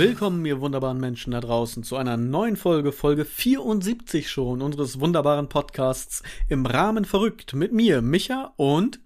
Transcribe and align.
Willkommen, 0.00 0.46
ihr 0.46 0.62
wunderbaren 0.62 0.98
Menschen 0.98 1.32
da 1.32 1.42
draußen, 1.42 1.82
zu 1.82 1.96
einer 1.96 2.16
neuen 2.16 2.56
Folge, 2.56 2.90
Folge 2.90 3.26
74 3.26 4.30
schon, 4.30 4.62
unseres 4.62 4.98
wunderbaren 4.98 5.50
Podcasts 5.50 6.22
im 6.48 6.64
Rahmen 6.64 7.04
verrückt 7.04 7.52
mit 7.52 7.74
mir, 7.74 8.00
Micha 8.00 8.54
und 8.56 8.98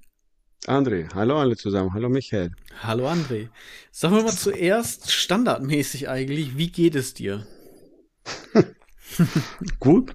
André. 0.67 1.13
Hallo 1.13 1.37
alle 1.41 1.57
zusammen. 1.57 1.93
Hallo 1.95 2.09
Michael. 2.09 2.53
Hallo 2.81 3.09
André. 3.09 3.49
Sagen 3.91 4.15
wir 4.15 4.23
mal 4.23 4.37
zuerst 4.37 5.11
standardmäßig 5.11 6.09
eigentlich, 6.09 6.57
wie 6.57 6.71
geht 6.71 6.95
es 6.95 7.13
dir? 7.13 7.45
Gut. 9.81 10.15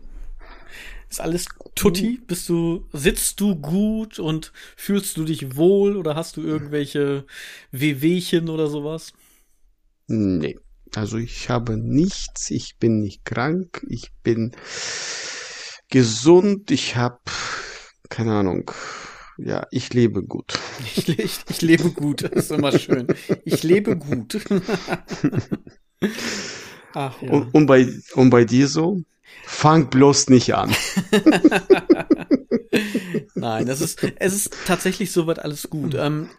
Ist 1.10 1.20
alles 1.20 1.48
tutti? 1.76 2.22
Bist 2.26 2.48
du, 2.48 2.88
sitzt 2.94 3.42
du 3.42 3.58
gut 3.58 4.18
und 4.18 4.54
fühlst 4.78 5.18
du 5.18 5.26
dich 5.26 5.58
wohl 5.58 5.98
oder 5.98 6.16
hast 6.16 6.38
du 6.38 6.42
irgendwelche 6.42 7.26
Wehwehchen 7.72 8.48
oder 8.48 8.68
sowas? 8.68 9.12
Nee. 10.08 10.58
Also 10.96 11.18
ich 11.18 11.50
habe 11.50 11.78
nichts, 11.78 12.50
ich 12.50 12.78
bin 12.80 13.00
nicht 13.00 13.26
krank, 13.26 13.86
ich 13.90 14.12
bin 14.24 14.56
gesund, 15.90 16.72
ich 16.72 16.96
habe 16.96 17.20
keine 18.10 18.34
Ahnung. 18.34 18.72
Ja, 19.38 19.68
ich 19.72 19.94
lebe 19.94 20.24
gut. 20.24 20.60
Ich, 20.84 21.08
ich, 21.08 21.40
ich 21.50 21.62
lebe 21.62 21.92
gut, 21.92 22.24
das 22.24 22.32
ist 22.32 22.52
immer 22.52 22.78
schön. 22.78 23.08
Ich 23.46 23.64
lebe 23.64 23.96
gut. 23.96 24.38
Ach, 26.94 27.22
ja. 27.22 27.32
und, 27.32 27.54
und, 27.54 27.66
bei, 27.68 27.88
und 28.16 28.32
bei 28.32 28.44
dir 28.44 28.68
so? 28.68 29.02
Fang 29.46 29.90
bloß 29.90 30.28
nicht 30.30 30.54
an. 30.56 30.76
Nein, 33.36 33.66
das 33.66 33.80
ist, 33.80 34.04
es 34.18 34.34
ist 34.34 34.54
tatsächlich 34.66 35.12
soweit 35.12 35.40
alles 35.40 35.70
gut. 35.70 35.96
Ähm, 35.96 36.30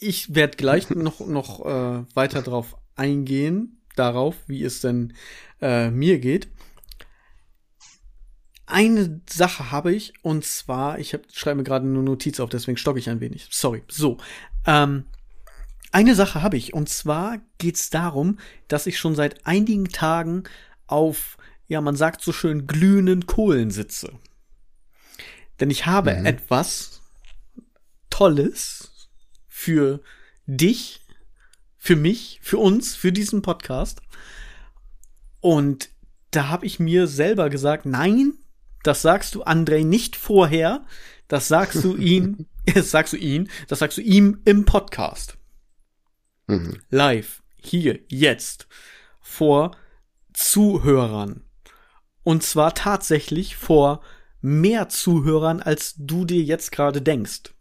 ich 0.00 0.34
werde 0.34 0.56
gleich 0.56 0.90
noch, 0.90 1.20
noch 1.20 1.64
äh, 1.64 2.04
weiter 2.14 2.42
drauf 2.42 2.74
eingehen, 2.96 3.80
darauf, 3.96 4.36
wie 4.46 4.64
es 4.64 4.80
denn 4.80 5.14
äh, 5.60 5.90
mir 5.90 6.18
geht. 6.18 6.48
Eine 8.66 9.20
Sache 9.28 9.70
habe 9.70 9.92
ich, 9.94 10.14
und 10.22 10.44
zwar, 10.44 10.98
ich 10.98 11.12
hab, 11.12 11.22
schreibe 11.32 11.58
mir 11.58 11.64
gerade 11.64 11.86
eine 11.86 12.02
Notiz 12.02 12.40
auf, 12.40 12.48
deswegen 12.48 12.78
stocke 12.78 12.98
ich 12.98 13.10
ein 13.10 13.20
wenig. 13.20 13.48
Sorry. 13.50 13.82
So. 13.88 14.16
Ähm, 14.66 15.04
eine 15.92 16.14
Sache 16.14 16.42
habe 16.42 16.56
ich, 16.56 16.74
und 16.74 16.88
zwar 16.88 17.38
geht 17.58 17.76
es 17.76 17.90
darum, 17.90 18.38
dass 18.68 18.86
ich 18.86 18.98
schon 18.98 19.14
seit 19.14 19.46
einigen 19.46 19.88
Tagen 19.90 20.44
auf, 20.86 21.36
ja, 21.66 21.80
man 21.80 21.94
sagt 21.94 22.20
so 22.22 22.32
schön, 22.32 22.66
glühenden 22.66 23.26
Kohlen 23.26 23.70
sitze. 23.70 24.12
Denn 25.60 25.70
ich 25.70 25.86
habe 25.86 26.14
mhm. 26.14 26.26
etwas 26.26 27.02
Tolles 28.10 29.08
für 29.46 30.00
dich 30.46 31.03
für 31.84 31.96
mich, 31.96 32.38
für 32.40 32.56
uns, 32.56 32.96
für 32.96 33.12
diesen 33.12 33.42
Podcast. 33.42 34.00
Und 35.40 35.90
da 36.30 36.48
habe 36.48 36.64
ich 36.64 36.80
mir 36.80 37.06
selber 37.06 37.50
gesagt, 37.50 37.84
nein, 37.84 38.32
das 38.82 39.02
sagst 39.02 39.34
du 39.34 39.44
André 39.44 39.84
nicht 39.84 40.16
vorher, 40.16 40.86
das 41.28 41.46
sagst 41.46 41.84
du 41.84 41.94
ihn, 41.98 42.46
das 42.72 42.90
sagst 42.90 43.12
du 43.12 43.18
ihn, 43.18 43.50
das 43.68 43.80
sagst 43.80 43.98
du 43.98 44.00
ihm 44.00 44.40
im 44.46 44.64
Podcast. 44.64 45.36
Mhm. 46.46 46.80
Live, 46.88 47.42
hier, 47.56 48.00
jetzt, 48.08 48.66
vor 49.20 49.76
Zuhörern. 50.32 51.44
Und 52.22 52.44
zwar 52.44 52.74
tatsächlich 52.74 53.56
vor 53.56 54.00
mehr 54.40 54.88
Zuhörern, 54.88 55.60
als 55.60 55.96
du 55.98 56.24
dir 56.24 56.42
jetzt 56.42 56.72
gerade 56.72 57.02
denkst. 57.02 57.52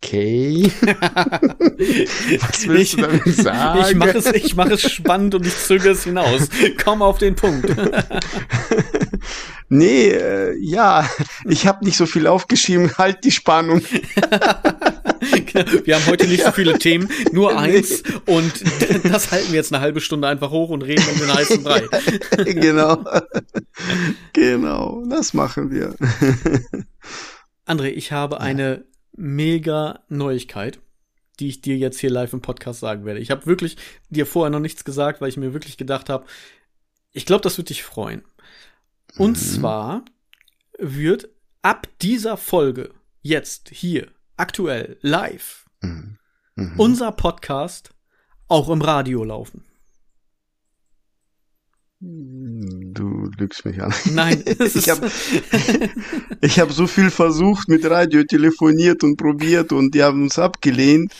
Okay. 0.00 0.70
Was 2.40 2.68
willst 2.68 2.94
ich, 2.94 2.96
du 2.96 3.02
damit 3.02 3.34
sagen? 3.34 3.84
Ich 3.88 3.96
mache 3.96 4.18
es, 4.18 4.26
ich 4.26 4.54
mache 4.54 4.74
es 4.74 4.90
spannend 4.90 5.34
und 5.34 5.44
ich 5.44 5.56
zögere 5.56 5.92
es 5.92 6.04
hinaus. 6.04 6.48
Komm 6.82 7.02
auf 7.02 7.18
den 7.18 7.34
Punkt. 7.34 7.68
nee, 9.68 10.10
äh, 10.10 10.56
ja, 10.60 11.08
ich 11.44 11.66
habe 11.66 11.84
nicht 11.84 11.96
so 11.96 12.06
viel 12.06 12.28
aufgeschrieben. 12.28 12.96
Halt 12.96 13.24
die 13.24 13.32
Spannung. 13.32 13.80
wir 15.84 15.96
haben 15.96 16.06
heute 16.06 16.28
nicht 16.28 16.44
so 16.44 16.52
viele 16.52 16.78
Themen, 16.78 17.10
nur 17.32 17.58
eins 17.58 18.04
und 18.26 18.52
das 19.04 19.32
halten 19.32 19.48
wir 19.48 19.56
jetzt 19.56 19.72
eine 19.72 19.82
halbe 19.82 20.00
Stunde 20.00 20.28
einfach 20.28 20.50
hoch 20.50 20.70
und 20.70 20.82
reden 20.82 21.04
um 21.12 21.18
den 21.18 21.34
heißen 21.34 21.64
Brei. 21.64 21.82
genau. 22.44 23.04
Genau, 24.32 25.02
das 25.10 25.34
machen 25.34 25.72
wir. 25.72 25.96
André, 27.66 27.88
ich 27.88 28.12
habe 28.12 28.40
eine 28.40 28.84
mega 29.18 30.04
Neuigkeit, 30.08 30.80
die 31.40 31.48
ich 31.48 31.60
dir 31.60 31.76
jetzt 31.76 31.98
hier 31.98 32.10
live 32.10 32.32
im 32.32 32.40
Podcast 32.40 32.80
sagen 32.80 33.04
werde. 33.04 33.20
Ich 33.20 33.30
habe 33.30 33.46
wirklich 33.46 33.76
dir 34.10 34.26
vorher 34.26 34.50
noch 34.50 34.60
nichts 34.60 34.84
gesagt, 34.84 35.20
weil 35.20 35.28
ich 35.28 35.36
mir 35.36 35.52
wirklich 35.52 35.76
gedacht 35.76 36.08
habe, 36.08 36.26
ich 37.12 37.26
glaube, 37.26 37.42
das 37.42 37.58
wird 37.58 37.70
dich 37.70 37.82
freuen. 37.82 38.22
Und 39.16 39.32
mhm. 39.32 39.42
zwar 39.42 40.04
wird 40.78 41.28
ab 41.62 41.88
dieser 42.00 42.36
Folge 42.36 42.94
jetzt 43.22 43.70
hier 43.70 44.08
aktuell 44.36 44.98
live 45.00 45.66
mhm. 45.80 46.18
Mhm. 46.54 46.74
unser 46.78 47.12
Podcast 47.12 47.90
auch 48.46 48.68
im 48.68 48.82
Radio 48.82 49.24
laufen. 49.24 49.64
Du 52.00 53.28
lügst 53.38 53.64
mich 53.64 53.82
an. 53.82 53.92
Nein, 54.12 54.44
ich 54.74 54.88
habe 54.88 55.10
ich 56.40 56.60
hab 56.60 56.70
so 56.70 56.86
viel 56.86 57.10
versucht, 57.10 57.68
mit 57.68 57.84
Radio 57.90 58.22
telefoniert 58.22 59.02
und 59.02 59.16
probiert 59.16 59.72
und 59.72 59.94
die 59.94 60.02
haben 60.04 60.22
uns 60.22 60.38
abgelehnt. 60.38 61.12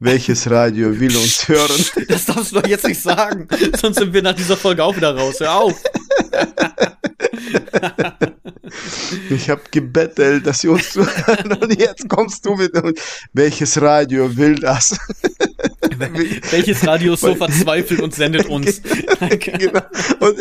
Welches 0.00 0.50
Radio 0.50 0.98
will 0.98 1.16
uns 1.16 1.46
hören? 1.46 1.84
Das 2.08 2.26
darfst 2.26 2.50
du 2.50 2.60
doch 2.60 2.66
jetzt 2.66 2.86
nicht 2.86 3.00
sagen, 3.00 3.46
sonst 3.80 3.98
sind 3.98 4.12
wir 4.12 4.22
nach 4.22 4.34
dieser 4.34 4.56
Folge 4.56 4.82
auch 4.82 4.96
wieder 4.96 5.16
raus. 5.16 5.38
Hör 5.38 5.54
auf. 5.54 5.80
Ich 9.30 9.50
habe 9.50 9.62
gebettelt, 9.70 10.46
dass 10.46 10.60
sie 10.60 10.68
uns 10.68 10.92
zuhören 10.92 11.52
und 11.52 11.78
jetzt 11.78 12.08
kommst 12.08 12.44
du 12.44 12.54
mit 12.54 12.74
und 12.74 12.98
welches 13.32 13.80
Radio 13.80 14.36
will 14.36 14.56
das? 14.56 14.98
Welches 16.50 16.84
Radio 16.86 17.14
ist 17.14 17.20
so 17.20 17.34
verzweifelt 17.34 18.00
und 18.00 18.14
sendet 18.14 18.46
uns? 18.46 18.82
genau. 19.38 19.80
Und, 20.18 20.38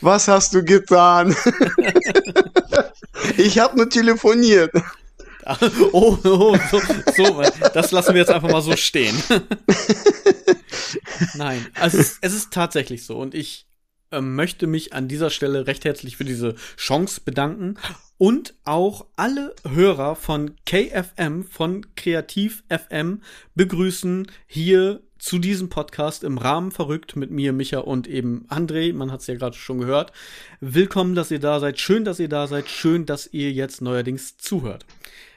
was 0.00 0.28
hast 0.28 0.54
du 0.54 0.64
getan? 0.64 1.36
Ich 3.36 3.58
habe 3.58 3.76
nur 3.76 3.88
telefoniert. 3.88 4.72
Oh, 5.92 6.16
oh 6.22 6.56
so, 6.70 6.80
so, 7.16 7.42
das 7.74 7.90
lassen 7.90 8.14
wir 8.14 8.20
jetzt 8.20 8.30
einfach 8.30 8.50
mal 8.50 8.60
so 8.60 8.76
stehen. 8.76 9.16
Nein, 11.34 11.66
also 11.74 11.98
es, 11.98 12.18
es 12.20 12.34
ist 12.34 12.52
tatsächlich 12.52 13.04
so 13.04 13.18
und 13.18 13.34
ich 13.34 13.66
möchte 14.18 14.66
mich 14.66 14.92
an 14.92 15.06
dieser 15.06 15.30
Stelle 15.30 15.66
recht 15.66 15.84
herzlich 15.84 16.16
für 16.16 16.24
diese 16.24 16.56
Chance 16.76 17.20
bedanken 17.24 17.76
und 18.18 18.54
auch 18.64 19.06
alle 19.16 19.54
Hörer 19.66 20.16
von 20.16 20.56
KFM, 20.66 21.44
von 21.44 21.94
Kreativ 21.94 22.64
FM 22.68 23.22
begrüßen 23.54 24.30
hier 24.46 25.00
zu 25.18 25.38
diesem 25.38 25.68
Podcast 25.68 26.24
im 26.24 26.38
Rahmen 26.38 26.72
verrückt 26.72 27.14
mit 27.14 27.30
mir, 27.30 27.52
Micha 27.52 27.78
und 27.78 28.08
eben 28.08 28.46
André. 28.48 28.92
Man 28.92 29.12
hat 29.12 29.20
es 29.20 29.26
ja 29.26 29.36
gerade 29.36 29.56
schon 29.56 29.78
gehört. 29.78 30.12
Willkommen, 30.60 31.14
dass 31.14 31.30
ihr 31.30 31.40
da 31.40 31.60
seid. 31.60 31.78
Schön, 31.78 32.04
dass 32.04 32.18
ihr 32.18 32.28
da 32.28 32.46
seid. 32.46 32.68
Schön, 32.68 33.06
dass 33.06 33.28
ihr 33.32 33.52
jetzt 33.52 33.80
neuerdings 33.80 34.38
zuhört. 34.38 34.86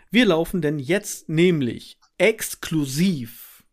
Wir 0.09 0.25
laufen 0.25 0.61
denn 0.61 0.79
jetzt 0.79 1.29
nämlich 1.29 1.97
exklusiv 2.17 3.63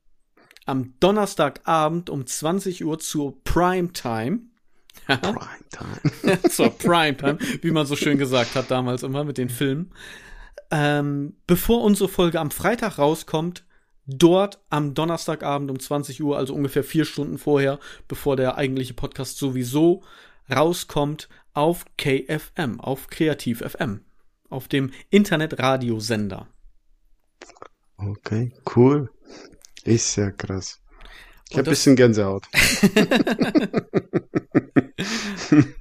am 0.66 0.94
Donnerstagabend 1.00 2.10
um 2.10 2.26
20 2.26 2.84
Uhr 2.84 2.98
zur 2.98 3.42
Primetime 3.44 4.49
Primetime. 5.16 6.42
Zur 6.50 6.70
Primetime, 6.70 7.38
wie 7.62 7.70
man 7.70 7.86
so 7.86 7.96
schön 7.96 8.18
gesagt 8.18 8.54
hat 8.54 8.70
damals 8.70 9.02
immer 9.02 9.24
mit 9.24 9.38
den 9.38 9.48
Filmen. 9.48 9.92
Ähm, 10.70 11.34
bevor 11.46 11.82
unsere 11.82 12.08
Folge 12.08 12.40
am 12.40 12.50
Freitag 12.50 12.98
rauskommt, 12.98 13.64
dort 14.06 14.60
am 14.70 14.94
Donnerstagabend 14.94 15.70
um 15.70 15.78
20 15.78 16.22
Uhr, 16.22 16.36
also 16.36 16.54
ungefähr 16.54 16.84
vier 16.84 17.04
Stunden 17.04 17.38
vorher, 17.38 17.78
bevor 18.08 18.36
der 18.36 18.56
eigentliche 18.56 18.94
Podcast 18.94 19.38
sowieso 19.38 20.02
rauskommt, 20.50 21.28
auf 21.52 21.84
KFM, 21.96 22.80
auf 22.80 23.08
Kreativ 23.08 23.60
FM, 23.60 24.04
auf 24.48 24.68
dem 24.68 24.92
Internetradiosender. 25.10 26.48
Okay, 27.96 28.52
cool. 28.76 29.10
Ist 29.84 30.16
ja 30.16 30.30
krass. 30.30 30.79
Ich 31.50 31.58
habe 31.58 31.68
ein 31.68 31.70
bisschen 31.70 31.96
Gänsehaut. 31.96 32.46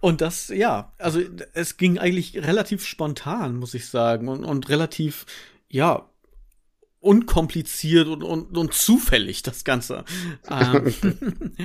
und 0.00 0.20
das, 0.20 0.48
ja, 0.48 0.92
also 0.98 1.20
es 1.54 1.76
ging 1.76 1.98
eigentlich 1.98 2.36
relativ 2.36 2.84
spontan, 2.84 3.56
muss 3.56 3.74
ich 3.74 3.86
sagen, 3.88 4.26
und, 4.28 4.44
und 4.44 4.68
relativ, 4.68 5.26
ja, 5.68 6.10
unkompliziert 6.98 8.08
und, 8.08 8.24
und, 8.24 8.58
und 8.58 8.74
zufällig, 8.74 9.42
das 9.42 9.62
Ganze. 9.64 10.04
ähm, 10.50 10.92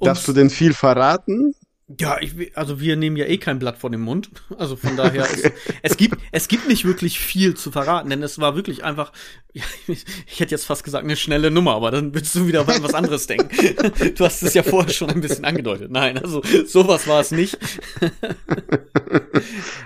Darfst 0.00 0.26
du 0.26 0.32
denn 0.32 0.48
viel 0.48 0.72
verraten? 0.72 1.54
Ja, 1.98 2.18
ich, 2.20 2.56
also 2.56 2.80
wir 2.80 2.94
nehmen 2.96 3.16
ja 3.16 3.24
eh 3.24 3.38
kein 3.38 3.58
Blatt 3.58 3.78
vor 3.78 3.90
den 3.90 4.00
Mund. 4.00 4.30
Also 4.58 4.76
von 4.76 4.96
daher, 4.96 5.24
es, 5.24 5.50
es 5.82 5.96
gibt 5.96 6.20
es 6.30 6.46
gibt 6.46 6.68
nicht 6.68 6.84
wirklich 6.84 7.18
viel 7.18 7.54
zu 7.54 7.72
verraten, 7.72 8.10
denn 8.10 8.22
es 8.22 8.38
war 8.38 8.54
wirklich 8.54 8.84
einfach, 8.84 9.12
ja, 9.52 9.64
ich, 9.88 10.04
ich 10.26 10.40
hätte 10.40 10.52
jetzt 10.52 10.66
fast 10.66 10.84
gesagt 10.84 11.04
eine 11.04 11.16
schnelle 11.16 11.50
Nummer, 11.50 11.74
aber 11.74 11.90
dann 11.90 12.14
würdest 12.14 12.34
du 12.36 12.46
wieder 12.46 12.66
was 12.66 12.94
anderes 12.94 13.26
denken. 13.26 13.48
Du 14.14 14.24
hast 14.24 14.42
es 14.42 14.54
ja 14.54 14.62
vorher 14.62 14.92
schon 14.92 15.10
ein 15.10 15.20
bisschen 15.20 15.44
angedeutet. 15.44 15.90
Nein, 15.90 16.18
also 16.18 16.42
sowas 16.66 17.08
war 17.08 17.20
es 17.20 17.32
nicht. 17.32 17.58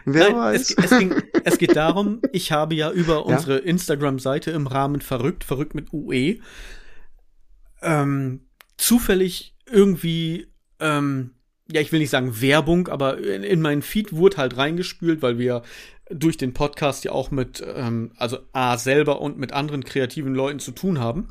Wer 0.05 0.31
Nein, 0.31 0.37
weiß. 0.37 0.61
Es, 0.61 0.77
es, 0.77 0.99
ging, 0.99 1.15
es 1.45 1.59
geht 1.59 1.77
darum, 1.77 2.21
ich 2.33 2.53
habe 2.53 2.75
ja 2.75 2.91
über 2.91 3.25
unsere 3.25 3.59
Instagram-Seite 3.59 4.51
im 4.51 4.67
Rahmen 4.67 5.01
verrückt, 5.01 5.45
verrückt 5.45 5.75
mit 5.75 5.93
UE, 5.93 6.39
ähm, 7.83 8.47
zufällig 8.77 9.55
irgendwie 9.71 10.49
ähm, 10.81 11.31
ja, 11.71 11.81
ich 11.81 11.93
will 11.93 11.99
nicht 12.01 12.11
sagen 12.11 12.41
Werbung, 12.41 12.89
aber 12.89 13.19
in, 13.19 13.43
in 13.43 13.61
meinen 13.61 13.83
Feed 13.83 14.13
wurde 14.13 14.37
halt 14.37 14.57
reingespült, 14.57 15.23
weil 15.23 15.39
wir 15.39 15.63
durch 16.11 16.37
den 16.37 16.53
Podcast 16.53 17.05
ja 17.05 17.13
auch 17.13 17.31
mit, 17.31 17.63
ähm, 17.67 18.13
also 18.17 18.39
A 18.53 18.77
selber 18.77 19.21
und 19.21 19.39
mit 19.39 19.53
anderen 19.53 19.85
kreativen 19.85 20.35
Leuten 20.35 20.59
zu 20.59 20.73
tun 20.73 20.99
haben, 21.01 21.29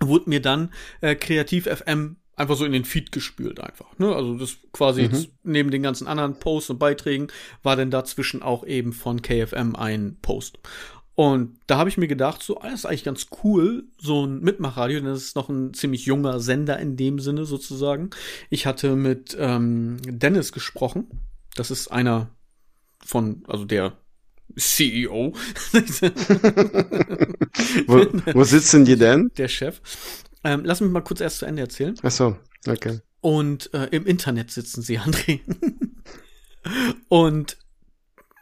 wurde 0.00 0.30
mir 0.30 0.40
dann 0.40 0.72
äh, 1.00 1.14
Kreativ 1.16 1.66
FM 1.66 2.16
einfach 2.36 2.56
so 2.56 2.64
in 2.64 2.72
den 2.72 2.84
Feed 2.84 3.12
gespült 3.12 3.60
einfach. 3.60 3.98
Ne? 3.98 4.14
Also 4.14 4.36
das 4.36 4.56
quasi 4.72 5.02
Mhm. 5.08 5.26
neben 5.44 5.70
den 5.70 5.82
ganzen 5.82 6.06
anderen 6.06 6.38
Posts 6.38 6.70
und 6.70 6.78
Beiträgen 6.78 7.28
war 7.62 7.76
dann 7.76 7.90
dazwischen 7.90 8.42
auch 8.42 8.64
eben 8.66 8.92
von 8.92 9.22
KFM 9.22 9.76
ein 9.76 10.18
Post. 10.20 10.58
Und 11.16 11.58
da 11.68 11.78
habe 11.78 11.88
ich 11.88 11.96
mir 11.96 12.08
gedacht, 12.08 12.42
so, 12.42 12.60
ah, 12.60 12.70
das 12.70 12.80
ist 12.80 12.86
eigentlich 12.86 13.04
ganz 13.04 13.26
cool, 13.44 13.84
so 13.98 14.26
ein 14.26 14.40
Mitmachradio, 14.40 14.98
denn 14.98 15.08
das 15.08 15.22
ist 15.22 15.36
noch 15.36 15.48
ein 15.48 15.72
ziemlich 15.72 16.06
junger 16.06 16.40
Sender 16.40 16.78
in 16.80 16.96
dem 16.96 17.20
Sinne 17.20 17.44
sozusagen. 17.44 18.10
Ich 18.50 18.66
hatte 18.66 18.96
mit 18.96 19.36
ähm, 19.38 19.98
Dennis 20.04 20.50
gesprochen. 20.50 21.06
Das 21.54 21.70
ist 21.70 21.88
einer 21.88 22.30
von, 23.04 23.44
also 23.46 23.64
der 23.64 23.92
CEO, 24.56 25.32
Wo, 27.86 28.06
wo 28.34 28.44
sitzen 28.44 28.84
die 28.84 28.96
denn? 28.96 29.30
der 29.36 29.48
Chef. 29.48 29.80
Ähm, 30.42 30.62
lass 30.64 30.80
mich 30.80 30.90
mal 30.90 31.00
kurz 31.00 31.20
erst 31.20 31.38
zu 31.38 31.46
Ende 31.46 31.62
erzählen. 31.62 31.94
Ach 32.02 32.10
so, 32.10 32.36
okay. 32.66 33.00
Und 33.20 33.72
äh, 33.72 33.86
im 33.86 34.06
Internet 34.06 34.50
sitzen 34.50 34.82
sie, 34.82 34.98
André. 35.00 35.40
und 37.08 37.56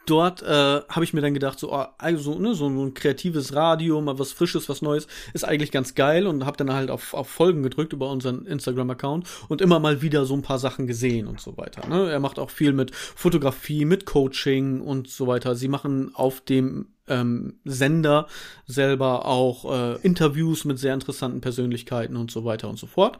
dort 0.05 0.41
äh, 0.41 0.81
habe 0.89 1.03
ich 1.03 1.13
mir 1.13 1.21
dann 1.21 1.33
gedacht, 1.33 1.59
so, 1.59 1.73
oh, 1.73 1.85
also, 1.97 2.37
ne, 2.37 2.55
so, 2.55 2.69
so 2.69 2.83
ein 2.85 2.93
kreatives 2.93 3.53
Radio, 3.53 4.01
mal 4.01 4.19
was 4.19 4.31
Frisches, 4.31 4.67
was 4.69 4.81
Neues, 4.81 5.07
ist 5.33 5.45
eigentlich 5.45 5.71
ganz 5.71 5.95
geil 5.95 6.27
und 6.27 6.45
habe 6.45 6.57
dann 6.57 6.73
halt 6.73 6.91
auf, 6.91 7.13
auf 7.13 7.29
Folgen 7.29 7.63
gedrückt 7.63 7.93
über 7.93 8.09
unseren 8.09 8.45
Instagram-Account 8.45 9.27
und 9.47 9.61
immer 9.61 9.79
mal 9.79 10.01
wieder 10.01 10.25
so 10.25 10.33
ein 10.33 10.41
paar 10.41 10.59
Sachen 10.59 10.87
gesehen 10.87 11.27
und 11.27 11.39
so 11.39 11.57
weiter. 11.57 11.87
Ne? 11.87 12.09
Er 12.11 12.19
macht 12.19 12.39
auch 12.39 12.49
viel 12.49 12.73
mit 12.73 12.93
Fotografie, 12.93 13.85
mit 13.85 14.05
Coaching 14.05 14.81
und 14.81 15.09
so 15.09 15.27
weiter. 15.27 15.55
Sie 15.55 15.67
machen 15.67 16.11
auf 16.13 16.41
dem 16.41 16.87
ähm, 17.07 17.59
Sender 17.65 18.27
selber 18.65 19.25
auch 19.25 19.71
äh, 19.71 20.01
Interviews 20.01 20.65
mit 20.65 20.79
sehr 20.79 20.93
interessanten 20.93 21.41
Persönlichkeiten 21.41 22.15
und 22.15 22.31
so 22.31 22.45
weiter 22.45 22.69
und 22.69 22.77
so 22.77 22.87
fort. 22.87 23.19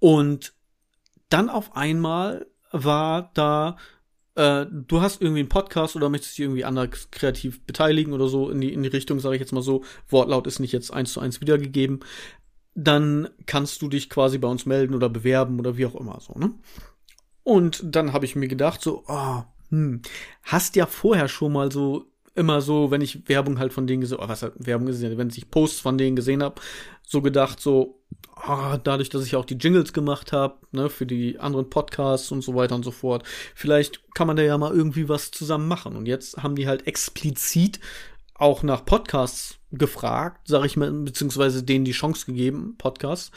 Und 0.00 0.52
dann 1.28 1.48
auf 1.48 1.76
einmal 1.76 2.46
war 2.70 3.30
da, 3.34 3.76
äh, 4.36 4.66
du 4.70 5.00
hast 5.00 5.20
irgendwie 5.20 5.40
einen 5.40 5.48
Podcast 5.48 5.96
oder 5.96 6.08
möchtest 6.08 6.36
dich 6.36 6.44
irgendwie 6.44 6.64
anders 6.64 7.10
kreativ 7.10 7.64
beteiligen 7.64 8.12
oder 8.12 8.28
so 8.28 8.50
in 8.50 8.60
die, 8.60 8.72
in 8.72 8.82
die 8.82 8.88
Richtung, 8.88 9.20
sage 9.20 9.36
ich 9.36 9.40
jetzt 9.40 9.52
mal 9.52 9.62
so. 9.62 9.84
Wortlaut 10.08 10.46
ist 10.46 10.58
nicht 10.58 10.72
jetzt 10.72 10.92
eins 10.92 11.12
zu 11.12 11.20
eins 11.20 11.40
wiedergegeben. 11.40 12.00
Dann 12.74 13.28
kannst 13.46 13.82
du 13.82 13.88
dich 13.88 14.10
quasi 14.10 14.38
bei 14.38 14.48
uns 14.48 14.66
melden 14.66 14.94
oder 14.94 15.08
bewerben 15.08 15.58
oder 15.60 15.76
wie 15.76 15.86
auch 15.86 15.94
immer 15.94 16.18
so, 16.20 16.34
ne? 16.34 16.52
Und 17.44 17.82
dann 17.84 18.12
habe 18.12 18.24
ich 18.24 18.36
mir 18.36 18.48
gedacht, 18.48 18.80
so, 18.80 19.04
oh, 19.06 19.42
hm, 19.68 20.00
hast 20.42 20.76
ja 20.76 20.86
vorher 20.86 21.28
schon 21.28 21.52
mal 21.52 21.70
so 21.70 22.06
immer 22.34 22.60
so, 22.60 22.90
wenn 22.90 23.00
ich 23.00 23.28
Werbung 23.28 23.58
halt 23.58 23.72
von 23.72 23.86
denen 23.86 24.00
gesehen, 24.00 24.18
oh, 24.20 24.28
was 24.28 24.42
halt 24.42 24.54
Werbung 24.56 24.88
ist, 24.88 25.02
wenn 25.02 25.28
ich 25.28 25.50
Posts 25.50 25.80
von 25.80 25.98
denen 25.98 26.16
gesehen 26.16 26.42
habe, 26.42 26.60
so 27.06 27.22
gedacht, 27.22 27.60
so, 27.60 28.02
ah, 28.36 28.78
dadurch, 28.78 29.08
dass 29.10 29.24
ich 29.24 29.36
auch 29.36 29.44
die 29.44 29.54
Jingles 29.54 29.92
gemacht 29.92 30.32
habe, 30.32 30.56
ne, 30.72 30.90
für 30.90 31.06
die 31.06 31.38
anderen 31.38 31.70
Podcasts 31.70 32.32
und 32.32 32.42
so 32.42 32.54
weiter 32.54 32.74
und 32.74 32.84
so 32.84 32.90
fort, 32.90 33.24
vielleicht 33.54 34.02
kann 34.14 34.26
man 34.26 34.36
da 34.36 34.42
ja 34.42 34.58
mal 34.58 34.72
irgendwie 34.74 35.08
was 35.08 35.30
zusammen 35.30 35.68
machen. 35.68 35.96
Und 35.96 36.06
jetzt 36.06 36.42
haben 36.42 36.56
die 36.56 36.66
halt 36.66 36.86
explizit 36.86 37.78
auch 38.34 38.62
nach 38.62 38.84
Podcasts 38.84 39.58
gefragt, 39.70 40.48
sage 40.48 40.66
ich 40.66 40.76
mal, 40.76 40.90
beziehungsweise 40.90 41.62
denen 41.62 41.84
die 41.84 41.92
Chance 41.92 42.26
gegeben, 42.26 42.74
Podcasts, 42.78 43.30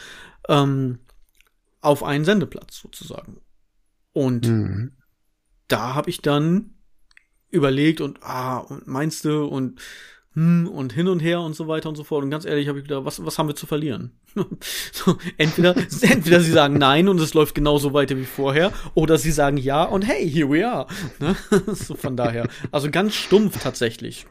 ähm, 0.50 1.00
auf 1.82 2.04
einen 2.04 2.26
Sendeplatz 2.26 2.80
sozusagen. 2.82 3.38
Und 4.14 4.48
Mhm. 4.48 4.94
da 5.68 5.94
habe 5.94 6.10
ich 6.10 6.22
dann 6.22 6.77
überlegt 7.50 8.02
und 8.02 8.20
ah 8.24 8.58
und 8.58 8.88
meinst 8.88 9.26
du 9.26 9.46
und 9.46 9.80
hm, 10.34 10.68
und 10.68 10.94
hin 10.94 11.08
und 11.08 11.20
her 11.20 11.42
und 11.42 11.56
so 11.56 11.68
weiter 11.68 11.90
und 11.90 11.96
so 11.96 12.04
fort 12.04 12.24
und 12.24 12.30
ganz 12.30 12.46
ehrlich 12.46 12.68
habe 12.68 12.78
ich 12.78 12.88
gedacht, 12.88 13.06
was 13.06 13.26
was 13.26 13.40
haben 13.40 13.48
wir 13.48 13.56
zu 13.56 13.66
verlieren? 13.66 14.12
so, 14.92 15.18
entweder 15.38 15.76
entweder 16.02 16.42
sie 16.42 16.52
sagen 16.52 16.78
nein 16.78 17.08
und 17.08 17.20
es 17.20 17.34
läuft 17.34 17.56
genauso 17.56 17.94
weiter 17.94 18.16
wie 18.18 18.26
vorher 18.26 18.72
oder 18.94 19.18
sie 19.18 19.32
sagen 19.32 19.58
ja 19.58 19.84
und 19.84 20.04
hey, 20.04 20.30
here 20.30 20.50
we 20.50 20.68
are. 20.68 20.88
Ne? 21.20 21.36
so 21.74 21.96
von 21.96 22.16
daher, 22.16 22.48
also 22.72 22.92
ganz 22.92 23.16
stumpf 23.16 23.62
tatsächlich. 23.62 24.28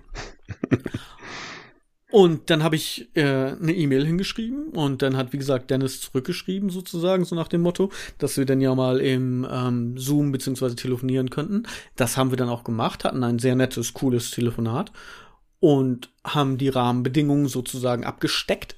Und 2.11 2.51
dann 2.51 2.63
habe 2.63 2.77
ich 2.77 3.09
äh, 3.15 3.23
eine 3.25 3.75
E-Mail 3.75 4.07
hingeschrieben 4.07 4.69
und 4.69 5.03
dann 5.03 5.17
hat, 5.17 5.33
wie 5.33 5.39
gesagt, 5.39 5.71
Dennis 5.71 6.01
zurückgeschrieben, 6.01 6.71
sozusagen, 6.71 7.25
so 7.25 7.35
nach 7.35 7.49
dem 7.49 7.63
Motto, 7.63 7.91
dass 8.19 8.37
wir 8.37 8.47
dann 8.47 8.61
ja 8.61 8.75
mal 8.77 9.01
im 9.01 9.47
ähm, 9.51 9.99
Zoom 9.99 10.31
beziehungsweise 10.31 10.77
telefonieren 10.77 11.31
könnten. 11.31 11.65
Das 11.97 12.17
haben 12.17 12.31
wir 12.31 12.37
dann 12.37 12.49
auch 12.49 12.63
gemacht, 12.63 13.03
hatten 13.05 13.25
ein 13.25 13.41
sehr 13.41 13.57
nettes, 13.57 13.93
cooles 13.93 14.31
Telefonat 14.31 14.93
und 15.59 16.13
haben 16.23 16.59
die 16.59 16.69
Rahmenbedingungen 16.69 17.49
sozusagen 17.49 18.05
abgesteckt. 18.05 18.77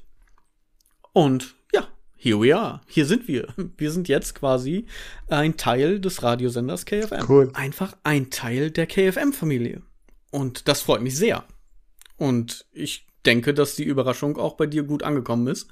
Und 1.12 1.54
ja, 1.74 1.86
here 2.16 2.40
we 2.40 2.56
are. 2.56 2.80
Hier 2.86 3.04
sind 3.04 3.28
wir. 3.28 3.48
Wir 3.76 3.90
sind 3.90 4.08
jetzt 4.08 4.36
quasi 4.36 4.86
ein 5.28 5.58
Teil 5.58 6.00
des 6.00 6.22
Radiosenders 6.22 6.86
KFM. 6.86 7.26
Cool. 7.28 7.50
Einfach 7.52 7.94
ein 8.04 8.30
Teil 8.30 8.70
der 8.70 8.86
KFM-Familie. 8.86 9.82
Und 10.30 10.66
das 10.66 10.80
freut 10.80 11.02
mich 11.02 11.16
sehr. 11.16 11.44
Und 12.16 12.66
ich 12.72 13.07
denke, 13.28 13.52
dass 13.54 13.76
die 13.76 13.84
Überraschung 13.84 14.38
auch 14.38 14.54
bei 14.54 14.66
dir 14.66 14.82
gut 14.82 15.02
angekommen 15.02 15.46
ist. 15.48 15.68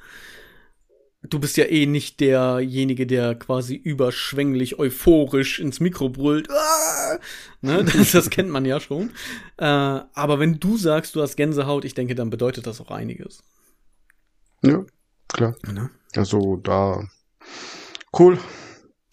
Du 1.23 1.41
bist 1.41 1.57
ja 1.57 1.65
eh 1.65 1.87
nicht 1.87 2.21
derjenige, 2.21 3.07
der 3.07 3.35
quasi 3.35 3.75
überschwänglich 3.75 4.79
euphorisch 4.79 5.59
ins 5.59 5.81
Mikro 5.81 6.11
brüllt. 6.11 6.49
Ah! 6.51 7.19
Ne, 7.63 7.85
das, 7.97 8.13
das 8.13 8.31
kennt 8.31 8.51
man 8.51 8.65
ja 8.65 8.79
schon. 8.79 9.11
Äh, 9.57 9.65
aber 9.65 10.39
wenn 10.39 10.61
du 10.61 10.77
sagst, 10.77 11.17
du 11.17 11.23
hast 11.23 11.37
Gänsehaut, 11.37 11.85
ich 11.85 11.95
denke, 11.95 12.15
dann 12.15 12.31
bedeutet 12.31 12.67
das 12.67 12.81
auch 12.81 12.91
einiges. 12.91 13.43
Ja, 14.63 14.85
klar. 15.29 15.57
Ne? 15.67 15.91
Also 16.15 16.57
da. 16.57 17.09
Cool. 18.17 18.39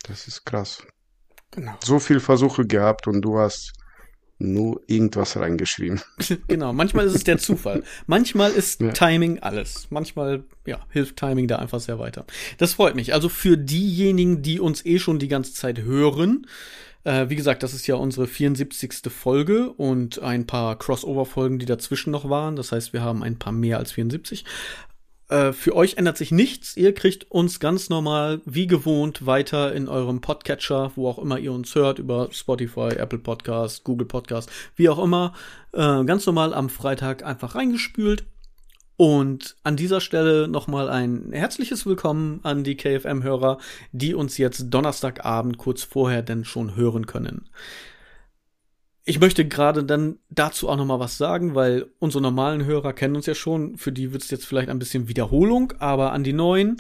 Das 0.04 0.28
ist 0.28 0.46
krass. 0.46 0.84
Genau. 1.52 1.74
So 1.84 2.00
viel 2.00 2.20
Versuche 2.20 2.68
gehabt 2.68 3.08
und 3.08 3.22
du 3.22 3.40
hast 3.40 3.74
nur 4.40 4.82
irgendwas 4.88 5.38
reingeschrieben. 5.38 6.02
genau. 6.48 6.74
Manchmal 6.74 7.06
ist 7.06 7.16
es 7.16 7.24
der 7.24 7.38
Zufall. 7.38 7.84
Manchmal 8.08 8.52
ist 8.52 8.82
Ja. 8.82 8.92
Timing 8.92 9.40
alles. 9.40 9.88
Manchmal, 9.90 10.44
ja, 10.66 10.80
hilft 10.90 11.18
Timing 11.18 11.48
da 11.48 11.58
einfach 11.58 11.80
sehr 11.80 12.00
weiter. 12.00 12.26
Das 12.58 12.74
freut 12.74 12.96
mich. 12.96 13.14
Also 13.14 13.30
für 13.30 13.58
diejenigen, 13.58 14.42
die 14.42 14.60
uns 14.60 14.86
eh 14.86 15.00
schon 15.00 15.20
die 15.20 15.28
ganze 15.28 15.54
Zeit 15.54 15.82
hören, 15.82 16.48
äh, 17.04 17.30
wie 17.30 17.36
gesagt, 17.36 17.64
das 17.64 17.74
ist 17.74 17.88
ja 17.88 17.96
unsere 17.96 18.28
74. 18.28 19.12
Folge 19.12 19.72
und 19.72 20.22
ein 20.22 20.48
paar 20.48 20.78
Crossover-Folgen, 20.78 21.60
die 21.60 21.66
dazwischen 21.66 22.12
noch 22.12 22.30
waren. 22.30 22.56
Das 22.56 22.72
heißt, 22.72 22.94
wir 22.94 23.02
haben 23.02 23.24
ein 23.24 23.38
paar 23.38 23.54
mehr 23.54 23.78
als 23.78 23.92
74. 23.92 24.46
Äh, 25.30 25.54
für 25.54 25.76
euch 25.76 25.98
ändert 25.98 26.18
sich 26.18 26.32
nichts. 26.32 26.76
Ihr 26.78 26.94
kriegt 26.94 27.32
uns 27.32 27.60
ganz 27.60 27.90
normal, 27.90 28.42
wie 28.46 28.68
gewohnt, 28.68 29.26
weiter 29.26 29.74
in 29.74 29.88
eurem 29.88 30.22
Podcatcher, 30.22 30.92
wo 30.96 31.08
auch 31.08 31.20
immer 31.20 31.40
ihr 31.40 31.54
uns 31.54 31.74
hört, 31.76 32.00
über 32.00 32.30
Spotify, 32.32 32.90
Apple 32.98 33.20
Podcast, 33.20 33.84
Google 33.84 34.08
Podcast, 34.08 34.52
wie 34.76 34.90
auch 34.90 35.02
immer, 35.02 35.34
äh, 35.72 36.04
ganz 36.04 36.26
normal 36.26 36.54
am 36.54 36.70
Freitag 36.70 37.24
einfach 37.24 37.56
reingespült. 37.56 38.26
Und 38.96 39.56
an 39.64 39.76
dieser 39.76 40.02
Stelle 40.02 40.48
nochmal 40.48 40.88
ein 40.88 41.32
herzliches 41.32 41.86
Willkommen 41.86 42.40
an 42.44 42.64
die 42.64 42.78
KFM-Hörer, 42.78 43.58
die 43.92 44.14
uns 44.14 44.38
jetzt 44.38 44.68
Donnerstagabend 44.70 45.58
kurz 45.58 45.84
vorher 45.84 46.22
denn 46.22 46.46
schon 46.46 46.76
hören 46.76 47.08
können. 47.08 47.50
Ich 49.06 49.20
möchte 49.20 49.46
gerade 49.46 49.84
dann 49.84 50.20
dazu 50.30 50.70
auch 50.70 50.78
noch 50.78 50.86
mal 50.86 51.00
was 51.00 51.18
sagen, 51.18 51.56
weil 51.56 51.88
unsere 52.00 52.22
normalen 52.22 52.64
Hörer 52.64 52.94
kennen 52.94 53.18
uns 53.18 53.26
ja 53.26 53.36
schon. 53.36 53.78
Für 53.78 53.92
die 53.92 54.14
wird 54.14 54.24
es 54.24 54.32
jetzt 54.32 54.46
vielleicht 54.46 54.70
ein 54.70 54.80
bisschen 54.80 55.10
Wiederholung, 55.10 55.74
aber 55.80 56.14
an 56.14 56.24
die 56.24 56.32
neuen. 56.32 56.78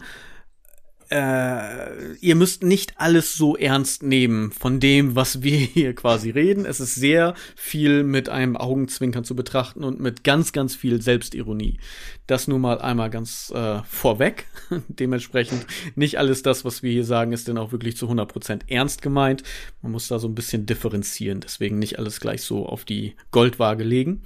Äh, 1.10 2.14
ihr 2.16 2.36
müsst 2.36 2.64
nicht 2.64 3.00
alles 3.00 3.36
so 3.36 3.56
ernst 3.56 4.04
nehmen 4.04 4.52
von 4.52 4.80
dem, 4.80 5.16
was 5.16 5.42
wir 5.44 5.58
hier 5.74 5.94
quasi 5.96 6.30
reden. 6.30 6.66
Es 6.66 6.80
ist 6.80 6.96
sehr 6.96 7.36
viel 7.56 8.04
mit 8.04 8.30
einem 8.30 8.58
Augenzwinkern 8.58 9.24
zu 9.24 9.36
betrachten 9.36 9.84
und 9.84 10.00
mit 10.00 10.24
ganz, 10.24 10.52
ganz 10.54 10.76
viel 10.76 11.02
Selbstironie. 11.02 11.80
Das 12.28 12.48
nur 12.48 12.60
mal 12.60 12.80
einmal 12.80 13.10
ganz 13.10 13.52
äh, 13.56 13.82
vorweg. 13.84 14.46
Dementsprechend 14.88 15.66
nicht 15.96 16.18
alles 16.18 16.42
das, 16.44 16.66
was 16.66 16.84
wir 16.84 16.92
hier 16.92 17.06
sagen, 17.06 17.34
ist 17.34 17.48
denn 17.48 17.58
auch 17.58 17.72
wirklich 17.72 17.98
zu 17.98 18.08
100% 18.10 18.62
ernst 18.68 19.02
gemeint. 19.02 19.44
Man 19.82 19.92
muss 19.92 20.08
da 20.08 20.20
so 20.20 20.28
ein 20.28 20.36
bisschen 20.36 20.66
differenzieren. 20.66 21.42
Deswegen 21.42 21.80
nicht 21.80 22.00
alles 22.00 22.20
gleich 22.20 22.44
so 22.44 22.66
auf 22.66 22.86
die 22.86 23.16
Goldwaage 23.32 23.84
legen. 23.84 24.24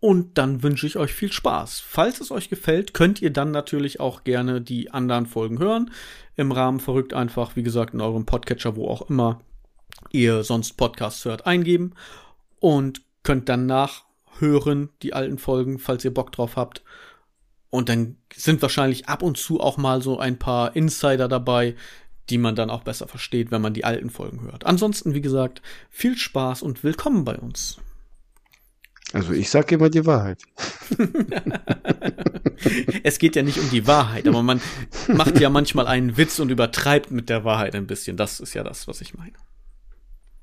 Und 0.00 0.38
dann 0.38 0.62
wünsche 0.62 0.86
ich 0.86 0.96
euch 0.96 1.12
viel 1.12 1.32
Spaß. 1.32 1.80
Falls 1.80 2.20
es 2.20 2.30
euch 2.30 2.48
gefällt, 2.48 2.94
könnt 2.94 3.20
ihr 3.20 3.32
dann 3.32 3.50
natürlich 3.50 3.98
auch 3.98 4.22
gerne 4.22 4.60
die 4.60 4.92
anderen 4.92 5.26
Folgen 5.26 5.58
hören. 5.58 5.90
Im 6.36 6.52
Rahmen 6.52 6.78
verrückt 6.78 7.14
einfach, 7.14 7.56
wie 7.56 7.64
gesagt, 7.64 7.94
in 7.94 8.00
eurem 8.00 8.24
Podcatcher, 8.24 8.76
wo 8.76 8.88
auch 8.88 9.10
immer 9.10 9.40
ihr 10.12 10.44
sonst 10.44 10.74
Podcasts 10.76 11.24
hört, 11.24 11.46
eingeben. 11.46 11.94
Und 12.60 13.02
könnt 13.24 13.48
dann 13.48 13.66
nachhören, 13.66 14.90
die 15.02 15.14
alten 15.14 15.38
Folgen, 15.38 15.80
falls 15.80 16.04
ihr 16.04 16.14
Bock 16.14 16.30
drauf 16.30 16.54
habt. 16.54 16.84
Und 17.70 17.88
dann 17.88 18.16
sind 18.32 18.62
wahrscheinlich 18.62 19.08
ab 19.08 19.22
und 19.22 19.36
zu 19.36 19.60
auch 19.60 19.78
mal 19.78 20.00
so 20.00 20.18
ein 20.18 20.38
paar 20.38 20.76
Insider 20.76 21.26
dabei, 21.26 21.74
die 22.30 22.38
man 22.38 22.54
dann 22.54 22.70
auch 22.70 22.84
besser 22.84 23.08
versteht, 23.08 23.50
wenn 23.50 23.62
man 23.62 23.74
die 23.74 23.84
alten 23.84 24.10
Folgen 24.10 24.42
hört. 24.42 24.64
Ansonsten, 24.64 25.14
wie 25.14 25.20
gesagt, 25.20 25.60
viel 25.90 26.16
Spaß 26.16 26.62
und 26.62 26.84
willkommen 26.84 27.24
bei 27.24 27.36
uns. 27.36 27.78
Also 29.12 29.32
ich 29.32 29.48
sage 29.48 29.76
immer 29.76 29.88
die 29.88 30.04
Wahrheit. 30.04 30.42
es 33.02 33.18
geht 33.18 33.36
ja 33.36 33.42
nicht 33.42 33.58
um 33.58 33.70
die 33.70 33.86
Wahrheit, 33.86 34.28
aber 34.28 34.42
man 34.42 34.60
macht 35.08 35.40
ja 35.40 35.48
manchmal 35.48 35.86
einen 35.86 36.16
Witz 36.16 36.38
und 36.38 36.50
übertreibt 36.50 37.10
mit 37.10 37.30
der 37.30 37.44
Wahrheit 37.44 37.74
ein 37.74 37.86
bisschen. 37.86 38.16
Das 38.16 38.38
ist 38.40 38.52
ja 38.54 38.62
das, 38.62 38.86
was 38.86 39.00
ich 39.00 39.14
meine. 39.14 39.32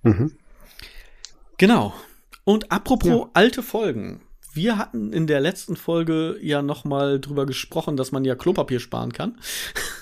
Mhm. 0.01 0.31
Genau. 1.57 1.93
Und 2.43 2.71
apropos 2.71 3.09
ja. 3.09 3.29
alte 3.33 3.61
Folgen. 3.61 4.21
Wir 4.53 4.77
hatten 4.77 5.11
in 5.11 5.27
der 5.27 5.41
letzten 5.41 5.75
Folge 5.75 6.37
ja 6.41 6.61
noch 6.61 6.85
mal 6.85 7.19
drüber 7.19 7.45
gesprochen, 7.45 7.97
dass 7.97 8.13
man 8.13 8.23
ja 8.23 8.35
Klopapier 8.35 8.79
sparen 8.79 9.11
kann. 9.11 9.37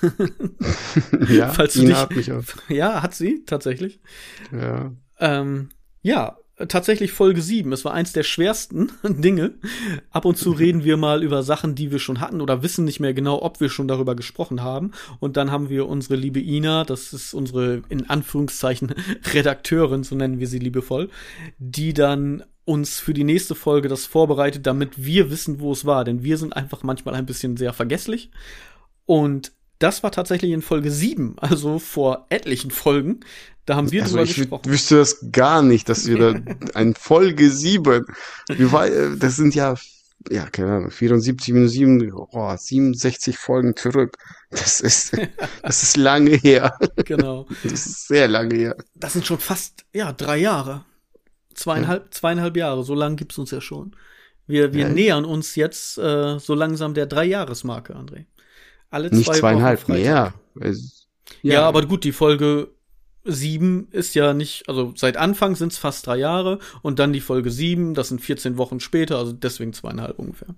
ja, 1.27 1.49
Falls 1.49 1.73
du 1.73 1.81
dich, 1.81 1.95
hat 1.95 2.15
mich 2.15 2.31
auch. 2.31 2.43
Ja, 2.69 3.01
hat 3.01 3.15
sie 3.15 3.43
tatsächlich. 3.45 3.99
Ja. 4.51 4.91
Ähm, 5.19 5.69
ja, 6.03 6.37
tatsächlich 6.67 7.11
Folge 7.11 7.41
7. 7.41 7.71
Es 7.71 7.83
war 7.83 7.93
eins 7.93 8.13
der 8.13 8.23
schwersten 8.23 8.91
Dinge. 9.03 9.55
Ab 10.11 10.25
und 10.25 10.37
zu 10.37 10.51
reden 10.53 10.83
wir 10.83 10.97
mal 10.97 11.23
über 11.23 11.43
Sachen, 11.43 11.75
die 11.75 11.91
wir 11.91 11.99
schon 11.99 12.19
hatten 12.19 12.41
oder 12.41 12.63
wissen 12.63 12.85
nicht 12.85 12.99
mehr 12.99 13.13
genau, 13.13 13.41
ob 13.41 13.59
wir 13.59 13.69
schon 13.69 13.87
darüber 13.87 14.15
gesprochen 14.15 14.61
haben. 14.61 14.91
Und 15.19 15.37
dann 15.37 15.51
haben 15.51 15.69
wir 15.69 15.87
unsere 15.87 16.15
liebe 16.15 16.39
Ina, 16.39 16.83
das 16.83 17.13
ist 17.13 17.33
unsere 17.33 17.81
in 17.89 18.09
Anführungszeichen 18.09 18.93
Redakteurin, 19.33 20.03
so 20.03 20.15
nennen 20.15 20.39
wir 20.39 20.47
sie 20.47 20.59
liebevoll, 20.59 21.09
die 21.57 21.93
dann 21.93 22.43
uns 22.65 22.99
für 22.99 23.13
die 23.13 23.25
nächste 23.25 23.55
Folge 23.55 23.89
das 23.89 24.05
vorbereitet, 24.05 24.65
damit 24.65 25.03
wir 25.03 25.29
wissen, 25.29 25.59
wo 25.59 25.73
es 25.73 25.85
war. 25.85 26.05
Denn 26.05 26.23
wir 26.23 26.37
sind 26.37 26.55
einfach 26.55 26.83
manchmal 26.83 27.15
ein 27.15 27.25
bisschen 27.25 27.57
sehr 27.57 27.73
vergesslich. 27.73 28.31
Und 29.05 29.51
das 29.79 30.03
war 30.03 30.11
tatsächlich 30.11 30.51
in 30.51 30.61
Folge 30.61 30.91
7, 30.91 31.35
also 31.39 31.79
vor 31.79 32.27
etlichen 32.29 32.71
Folgen. 32.71 33.21
Da 33.65 33.75
haben 33.75 33.91
wir 33.91 34.03
also 34.03 34.15
drüber 34.15 34.29
ich 34.29 34.35
gesprochen. 34.35 34.61
Ich 34.65 34.71
wüsste 34.71 34.97
das 34.97 35.31
gar 35.31 35.61
nicht, 35.61 35.87
dass 35.89 36.05
wir 36.05 36.17
da 36.17 36.39
ein 36.73 36.95
Folge 36.95 37.49
7, 37.49 38.05
wie 38.49 38.71
war, 38.71 38.89
das 38.89 39.35
sind 39.35 39.55
ja, 39.55 39.75
ja, 40.29 40.49
keine 40.49 40.73
Ahnung, 40.73 40.91
74 40.91 41.53
minus 41.53 41.71
7, 41.71 42.13
oh, 42.13 42.55
67 42.55 43.37
Folgen 43.37 43.75
zurück. 43.75 44.17
Das 44.51 44.79
ist, 44.79 45.17
das 45.61 45.83
ist 45.83 45.97
lange 45.97 46.31
her. 46.31 46.77
Genau. 47.05 47.47
Das 47.63 47.85
ist 47.85 48.07
sehr 48.07 48.27
lange 48.27 48.55
her. 48.55 48.75
Das 48.95 49.13
sind 49.13 49.25
schon 49.25 49.39
fast, 49.39 49.85
ja, 49.93 50.11
drei 50.11 50.37
Jahre. 50.37 50.85
Zweieinhalb, 51.53 52.05
ja. 52.05 52.11
zweieinhalb 52.11 52.57
Jahre, 52.57 52.83
so 52.83 52.95
lang 52.95 53.15
gibt's 53.15 53.37
uns 53.37 53.51
ja 53.51 53.61
schon. 53.61 53.95
Wir, 54.45 54.73
wir 54.73 54.87
ja. 54.87 54.89
nähern 54.89 55.25
uns 55.25 55.55
jetzt 55.55 55.97
äh, 55.97 56.37
so 56.37 56.53
langsam 56.53 56.93
der 56.93 57.05
Drei-Jahres-Marke, 57.05 57.95
André. 57.95 58.25
Alle 58.93 59.09
zwei 59.09 59.17
Nicht 59.17 59.35
zweieinhalb, 59.35 59.87
mehr. 59.87 60.33
Ja. 60.55 60.71
ja, 61.41 61.67
aber 61.67 61.83
gut, 61.87 62.03
die 62.03 62.11
Folge 62.11 62.69
sieben 63.23 63.87
ist 63.89 64.13
ja 64.13 64.35
nicht, 64.35 64.69
also 64.69 64.93
seit 64.95 65.17
Anfang 65.17 65.55
sind 65.55 65.71
es 65.71 65.79
fast 65.79 66.05
drei 66.05 66.17
Jahre 66.17 66.59
und 66.83 66.99
dann 66.99 67.11
die 67.11 67.19
Folge 67.19 67.49
sieben, 67.49 67.95
das 67.95 68.09
sind 68.09 68.21
14 68.21 68.57
Wochen 68.57 68.79
später, 68.79 69.17
also 69.17 69.33
deswegen 69.33 69.73
zweieinhalb 69.73 70.19
ungefähr. 70.19 70.49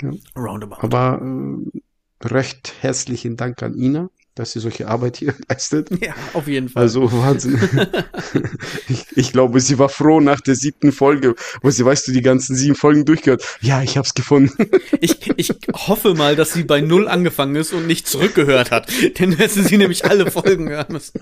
Ja. 0.00 0.12
Roundabout. 0.34 0.76
Aber 0.80 1.20
äh, 1.22 2.26
recht 2.26 2.72
herzlichen 2.80 3.36
Dank 3.36 3.62
an 3.62 3.74
Ina 3.74 4.08
dass 4.34 4.50
sie 4.50 4.60
solche 4.60 4.88
Arbeit 4.88 5.16
hier 5.18 5.34
leistet. 5.48 5.90
Ja, 6.02 6.14
auf 6.32 6.48
jeden 6.48 6.68
Fall. 6.68 6.82
Also 6.82 7.10
Wahnsinn. 7.12 7.58
ich, 8.88 9.06
ich, 9.14 9.32
glaube, 9.32 9.60
sie 9.60 9.78
war 9.78 9.88
froh 9.88 10.20
nach 10.20 10.40
der 10.40 10.56
siebten 10.56 10.90
Folge, 10.90 11.34
wo 11.62 11.70
sie, 11.70 11.84
weißt 11.84 12.08
du, 12.08 12.12
die 12.12 12.22
ganzen 12.22 12.56
sieben 12.56 12.74
Folgen 12.74 13.04
durchgehört. 13.04 13.44
Ja, 13.60 13.82
ich 13.82 13.96
hab's 13.96 14.14
gefunden. 14.14 14.70
ich, 15.00 15.30
ich 15.36 15.52
hoffe 15.72 16.14
mal, 16.14 16.34
dass 16.34 16.52
sie 16.52 16.64
bei 16.64 16.80
null 16.80 17.06
angefangen 17.08 17.54
ist 17.54 17.72
und 17.72 17.86
nicht 17.86 18.08
zurückgehört 18.08 18.70
hat. 18.70 18.88
Denn 19.18 19.32
hätte 19.32 19.62
sie 19.62 19.76
nämlich 19.76 20.04
alle 20.04 20.30
Folgen 20.30 20.68
hören 20.68 20.86
müssen. 20.88 21.20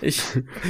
ich, 0.00 0.20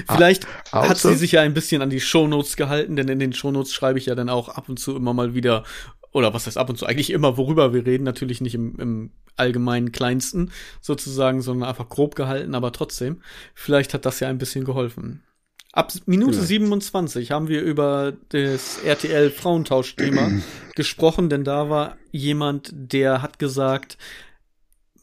vielleicht 0.08 0.46
ah, 0.72 0.88
hat 0.88 0.98
sie 0.98 1.14
sich 1.14 1.32
ja 1.32 1.40
ein 1.40 1.54
bisschen 1.54 1.80
an 1.80 1.90
die 1.90 2.00
Shownotes 2.00 2.56
gehalten, 2.56 2.96
denn 2.96 3.08
in 3.08 3.18
den 3.18 3.32
Shownotes 3.32 3.72
schreibe 3.72 3.98
ich 3.98 4.06
ja 4.06 4.14
dann 4.14 4.28
auch 4.28 4.50
ab 4.50 4.68
und 4.68 4.78
zu 4.78 4.94
immer 4.94 5.14
mal 5.14 5.34
wieder 5.34 5.64
oder 6.14 6.32
was 6.32 6.46
heißt 6.46 6.56
ab 6.56 6.70
und 6.70 6.76
zu 6.76 6.86
eigentlich 6.86 7.10
immer, 7.10 7.36
worüber 7.36 7.74
wir 7.74 7.84
reden, 7.84 8.04
natürlich 8.04 8.40
nicht 8.40 8.54
im, 8.54 8.78
im 8.78 9.10
allgemeinen 9.36 9.92
kleinsten 9.92 10.52
sozusagen, 10.80 11.42
sondern 11.42 11.68
einfach 11.68 11.88
grob 11.88 12.14
gehalten, 12.14 12.54
aber 12.54 12.72
trotzdem. 12.72 13.20
Vielleicht 13.52 13.92
hat 13.92 14.06
das 14.06 14.20
ja 14.20 14.28
ein 14.28 14.38
bisschen 14.38 14.64
geholfen. 14.64 15.24
Ab 15.72 15.92
Minute 16.06 16.34
Vielleicht. 16.34 16.48
27 16.48 17.32
haben 17.32 17.48
wir 17.48 17.60
über 17.62 18.12
das 18.28 18.78
RTL 18.84 19.28
Frauentausch-Thema 19.30 20.30
gesprochen, 20.76 21.28
denn 21.28 21.42
da 21.42 21.68
war 21.68 21.98
jemand, 22.12 22.70
der 22.72 23.20
hat 23.20 23.40
gesagt, 23.40 23.98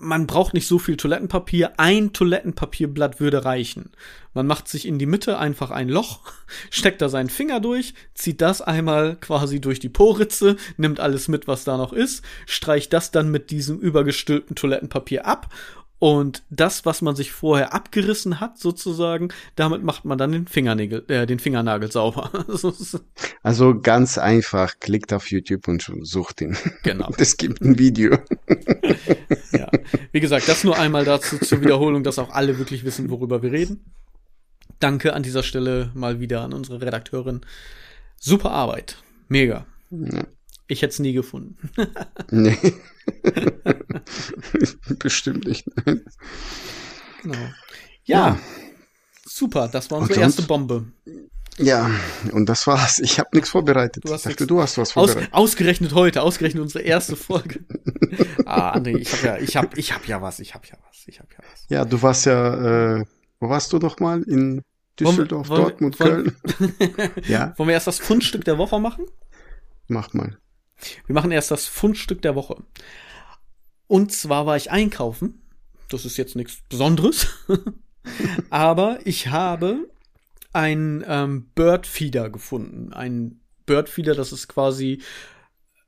man 0.02 0.28
braucht 0.28 0.54
nicht 0.54 0.68
so 0.68 0.80
viel 0.80 0.98
Toilettenpapier. 0.98 1.74
Ein 1.78 2.12
Toilettenpapierblatt 2.12 3.20
würde 3.20 3.46
reichen. 3.46 3.92
Man 4.34 4.48
macht 4.48 4.68
sich 4.68 4.88
in 4.88 4.98
die 4.98 5.06
Mitte 5.06 5.38
einfach 5.38 5.72
ein 5.72 5.90
Loch, 5.90 6.22
steckt 6.70 7.02
da 7.02 7.10
seinen 7.10 7.30
Finger 7.30 7.60
durch, 7.60 7.94
zieht 8.14 8.42
das 8.42 8.62
einmal 8.62 9.16
quasi 9.18 9.62
durch 9.62 9.80
die 9.80 9.90
Poritze, 9.90 10.56
nimmt 10.78 11.00
alles 11.00 11.28
mit, 11.28 11.48
was 11.48 11.64
da 11.64 11.78
noch 11.78 11.94
ist, 11.94 12.24
streicht 12.46 12.94
das 12.94 13.12
dann 13.12 13.30
mit 13.30 13.52
diesem 13.52 13.80
übergestülpten 13.80 14.56
Toilettenpapier 14.56 15.26
ab 15.26 15.54
und 16.02 16.42
das, 16.50 16.84
was 16.84 17.04
man 17.04 17.16
sich 17.16 17.32
vorher 17.32 17.76
abgerissen 17.76 18.40
hat, 18.40 18.58
sozusagen, 18.58 19.30
damit 19.56 19.84
macht 19.84 20.04
man 20.04 20.18
dann 20.18 20.32
den 20.32 20.48
Fingernägel, 20.48 21.06
äh, 21.10 21.28
den 21.28 21.38
Fingernagel 21.38 21.92
sauber. 21.92 22.32
also 23.44 23.80
ganz 23.80 24.18
einfach, 24.18 24.80
klickt 24.80 25.14
auf 25.14 25.30
YouTube 25.30 25.68
und 25.68 25.92
sucht 26.02 26.42
ihn. 26.42 26.58
Genau. 26.82 27.12
Es 27.20 27.38
gibt 27.38 27.62
ein 27.62 27.78
Video. 27.78 28.18
ja. 29.52 29.70
Wie 30.12 30.20
gesagt, 30.20 30.48
das 30.48 30.64
nur 30.64 30.76
einmal 30.76 31.06
dazu 31.06 31.38
zur 31.38 31.62
Wiederholung, 31.62 32.04
dass 32.04 32.18
auch 32.18 32.32
alle 32.32 32.58
wirklich 32.58 32.84
wissen, 32.84 33.12
worüber 33.12 33.44
wir 33.44 33.52
reden. 33.52 33.86
Danke 34.80 35.14
an 35.14 35.22
dieser 35.22 35.44
Stelle 35.44 35.92
mal 35.94 36.20
wieder 36.20 36.42
an 36.42 36.54
unsere 36.54 36.82
Redakteurin. 36.82 37.42
Super 38.18 38.50
Arbeit. 38.50 38.98
Mega. 39.28 39.68
Ja. 39.92 40.26
Ich 40.72 40.82
hätte 40.82 40.94
es 40.94 41.00
nie 41.00 41.12
gefunden. 41.12 41.58
nee. 42.32 42.58
Bestimmt 45.00 45.46
nicht. 45.46 45.66
Genau. 47.22 47.36
Ja, 48.06 48.30
ja, 48.30 48.40
super. 49.26 49.68
Das 49.68 49.92
war 49.92 50.00
unsere 50.00 50.22
erste 50.22 50.44
Bombe. 50.44 50.86
Ja, 51.58 51.92
und 52.32 52.48
das 52.48 52.66
war's. 52.68 53.00
Ich 53.00 53.20
habe 53.20 53.28
nichts 53.34 53.50
vorbereitet. 53.50 54.06
Du 54.06 54.14
hast 54.14 54.26
ich 54.26 54.32
dachte, 54.32 54.48
du 54.48 54.62
hast 54.62 54.78
was 54.78 54.94
vorbereitet. 54.94 55.34
Aus, 55.34 55.50
ausgerechnet 55.50 55.94
heute, 55.94 56.22
ausgerechnet 56.22 56.64
unsere 56.64 56.86
erste 56.86 57.18
Folge. 57.18 57.66
ah, 58.46 58.74
André, 58.74 58.96
ich 58.98 59.12
habe 59.12 59.28
ja, 59.28 59.38
ich 59.40 59.58
habe, 59.58 59.78
ich 59.78 59.92
habe 59.92 60.06
ja 60.08 60.22
was, 60.22 60.40
ich 60.40 60.54
habe 60.54 60.66
ja 60.68 60.78
was, 60.88 61.04
ich 61.06 61.20
habe 61.20 61.28
ja 61.34 61.40
was. 61.52 61.66
Ja, 61.68 61.84
du 61.84 62.02
warst 62.02 62.26
ja, 62.28 62.96
äh, 62.96 63.06
wo 63.42 63.50
warst 63.50 63.74
du 63.74 63.78
noch 63.78 64.00
mal 64.00 64.24
in 64.24 64.64
Düsseldorf, 64.98 65.50
wollen, 65.50 65.62
Dortmund, 65.64 66.00
wollen, 66.00 66.34
Köln? 66.58 67.12
ja. 67.28 67.54
Wollen 67.58 67.68
wir 67.68 67.74
erst 67.74 67.88
das 67.88 68.00
Fundstück 68.00 68.46
der 68.46 68.58
Woche 68.58 68.80
machen? 68.80 69.06
Mach 69.90 70.14
mal. 70.14 70.38
Wir 71.06 71.16
machen 71.16 71.32
erst 71.32 71.52
das 71.52 71.66
Fundstück 71.66 72.22
der 72.22 72.36
Woche. 72.36 72.58
Und 73.88 74.12
zwar 74.12 74.46
war 74.46 74.56
ich 74.56 74.72
einkaufen. 74.72 75.42
Das 75.90 76.06
ist 76.06 76.18
jetzt 76.18 76.36
nichts 76.36 76.62
Besonderes. 76.70 77.28
Aber 78.50 79.00
ich 79.06 79.28
habe 79.28 79.90
ein 80.54 81.04
ähm, 81.08 81.50
Birdfeeder 81.56 82.30
gefunden. 82.30 82.94
Ein 82.94 83.42
Birdfeeder, 83.66 84.16
das 84.16 84.32
ist 84.32 84.48
quasi, 84.48 85.02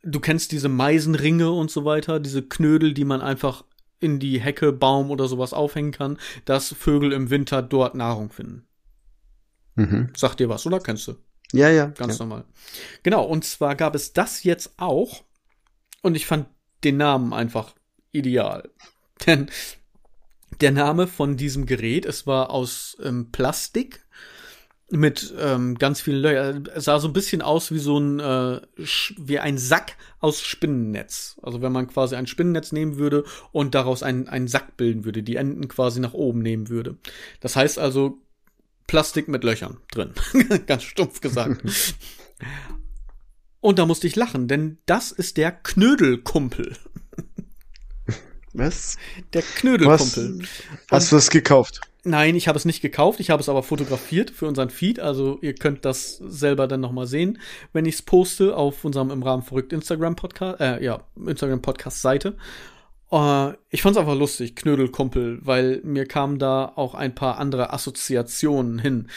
du 0.04 0.20
kennst 0.20 0.52
diese 0.52 0.70
Meisenringe 0.70 1.52
und 1.52 1.72
so 1.72 1.86
weiter, 1.86 2.20
diese 2.20 2.44
Knödel, 2.44 2.94
die 2.94 3.06
man 3.06 3.22
einfach 3.22 3.64
in 4.00 4.20
die 4.20 4.40
Hecke, 4.40 4.74
Baum 4.74 5.12
oder 5.12 5.28
sowas 5.28 5.54
aufhängen 5.54 5.92
kann, 5.92 6.20
dass 6.46 6.74
Vögel 6.74 7.14
im 7.14 7.30
Winter 7.30 7.62
dort 7.62 7.96
Nahrung 7.96 8.30
finden. 8.32 8.68
Mhm. 9.76 10.10
Sagt 10.16 10.40
dir 10.40 10.50
was, 10.50 10.66
oder 10.66 10.80
kennst 10.80 11.08
du? 11.08 11.16
Ja, 11.54 11.70
ja. 11.70 11.86
Ganz 11.86 12.18
ja. 12.18 12.26
normal. 12.26 12.46
Genau, 13.04 13.24
und 13.24 13.46
zwar 13.46 13.76
gab 13.76 13.96
es 13.96 14.12
das 14.12 14.44
jetzt 14.44 14.74
auch. 14.78 15.24
Und 16.02 16.16
ich 16.16 16.26
fand 16.26 16.48
den 16.84 16.98
Namen 16.98 17.32
einfach 17.32 17.74
ideal. 18.12 18.70
Denn 19.26 19.50
der 20.60 20.72
Name 20.72 21.08
von 21.08 21.38
diesem 21.38 21.66
Gerät, 21.66 22.06
es 22.06 22.28
war 22.28 22.50
aus 22.50 22.98
ähm, 23.02 23.32
Plastik 23.32 24.02
mit 24.90 25.34
ähm, 25.40 25.76
ganz 25.78 26.02
vielen 26.02 26.22
Löchern. 26.22 26.70
Es 26.76 26.86
sah 26.86 27.00
so 27.00 27.08
ein 27.08 27.14
bisschen 27.14 27.42
aus 27.42 27.72
wie 27.72 27.80
so 27.80 27.98
ein 27.98 28.20
äh, 28.20 28.62
wie 29.18 29.40
ein 29.40 29.58
Sack 29.58 29.96
aus 30.20 30.42
Spinnennetz. 30.42 31.40
Also 31.42 31.62
wenn 31.62 31.72
man 31.72 31.88
quasi 31.88 32.16
ein 32.16 32.28
Spinnennetz 32.28 32.72
nehmen 32.72 32.98
würde 32.98 33.24
und 33.52 33.74
daraus 33.74 34.04
einen, 34.04 34.28
einen 34.28 34.48
Sack 34.48 34.78
bilden 34.78 35.06
würde, 35.06 35.24
die 35.24 35.38
Enden 35.38 35.68
quasi 35.68 36.00
nach 36.00 36.14
oben 36.14 36.40
nehmen 36.40 36.70
würde. 36.70 36.98
Das 37.40 37.56
heißt 37.56 37.80
also 37.80 38.20
Plastik 38.94 39.28
mit 39.28 39.44
Löchern 39.44 39.78
drin. 39.90 40.14
ganz 40.68 40.84
stumpf 40.84 41.20
gesagt. 41.20 41.64
und 43.60 43.80
da 43.80 43.88
musste 43.88 44.06
ich 44.06 44.16
lachen, 44.16 44.48
denn 44.48 44.78
das 44.86 45.12
ist 45.12 45.38
der 45.38 45.52
Knödelkumpel. 45.52 46.78
Was? 48.54 48.98
Der 49.34 49.42
Knödelkumpel. 49.42 50.42
Was? 50.42 50.50
Hast 50.92 51.12
du 51.12 51.16
das 51.16 51.32
gekauft? 51.32 51.82
Nein, 52.04 52.36
ich 52.36 52.48
habe 52.48 52.56
es 52.56 52.66
nicht 52.66 52.82
gekauft, 52.82 53.20
ich 53.20 53.32
habe 53.32 53.42
es 53.42 53.50
aber 53.50 53.64
fotografiert 53.64 54.30
für 54.30 54.46
unseren 54.46 54.70
Feed, 54.70 55.00
also 55.00 55.40
ihr 55.42 55.56
könnt 55.56 55.86
das 55.86 56.18
selber 56.18 56.68
dann 56.68 56.82
nochmal 56.82 57.08
sehen, 57.08 57.40
wenn 57.72 57.86
ich 57.86 57.96
es 57.96 58.02
poste 58.04 58.56
auf 58.56 58.86
unserem 58.86 59.10
im 59.10 59.24
Rahmen 59.24 59.42
verrückt 59.42 59.74
Instagram 59.74 60.16
Podcast, 60.16 60.62
äh, 60.62 60.84
ja, 60.84 61.02
Instagram 61.26 61.64
Podcast 61.64 62.04
Seite. 62.04 62.38
Äh, 63.14 63.54
ich 63.70 63.84
fand's 63.84 63.98
einfach 63.98 64.16
lustig, 64.16 64.56
Knödelkumpel, 64.56 65.40
weil 65.46 65.82
mir 65.84 66.08
kamen 66.08 66.40
da 66.40 66.74
auch 66.76 66.96
ein 66.96 67.14
paar 67.14 67.38
andere 67.38 67.72
Assoziationen 67.72 68.80
hin, 68.80 69.10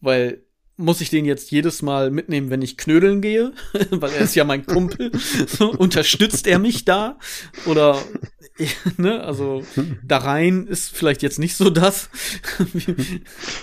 weil 0.00 0.42
muss 0.78 1.00
ich 1.00 1.10
den 1.10 1.24
jetzt 1.24 1.50
jedes 1.50 1.82
Mal 1.82 2.10
mitnehmen, 2.10 2.50
wenn 2.50 2.62
ich 2.62 2.76
knödeln 2.76 3.20
gehe, 3.20 3.52
weil 3.90 4.12
er 4.12 4.20
ist 4.20 4.34
ja 4.34 4.44
mein 4.44 4.64
Kumpel. 4.64 5.10
So, 5.48 5.70
unterstützt 5.72 6.46
er 6.46 6.58
mich 6.58 6.84
da? 6.84 7.18
Oder 7.66 7.98
ne, 8.96 9.22
also 9.22 9.64
da 10.04 10.18
rein 10.18 10.66
ist 10.66 10.94
vielleicht 10.94 11.22
jetzt 11.22 11.38
nicht 11.38 11.56
so 11.56 11.70
das. 11.70 12.10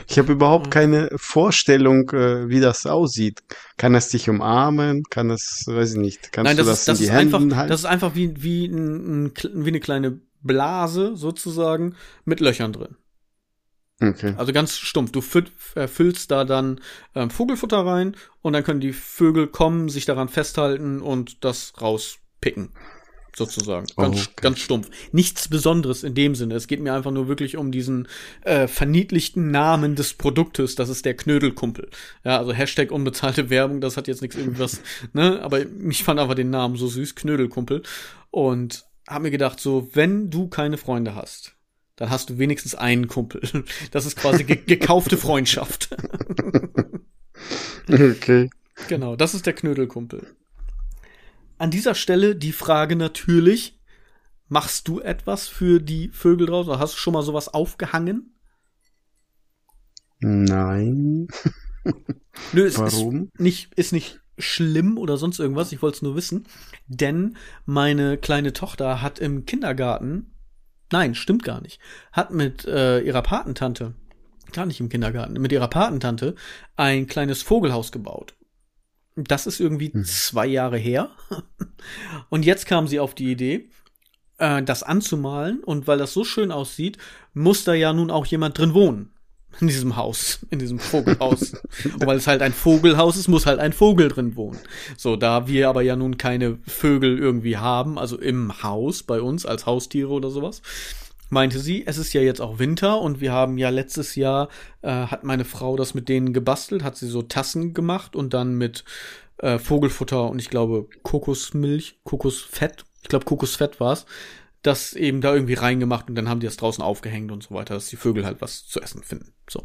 ich 0.08 0.18
habe 0.18 0.34
überhaupt 0.34 0.72
keine 0.72 1.10
Vorstellung, 1.16 2.10
äh, 2.10 2.50
wie 2.50 2.60
das 2.60 2.86
aussieht. 2.86 3.44
Kann 3.78 3.96
es 3.96 4.10
dich 4.10 4.30
umarmen? 4.30 5.04
Kann 5.10 5.30
es, 5.30 5.66
weiß 5.68 5.94
ich 5.94 6.00
nicht, 6.00 6.32
kannst 6.34 6.50
Nein, 6.50 6.58
das 6.58 6.66
du 6.66 6.72
das, 6.72 6.80
ist, 6.80 6.88
das 6.88 7.00
in 7.00 7.04
die 7.04 7.10
ist 7.10 7.18
Hände 7.18 7.38
einfach, 7.38 7.58
halten? 7.58 7.70
das 7.70 7.80
ist 7.82 7.86
einfach 7.86 8.16
wie, 8.16 8.34
wie, 8.44 8.66
ein, 8.66 9.32
wie 9.54 9.70
eine 9.70 9.80
kleine 9.80 10.20
Blase 10.42 11.16
sozusagen 11.16 11.96
mit 12.26 12.40
Löchern 12.40 12.74
drin. 12.74 12.96
Okay. 14.02 14.34
Also 14.38 14.52
ganz 14.52 14.78
stumpf. 14.78 15.12
Du 15.12 15.22
äh, 15.76 15.88
füllst 15.88 16.32
da 16.32 16.44
dann 16.44 16.82
ähm, 17.16 17.30
Vogelfutter 17.30 17.86
rein 17.86 18.16
und 18.42 18.54
dann 18.54 18.64
können 18.64 18.82
die 18.82 18.94
Vögel 18.94 19.48
kommen, 19.48 19.88
sich 19.90 20.06
daran 20.06 20.28
festhalten 20.28 21.02
und 21.02 21.44
das 21.46 21.74
rauspicken. 21.82 22.74
Sozusagen. 23.36 23.86
Ganz, 23.98 24.28
Okay. 24.28 24.34
ganz 24.38 24.60
stumpf. 24.60 24.90
Nichts 25.12 25.50
Besonderes 25.50 26.04
in 26.04 26.14
dem 26.16 26.36
Sinne. 26.36 26.56
Es 26.56 26.68
geht 26.68 26.80
mir 26.80 26.94
einfach 26.94 27.12
nur 27.12 27.28
wirklich 27.28 27.58
um 27.58 27.70
diesen 27.70 28.08
äh, 28.44 28.68
verniedlichten 28.68 29.52
Namen 29.52 29.96
des 29.96 30.14
Produktes. 30.14 30.76
Das 30.76 30.88
ist 30.88 31.04
der 31.04 31.18
Knödelkumpel. 31.18 31.90
Ja, 32.24 32.38
also 32.38 32.54
Hashtag 32.54 32.92
unbezahlte 32.92 33.50
Werbung, 33.50 33.82
das 33.82 33.98
hat 33.98 34.08
jetzt 34.08 34.22
nichts 34.22 34.38
irgendwas, 34.38 34.82
ne? 35.12 35.42
Aber 35.42 35.60
ich 35.90 36.04
fand 36.06 36.20
einfach 36.22 36.36
den 36.36 36.50
Namen 36.50 36.78
so 36.78 36.88
süß, 36.88 37.16
Knödelkumpel. 37.16 37.84
Und 38.32 38.86
hab 39.06 39.22
mir 39.22 39.32
gedacht, 39.32 39.60
so, 39.60 39.90
wenn 39.94 40.30
du 40.30 40.48
keine 40.48 40.78
Freunde 40.78 41.14
hast, 41.16 41.55
dann 41.96 42.10
hast 42.10 42.30
du 42.30 42.38
wenigstens 42.38 42.76
einen 42.76 43.08
Kumpel. 43.08 43.42
Das 43.92 44.06
ist 44.06 44.18
quasi 44.18 44.44
ge 44.44 44.58
gekaufte 44.66 45.18
Freundschaft. 45.18 45.96
Okay. 47.88 48.50
genau, 48.88 49.16
das 49.16 49.36
ist 49.36 49.46
der 49.46 49.54
Knödelkumpel. 49.54 50.36
An 51.60 51.70
dieser 51.70 51.94
Stelle 51.94 52.36
die 52.36 52.52
Frage 52.52 52.96
natürlich, 52.96 53.80
machst 54.48 54.88
du 54.88 55.00
etwas 55.00 55.48
für 55.48 55.80
die 55.80 56.10
Vögel 56.10 56.48
draußen? 56.48 56.72
Oder 56.72 56.80
hast 56.80 56.96
du 56.96 56.98
schon 56.98 57.14
mal 57.14 57.22
sowas 57.22 57.48
aufgehangen? 57.48 58.36
Nein. 60.20 61.28
Nö, 62.54 62.66
es 62.66 62.80
Warum? 62.80 63.30
ist 63.34 63.40
nicht, 63.40 63.74
ist 63.76 63.94
nicht 63.94 64.20
schlimm 64.38 64.98
oder 64.98 65.18
sonst 65.18 65.40
irgendwas. 65.40 65.72
Ich 65.72 65.82
wollte 65.82 65.98
es 65.98 66.02
nur 66.02 66.16
wissen. 66.16 66.48
Denn 66.88 67.38
meine 67.66 68.18
kleine 68.18 68.54
Tochter 68.54 69.02
hat 69.02 69.20
im 69.20 69.46
Kindergarten, 69.46 70.35
nein, 70.92 71.16
stimmt 71.16 71.44
gar 71.44 71.62
nicht, 71.62 71.80
hat 72.12 72.32
mit 72.32 72.66
äh, 72.66 73.00
ihrer 73.02 73.22
Patentante, 73.22 73.94
gar 74.52 74.66
nicht 74.66 74.80
im 74.80 74.90
Kindergarten, 74.90 75.34
mit 75.34 75.52
ihrer 75.52 75.68
Patentante 75.68 76.36
ein 76.76 77.08
kleines 77.08 77.42
Vogelhaus 77.42 77.92
gebaut. 77.92 78.36
Das 79.16 79.48
ist 79.48 79.60
irgendwie 79.60 79.94
Hm. 79.94 80.04
zwei 80.04 80.46
Jahre 80.46 80.78
her. 80.78 81.10
Und 82.30 82.46
jetzt 82.46 82.66
kam 82.68 82.88
sie 82.88 83.00
auf 83.00 83.16
die 83.16 83.32
Idee, 83.32 83.70
äh, 84.38 84.62
das 84.62 84.84
anzumalen. 84.84 85.64
Und 85.64 85.88
weil 85.88 85.98
das 85.98 86.14
so 86.14 86.24
schön 86.24 86.52
aussieht, 86.52 86.98
muss 87.34 87.64
da 87.64 87.74
ja 87.74 87.94
nun 87.94 88.12
auch 88.12 88.26
jemand 88.26 88.58
drin 88.58 88.74
wohnen. 88.74 89.15
In 89.62 89.68
diesem 89.68 89.96
Haus, 89.96 90.40
in 90.50 90.60
diesem 90.60 90.80
Vogelhaus. 90.80 91.54
Und 91.94 92.06
weil 92.06 92.18
es 92.18 92.28
halt 92.28 92.42
ein 92.42 92.54
Vogelhaus 92.54 93.16
ist, 93.16 93.28
muss 93.28 93.46
halt 93.46 93.60
ein 93.60 93.74
Vogel 93.74 94.10
drin 94.10 94.36
wohnen. 94.36 94.60
So, 94.98 95.16
da 95.16 95.48
wir 95.48 95.70
aber 95.70 95.82
ja 95.82 95.96
nun 95.96 96.18
keine 96.18 96.58
Vögel 96.68 97.18
irgendwie 97.18 97.58
haben, 97.58 97.98
also 97.98 98.20
im 98.20 98.64
Haus 98.64 99.04
bei 99.04 99.22
uns 99.22 99.46
als 99.46 99.66
Haustiere 99.66 100.10
oder 100.10 100.30
sowas, 100.30 100.62
meinte 101.30 101.60
sie, 101.60 101.86
es 101.86 101.98
ist 101.98 102.14
ja 102.14 102.22
jetzt 102.22 102.42
auch 102.42 102.60
Winter 102.60 103.02
und 103.02 103.22
wir 103.22 103.32
haben 103.32 103.58
ja 103.58 103.70
letztes 103.70 104.16
Jahr, 104.16 104.50
äh, 104.82 104.90
hat 104.90 105.24
meine 105.24 105.46
Frau 105.46 105.76
das 105.76 105.94
mit 105.94 106.10
denen 106.10 106.34
gebastelt, 106.34 106.84
hat 106.84 106.98
sie 106.98 107.08
so 107.08 107.22
Tassen 107.22 107.74
gemacht 107.74 108.16
und 108.16 108.34
dann 108.34 108.56
mit 108.56 108.84
äh, 109.38 109.58
Vogelfutter 109.58 110.30
und 110.30 110.40
ich 110.40 110.50
glaube 110.50 110.88
Kokosmilch, 111.04 112.00
Kokosfett, 112.04 112.86
ich 113.02 113.10
glaube 113.10 113.26
Kokosfett 113.26 113.80
war's, 113.80 114.06
das 114.66 114.94
eben 114.94 115.22
da 115.22 115.34
irgendwie 115.34 115.54
reingemacht 115.54 116.10
und 116.10 116.16
dann 116.16 116.30
haben 116.30 116.40
die 116.40 116.48
das 116.48 116.58
draußen 116.58 116.84
aufgehängt 116.84 117.32
und 117.32 117.44
so 117.44 117.54
weiter, 117.54 117.76
dass 117.76 117.88
die 117.88 117.98
Vögel 117.98 118.26
halt 118.26 118.42
was 118.42 118.66
zu 118.68 118.82
essen 118.82 119.04
finden. 119.04 119.34
So. 119.50 119.64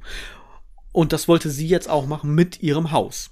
Und 0.93 1.13
das 1.13 1.29
wollte 1.29 1.51
sie 1.51 1.69
jetzt 1.69 1.89
auch 1.89 2.07
machen 2.07 2.35
mit 2.35 2.63
ihrem 2.63 2.93
Haus. 2.93 3.31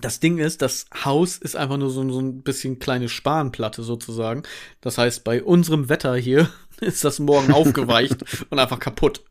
Das 0.00 0.20
Ding 0.20 0.38
ist, 0.38 0.62
das 0.62 0.86
Haus 1.04 1.36
ist 1.36 1.54
einfach 1.56 1.76
nur 1.76 1.90
so, 1.90 2.08
so 2.10 2.20
ein 2.20 2.42
bisschen 2.42 2.78
kleine 2.78 3.08
Spanplatte 3.08 3.82
sozusagen. 3.82 4.42
Das 4.80 4.96
heißt, 4.96 5.22
bei 5.24 5.42
unserem 5.42 5.88
Wetter 5.88 6.16
hier 6.16 6.48
ist 6.80 7.04
das 7.04 7.18
morgen 7.18 7.52
aufgeweicht 7.52 8.24
und 8.50 8.58
einfach 8.58 8.78
kaputt. 8.78 9.22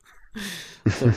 So. 0.86 1.12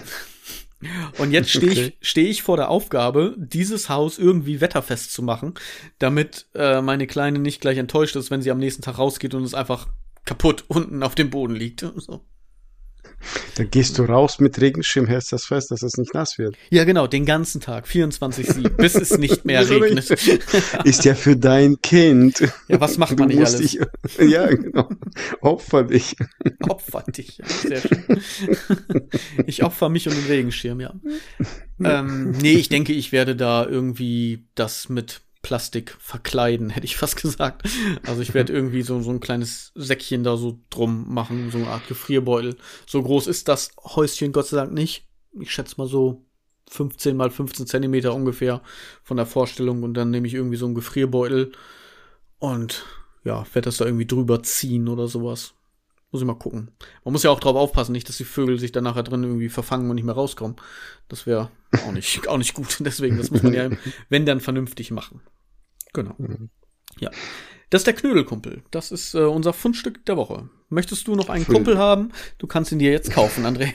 Und 1.19 1.31
jetzt 1.33 1.51
stehe 1.51 1.73
Okay. 1.73 1.95
ich, 2.01 2.09
steh 2.09 2.27
ich 2.29 2.43
vor 2.43 2.57
der 2.57 2.69
Aufgabe, 2.69 3.35
dieses 3.39 3.89
Haus 3.89 4.19
irgendwie 4.19 4.61
wetterfest 4.61 5.13
zu 5.13 5.23
machen, 5.23 5.55
damit 5.99 6.47
äh, 6.55 6.83
meine 6.83 7.07
Kleine 7.07 7.39
nicht 7.39 7.61
gleich 7.61 7.79
enttäuscht 7.79 8.17
ist, 8.17 8.31
wenn 8.31 8.43
sie 8.43 8.51
am 8.51 8.59
nächsten 8.59 8.83
Tag 8.83 8.99
rausgeht 8.99 9.35
und 9.35 9.45
es 9.45 9.55
einfach 9.55 9.89
kaputt 10.25 10.65
unten 10.69 11.03
auf 11.03 11.15
dem 11.15 11.31
Boden 11.31 11.55
liegt. 11.55 11.81
So. 11.97 12.25
Dann 13.57 13.71
gehst 13.71 13.99
du 13.99 14.03
raus 14.03 14.39
mit 14.39 14.61
Regenschirm, 14.61 15.07
hältst 15.07 15.33
das 15.33 15.47
fest, 15.47 15.71
dass 15.71 15.83
es 15.83 15.97
nicht 15.97 16.13
nass 16.13 16.37
wird. 16.39 16.57
Ja, 16.71 16.85
genau, 16.85 17.07
den 17.07 17.25
ganzen 17.25 17.61
Tag, 17.61 17.87
24-7, 17.87 18.69
bis 18.71 18.95
es 18.97 19.17
nicht 19.17 19.45
mehr 19.45 19.69
regnet. 19.69 20.11
Ist 20.85 21.05
ja 21.05 21.15
für 21.15 21.37
dein 21.37 21.81
Kind. 21.81 22.41
Ja, 22.69 22.81
was 22.81 22.99
macht 22.99 23.13
Du 23.13 23.17
man 23.17 23.29
nicht 23.29 23.39
musst 23.39 23.57
alles? 23.57 23.71
dich, 23.71 23.81
ja, 24.31 24.47
genau. 24.47 24.89
Opfer 25.41 25.85
dich. 25.85 26.17
Opfer 26.69 27.03
dich. 27.11 27.39
Ja, 27.39 27.47
sehr 27.47 27.81
schön. 27.81 28.21
Ich 29.47 29.63
opfer 29.63 29.89
mich 29.89 30.09
und 30.09 30.17
den 30.17 30.27
Regenschirm, 30.27 30.81
ja. 30.81 30.95
Ähm, 31.83 32.33
nee, 32.33 32.55
ich 32.55 32.69
denke, 32.69 32.93
ich 32.93 33.13
werde 33.13 33.37
da 33.37 33.67
irgendwie 33.67 34.47
das 34.55 34.89
mit 34.89 35.23
Plastik 35.45 35.97
verkleiden, 36.01 36.71
hätte 36.71 36.87
ich 36.87 36.97
fast 36.97 37.21
gesagt. 37.21 37.69
Also 38.05 38.21
ich 38.23 38.35
werde 38.35 38.53
irgendwie 38.57 38.83
so, 38.83 39.01
so 39.01 39.11
ein 39.11 39.21
kleines 39.21 39.71
Säckchen 39.77 40.25
da 40.25 40.37
so 40.37 40.59
drum 40.71 41.15
machen, 41.15 41.53
so 41.53 41.59
eine 41.59 41.69
Art 41.69 41.87
Gefrierbeutel. 41.87 42.57
So 42.87 43.01
groß 43.01 43.29
ist 43.29 43.47
das 43.47 43.71
Häuschen 43.79 44.33
Gott 44.33 44.49
sei 44.49 44.57
Dank 44.57 44.73
nicht. 44.73 45.07
Ich 45.39 45.53
schätze 45.53 45.77
mal 45.79 45.87
so 45.87 46.25
15 46.71 47.17
mal 47.17 47.31
15 47.31 47.67
Zentimeter 47.67 48.15
ungefähr 48.15 48.63
von 49.03 49.17
der 49.17 49.27
Vorstellung 49.27 49.83
und 49.83 49.95
dann 49.95 50.11
nehme 50.11 50.27
ich 50.27 50.35
irgendwie 50.35 50.57
so 50.57 50.67
einen 50.67 50.75
Gefrierbeutel 50.75 51.53
und 52.39 52.85
ja, 53.23 53.45
werde 53.53 53.67
das 53.67 53.77
da 53.77 53.85
irgendwie 53.85 54.07
drüber 54.07 54.43
ziehen 54.43 54.89
oder 54.89 55.07
sowas. 55.07 55.55
Muss 56.11 56.23
ich 56.23 56.27
mal 56.27 56.35
gucken. 56.35 56.71
Man 57.05 57.13
muss 57.13 57.25
ja 57.25 57.31
auch 57.31 57.41
drauf 57.41 57.57
aufpassen, 57.57 57.91
nicht, 57.91 58.09
dass 58.09 58.19
die 58.19 58.25
Vögel 58.25 58.61
sich 58.61 58.71
dann 58.71 58.85
nachher 58.85 59.03
drin 59.03 59.25
irgendwie 59.25 59.49
verfangen 59.49 59.91
und 59.91 59.97
nicht 59.97 60.05
mehr 60.05 60.15
rauskommen. 60.15 60.55
Das 61.09 61.27
wäre 61.27 61.51
auch 61.85 61.91
nicht, 61.91 62.29
auch 62.29 62.39
nicht 62.39 62.55
gut. 62.55 62.77
Deswegen, 62.79 63.19
das 63.19 63.33
muss 63.33 63.43
man 63.43 63.53
ja, 63.53 63.69
wenn 64.11 64.25
dann 64.25 64.39
vernünftig 64.39 64.93
machen. 64.93 65.23
Genau. 65.95 66.15
Ja. 67.01 67.11
Das 67.71 67.81
ist 67.81 67.87
der 67.87 67.95
Knödelkumpel. 67.95 68.63
Das 68.71 68.93
ist 68.93 69.15
äh, 69.15 69.21
unser 69.21 69.53
Fundstück 69.53 70.05
der 70.07 70.17
Woche. 70.17 70.49
Möchtest 70.69 71.09
du 71.09 71.15
noch 71.17 71.29
einen 71.29 71.45
Schön. 71.45 71.55
Kumpel 71.57 71.79
haben? 71.79 72.13
Du 72.39 72.47
kannst 72.47 72.71
ihn 72.71 72.79
dir 72.79 72.93
jetzt 72.93 73.11
kaufen, 73.11 73.45
André. 73.47 73.73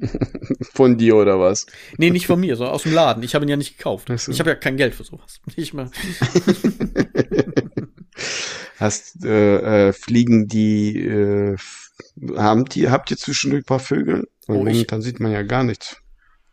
Von 0.74 0.96
dir 0.98 1.14
oder 1.16 1.38
was? 1.38 1.66
nee, 1.96 2.10
nicht 2.10 2.26
von 2.26 2.40
mir, 2.40 2.56
sondern 2.56 2.74
aus 2.74 2.82
dem 2.84 2.92
Laden. 2.92 3.22
Ich 3.22 3.34
habe 3.34 3.44
ihn 3.44 3.48
ja 3.48 3.56
nicht 3.56 3.76
gekauft. 3.78 4.08
So. 4.16 4.32
Ich 4.32 4.40
habe 4.40 4.50
ja 4.50 4.56
kein 4.56 4.76
Geld 4.76 4.94
für 4.94 5.04
sowas. 5.04 5.40
Nicht 5.56 5.74
mal. 5.74 5.90
Hast, 8.78 9.24
äh, 9.24 9.88
äh, 9.88 9.92
fliegen 9.92 10.46
die, 10.48 10.98
äh, 10.98 11.56
haben 12.36 12.64
die, 12.66 12.88
habt 12.90 13.10
ihr 13.10 13.16
zwischendurch 13.16 13.62
ein 13.62 13.66
paar 13.66 13.78
Vögel? 13.80 14.28
Weil 14.46 14.56
Oh, 14.56 14.60
ich- 14.66 14.72
momentan 14.74 15.02
sieht 15.02 15.20
man 15.20 15.32
ja 15.32 15.42
gar 15.42 15.64
nichts. 15.64 15.96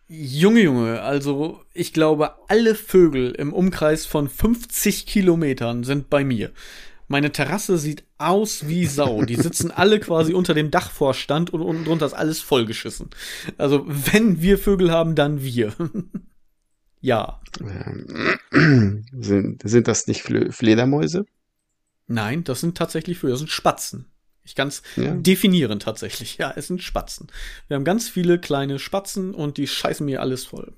Junge, 0.10 0.62
Junge, 0.62 1.02
also 1.02 1.62
ich 1.74 1.92
glaube, 1.92 2.36
alle 2.48 2.76
Vögel 2.76 3.32
im 3.32 3.52
Umkreis 3.52 4.06
von 4.06 4.30
50 4.30 5.06
Kilometern 5.06 5.84
sind 5.84 6.10
bei 6.10 6.24
mir. 6.24 6.52
Meine 7.10 7.32
Terrasse 7.32 7.78
sieht 7.78 8.04
aus 8.18 8.68
wie 8.68 8.86
Sau. 8.86 9.24
Die 9.24 9.36
sitzen 9.36 9.72
alle 9.72 10.00
quasi 10.00 10.34
unter 10.34 10.54
dem 10.54 10.72
Dachvorstand 10.72 11.52
und 11.52 11.62
unten 11.62 11.86
drunter 11.86 12.06
ist 12.06 12.14
alles 12.14 12.40
vollgeschissen. 12.42 13.10
Also, 13.58 13.86
wenn 13.88 14.42
wir 14.42 14.58
Vögel 14.58 14.92
haben, 14.92 15.16
dann 15.16 15.42
wir. 15.42 15.74
ja. 17.02 17.42
Ähm, 17.62 19.06
sind, 19.22 19.62
sind 19.64 19.88
das 19.88 20.08
nicht 20.08 20.22
Fle 20.22 20.52
Fledermäuse? 20.52 21.26
Nein, 22.08 22.44
das 22.44 22.62
sind 22.62 22.78
tatsächlich 22.78 23.20
Vögel, 23.20 23.32
das 23.32 23.40
sind 23.40 23.52
Spatzen. 23.52 24.06
Ich 24.48 24.56
kann 24.56 24.70
es 24.70 24.82
Ja. 24.96 25.14
definieren 25.14 25.80
tatsächlich. 25.80 26.38
Ja, 26.38 26.54
es 26.56 26.68
sind 26.68 26.82
Spatzen. 26.82 27.28
Wir 27.68 27.76
haben 27.76 27.84
ganz 27.84 28.10
viele 28.10 28.40
kleine 28.40 28.80
Spatzen 28.80 29.34
und 29.36 29.58
die 29.58 29.68
scheißen 29.68 30.06
mir 30.06 30.22
alles 30.22 30.46
voll. 30.46 30.74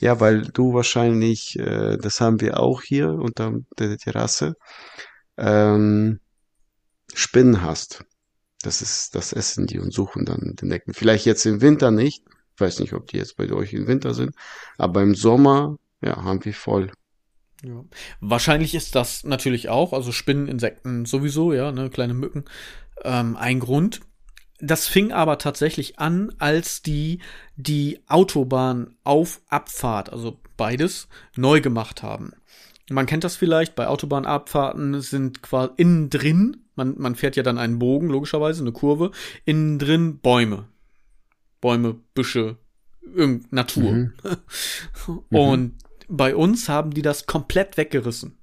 Ja, 0.00 0.20
weil 0.20 0.42
du 0.42 0.72
wahrscheinlich, 0.72 1.58
äh, 1.58 1.96
das 1.98 2.20
haben 2.20 2.40
wir 2.40 2.60
auch 2.60 2.82
hier 2.82 3.10
unter 3.10 3.52
der 3.78 3.98
Terrasse, 3.98 4.54
ähm, 5.36 6.20
Spinnen 7.14 7.62
hast. 7.62 8.04
Das 8.62 8.82
ist, 8.82 9.14
das 9.14 9.32
essen 9.32 9.66
die 9.66 9.78
und 9.78 9.92
suchen 9.92 10.24
dann 10.24 10.54
den 10.56 10.68
Necken. 10.68 10.94
Vielleicht 10.94 11.26
jetzt 11.26 11.44
im 11.46 11.60
Winter 11.60 11.90
nicht. 11.90 12.22
Ich 12.54 12.60
weiß 12.60 12.80
nicht, 12.80 12.92
ob 12.92 13.06
die 13.08 13.18
jetzt 13.18 13.36
bei 13.36 13.50
euch 13.52 13.72
im 13.72 13.86
Winter 13.86 14.14
sind. 14.14 14.34
Aber 14.78 15.02
im 15.02 15.14
Sommer, 15.14 15.76
ja, 16.00 16.22
haben 16.22 16.44
wir 16.44 16.54
voll. 16.54 16.90
Ja. 17.64 17.84
Wahrscheinlich 18.20 18.74
ist 18.74 18.94
das 18.94 19.24
natürlich 19.24 19.68
auch, 19.68 19.92
also 19.92 20.12
Spinnen, 20.12 20.48
Insekten 20.48 21.04
sowieso, 21.06 21.52
ja, 21.52 21.72
ne, 21.72 21.90
kleine 21.90 22.14
Mücken, 22.14 22.44
ähm, 23.04 23.36
ein 23.36 23.60
Grund. 23.60 24.00
Das 24.60 24.88
fing 24.88 25.12
aber 25.12 25.38
tatsächlich 25.38 25.98
an, 25.98 26.32
als 26.38 26.82
die 26.82 27.20
die 27.56 28.00
Autobahn 28.08 28.96
auf 29.04 29.40
Abfahrt, 29.48 30.12
also 30.12 30.40
beides, 30.56 31.08
neu 31.36 31.60
gemacht 31.60 32.02
haben. 32.02 32.32
Man 32.90 33.06
kennt 33.06 33.24
das 33.24 33.36
vielleicht, 33.36 33.74
bei 33.74 33.86
Autobahnabfahrten 33.86 35.00
sind 35.00 35.42
quasi 35.42 35.72
innen 35.76 36.10
drin, 36.10 36.64
man, 36.74 36.94
man 36.98 37.16
fährt 37.16 37.36
ja 37.36 37.42
dann 37.42 37.58
einen 37.58 37.78
Bogen, 37.78 38.08
logischerweise, 38.08 38.62
eine 38.62 38.72
Kurve, 38.72 39.10
innen 39.44 39.78
drin 39.78 40.18
Bäume. 40.18 40.68
Bäume, 41.60 41.96
Büsche, 42.14 42.56
irgend 43.02 43.52
Natur. 43.52 43.92
Mhm. 43.92 44.12
Und 45.30 45.74
bei 46.08 46.34
uns 46.34 46.68
haben 46.68 46.92
die 46.92 47.02
das 47.02 47.26
komplett 47.26 47.76
weggerissen. 47.76 48.38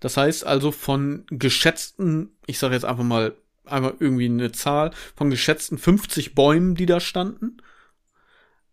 Das 0.00 0.16
heißt 0.16 0.44
also 0.44 0.72
von 0.72 1.24
geschätzten, 1.30 2.30
ich 2.46 2.58
sage 2.58 2.74
jetzt 2.74 2.84
einfach 2.84 3.04
mal 3.04 3.36
einmal 3.64 3.94
irgendwie 4.00 4.26
eine 4.26 4.52
Zahl, 4.52 4.92
von 5.14 5.30
geschätzten 5.30 5.78
50 5.78 6.34
Bäumen, 6.34 6.74
die 6.74 6.86
da 6.86 7.00
standen, 7.00 7.58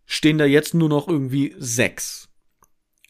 stehen 0.05 0.37
da 0.37 0.45
jetzt 0.45 0.73
nur 0.73 0.89
noch 0.89 1.07
irgendwie 1.07 1.55
sechs. 1.59 2.29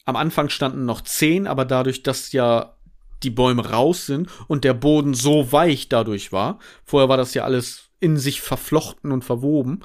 Am 0.05 0.15
Anfang 0.15 0.49
standen 0.49 0.85
noch 0.85 1.01
zehn, 1.01 1.47
aber 1.47 1.65
dadurch, 1.65 2.03
dass 2.03 2.31
ja 2.31 2.77
die 3.23 3.29
Bäume 3.29 3.69
raus 3.69 4.05
sind 4.05 4.29
und 4.47 4.63
der 4.63 4.73
Boden 4.73 5.13
so 5.13 5.51
weich 5.51 5.89
dadurch 5.89 6.31
war, 6.31 6.59
vorher 6.83 7.09
war 7.09 7.17
das 7.17 7.33
ja 7.33 7.43
alles 7.43 7.89
in 7.99 8.17
sich 8.17 8.41
verflochten 8.41 9.11
und 9.11 9.23
verwoben, 9.23 9.81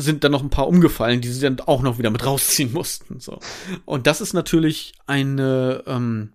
sind 0.00 0.22
dann 0.24 0.32
noch 0.32 0.42
ein 0.42 0.50
paar 0.50 0.68
umgefallen, 0.68 1.20
die 1.20 1.28
sie 1.28 1.40
dann 1.40 1.60
auch 1.60 1.82
noch 1.82 1.98
wieder 1.98 2.10
mit 2.10 2.24
rausziehen 2.24 2.72
mussten. 2.78 3.20
So. 3.20 3.38
Und 3.84 4.06
das 4.06 4.20
ist 4.20 4.32
natürlich 4.32 4.92
eine, 5.06 5.82
ähm, 5.86 6.32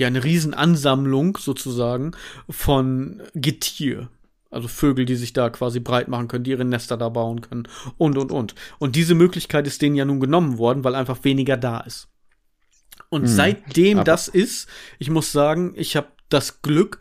ja, 0.00 0.06
eine 0.08 0.24
Riesenansammlung 0.24 1.36
sozusagen 1.38 2.12
von 2.50 3.22
Getier. 3.34 4.08
Also 4.50 4.68
Vögel, 4.68 5.04
die 5.04 5.16
sich 5.16 5.32
da 5.32 5.50
quasi 5.50 5.80
breit 5.80 6.06
machen 6.08 6.28
können, 6.28 6.44
die 6.44 6.52
ihre 6.52 6.64
Nester 6.64 6.96
da 6.96 7.08
bauen 7.08 7.40
können 7.40 7.66
und, 7.98 8.16
und, 8.16 8.30
und. 8.30 8.54
Und 8.78 8.94
diese 8.94 9.14
Möglichkeit 9.16 9.66
ist 9.66 9.82
denen 9.82 9.96
ja 9.96 10.04
nun 10.04 10.20
genommen 10.20 10.58
worden, 10.58 10.84
weil 10.84 10.94
einfach 10.94 11.24
weniger 11.24 11.56
da 11.56 11.80
ist. 11.80 12.06
Und 13.10 13.22
Hm, 13.22 13.28
seitdem 13.28 13.98
aber- 13.98 14.04
das 14.04 14.28
ist, 14.28 14.68
ich 15.00 15.10
muss 15.10 15.32
sagen, 15.32 15.72
ich 15.76 15.96
habe 15.96 16.06
das 16.28 16.62
Glück 16.62 17.00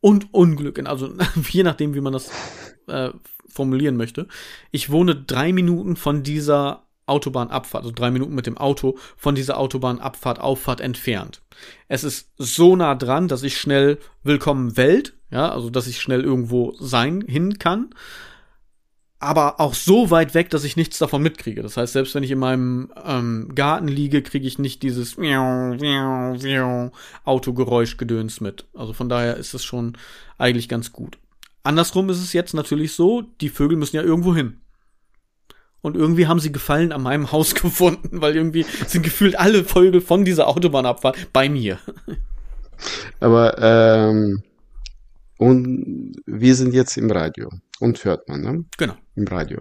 und 0.00 0.32
Unglück, 0.32 0.78
in- 0.78 0.86
also 0.86 1.12
je 1.50 1.62
nachdem, 1.64 1.94
wie 1.94 2.00
man 2.00 2.12
das 2.14 2.30
äh, 2.88 3.10
formulieren 3.54 3.96
möchte. 3.96 4.26
Ich 4.70 4.90
wohne 4.90 5.14
drei 5.14 5.52
Minuten 5.52 5.96
von 5.96 6.22
dieser 6.22 6.84
Autobahnabfahrt, 7.06 7.84
also 7.84 7.94
drei 7.94 8.10
Minuten 8.10 8.34
mit 8.34 8.46
dem 8.46 8.58
Auto 8.58 8.96
von 9.16 9.34
dieser 9.34 9.58
Autobahnabfahrt, 9.58 10.40
Auffahrt 10.40 10.80
entfernt. 10.80 11.42
Es 11.88 12.04
ist 12.04 12.30
so 12.36 12.76
nah 12.76 12.94
dran, 12.94 13.28
dass 13.28 13.42
ich 13.42 13.58
schnell 13.58 13.98
willkommen 14.22 14.76
Welt, 14.76 15.14
ja, 15.30 15.50
also 15.50 15.70
dass 15.70 15.86
ich 15.86 16.00
schnell 16.00 16.22
irgendwo 16.22 16.74
sein 16.78 17.22
hin 17.26 17.58
kann, 17.58 17.90
aber 19.24 19.60
auch 19.60 19.74
so 19.74 20.10
weit 20.10 20.34
weg, 20.34 20.50
dass 20.50 20.64
ich 20.64 20.76
nichts 20.76 20.98
davon 20.98 21.22
mitkriege. 21.22 21.62
Das 21.62 21.76
heißt, 21.76 21.94
selbst 21.94 22.14
wenn 22.14 22.22
ich 22.22 22.30
in 22.30 22.38
meinem 22.38 22.92
ähm, 23.04 23.54
Garten 23.54 23.88
liege, 23.88 24.22
kriege 24.22 24.46
ich 24.46 24.58
nicht 24.58 24.82
dieses 24.82 25.16
Autogeräuschgedöns 27.24 28.40
mit. 28.40 28.66
Also 28.74 28.92
von 28.92 29.08
daher 29.08 29.36
ist 29.36 29.54
es 29.54 29.64
schon 29.64 29.96
eigentlich 30.36 30.68
ganz 30.68 30.92
gut. 30.92 31.18
Andersrum 31.64 32.10
ist 32.10 32.20
es 32.20 32.32
jetzt 32.32 32.54
natürlich 32.54 32.92
so, 32.92 33.22
die 33.40 33.48
Vögel 33.48 33.76
müssen 33.76 33.96
ja 33.96 34.02
irgendwo 34.02 34.34
hin. 34.34 34.60
Und 35.80 35.96
irgendwie 35.96 36.26
haben 36.26 36.40
sie 36.40 36.52
Gefallen 36.52 36.92
an 36.92 37.02
meinem 37.02 37.32
Haus 37.32 37.54
gefunden, 37.62 38.20
weil 38.20 38.36
irgendwie 38.36 38.64
sind 38.86 39.02
gefühlt 39.02 39.38
alle 39.38 39.64
Vögel 39.64 40.00
von 40.00 40.24
dieser 40.24 40.46
Autobahnabfahrt 40.46 41.32
bei 41.32 41.48
mir. 41.48 41.78
Aber, 43.20 43.58
ähm, 43.58 44.42
und 45.38 46.16
wir 46.26 46.54
sind 46.54 46.74
jetzt 46.74 46.96
im 46.96 47.10
Radio. 47.10 47.50
Und 47.80 48.04
hört 48.04 48.28
man, 48.28 48.40
ne? 48.40 48.64
Genau. 48.78 48.94
Im 49.14 49.26
Radio. 49.26 49.60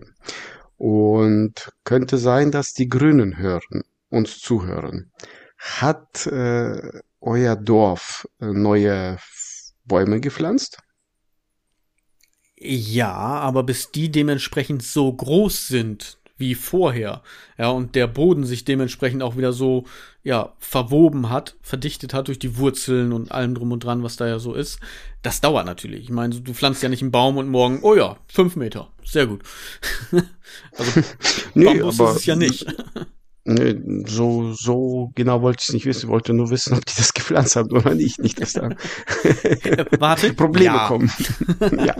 Und 0.78 1.72
könnte 1.84 2.18
sein, 2.18 2.52
dass 2.52 2.74
die 2.74 2.90
Grünen 2.90 3.38
hören, 3.38 3.84
uns 4.10 4.40
zuhören. 4.40 5.12
Hat 5.58 6.28
äh, 6.28 7.02
euer 7.22 7.56
Dorf 7.56 8.28
äh, 8.40 8.48
neue 8.48 9.18
Bäume 9.86 10.20
gepflanzt? 10.20 10.80
Ja, 12.66 13.14
aber 13.14 13.64
bis 13.64 13.92
die 13.92 14.10
dementsprechend 14.10 14.84
so 14.84 15.12
groß 15.12 15.68
sind 15.68 16.18
wie 16.38 16.56
vorher, 16.56 17.22
ja, 17.58 17.70
und 17.70 17.94
der 17.96 18.08
Boden 18.08 18.46
sich 18.46 18.66
dementsprechend 18.66 19.22
auch 19.22 19.38
wieder 19.38 19.54
so, 19.54 19.84
ja, 20.24 20.54
verwoben 20.60 21.30
hat, 21.30 21.56
verdichtet 21.62 22.14
hat 22.14 22.30
durch 22.30 22.40
die 22.40 22.58
Wurzeln 22.58 23.12
und 23.12 23.32
allem 23.32 23.54
drum 23.54 23.72
und 23.72 23.84
dran, 23.84 24.02
was 24.02 24.16
da 24.16 24.28
ja 24.28 24.40
so 24.40 24.54
ist, 24.54 24.80
das 25.22 25.42
dauert 25.42 25.66
natürlich. 25.66 26.04
Ich 26.04 26.10
meine, 26.10 26.36
du 26.36 26.54
pflanzt 26.54 26.82
ja 26.82 26.90
nicht 26.90 27.02
einen 27.02 27.12
Baum 27.12 27.38
und 27.38 27.50
morgen, 27.50 27.80
oh 27.82 27.96
ja, 27.96 28.18
fünf 28.28 28.56
Meter, 28.56 28.90
sehr 29.04 29.28
gut. 29.28 29.42
also, 30.78 31.02
Bambus 31.54 32.00
ist 32.00 32.16
es 32.18 32.26
ja 32.26 32.36
nicht. 32.36 32.66
So, 33.46 34.54
so 34.54 35.12
genau 35.16 35.42
wollte 35.42 35.62
ich 35.62 35.68
es 35.68 35.74
nicht 35.74 35.86
wissen. 35.86 36.06
Ich 36.06 36.12
wollte 36.12 36.34
nur 36.34 36.50
wissen, 36.50 36.74
ob 36.78 36.86
die 36.86 36.94
das 36.96 37.14
gepflanzt 37.14 37.58
haben 37.58 37.72
oder 37.72 37.94
nicht. 37.94 38.20
Nicht, 38.20 38.40
dass 38.42 38.54
da 38.54 38.70
Äh, 39.24 39.86
Warte. 40.00 40.34
Probleme 40.34 40.76
ja, 40.78 40.88
kommen. 40.88 41.12
ja, 41.86 41.96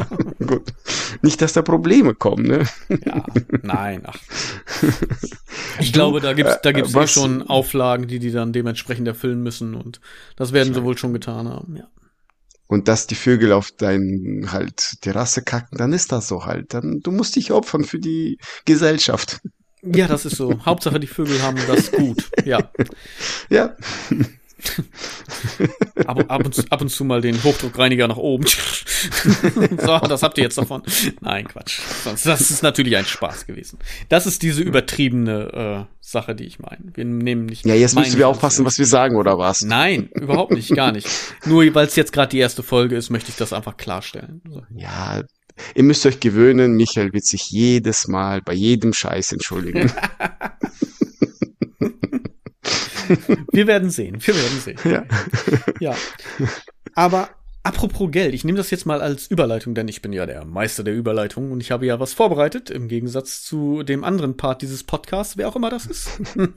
gut. 0.46 0.74
Nicht, 1.22 1.42
dass 1.42 1.52
da 1.54 1.62
Probleme 1.62 2.16
kommen, 2.16 2.46
ne? 2.46 2.66
Ja, 3.06 3.26
nein, 3.62 4.04
ach. 4.06 4.18
Ich 5.80 5.92
glaube, 5.92 6.22
da 6.22 6.34
gibt's, 6.34 6.60
da 6.64 6.70
äh, 6.70 6.74
gibt's 6.74 6.92
eh 6.92 6.96
was- 6.96 7.12
schon 7.12 7.42
Auflagen, 7.44 8.08
die 8.08 8.20
die 8.20 8.32
dann 8.32 8.54
dementsprechend 8.54 9.08
erfüllen 9.08 9.44
müssen 9.44 9.76
und 9.76 10.00
das 10.38 10.54
werden 10.54 10.74
sie 10.74 10.84
wohl 10.84 10.98
schon 10.98 11.14
getan 11.14 11.50
haben, 11.50 11.76
ja. 11.76 11.90
Und 12.68 12.88
dass 12.88 13.06
die 13.08 13.16
Vögel 13.16 13.52
auf 13.52 13.72
dein 13.78 14.48
halt 14.52 15.02
Terrasse 15.02 15.44
kacken, 15.44 15.78
dann 15.78 15.94
ist 15.94 16.12
das 16.12 16.28
so 16.28 16.46
halt. 16.46 16.74
Dann, 16.74 17.02
du 17.02 17.12
musst 17.12 17.36
dich 17.36 17.52
opfern 17.52 17.84
für 17.84 18.00
die 18.00 18.38
Gesellschaft. 18.66 19.42
Ja, 19.84 20.08
das 20.08 20.26
ist 20.26 20.38
so. 20.38 20.60
Hauptsache, 20.66 21.00
die 21.00 21.08
Vögel 21.08 21.42
haben 21.42 21.58
das 21.68 21.92
gut. 21.92 22.30
Ja. 22.46 22.72
Ja. 23.50 23.76
Ab, 26.06 26.24
ab, 26.30 26.46
und, 26.46 26.56
zu- 26.56 26.64
ab 26.70 26.82
und 26.82 26.90
zu 26.90 27.04
mal 27.04 27.20
den 27.22 27.44
Hochdruckreiniger 27.44 28.08
nach 28.08 28.18
oben. 28.18 28.46
so, 28.48 30.00
das 30.00 30.24
habt 30.24 30.38
ihr 30.38 30.44
jetzt 30.46 30.58
davon. 30.58 30.84
Nein, 31.20 31.48
Quatsch. 31.48 31.80
Sonst, 32.04 32.26
das 32.26 32.50
ist 32.50 32.64
natürlich 32.64 32.96
ein 32.96 33.06
Spaß 33.06 33.46
gewesen. 33.46 33.78
Das 34.10 34.26
ist 34.26 34.42
diese 34.42 34.62
übertriebene 34.62 35.88
äh, 35.90 35.96
Sache, 36.00 36.34
die 36.36 36.46
ich 36.46 36.60
meine. 36.60 36.80
Wir 36.94 37.04
nehmen 37.06 37.46
nicht. 37.46 37.66
Ja, 37.66 37.76
jetzt 37.76 37.96
müssen 37.96 38.18
wir 38.18 38.28
aufpassen, 38.28 38.66
was 38.66 38.80
wir 38.80 38.86
sagen, 38.86 39.18
oder 39.18 39.38
was? 39.38 39.64
Nein, 39.64 40.10
überhaupt 40.14 40.52
nicht, 40.54 40.74
gar 40.74 40.92
nicht. 40.94 41.08
Nur 41.46 41.64
weil 41.76 41.88
es 41.88 41.96
jetzt 41.96 42.14
gerade 42.14 42.30
die 42.30 42.40
erste 42.40 42.64
Folge 42.64 42.96
ist, 42.96 43.10
möchte 43.10 43.30
ich 43.32 43.36
das 43.36 43.52
einfach 43.54 43.76
klarstellen. 43.78 44.42
So. 44.50 44.64
Ja, 44.76 45.24
ihr 45.76 45.84
müsst 45.84 46.06
euch 46.06 46.20
gewöhnen, 46.20 46.74
Michael 46.74 47.14
wird 47.14 47.26
sich 47.26 47.50
jedes 47.52 48.08
Mal 48.08 48.42
bei 48.42 48.54
jedem 48.54 48.94
Scheiß 48.94 49.32
entschuldigen. 49.32 49.92
Wir 53.52 53.68
werden 53.68 53.90
sehen, 53.90 54.18
wir 54.26 54.36
werden 54.36 54.60
sehen. 54.60 54.78
ja. 54.86 55.06
Ja. 55.80 55.96
Aber 56.96 57.30
apropos 57.64 58.12
Geld, 58.12 58.34
ich 58.34 58.44
nehme 58.44 58.58
das 58.58 58.72
jetzt 58.72 58.86
mal 58.86 59.02
als 59.02 59.28
Überleitung, 59.28 59.76
denn 59.76 59.88
ich 59.88 60.02
bin 60.02 60.14
ja 60.14 60.26
der 60.26 60.46
Meister 60.46 60.84
der 60.84 60.96
Überleitung 60.96 61.52
und 61.52 61.62
ich 61.62 61.72
habe 61.72 61.86
ja 61.86 62.00
was 62.00 62.14
vorbereitet, 62.14 62.70
im 62.70 62.88
Gegensatz 62.88 63.44
zu 63.44 63.84
dem 63.84 64.04
anderen 64.04 64.38
Part 64.38 64.62
dieses 64.62 64.84
Podcasts, 64.84 65.38
wer 65.38 65.48
auch 65.50 65.56
immer 65.56 65.70
das 65.70 65.86
ist. 65.86 66.10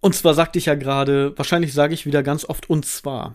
und 0.00 0.14
zwar 0.14 0.34
sagte 0.34 0.58
ich 0.58 0.66
ja 0.66 0.74
gerade, 0.74 1.36
wahrscheinlich 1.36 1.72
sage 1.72 1.94
ich 1.94 2.06
wieder 2.06 2.22
ganz 2.22 2.44
oft 2.44 2.68
und 2.70 2.86
zwar. 2.86 3.34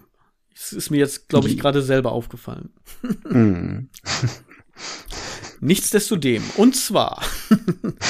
Es 0.56 0.74
ist 0.74 0.90
mir 0.90 0.98
jetzt, 0.98 1.30
glaube 1.30 1.48
ich, 1.48 1.58
gerade 1.58 1.82
selber 1.82 2.12
aufgefallen. 2.12 2.70
Mhm. 3.30 3.90
Nichtsdestodem, 5.60 6.44
und 6.58 6.76
zwar 6.76 7.22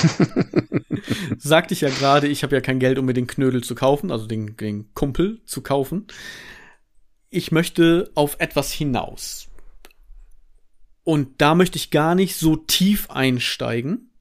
sagte 1.37 1.73
ich 1.73 1.81
ja 1.81 1.89
gerade, 1.89 2.27
ich 2.27 2.41
habe 2.43 2.55
ja 2.55 2.61
kein 2.61 2.79
Geld, 2.79 2.97
um 2.97 3.05
mir 3.05 3.13
den 3.13 3.27
Knödel 3.27 3.63
zu 3.63 3.75
kaufen, 3.75 4.11
also 4.11 4.25
den, 4.25 4.55
den 4.57 4.93
Kumpel 4.93 5.41
zu 5.45 5.61
kaufen. 5.61 6.07
ich 7.29 7.51
möchte 7.51 8.11
auf 8.15 8.37
etwas 8.39 8.71
hinaus. 8.71 9.49
Und 11.03 11.41
da 11.41 11.53
möchte 11.55 11.77
ich 11.77 11.91
gar 11.91 12.15
nicht 12.15 12.35
so 12.37 12.55
tief 12.55 13.09
einsteigen, 13.09 14.11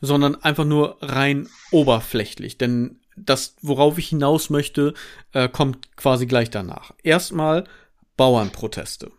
sondern 0.00 0.36
einfach 0.36 0.64
nur 0.64 0.98
rein 1.00 1.48
oberflächlich. 1.72 2.58
Denn 2.58 3.00
das, 3.16 3.56
worauf 3.62 3.98
ich 3.98 4.08
hinaus 4.08 4.50
möchte, 4.50 4.94
äh, 5.32 5.48
kommt 5.48 5.96
quasi 5.96 6.26
gleich 6.26 6.50
danach. 6.50 6.92
Erstmal 7.02 7.64
Bauernproteste. 8.16 9.10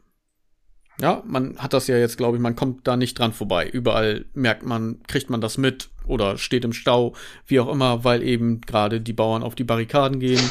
Ja, 0.99 1.21
man 1.25 1.57
hat 1.59 1.73
das 1.73 1.87
ja 1.87 1.97
jetzt, 1.97 2.17
glaube 2.17 2.37
ich, 2.37 2.41
man 2.41 2.55
kommt 2.55 2.87
da 2.87 2.97
nicht 2.97 3.19
dran 3.19 3.31
vorbei. 3.31 3.69
Überall 3.69 4.25
merkt 4.33 4.65
man, 4.65 4.99
kriegt 5.07 5.29
man 5.29 5.41
das 5.41 5.57
mit 5.57 5.89
oder 6.07 6.37
steht 6.37 6.65
im 6.65 6.73
Stau, 6.73 7.13
wie 7.45 7.59
auch 7.59 7.71
immer, 7.71 8.03
weil 8.03 8.23
eben 8.23 8.61
gerade 8.61 8.99
die 8.99 9.13
Bauern 9.13 9.43
auf 9.43 9.53
die 9.53 9.63
Barrikaden 9.63 10.19
gehen 10.19 10.41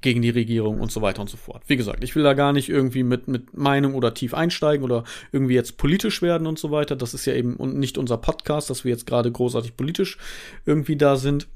gegen 0.00 0.22
die 0.22 0.30
Regierung 0.30 0.80
und 0.80 0.92
so 0.92 1.00
weiter 1.02 1.22
und 1.22 1.30
so 1.30 1.36
fort. 1.36 1.62
Wie 1.66 1.76
gesagt, 1.76 2.04
ich 2.04 2.14
will 2.14 2.24
da 2.24 2.34
gar 2.34 2.52
nicht 2.52 2.68
irgendwie 2.68 3.02
mit, 3.02 3.26
mit 3.26 3.56
Meinung 3.56 3.94
oder 3.94 4.12
tief 4.12 4.34
einsteigen 4.34 4.84
oder 4.84 5.04
irgendwie 5.32 5.54
jetzt 5.54 5.78
politisch 5.78 6.20
werden 6.20 6.46
und 6.46 6.58
so 6.58 6.70
weiter. 6.70 6.94
Das 6.94 7.14
ist 7.14 7.24
ja 7.24 7.32
eben 7.32 7.56
nicht 7.78 7.96
unser 7.96 8.18
Podcast, 8.18 8.68
dass 8.68 8.84
wir 8.84 8.90
jetzt 8.90 9.06
gerade 9.06 9.32
großartig 9.32 9.76
politisch 9.76 10.18
irgendwie 10.66 10.96
da 10.96 11.16
sind. 11.16 11.46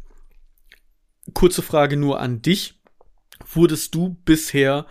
Kurze 1.35 1.63
Frage 1.63 1.97
nur 1.97 2.21
an 2.21 2.43
dich. 2.43 2.81
Wurdest 3.53 3.95
du 3.95 4.17
bisher 4.25 4.87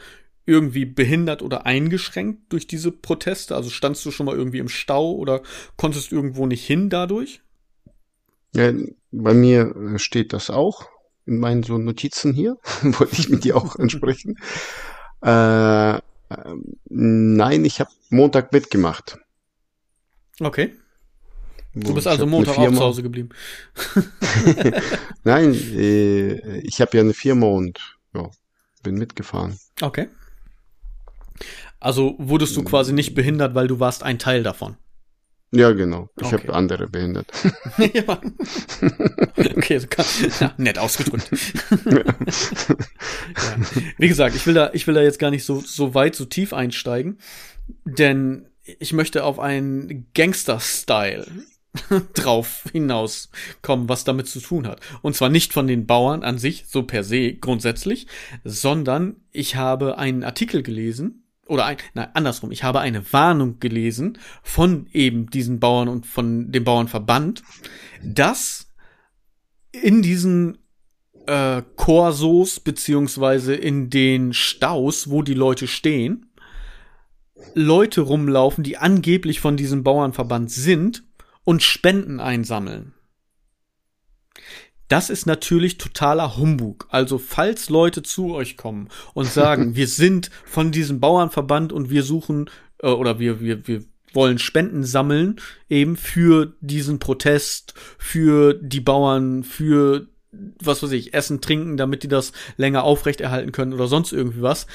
irgendwie 0.46 0.86
behindert 0.86 1.42
oder 1.42 1.66
eingeschränkt 1.66 2.52
durch 2.54 2.68
diese 2.68 2.92
Proteste? 2.92 3.56
Also 3.56 3.70
standst 3.70 4.06
du 4.06 4.12
schon 4.12 4.26
mal 4.26 4.36
irgendwie 4.36 4.60
im 4.60 4.70
Stau 4.70 5.12
oder 5.12 5.42
konntest 5.76 6.12
irgendwo 6.12 6.46
nicht 6.46 6.66
hin 6.66 6.90
dadurch? 6.90 7.42
Ja, 8.56 8.72
bei 9.12 9.34
mir 9.34 9.76
äh, 9.76 10.00
steht 10.00 10.34
das 10.34 10.50
auch 10.50 10.90
in 11.26 11.40
meinen 11.40 11.64
so 11.64 11.78
Notizen 11.78 12.34
hier. 12.34 12.58
Wollte 12.82 13.20
ich 13.20 13.30
mit 13.30 13.44
dir 13.44 13.58
auch 13.58 13.76
ansprechen. 13.80 14.38
Äh, 15.22 15.98
äh, 15.98 16.00
nein, 16.86 17.66
ich 17.66 17.80
habe 17.80 17.92
Montag 18.10 18.54
mitgemacht. 18.54 19.20
Okay. 20.40 20.74
Du 21.84 21.94
bist 21.94 22.08
also 22.08 22.26
Montag 22.26 22.58
auch 22.58 22.72
zu 22.72 22.80
Hause 22.80 23.04
geblieben. 23.04 23.30
nein, 25.24 25.54
äh, 25.54 26.60
ich 26.60 26.82
habe 26.82 26.98
ja 26.98 27.04
eine 27.04 27.14
Firma 27.14 27.48
und 27.48 27.98
ja, 28.14 28.30
bin 28.84 28.96
mitgefahren. 28.96 29.60
Okay. 29.82 30.10
Also 31.80 32.16
wurdest 32.18 32.56
du 32.58 32.64
quasi 32.64 32.94
nicht 32.94 33.14
behindert, 33.14 33.54
weil 33.54 33.68
du 33.68 33.80
warst 33.80 34.04
ein 34.04 34.18
Teil 34.20 34.44
davon. 34.44 34.78
Ja, 35.52 35.72
genau. 35.72 36.10
Ich 36.20 36.28
okay. 36.28 36.38
habe 36.40 36.54
andere 36.54 36.88
behindert. 36.88 37.28
ja. 37.94 38.20
Okay, 39.38 39.80
so 39.80 39.88
kann, 39.88 40.06
ja, 40.40 40.54
nett 40.58 40.78
ausgedrückt. 40.78 41.30
ja. 41.86 42.04
Wie 43.98 44.08
gesagt, 44.10 44.36
ich 44.36 44.46
will 44.46 44.56
da, 44.56 44.72
ich 44.74 44.88
will 44.88 44.96
da 44.96 45.02
jetzt 45.02 45.20
gar 45.20 45.32
nicht 45.32 45.46
so, 45.46 45.62
so 45.62 45.94
weit, 45.94 46.16
so 46.16 46.26
tief 46.26 46.52
einsteigen, 46.54 47.20
denn 47.86 48.50
ich 48.80 48.92
möchte 48.92 49.24
auf 49.24 49.40
einen 49.40 50.08
Gangster-Style 50.14 51.28
drauf 52.14 52.66
hinauskommen, 52.72 53.90
was 53.90 54.04
damit 54.04 54.28
zu 54.28 54.40
tun 54.40 54.68
hat. 54.68 54.82
Und 55.02 55.16
zwar 55.16 55.30
nicht 55.30 55.54
von 55.54 55.68
den 55.68 55.86
Bauern 55.86 56.24
an 56.24 56.38
sich, 56.38 56.66
so 56.68 56.84
per 56.84 57.04
se 57.04 57.34
grundsätzlich, 57.34 58.08
sondern 58.44 59.18
ich 59.32 59.56
habe 59.56 59.98
einen 59.98 60.24
Artikel 60.24 60.64
gelesen, 60.64 61.24
oder 61.48 61.66
ein, 61.66 61.78
nein, 61.94 62.10
andersrum, 62.14 62.52
ich 62.52 62.64
habe 62.64 62.82
eine 62.82 63.14
Warnung 63.14 63.60
gelesen 63.60 64.18
von 64.44 64.88
eben 64.92 65.30
diesen 65.30 65.60
Bauern 65.60 65.88
und 65.88 66.06
von 66.06 66.52
dem 66.52 66.64
Bauernverband, 66.64 67.42
dass 68.04 68.68
in 69.72 70.02
diesen 70.02 70.58
äh, 71.26 71.62
Korsos 71.76 72.60
beziehungsweise 72.60 73.56
in 73.56 73.90
den 73.90 74.34
Staus, 74.34 75.10
wo 75.10 75.22
die 75.22 75.34
Leute 75.34 75.68
stehen, 75.68 76.32
Leute 77.54 78.02
rumlaufen, 78.02 78.64
die 78.64 78.78
angeblich 78.78 79.40
von 79.40 79.58
diesem 79.58 79.84
Bauernverband 79.84 80.52
sind 80.52 81.04
und 81.48 81.64
Spenden 81.64 82.20
einsammeln. 82.20 82.92
Das 84.90 85.10
ist 85.10 85.26
natürlich 85.26 85.78
totaler 85.78 86.36
Humbug. 86.36 86.88
Also 86.90 87.18
falls 87.18 87.70
Leute 87.70 88.04
zu 88.04 88.34
euch 88.34 88.58
kommen 88.58 88.90
und 89.14 89.30
sagen, 89.30 89.74
wir 89.78 89.88
sind 89.88 90.30
von 90.44 90.74
diesem 90.74 91.00
Bauernverband 91.00 91.72
und 91.72 91.90
wir 91.90 92.04
suchen 92.04 92.50
äh, 92.80 92.90
oder 92.90 93.18
wir, 93.20 93.40
wir, 93.40 93.66
wir 93.66 93.86
wollen 94.12 94.40
Spenden 94.40 94.84
sammeln, 94.84 95.40
eben 95.70 95.96
für 95.96 96.54
diesen 96.60 97.00
Protest, 97.00 97.76
für 97.98 98.54
die 98.54 98.82
Bauern, 98.82 99.46
für 99.46 100.10
was 100.62 100.84
weiß 100.84 100.92
ich, 100.92 101.14
Essen, 101.14 101.40
Trinken, 101.40 101.78
damit 101.78 102.04
die 102.04 102.10
das 102.10 102.34
länger 102.58 102.84
aufrechterhalten 102.84 103.54
können 103.54 103.72
oder 103.72 103.88
sonst 103.88 104.12
irgendwie 104.12 104.42
was 104.42 104.68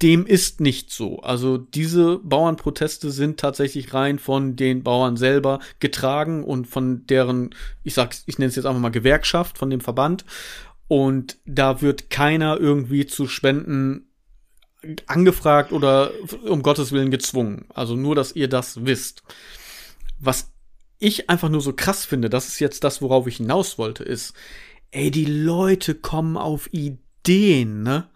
dem 0.00 0.26
ist 0.26 0.60
nicht 0.60 0.90
so. 0.90 1.20
Also 1.20 1.58
diese 1.58 2.18
Bauernproteste 2.18 3.10
sind 3.10 3.38
tatsächlich 3.38 3.94
rein 3.94 4.18
von 4.18 4.56
den 4.56 4.82
Bauern 4.82 5.16
selber 5.16 5.60
getragen 5.78 6.44
und 6.44 6.66
von 6.66 7.06
deren, 7.06 7.54
ich 7.84 7.94
sag's, 7.94 8.24
ich 8.26 8.38
nenne 8.38 8.48
es 8.48 8.56
jetzt 8.56 8.64
einfach 8.66 8.80
mal 8.80 8.90
Gewerkschaft, 8.90 9.58
von 9.58 9.70
dem 9.70 9.80
Verband. 9.80 10.24
Und 10.88 11.38
da 11.46 11.80
wird 11.82 12.10
keiner 12.10 12.58
irgendwie 12.58 13.06
zu 13.06 13.26
Spenden 13.26 14.08
angefragt 15.06 15.72
oder 15.72 16.10
um 16.44 16.62
Gottes 16.62 16.92
Willen 16.92 17.10
gezwungen. 17.10 17.66
Also 17.72 17.94
nur, 17.94 18.14
dass 18.14 18.34
ihr 18.34 18.48
das 18.48 18.84
wisst. 18.84 19.22
Was 20.18 20.52
ich 20.98 21.30
einfach 21.30 21.48
nur 21.48 21.60
so 21.60 21.72
krass 21.72 22.04
finde, 22.04 22.30
das 22.30 22.48
ist 22.48 22.58
jetzt 22.58 22.84
das, 22.84 23.02
worauf 23.02 23.26
ich 23.26 23.36
hinaus 23.36 23.78
wollte, 23.78 24.04
ist, 24.04 24.34
ey, 24.90 25.10
die 25.10 25.24
Leute 25.24 25.94
kommen 25.94 26.36
auf 26.36 26.68
Ideen, 26.72 27.82
ne? 27.82 28.08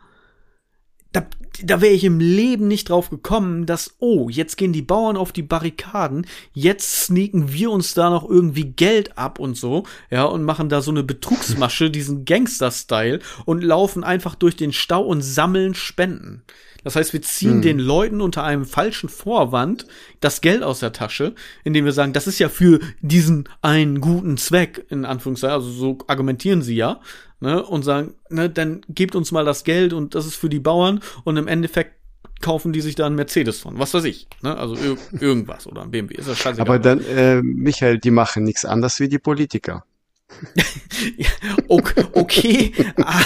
Da, 1.16 1.26
da 1.62 1.80
wäre 1.80 1.94
ich 1.94 2.04
im 2.04 2.20
Leben 2.20 2.68
nicht 2.68 2.90
drauf 2.90 3.08
gekommen, 3.08 3.64
dass, 3.64 3.96
oh, 3.98 4.28
jetzt 4.28 4.56
gehen 4.56 4.74
die 4.74 4.82
Bauern 4.82 5.16
auf 5.16 5.32
die 5.32 5.42
Barrikaden, 5.42 6.26
jetzt 6.52 7.04
sneaken 7.04 7.52
wir 7.52 7.70
uns 7.70 7.94
da 7.94 8.10
noch 8.10 8.28
irgendwie 8.28 8.64
Geld 8.64 9.16
ab 9.16 9.38
und 9.38 9.56
so, 9.56 9.84
ja, 10.10 10.24
und 10.24 10.44
machen 10.44 10.68
da 10.68 10.82
so 10.82 10.90
eine 10.90 11.02
Betrugsmasche, 11.02 11.90
diesen 11.90 12.26
Gangster-Style 12.26 13.20
und 13.46 13.64
laufen 13.64 14.04
einfach 14.04 14.34
durch 14.34 14.56
den 14.56 14.72
Stau 14.72 15.02
und 15.02 15.22
sammeln 15.22 15.74
Spenden. 15.74 16.42
Das 16.86 16.94
heißt, 16.94 17.12
wir 17.12 17.20
ziehen 17.20 17.56
mhm. 17.56 17.62
den 17.62 17.78
Leuten 17.80 18.20
unter 18.20 18.44
einem 18.44 18.64
falschen 18.64 19.08
Vorwand 19.08 19.88
das 20.20 20.40
Geld 20.40 20.62
aus 20.62 20.78
der 20.78 20.92
Tasche, 20.92 21.34
indem 21.64 21.84
wir 21.84 21.90
sagen, 21.90 22.12
das 22.12 22.28
ist 22.28 22.38
ja 22.38 22.48
für 22.48 22.78
diesen 23.00 23.48
einen 23.60 24.00
guten 24.00 24.36
Zweck, 24.36 24.86
in 24.88 25.04
Anführungszeichen, 25.04 25.52
also 25.52 25.68
so 25.68 25.98
argumentieren 26.06 26.62
sie 26.62 26.76
ja, 26.76 27.00
ne, 27.40 27.60
und 27.60 27.82
sagen, 27.82 28.14
ne, 28.30 28.48
dann 28.48 28.82
gebt 28.88 29.16
uns 29.16 29.32
mal 29.32 29.44
das 29.44 29.64
Geld 29.64 29.94
und 29.94 30.14
das 30.14 30.26
ist 30.26 30.36
für 30.36 30.48
die 30.48 30.60
Bauern 30.60 31.00
und 31.24 31.36
im 31.38 31.48
Endeffekt 31.48 31.96
kaufen 32.40 32.72
die 32.72 32.82
sich 32.82 32.94
da 32.94 33.06
einen 33.06 33.16
Mercedes 33.16 33.58
von, 33.58 33.80
was 33.80 33.92
weiß 33.92 34.04
ich, 34.04 34.28
ne? 34.42 34.56
Also 34.56 34.76
ir 34.76 34.96
irgendwas 35.20 35.66
oder 35.66 35.82
ein 35.82 35.90
BMW, 35.90 36.14
ist 36.14 36.28
das 36.28 36.38
scheißegal. 36.38 36.68
Aber 36.68 36.78
dann, 36.78 37.00
äh, 37.00 37.42
Michael, 37.42 37.98
die 37.98 38.12
machen 38.12 38.44
nichts 38.44 38.64
anderes 38.64 39.00
wie 39.00 39.08
die 39.08 39.18
Politiker. 39.18 39.84
okay, 41.68 42.72
ah, 43.00 43.22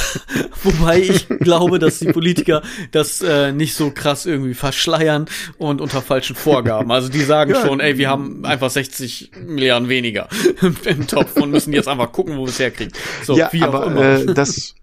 wobei 0.63 1.01
ich 1.01 1.29
glaube, 1.29 1.79
dass 1.79 1.99
die 1.99 2.13
Politiker 2.13 2.63
das 2.91 3.23
äh, 3.23 3.53
nicht 3.53 3.75
so 3.75 3.91
krass 3.91 4.27
irgendwie 4.27 4.55
verschleiern 4.55 5.27
und 5.59 5.81
unter 5.81 6.03
falschen 6.03 6.37
Vorgaben. 6.37 6.91
Also 6.93 7.09
die 7.09 7.23
sagen 7.23 7.53
ja. 7.53 7.67
schon, 7.67 7.81
ey, 7.81 7.99
wir 7.99 8.09
haben 8.09 8.45
einfach 8.45 8.71
60 8.71 9.33
Milliarden 9.47 9.89
weniger 9.89 10.29
im 10.85 11.07
Topf 11.07 11.37
und 11.37 11.51
müssen 11.51 11.73
jetzt 11.73 11.89
einfach 11.89 12.13
gucken, 12.13 12.37
wo 12.37 12.43
wir 12.43 12.51
es 12.51 12.59
herkriegen. 12.59 12.93
So, 13.25 13.37
ja, 13.37 13.49
wie 13.53 13.63
aber, 13.63 13.83
auch 13.83 13.87
immer. 13.87 14.03
Äh, 14.03 14.27
das, 14.27 14.75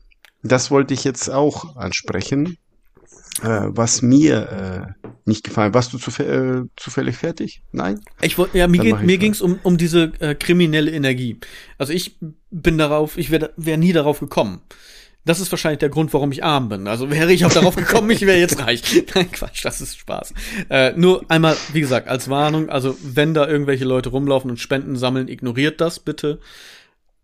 das 0.43 0.71
wollte 0.71 0.93
ich 0.93 1.03
jetzt 1.03 1.29
auch 1.29 1.75
ansprechen 1.75 2.57
äh, 3.43 3.67
was 3.67 4.01
mir 4.01 4.95
äh, 4.97 5.07
nicht 5.25 5.43
gefallen. 5.43 5.73
Warst 5.73 5.93
du 5.93 5.97
zufäll 5.97 6.65
äh, 6.65 6.69
zufällig 6.75 7.17
fertig? 7.17 7.61
Nein? 7.71 7.99
Ich 8.21 8.37
wollte, 8.37 8.57
ja, 8.57 8.67
mir, 8.67 8.81
geht, 8.81 9.01
mir 9.01 9.17
ging's 9.17 9.41
um, 9.41 9.59
um 9.63 9.77
diese 9.77 10.13
äh, 10.19 10.35
kriminelle 10.35 10.91
Energie. 10.91 11.39
Also 11.77 11.93
ich 11.93 12.17
bin 12.49 12.77
darauf, 12.77 13.17
ich 13.17 13.31
wäre 13.31 13.53
wär 13.57 13.77
nie 13.77 13.93
darauf 13.93 14.19
gekommen. 14.19 14.61
Das 15.25 15.41
ist 15.41 15.51
wahrscheinlich 15.51 15.79
der 15.79 15.89
Grund, 15.89 16.13
warum 16.13 16.31
ich 16.31 16.45
arm 16.45 16.69
bin. 16.69 16.87
Also 16.87 17.11
wäre 17.11 17.33
ich 17.33 17.43
auch 17.43 17.51
darauf 17.51 17.75
gekommen, 17.75 18.09
ich 18.11 18.21
wäre 18.21 18.39
jetzt 18.39 18.61
reich. 18.61 18.81
Nein, 19.13 19.29
Quatsch, 19.29 19.65
das 19.65 19.81
ist 19.81 19.97
Spaß. 19.97 20.33
Äh, 20.69 20.93
nur 20.95 21.29
einmal, 21.29 21.57
wie 21.73 21.81
gesagt, 21.81 22.07
als 22.07 22.29
Warnung, 22.29 22.69
also 22.69 22.97
wenn 23.03 23.33
da 23.33 23.45
irgendwelche 23.45 23.83
Leute 23.83 24.09
rumlaufen 24.09 24.49
und 24.49 24.57
Spenden 24.57 24.95
sammeln, 24.95 25.27
ignoriert 25.27 25.81
das 25.81 25.99
bitte 25.99 26.39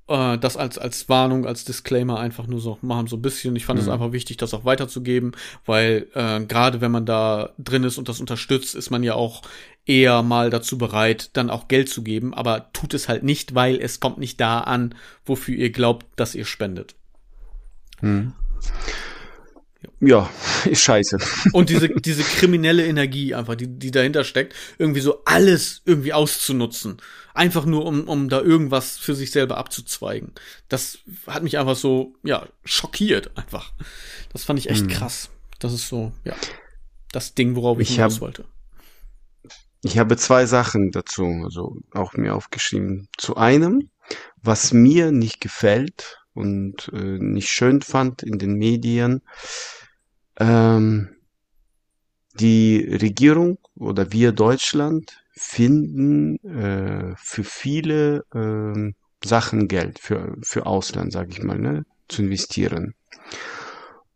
äh, 0.08 0.38
das 0.38 0.58
als, 0.58 0.78
als 0.78 1.10
Warnung, 1.10 1.46
als 1.46 1.66
Disclaimer 1.66 2.20
einfach 2.20 2.48
nur 2.48 2.60
so 2.60 2.78
machen, 2.82 3.08
so 3.08 3.18
ein 3.18 3.22
bisschen. 3.22 3.56
Ich 3.56 3.66
fand 3.66 3.80
es 3.80 3.86
mhm. 3.86 3.94
einfach 3.94 4.12
wichtig, 4.12 4.38
das 4.38 4.54
auch 4.54 4.66
weiterzugeben, 4.66 5.34
weil 5.66 6.08
äh, 6.13 6.42
gerade 6.42 6.82
wenn 6.82 6.92
man 6.92 7.06
da 7.06 7.52
drin 7.58 7.84
ist 7.84 7.98
und 7.98 8.10
das 8.10 8.20
unterstützt, 8.20 8.76
ist 8.76 8.89
man 8.89 9.04
ja 9.04 9.16
auch 9.16 9.42
eher 9.86 10.22
mal 10.24 10.50
dazu 10.50 10.78
bereit, 10.78 11.32
dann 11.34 11.50
auch 11.50 11.68
Geld 11.68 11.89
zu 11.89 12.04
geben, 12.04 12.34
aber 12.34 12.72
tut 12.74 12.94
es 12.94 13.10
halt 13.10 13.24
nicht, 13.24 13.54
weil 13.56 13.80
es 13.80 14.00
kommt 14.00 14.18
nicht 14.18 14.39
da 14.39 14.62
an, 14.62 14.96
wofür 15.26 15.56
ihr 15.56 15.72
glaubt, 15.72 16.06
dass 16.16 16.36
ihr 16.36 16.46
spendet. 16.46 16.96
Mhm. 18.02 18.34
Ja, 20.00 20.30
ist 20.66 20.82
scheiße. 20.82 21.18
Und 21.52 21.70
diese, 21.70 21.89
diese 21.89 22.24
kriminelle 22.24 22.86
Energie 22.86 23.34
einfach, 23.34 23.56
die, 23.56 23.68
die 23.68 23.92
dahinter 23.92 24.24
steckt, 24.24 24.54
irgendwie 24.78 25.02
so 25.02 25.24
alles 25.26 25.82
irgendwie 25.86 26.13
auszunutzen. 26.13 26.98
Einfach 27.34 27.65
nur, 27.65 27.86
um, 27.86 28.08
um 28.08 28.30
da 28.30 28.41
irgendwas 28.41 28.98
für 28.98 29.15
sich 29.15 29.32
selber 29.32 29.58
abzuzweigen. 29.58 30.34
Das 30.69 31.00
hat 31.26 31.43
mich 31.43 31.58
einfach 31.58 31.76
so, 31.76 32.13
ja, 32.24 32.48
schockiert 32.63 33.36
einfach. 33.38 33.74
Das 34.32 34.43
fand 34.43 34.60
ich 34.60 34.69
echt 34.69 34.86
mhm. 34.86 34.89
krass. 34.89 35.30
Das 35.60 35.74
ist 35.74 35.88
so, 35.88 36.12
ja, 36.24 36.36
das 37.12 37.34
Ding, 37.34 37.56
worauf 37.56 37.80
ich, 37.80 37.89
Ich 37.89 37.96
hinaus 37.96 38.22
wollte. 38.22 38.46
Ich 39.84 39.98
habe 39.98 40.15
zwei 40.15 40.46
Sachen 40.46 40.91
dazu, 40.91 41.26
also 41.43 41.78
auch 41.91 42.13
mir 42.13 42.36
aufgeschrieben. 42.36 43.10
Zu 43.17 43.36
einem, 43.36 43.89
was 44.41 44.72
mir 44.72 45.12
nicht 45.12 45.41
gefällt 45.41 46.19
und 46.34 46.89
äh, 46.93 47.17
nicht 47.19 47.50
schön 47.50 47.82
fand 47.82 48.24
in 48.24 48.39
den 48.39 48.54
Medien, 48.54 49.22
ähm, 50.38 51.15
die 52.34 52.78
Regierung 52.80 53.60
oder 53.76 54.12
wir 54.12 54.32
Deutschland 54.32 55.23
finden 55.34 56.38
äh, 56.46 57.15
für 57.17 57.43
viele 57.43 58.26
ähm, 58.34 58.96
Sachen 59.24 59.67
Geld 59.67 60.00
für 60.00 60.38
für 60.41 60.65
Ausland, 60.65 61.12
sage 61.12 61.32
ich 61.32 61.43
mal, 61.43 61.58
ne, 61.58 61.86
zu 62.08 62.22
investieren. 62.24 62.93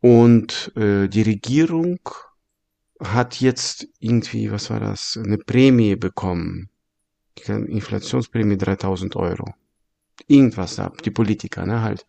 Und 0.02 0.72
äh, 0.76 1.08
die 1.08 1.24
Regierung 1.24 2.00
hat 3.00 3.40
jetzt 3.42 3.88
irgendwie, 4.00 4.52
was 4.52 4.70
war 4.70 4.80
das, 4.80 5.20
eine 5.24 5.38
Prämie 5.38 5.96
bekommen. 5.96 6.70
Inflationsprämie 7.48 8.58
3000 8.58 9.16
Euro. 9.16 9.54
Irgendwas 10.28 10.76
da, 10.76 10.92
die 11.06 11.12
Politiker, 11.12 11.66
ne, 11.66 11.82
halt. 11.82 12.06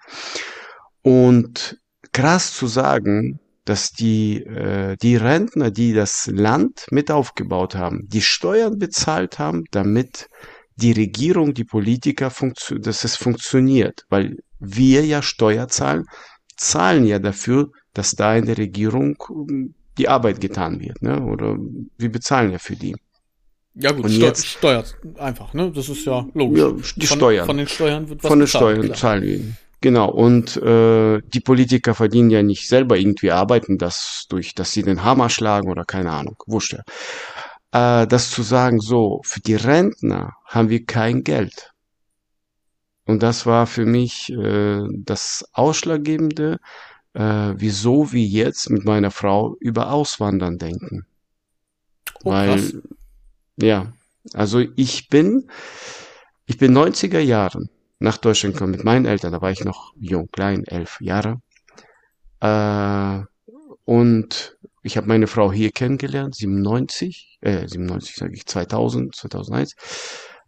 Und 1.02 1.80
krass 2.12 2.54
zu 2.54 2.66
sagen, 2.66 3.40
dass 3.68 3.90
die, 3.90 4.42
äh, 4.44 4.96
die 4.96 5.16
Rentner, 5.16 5.70
die 5.70 5.92
das 5.92 6.26
Land 6.32 6.86
mit 6.90 7.10
aufgebaut 7.10 7.74
haben, 7.74 8.08
die 8.08 8.22
Steuern 8.22 8.78
bezahlt 8.78 9.38
haben, 9.38 9.64
damit 9.70 10.28
die 10.76 10.92
Regierung, 10.92 11.52
die 11.52 11.64
Politiker, 11.64 12.32
dass 12.80 13.04
es 13.04 13.16
funktioniert. 13.16 14.06
Weil 14.08 14.38
wir 14.58 15.04
ja 15.04 15.20
Steuer 15.20 15.68
zahlen, 15.68 16.06
zahlen 16.56 17.04
ja 17.04 17.18
dafür, 17.18 17.70
dass 17.92 18.12
da 18.12 18.36
in 18.36 18.46
der 18.46 18.56
Regierung 18.56 19.16
ähm, 19.30 19.74
die 19.98 20.08
Arbeit 20.08 20.40
getan 20.40 20.80
wird, 20.80 21.02
ne? 21.02 21.20
Oder 21.24 21.58
wir 21.98 22.10
bezahlen 22.10 22.52
ja 22.52 22.58
für 22.58 22.76
die. 22.76 22.94
Ja 23.74 23.92
gut, 23.92 24.04
Und 24.06 24.12
Steu 24.12 24.24
jetzt- 24.26 24.46
Steuert 24.46 24.96
einfach, 25.18 25.52
ne? 25.52 25.70
Das 25.72 25.88
ist 25.88 26.06
ja 26.06 26.26
logisch. 26.32 26.94
Ja, 26.96 27.00
die 27.00 27.06
von, 27.06 27.18
Steuern. 27.18 27.46
Von 27.46 27.56
den 27.58 27.68
Steuern 27.68 28.08
wird 28.08 28.22
was 28.24 28.28
Von 28.28 28.38
den 28.38 28.46
bezahlt, 28.46 28.62
Steuern 28.62 28.82
klar. 28.86 28.96
zahlen 28.96 29.22
wir. 29.24 29.40
Genau. 29.80 30.10
Und 30.10 30.56
äh, 30.56 31.20
die 31.22 31.40
Politiker 31.40 31.94
verdienen 31.94 32.30
ja 32.30 32.42
nicht 32.42 32.68
selber 32.68 32.96
irgendwie 32.96 33.30
arbeiten, 33.30 33.78
das 33.78 34.26
durch, 34.28 34.54
dass 34.54 34.72
sie 34.72 34.82
den 34.82 35.04
Hammer 35.04 35.30
schlagen 35.30 35.70
oder 35.70 35.84
keine 35.84 36.10
Ahnung. 36.10 36.42
Wurscht 36.46 36.74
ja. 36.74 38.02
Äh, 38.02 38.06
das 38.06 38.30
zu 38.30 38.42
sagen, 38.42 38.80
so, 38.80 39.20
für 39.24 39.40
die 39.40 39.54
Rentner 39.54 40.36
haben 40.44 40.68
wir 40.68 40.84
kein 40.84 41.22
Geld. 41.22 41.72
Und 43.04 43.22
das 43.22 43.46
war 43.46 43.66
für 43.66 43.86
mich 43.86 44.30
äh, 44.32 44.82
das 44.90 45.48
Ausschlaggebende, 45.52 46.58
äh, 47.14 47.54
wieso 47.56 48.12
wir 48.12 48.24
jetzt 48.24 48.70
mit 48.70 48.84
meiner 48.84 49.10
Frau 49.10 49.56
über 49.60 49.92
Auswandern 49.92 50.58
denken. 50.58 51.06
Oh, 52.24 52.32
Weil, 52.32 52.58
krass. 52.58 52.76
ja, 53.56 53.92
also 54.34 54.58
ich 54.76 55.08
bin, 55.08 55.48
ich 56.46 56.58
bin 56.58 56.76
90er 56.76 57.20
Jahren 57.20 57.70
nach 57.98 58.16
Deutschland 58.16 58.54
gekommen 58.54 58.72
mit 58.72 58.84
meinen 58.84 59.06
Eltern, 59.06 59.32
da 59.32 59.40
war 59.40 59.50
ich 59.50 59.64
noch 59.64 59.92
jung, 59.98 60.28
klein, 60.30 60.64
elf 60.64 61.00
Jahre. 61.00 61.40
Äh, 62.40 63.24
und 63.84 64.56
ich 64.82 64.96
habe 64.96 65.08
meine 65.08 65.26
Frau 65.26 65.52
hier 65.52 65.70
kennengelernt, 65.70 66.34
97, 66.34 67.38
äh, 67.40 67.66
97 67.66 68.16
sage 68.16 68.34
ich, 68.34 68.46
2000, 68.46 69.14
2001. 69.14 69.74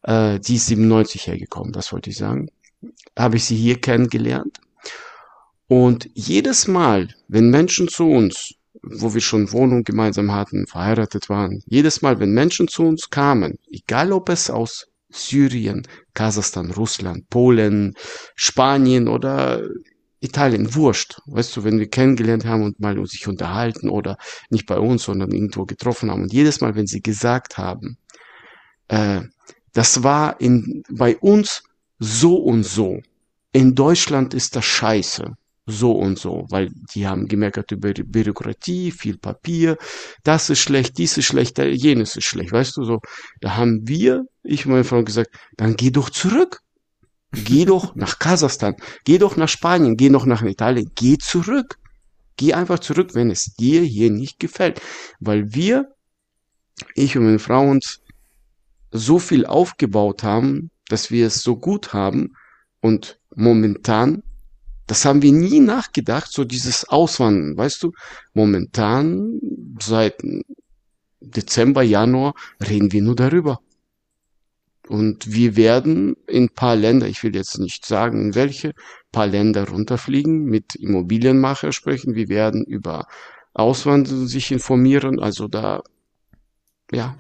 Äh, 0.03 0.39
die 0.41 0.57
ist 0.57 0.67
97 0.67 1.27
hergekommen, 1.27 1.73
das 1.73 1.93
wollte 1.93 2.11
ich 2.11 2.17
sagen. 2.17 2.49
Habe 3.19 3.37
ich 3.37 3.45
sie 3.45 3.57
hier 3.57 3.81
kennengelernt. 3.81 4.61
Und 5.67 6.11
jedes 6.15 6.69
Mal, 6.69 7.09
wenn 7.29 7.51
Menschen 7.51 7.89
zu 7.89 8.05
uns, 8.09 8.55
wo 8.83 9.15
wir 9.15 9.21
schon 9.21 9.53
Wohnung 9.53 9.85
gemeinsam 9.85 10.33
hatten, 10.33 10.67
verheiratet 10.67 11.29
waren, 11.29 11.63
jedes 11.67 12.03
Mal, 12.03 12.19
wenn 12.19 12.33
Menschen 12.33 12.67
zu 12.69 12.85
uns 12.85 13.11
kamen, 13.11 13.59
egal 13.71 14.13
ob 14.13 14.29
es 14.31 14.51
aus 14.51 14.90
Syrien, 15.11 15.87
Kasachstan, 16.15 16.71
Russland, 16.71 17.29
Polen, 17.31 17.95
Spanien 18.35 19.09
oder 19.09 19.63
Italien, 20.21 20.75
wurscht. 20.75 21.21
Weißt 21.27 21.57
du, 21.57 21.65
wenn 21.65 21.79
wir 21.79 21.89
kennengelernt 21.89 22.45
haben 22.45 22.63
und 22.63 22.81
mal 22.81 23.05
sich 23.07 23.27
unterhalten 23.27 23.89
oder 23.89 24.19
nicht 24.51 24.67
bei 24.67 24.79
uns, 24.79 25.05
sondern 25.05 25.33
irgendwo 25.33 25.65
getroffen 25.65 26.11
haben 26.11 26.23
und 26.23 26.33
jedes 26.33 26.61
Mal, 26.61 26.75
wenn 26.75 26.87
sie 26.87 27.01
gesagt 27.01 27.59
haben, 27.59 27.97
äh, 28.89 29.23
das 29.73 30.03
war 30.03 30.41
in, 30.41 30.83
bei 30.91 31.17
uns 31.17 31.63
so 31.99 32.37
und 32.37 32.65
so. 32.65 33.01
In 33.53 33.75
Deutschland 33.75 34.35
ist 34.35 34.57
das 34.57 34.65
scheiße. 34.65 35.37
So 35.67 35.93
und 35.93 36.19
so, 36.19 36.47
weil 36.51 36.71
die 36.95 37.07
haben 37.07 37.29
gemerkt 37.29 37.71
über 37.71 37.93
die 37.95 38.03
Bürokratie, 38.03 38.91
viel 38.91 39.19
Papier, 39.19 39.77
das 40.25 40.51
ist 40.51 40.61
schlecht, 40.61 40.99
dies 40.99 41.17
ist 41.17 41.27
schlecht, 41.27 41.59
jenes 41.59 42.17
ist 42.17 42.25
schlecht, 42.25 42.53
weißt 42.53 42.77
du 42.77 42.85
so. 42.85 43.01
Da 43.41 43.57
haben 43.57 43.87
wir, 43.87 44.25
ich 44.43 44.67
und 44.67 44.73
meine 44.73 44.85
Frau 44.85 45.05
gesagt, 45.05 45.31
dann 45.57 45.77
geh 45.77 45.91
doch 45.91 46.11
zurück. 46.11 46.61
Geh 47.33 47.65
doch 47.65 47.95
nach 47.95 48.19
Kasachstan, 48.19 48.75
geh 49.05 49.19
doch 49.19 49.37
nach 49.37 49.49
Spanien, 49.49 49.97
geh 49.97 50.09
doch 50.09 50.27
nach 50.27 50.43
Italien, 50.43 50.91
geh 50.95 51.19
zurück. 51.19 51.77
Geh 52.37 52.55
einfach 52.55 52.79
zurück, 52.79 53.15
wenn 53.15 53.31
es 53.31 53.55
dir 53.55 53.83
hier 53.83 54.11
nicht 54.11 54.41
gefällt. 54.41 54.81
Weil 55.21 55.53
wir, 55.53 55.95
ich 56.95 57.17
und 57.17 57.25
meine 57.25 57.39
Frau 57.39 57.69
uns 57.69 58.01
so 58.91 59.19
viel 59.19 59.45
aufgebaut 59.47 60.23
haben, 60.23 60.71
dass 60.89 61.11
wir 61.11 61.27
es 61.27 61.43
so 61.43 61.57
gut 61.57 61.93
haben 61.93 62.35
und 62.81 63.21
momentan, 63.35 64.23
das 64.91 65.05
haben 65.05 65.23
wir 65.23 65.31
nie 65.31 65.61
nachgedacht, 65.61 66.33
so 66.33 66.45
dieses 66.45 66.89
Auswandern, 66.89 67.57
weißt 67.57 67.85
du, 67.85 67.93
momentan 68.35 69.39
seit 69.81 70.17
Dezember, 71.21 71.83
Januar 71.83 72.35
reden 72.61 72.91
wir 72.91 73.01
nur 73.01 73.15
darüber. 73.15 73.61
Und 74.89 75.33
wir 75.33 75.55
werden 75.55 76.17
in 76.27 76.49
paar 76.49 76.75
Länder, 76.75 77.07
ich 77.07 77.23
will 77.23 77.37
jetzt 77.37 77.61
nicht 77.61 77.87
sagen 77.87 78.21
in 78.21 78.35
welche, 78.35 78.73
paar 79.13 79.29
Länder 79.29 79.69
runterfliegen, 79.69 80.47
mit 80.47 80.75
Immobilienmacher 80.75 81.71
sprechen, 81.71 82.17
wir 82.17 82.29
werden 82.29 82.65
über 82.65 83.07
Auswandern 83.55 84.27
sich 84.27 84.51
informieren, 84.51 85.21
also 85.21 85.47
da, 85.47 85.83
ja, 86.91 87.17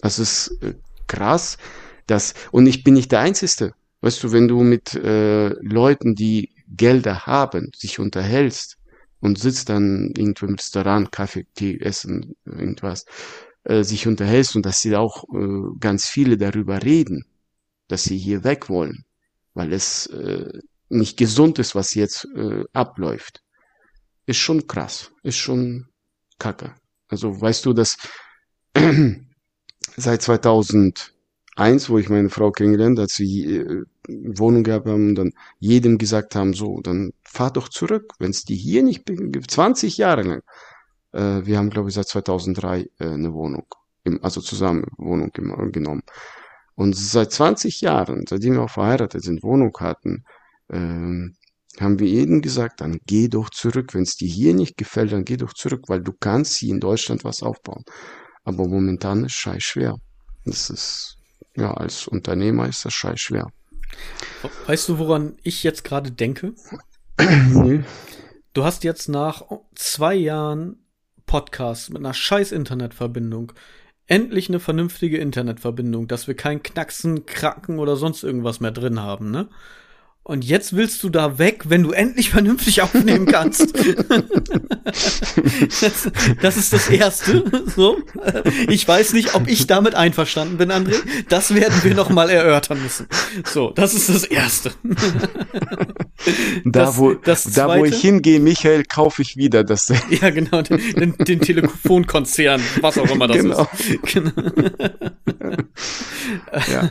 das 0.00 0.18
ist 0.18 0.56
äh, 0.62 0.72
krass, 1.06 1.58
dass, 2.06 2.32
und 2.50 2.66
ich 2.66 2.82
bin 2.82 2.94
nicht 2.94 3.12
der 3.12 3.20
Einzige. 3.20 3.74
Weißt 4.00 4.22
du, 4.22 4.32
wenn 4.32 4.48
du 4.48 4.62
mit 4.62 4.94
äh, 4.94 5.48
Leuten, 5.60 6.14
die 6.14 6.53
Gelder 6.76 7.26
haben, 7.26 7.70
sich 7.74 7.98
unterhältst 7.98 8.78
und 9.20 9.38
sitzt 9.38 9.68
dann 9.68 10.12
irgendwo 10.16 10.46
im 10.46 10.54
Restaurant, 10.54 11.10
Kaffee, 11.12 11.46
Tee, 11.54 11.78
Essen, 11.80 12.36
irgendwas, 12.44 13.06
äh, 13.64 13.82
sich 13.82 14.06
unterhältst 14.06 14.56
und 14.56 14.66
dass 14.66 14.80
sie 14.80 14.94
auch 14.96 15.24
äh, 15.34 15.78
ganz 15.80 16.06
viele 16.06 16.36
darüber 16.36 16.82
reden, 16.82 17.24
dass 17.88 18.04
sie 18.04 18.18
hier 18.18 18.44
weg 18.44 18.68
wollen, 18.68 19.04
weil 19.54 19.72
es 19.72 20.06
äh, 20.08 20.60
nicht 20.88 21.16
gesund 21.16 21.58
ist, 21.58 21.74
was 21.74 21.94
jetzt 21.94 22.26
äh, 22.36 22.64
abläuft, 22.72 23.42
ist 24.26 24.38
schon 24.38 24.66
krass, 24.66 25.12
ist 25.22 25.38
schon 25.38 25.86
kacke. 26.38 26.74
Also 27.08 27.40
weißt 27.40 27.64
du, 27.66 27.72
dass 27.72 27.96
seit 29.96 30.22
2001, 31.56 31.90
wo 31.90 31.98
ich 31.98 32.08
meine 32.10 32.30
Frau 32.30 32.50
kennengelernt, 32.50 32.98
als 32.98 33.14
sie 33.14 33.44
äh, 33.56 33.84
Wohnung 34.08 34.64
gehabt 34.64 34.86
haben 34.86 35.10
und 35.10 35.14
dann 35.16 35.32
jedem 35.60 35.98
gesagt 35.98 36.34
haben, 36.34 36.54
so, 36.54 36.80
dann 36.82 37.12
fahr 37.22 37.52
doch 37.52 37.68
zurück, 37.68 38.14
wenn 38.18 38.30
es 38.30 38.44
die 38.44 38.56
hier 38.56 38.82
nicht 38.82 39.04
gibt, 39.06 39.50
20 39.50 39.98
Jahre 39.98 40.22
lang. 40.22 40.42
Äh, 41.12 41.46
wir 41.46 41.58
haben, 41.58 41.70
glaube 41.70 41.88
ich, 41.88 41.94
seit 41.94 42.08
2003 42.08 42.88
äh, 42.98 43.06
eine 43.06 43.32
Wohnung, 43.34 43.66
im, 44.04 44.22
also 44.24 44.40
zusammen 44.40 44.86
Wohnung 44.98 45.30
gem- 45.32 45.72
genommen. 45.72 46.02
Und 46.76 46.96
seit 46.96 47.32
20 47.32 47.80
Jahren, 47.80 48.24
seitdem 48.28 48.54
wir 48.54 48.62
auch 48.62 48.70
verheiratet 48.70 49.22
sind, 49.22 49.42
Wohnung 49.42 49.76
hatten, 49.80 50.24
ähm, 50.70 51.36
haben 51.80 51.98
wir 51.98 52.08
jedem 52.08 52.40
gesagt, 52.42 52.80
dann 52.80 52.98
geh 53.06 53.28
doch 53.28 53.50
zurück. 53.50 53.94
Wenn 53.94 54.02
es 54.02 54.16
dir 54.16 54.28
hier 54.28 54.54
nicht 54.54 54.76
gefällt, 54.76 55.12
dann 55.12 55.24
geh 55.24 55.36
doch 55.36 55.52
zurück, 55.54 55.84
weil 55.88 56.02
du 56.02 56.12
kannst 56.12 56.56
hier 56.58 56.70
in 56.72 56.80
Deutschland 56.80 57.24
was 57.24 57.42
aufbauen. 57.42 57.84
Aber 58.44 58.66
momentan 58.68 59.24
ist 59.24 59.32
scheiß 59.34 59.62
schwer. 59.62 59.96
Das 60.44 60.70
ist, 60.70 61.16
ja, 61.56 61.72
als 61.72 62.08
Unternehmer 62.08 62.68
ist 62.68 62.84
das 62.84 62.94
scheiß 62.94 63.20
schwer. 63.20 63.50
Weißt 64.66 64.88
du, 64.88 64.98
woran 64.98 65.36
ich 65.42 65.62
jetzt 65.62 65.84
gerade 65.84 66.10
denke? 66.10 66.54
Du 68.56 68.62
hast 68.62 68.84
jetzt 68.84 69.08
nach 69.08 69.42
zwei 69.74 70.14
Jahren 70.14 70.76
Podcast 71.26 71.90
mit 71.90 71.98
einer 71.98 72.14
scheiß 72.14 72.52
Internetverbindung 72.52 73.52
endlich 74.06 74.48
eine 74.48 74.60
vernünftige 74.60 75.18
Internetverbindung, 75.18 76.08
dass 76.08 76.26
wir 76.26 76.34
kein 76.34 76.62
Knacksen, 76.62 77.26
Kracken 77.26 77.78
oder 77.78 77.96
sonst 77.96 78.22
irgendwas 78.22 78.60
mehr 78.60 78.70
drin 78.70 79.00
haben, 79.00 79.30
ne? 79.30 79.48
Und 80.26 80.42
jetzt 80.42 80.74
willst 80.74 81.02
du 81.02 81.10
da 81.10 81.38
weg, 81.38 81.64
wenn 81.68 81.82
du 81.82 81.90
endlich 81.92 82.30
vernünftig 82.30 82.80
aufnehmen 82.80 83.26
kannst. 83.26 83.74
das, 85.82 86.10
das 86.40 86.56
ist 86.56 86.72
das 86.72 86.88
Erste. 86.88 87.44
So. 87.76 87.98
Ich 88.70 88.88
weiß 88.88 89.12
nicht, 89.12 89.34
ob 89.34 89.46
ich 89.48 89.66
damit 89.66 89.94
einverstanden 89.94 90.56
bin, 90.56 90.72
André. 90.72 90.94
Das 91.28 91.54
werden 91.54 91.74
wir 91.82 91.94
noch 91.94 92.08
mal 92.08 92.30
erörtern 92.30 92.82
müssen. 92.82 93.06
So, 93.44 93.70
das 93.72 93.92
ist 93.92 94.08
das 94.08 94.24
Erste. 94.24 94.72
Da, 96.64 96.84
Das- 96.86 96.96
wo, 96.96 97.12
das 97.12 97.44
da 97.44 97.76
wo 97.78 97.84
ich 97.84 97.96
hingehe, 98.00 98.40
Michael, 98.40 98.84
kaufe 98.84 99.20
ich 99.20 99.36
wieder 99.36 99.62
das. 99.62 99.92
Ja, 100.08 100.30
genau, 100.30 100.62
den, 100.62 101.16
den, 101.18 101.40
Telefonkonzern, 101.40 102.62
was 102.80 102.96
auch 102.98 103.10
immer 103.10 103.26
das 103.26 103.36
Genau. 103.36 103.68
ist. 103.78 104.02
Genau. 104.14 104.32
Ja. 106.72 106.90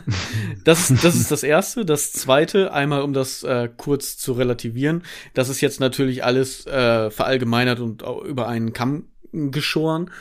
Das, 0.63 0.89
ist- 0.91 1.03
das 1.03 1.15
ist 1.15 1.31
das 1.31 1.41
Erste. 1.43 1.85
Das 1.85 2.11
Zweite, 2.13 2.71
einmal 2.73 3.01
um 3.01 3.13
das 3.13 3.22
äh, 3.43 3.69
kurz 3.75 4.17
zu 4.17 4.33
relativieren, 4.33 5.03
das 5.33 5.49
ist 5.49 5.61
jetzt 5.61 5.79
natürlich 5.79 6.23
alles 6.23 6.65
äh, 6.65 7.09
verallgemeinert 7.09 7.79
und 7.79 8.03
über 8.25 8.47
einen 8.47 8.73
Kamm 8.73 9.07
geschoren. 9.31 10.11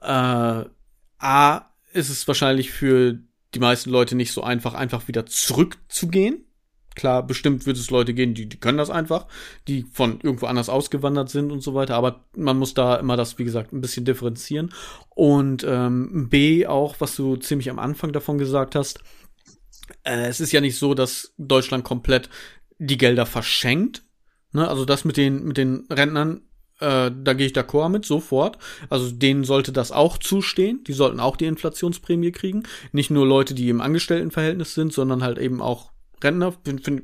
Äh, 0.00 0.64
A, 1.22 1.66
ist 1.92 2.08
es 2.08 2.26
wahrscheinlich 2.26 2.70
für 2.70 3.18
die 3.54 3.58
meisten 3.58 3.90
Leute 3.90 4.14
nicht 4.16 4.32
so 4.32 4.42
einfach, 4.42 4.74
einfach 4.74 5.08
wieder 5.08 5.26
zurückzugehen. 5.26 6.44
Klar, 6.96 7.24
bestimmt 7.24 7.66
wird 7.66 7.76
es 7.76 7.90
Leute 7.90 8.14
geben, 8.14 8.34
die, 8.34 8.48
die 8.48 8.58
können 8.58 8.78
das 8.78 8.90
einfach, 8.90 9.26
die 9.68 9.84
von 9.92 10.20
irgendwo 10.20 10.46
anders 10.46 10.68
ausgewandert 10.68 11.30
sind 11.30 11.52
und 11.52 11.62
so 11.62 11.72
weiter. 11.72 11.94
Aber 11.94 12.24
man 12.36 12.58
muss 12.58 12.74
da 12.74 12.96
immer 12.96 13.16
das, 13.16 13.38
wie 13.38 13.44
gesagt, 13.44 13.72
ein 13.72 13.80
bisschen 13.80 14.04
differenzieren. 14.04 14.72
Und 15.10 15.64
ähm, 15.66 16.28
B, 16.28 16.66
auch, 16.66 16.96
was 16.98 17.14
du 17.14 17.36
ziemlich 17.36 17.70
am 17.70 17.78
Anfang 17.78 18.12
davon 18.12 18.38
gesagt 18.38 18.74
hast, 18.74 19.00
äh, 20.04 20.26
es 20.28 20.40
ist 20.40 20.52
ja 20.52 20.60
nicht 20.60 20.78
so, 20.78 20.94
dass 20.94 21.34
Deutschland 21.38 21.84
komplett 21.84 22.28
die 22.78 22.98
Gelder 22.98 23.26
verschenkt. 23.26 24.02
Ne? 24.52 24.68
Also 24.68 24.84
das 24.84 25.04
mit 25.04 25.16
den, 25.16 25.44
mit 25.44 25.56
den 25.56 25.86
Rentnern, 25.90 26.42
äh, 26.80 27.10
da 27.14 27.34
gehe 27.34 27.46
ich 27.46 27.52
d'accord 27.52 27.90
mit, 27.90 28.04
sofort. 28.04 28.58
Also 28.88 29.10
denen 29.10 29.44
sollte 29.44 29.72
das 29.72 29.92
auch 29.92 30.18
zustehen. 30.18 30.82
Die 30.84 30.92
sollten 30.92 31.20
auch 31.20 31.36
die 31.36 31.46
Inflationsprämie 31.46 32.32
kriegen. 32.32 32.64
Nicht 32.92 33.10
nur 33.10 33.26
Leute, 33.26 33.54
die 33.54 33.68
im 33.68 33.80
Angestelltenverhältnis 33.80 34.74
sind, 34.74 34.92
sondern 34.92 35.22
halt 35.22 35.38
eben 35.38 35.60
auch 35.60 35.92
Rentner. 36.22 36.52
Find, 36.64 36.84
find, 36.84 37.02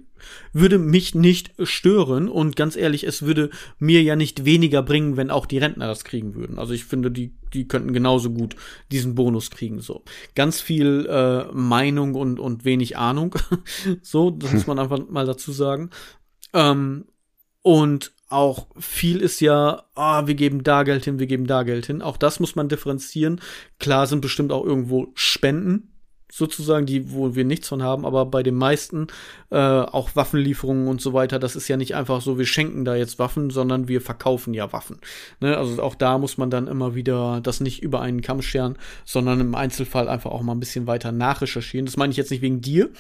würde 0.52 0.78
mich 0.78 1.14
nicht 1.14 1.52
stören. 1.62 2.28
Und 2.28 2.56
ganz 2.56 2.76
ehrlich, 2.76 3.04
es 3.04 3.22
würde 3.22 3.50
mir 3.78 4.02
ja 4.02 4.16
nicht 4.16 4.44
weniger 4.44 4.82
bringen, 4.82 5.16
wenn 5.16 5.30
auch 5.30 5.46
die 5.46 5.58
Rentner 5.58 5.86
das 5.86 6.04
kriegen 6.04 6.34
würden. 6.34 6.58
Also 6.58 6.72
ich 6.72 6.84
finde, 6.84 7.10
die, 7.10 7.34
die 7.52 7.68
könnten 7.68 7.92
genauso 7.92 8.30
gut 8.30 8.56
diesen 8.90 9.14
Bonus 9.14 9.50
kriegen. 9.50 9.80
So 9.80 10.02
ganz 10.34 10.60
viel 10.60 11.06
äh, 11.08 11.44
Meinung 11.52 12.14
und, 12.14 12.40
und 12.40 12.64
wenig 12.64 12.96
Ahnung. 12.96 13.34
so, 14.02 14.30
das 14.30 14.52
muss 14.52 14.66
man 14.66 14.78
einfach 14.78 15.00
mal 15.08 15.26
dazu 15.26 15.52
sagen. 15.52 15.90
Ähm, 16.52 17.06
und 17.62 18.12
auch 18.28 18.66
viel 18.78 19.20
ist 19.20 19.40
ja, 19.40 19.84
ah, 19.94 20.26
wir 20.26 20.34
geben 20.34 20.64
da 20.64 20.82
Geld 20.82 21.04
hin, 21.04 21.18
wir 21.18 21.26
geben 21.26 21.46
da 21.46 21.62
Geld 21.62 21.86
hin. 21.86 22.02
Auch 22.02 22.16
das 22.16 22.40
muss 22.40 22.56
man 22.56 22.68
differenzieren. 22.68 23.40
Klar 23.78 24.06
sind 24.06 24.20
bestimmt 24.20 24.52
auch 24.52 24.64
irgendwo 24.64 25.08
Spenden, 25.14 25.92
sozusagen, 26.36 26.84
die, 26.84 27.12
wo 27.12 27.34
wir 27.34 27.44
nichts 27.44 27.68
von 27.68 27.82
haben, 27.82 28.04
aber 28.04 28.26
bei 28.26 28.42
den 28.42 28.56
meisten 28.56 29.06
äh, 29.50 29.56
auch 29.56 30.14
Waffenlieferungen 30.14 30.86
und 30.86 31.00
so 31.00 31.14
weiter, 31.14 31.38
das 31.38 31.56
ist 31.56 31.66
ja 31.68 31.78
nicht 31.78 31.94
einfach 31.94 32.20
so, 32.20 32.36
wir 32.36 32.44
schenken 32.44 32.84
da 32.84 32.94
jetzt 32.94 33.18
Waffen, 33.18 33.48
sondern 33.48 33.88
wir 33.88 34.02
verkaufen 34.02 34.52
ja 34.52 34.70
Waffen. 34.72 34.98
Ne? 35.40 35.56
Also 35.56 35.82
auch 35.82 35.94
da 35.94 36.18
muss 36.18 36.36
man 36.36 36.50
dann 36.50 36.66
immer 36.66 36.94
wieder 36.94 37.40
das 37.42 37.60
nicht 37.60 37.82
über 37.82 38.02
einen 38.02 38.20
Kamm 38.20 38.42
scheren, 38.42 38.76
sondern 39.06 39.40
im 39.40 39.54
Einzelfall 39.54 40.08
einfach 40.08 40.30
auch 40.30 40.42
mal 40.42 40.52
ein 40.52 40.60
bisschen 40.60 40.86
weiter 40.86 41.10
nachrecherchieren. 41.10 41.86
Das 41.86 41.96
meine 41.96 42.10
ich 42.10 42.18
jetzt 42.18 42.30
nicht 42.30 42.42
wegen 42.42 42.60
dir, 42.60 42.90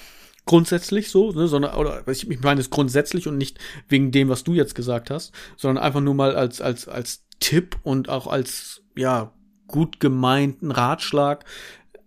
grundsätzlich 0.46 1.10
so, 1.10 1.32
ne, 1.32 1.46
sondern 1.46 1.74
oder 1.74 2.08
ich 2.08 2.40
meine 2.40 2.60
es 2.60 2.70
grundsätzlich 2.70 3.28
und 3.28 3.36
nicht 3.36 3.58
wegen 3.88 4.12
dem, 4.12 4.30
was 4.30 4.44
du 4.44 4.54
jetzt 4.54 4.74
gesagt 4.74 5.10
hast, 5.10 5.32
sondern 5.58 5.84
einfach 5.84 6.00
nur 6.00 6.14
mal 6.14 6.34
als 6.34 6.62
als 6.62 6.88
als 6.88 7.24
Tipp 7.40 7.76
und 7.82 8.08
auch 8.08 8.26
als 8.28 8.82
ja 8.96 9.32
gut 9.66 10.00
gemeinten 10.00 10.70
Ratschlag 10.70 11.44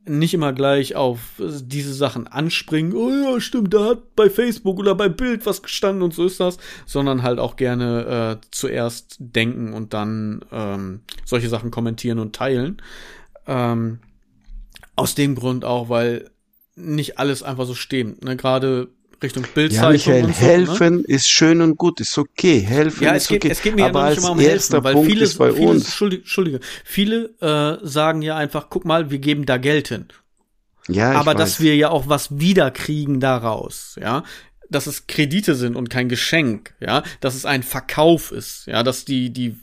nicht 0.09 0.33
immer 0.33 0.53
gleich 0.53 0.95
auf 0.95 1.19
diese 1.39 1.93
Sachen 1.93 2.27
anspringen. 2.27 2.93
Oh 2.93 3.09
ja, 3.09 3.39
stimmt, 3.39 3.73
da 3.73 3.85
hat 3.85 4.15
bei 4.15 4.29
Facebook 4.29 4.79
oder 4.79 4.95
bei 4.95 5.07
Bild 5.07 5.45
was 5.45 5.61
gestanden 5.61 6.01
und 6.01 6.13
so 6.13 6.25
ist 6.25 6.39
das, 6.39 6.57
sondern 6.85 7.23
halt 7.23 7.39
auch 7.39 7.55
gerne 7.55 8.39
äh, 8.41 8.47
zuerst 8.51 9.17
denken 9.19 9.73
und 9.73 9.93
dann 9.93 10.43
ähm, 10.51 11.01
solche 11.25 11.49
Sachen 11.49 11.71
kommentieren 11.71 12.19
und 12.19 12.35
teilen. 12.35 12.81
Ähm, 13.47 13.99
aus 14.95 15.15
dem 15.15 15.35
Grund 15.35 15.63
auch, 15.63 15.89
weil 15.89 16.29
nicht 16.75 17.19
alles 17.19 17.43
einfach 17.43 17.65
so 17.65 17.75
stimmt. 17.75 18.23
Ne? 18.23 18.35
Gerade 18.35 18.89
Richtung 19.21 19.43
Ja, 19.43 19.49
Bildzeitung 19.53 19.91
Michael, 19.91 20.25
und 20.25 20.35
so. 20.35 20.41
Ne? 20.41 20.51
helfen 20.51 21.05
ist 21.05 21.29
schön 21.29 21.61
und 21.61 21.77
gut, 21.77 21.99
ist 21.99 22.17
okay. 22.17 22.59
Helfen 22.59 23.03
Ja, 23.03 23.11
ist 23.11 23.23
es 23.23 23.29
geht, 23.29 23.43
okay. 23.43 23.51
es 23.51 23.61
geht 23.61 23.75
mir 23.75 23.81
ja 23.81 23.87
Aber 23.87 24.01
nicht 24.01 24.09
als 24.09 24.17
immer 24.19 24.31
um 24.31 24.39
erster 24.39 24.73
helfen, 24.77 24.83
weil 24.83 24.93
Punkt 24.93 25.11
viele, 25.11 25.23
ist 25.23 25.37
bei 25.37 25.51
viele, 25.51 25.67
uns. 25.67 25.85
Entschuldige, 25.85 26.21
Entschuldige, 26.21 26.59
viele 26.83 27.35
äh, 27.41 27.85
sagen 27.85 28.21
ja 28.21 28.35
einfach, 28.37 28.67
guck 28.69 28.85
mal, 28.85 29.11
wir 29.11 29.19
geben 29.19 29.45
da 29.45 29.57
Geld 29.57 29.89
hin. 29.89 30.07
Ja, 30.87 31.11
aber 31.11 31.33
weiß. 31.33 31.37
dass 31.37 31.59
wir 31.59 31.75
ja 31.75 31.89
auch 31.89 32.09
was 32.09 32.39
wiederkriegen 32.39 33.19
daraus, 33.19 33.97
ja, 34.01 34.23
dass 34.69 34.87
es 34.87 35.07
Kredite 35.07 35.55
sind 35.55 35.75
und 35.75 35.89
kein 35.89 36.09
Geschenk, 36.09 36.73
ja, 36.79 37.03
dass 37.21 37.35
es 37.35 37.45
ein 37.45 37.63
Verkauf 37.63 38.31
ist, 38.31 38.65
ja, 38.65 38.83
dass 38.83 39.05
die 39.05 39.31
die 39.31 39.59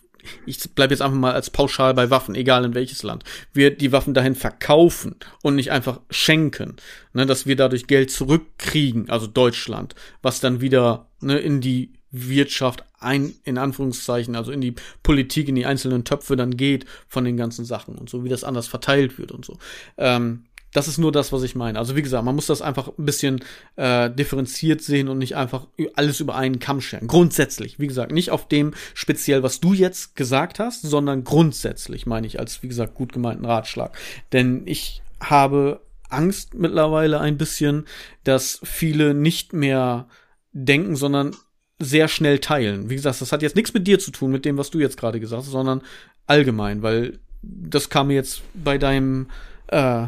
ich 0.47 0.59
bleib 0.75 0.91
jetzt 0.91 1.03
einfach 1.03 1.19
mal 1.19 1.33
als 1.33 1.51
pauschal 1.51 1.95
bei 1.95 2.11
Waffen, 2.11 2.35
egal 2.35 2.65
in 2.65 2.75
welches 2.75 3.03
Land, 3.03 3.25
wir 3.53 3.77
die 3.77 3.93
Waffen 3.93 4.15
dahin 4.15 4.35
verkaufen 4.35 5.17
und 5.43 5.57
nicht 5.57 5.71
einfach 5.71 6.01
schenken, 6.11 6.77
ne, 7.13 7.27
dass 7.27 7.47
wir 7.47 7.57
dadurch 7.57 7.87
Geld 7.87 8.11
zurückkriegen, 8.11 9.11
also 9.11 9.27
Deutschland, 9.27 9.95
was 10.23 10.41
dann 10.41 10.61
wieder 10.61 11.07
ne, 11.21 11.39
in 11.39 11.61
die 11.61 11.93
Wirtschaft 12.11 12.85
ein, 12.99 13.35
in 13.45 13.59
Anführungszeichen, 13.59 14.37
also 14.37 14.53
in 14.53 14.61
die 14.61 14.75
Politik, 15.03 15.49
in 15.49 15.55
die 15.55 15.67
einzelnen 15.67 16.05
Töpfe 16.05 16.37
dann 16.37 16.57
geht 16.57 16.87
von 17.09 17.25
den 17.25 17.37
ganzen 17.37 17.65
Sachen 17.65 17.97
und 17.97 18.09
so, 18.09 18.25
wie 18.25 18.29
das 18.29 18.45
anders 18.45 18.67
verteilt 18.67 19.19
wird 19.19 19.33
und 19.33 19.45
so. 19.45 19.59
Ähm, 19.99 20.45
das 20.73 20.89
ist 20.89 20.99
nur 20.99 21.13
das, 21.13 21.33
was 21.33 21.43
ich 21.43 21.55
meine. 21.55 21.79
Also 21.79 21.97
wie 21.97 22.03
gesagt, 22.03 22.25
man 22.25 22.35
muss 22.35 22.47
das 22.47 22.63
einfach 22.63 22.89
ein 22.99 23.07
bisschen 23.07 23.43
äh, 23.77 24.11
differenziert 24.11 24.83
sehen 24.83 25.09
und 25.09 25.19
nicht 25.19 25.37
einfach 25.37 25.67
alles 25.95 26.21
über 26.21 26.37
einen 26.37 26.59
Kamm 26.59 26.81
scheren. 26.81 27.07
Grundsätzlich, 27.07 27.79
wie 27.79 27.87
gesagt, 27.87 28.13
nicht 28.13 28.31
auf 28.31 28.49
dem 28.49 28.75
speziell, 28.95 29.43
was 29.43 29.61
du 29.61 29.73
jetzt 29.73 30.17
gesagt 30.17 30.59
hast, 30.59 30.83
sondern 30.83 31.25
grundsätzlich 31.25 32.07
meine 32.07 32.27
ich 32.27 32.39
als, 32.39 32.63
wie 32.63 32.69
gesagt, 32.69 32.95
gut 32.95 33.13
gemeinten 33.13 33.47
Ratschlag. 33.47 33.97
Denn 34.33 34.63
ich 34.67 35.03
habe 35.21 35.81
Angst 36.09 36.55
mittlerweile 36.55 37.21
ein 37.21 37.39
bisschen, 37.39 37.87
dass 38.25 38.61
viele 38.63 39.15
nicht 39.15 39.53
mehr 39.53 40.09
denken, 40.53 40.97
sondern 40.97 41.35
sehr 41.79 42.09
schnell 42.09 42.39
teilen. 42.39 42.89
Wie 42.89 42.97
gesagt, 42.97 43.21
das 43.21 43.33
hat 43.33 43.43
jetzt 43.43 43.57
nichts 43.57 43.75
mit 43.75 43.87
dir 43.87 43.99
zu 43.99 44.11
tun, 44.11 44.31
mit 44.31 44.45
dem, 44.45 44.57
was 44.57 44.71
du 44.71 44.79
jetzt 44.79 44.97
gerade 44.97 45.21
gesagt 45.21 45.43
hast, 45.43 45.51
sondern 45.51 45.83
allgemein, 46.27 46.83
weil 46.83 47.19
das 47.43 47.91
kam 47.91 48.09
mir 48.09 48.15
jetzt 48.15 48.43
bei 48.55 48.79
deinem 48.79 49.29
äh, 49.69 50.07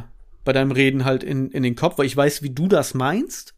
bei 0.49 0.55
deinem 0.55 0.71
Reden 0.71 1.05
halt 1.05 1.25
in, 1.25 1.51
in 1.51 1.63
den 1.63 1.77
Kopf, 1.77 1.99
weil 1.99 2.07
ich 2.07 2.17
weiß, 2.17 2.43
wie 2.43 2.49
du 2.49 2.69
das 2.69 2.95
meinst. 2.95 3.55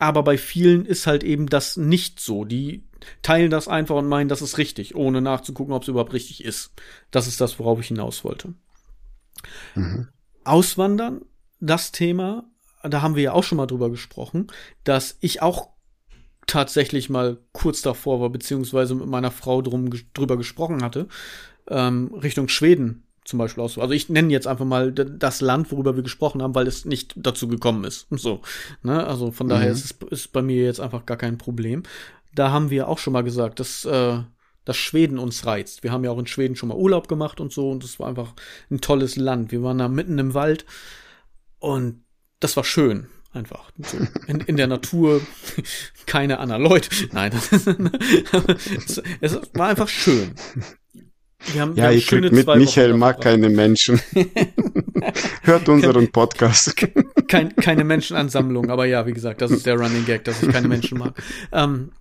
Aber 0.00 0.24
bei 0.24 0.38
vielen 0.38 0.84
ist 0.84 1.06
halt 1.06 1.22
eben 1.22 1.46
das 1.46 1.76
nicht 1.76 2.18
so. 2.18 2.44
Die 2.44 2.82
teilen 3.22 3.48
das 3.48 3.68
einfach 3.68 3.94
und 3.94 4.08
meinen, 4.08 4.28
das 4.28 4.42
ist 4.42 4.58
richtig, 4.58 4.96
ohne 4.96 5.20
nachzugucken, 5.20 5.72
ob 5.72 5.82
es 5.82 5.88
überhaupt 5.88 6.12
richtig 6.12 6.44
ist. 6.44 6.72
Das 7.12 7.28
ist 7.28 7.40
das, 7.40 7.60
worauf 7.60 7.78
ich 7.78 7.86
hinaus 7.86 8.24
wollte. 8.24 8.54
Mhm. 9.76 10.08
Auswandern, 10.42 11.20
das 11.60 11.92
Thema, 11.92 12.50
da 12.82 13.02
haben 13.02 13.14
wir 13.14 13.22
ja 13.22 13.32
auch 13.32 13.44
schon 13.44 13.58
mal 13.58 13.68
drüber 13.68 13.88
gesprochen, 13.88 14.48
dass 14.82 15.16
ich 15.20 15.42
auch 15.42 15.68
tatsächlich 16.48 17.08
mal 17.08 17.38
kurz 17.52 17.82
davor 17.82 18.20
war, 18.20 18.30
beziehungsweise 18.30 18.96
mit 18.96 19.06
meiner 19.06 19.30
Frau 19.30 19.62
drum, 19.62 19.90
drüber 20.12 20.36
gesprochen 20.36 20.82
hatte, 20.82 21.06
ähm, 21.68 22.12
Richtung 22.14 22.48
Schweden 22.48 23.06
zum 23.30 23.38
Beispiel 23.38 23.62
aus. 23.62 23.78
Also 23.78 23.94
ich 23.94 24.08
nenne 24.08 24.30
jetzt 24.32 24.46
einfach 24.46 24.64
mal 24.66 24.92
das 24.92 25.40
Land, 25.40 25.70
worüber 25.72 25.96
wir 25.96 26.02
gesprochen 26.02 26.42
haben, 26.42 26.54
weil 26.54 26.66
es 26.66 26.84
nicht 26.84 27.14
dazu 27.16 27.48
gekommen 27.48 27.84
ist. 27.84 28.06
So, 28.10 28.42
ne? 28.82 29.06
Also 29.06 29.30
von 29.32 29.48
daher 29.48 29.68
Mhm. 29.68 29.72
ist 29.72 29.84
es 29.84 30.08
ist 30.10 30.32
bei 30.32 30.42
mir 30.42 30.62
jetzt 30.64 30.80
einfach 30.80 31.06
gar 31.06 31.16
kein 31.16 31.38
Problem. 31.38 31.82
Da 32.34 32.50
haben 32.52 32.70
wir 32.70 32.88
auch 32.88 32.98
schon 32.98 33.12
mal 33.14 33.22
gesagt, 33.24 33.60
dass 33.60 33.84
äh, 33.84 34.18
dass 34.66 34.76
Schweden 34.76 35.18
uns 35.18 35.46
reizt. 35.46 35.82
Wir 35.82 35.90
haben 35.90 36.04
ja 36.04 36.10
auch 36.10 36.18
in 36.18 36.26
Schweden 36.26 36.54
schon 36.54 36.68
mal 36.68 36.76
Urlaub 36.76 37.08
gemacht 37.08 37.40
und 37.40 37.50
so 37.52 37.70
und 37.70 37.82
es 37.82 37.98
war 37.98 38.08
einfach 38.08 38.34
ein 38.70 38.80
tolles 38.82 39.16
Land. 39.16 39.52
Wir 39.52 39.62
waren 39.62 39.78
da 39.78 39.88
mitten 39.88 40.18
im 40.18 40.34
Wald 40.34 40.66
und 41.58 42.04
das 42.40 42.56
war 42.56 42.64
schön. 42.64 43.06
Einfach. 43.32 43.70
So, 43.78 43.96
in, 44.26 44.40
in 44.40 44.56
der 44.56 44.66
Natur, 44.66 45.20
keine 46.06 46.40
anderen 46.40 46.62
Leute. 46.62 46.90
Nein, 47.12 47.30
das 47.30 47.52
ist, 47.52 47.68
es, 47.68 49.02
es 49.20 49.40
war 49.54 49.68
einfach 49.68 49.88
schön. 49.88 50.34
Wir 51.46 51.60
haben, 51.62 51.76
wir 51.76 51.82
Ja, 51.82 51.88
haben 51.88 51.96
ihr 51.96 52.02
kriegt 52.02 52.32
mit, 52.32 52.46
Michael 52.46 52.90
Wochen 52.90 52.98
mag 52.98 53.20
keine 53.20 53.48
Menschen. 53.48 54.00
Hört 55.42 55.68
unseren 55.68 56.10
Podcast. 56.12 56.76
Kein, 57.28 57.56
keine 57.56 57.84
Menschenansammlung, 57.84 58.70
aber 58.70 58.86
ja, 58.86 59.06
wie 59.06 59.12
gesagt, 59.12 59.40
das 59.40 59.50
ist 59.50 59.66
der 59.66 59.76
Running 59.76 60.04
Gag, 60.04 60.24
dass 60.24 60.42
ich 60.42 60.50
keine 60.50 60.68
Menschen 60.68 60.98
mag. 60.98 61.14
Ähm, 61.52 61.92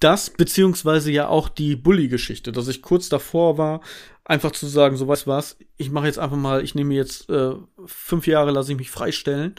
das, 0.00 0.30
beziehungsweise 0.30 1.12
ja 1.12 1.28
auch 1.28 1.48
die 1.48 1.76
Bully-Geschichte, 1.76 2.50
dass 2.50 2.66
ich 2.66 2.82
kurz 2.82 3.08
davor 3.08 3.56
war, 3.56 3.80
einfach 4.24 4.50
zu 4.50 4.66
sagen, 4.66 4.96
so 4.96 5.06
weißt 5.06 5.26
was, 5.26 5.56
ich 5.76 5.90
mache 5.90 6.06
jetzt 6.06 6.18
einfach 6.18 6.36
mal, 6.36 6.64
ich 6.64 6.74
nehme 6.74 6.94
jetzt 6.94 7.30
äh, 7.30 7.52
fünf 7.86 8.26
Jahre, 8.26 8.50
lasse 8.50 8.72
ich 8.72 8.78
mich 8.78 8.90
freistellen. 8.90 9.54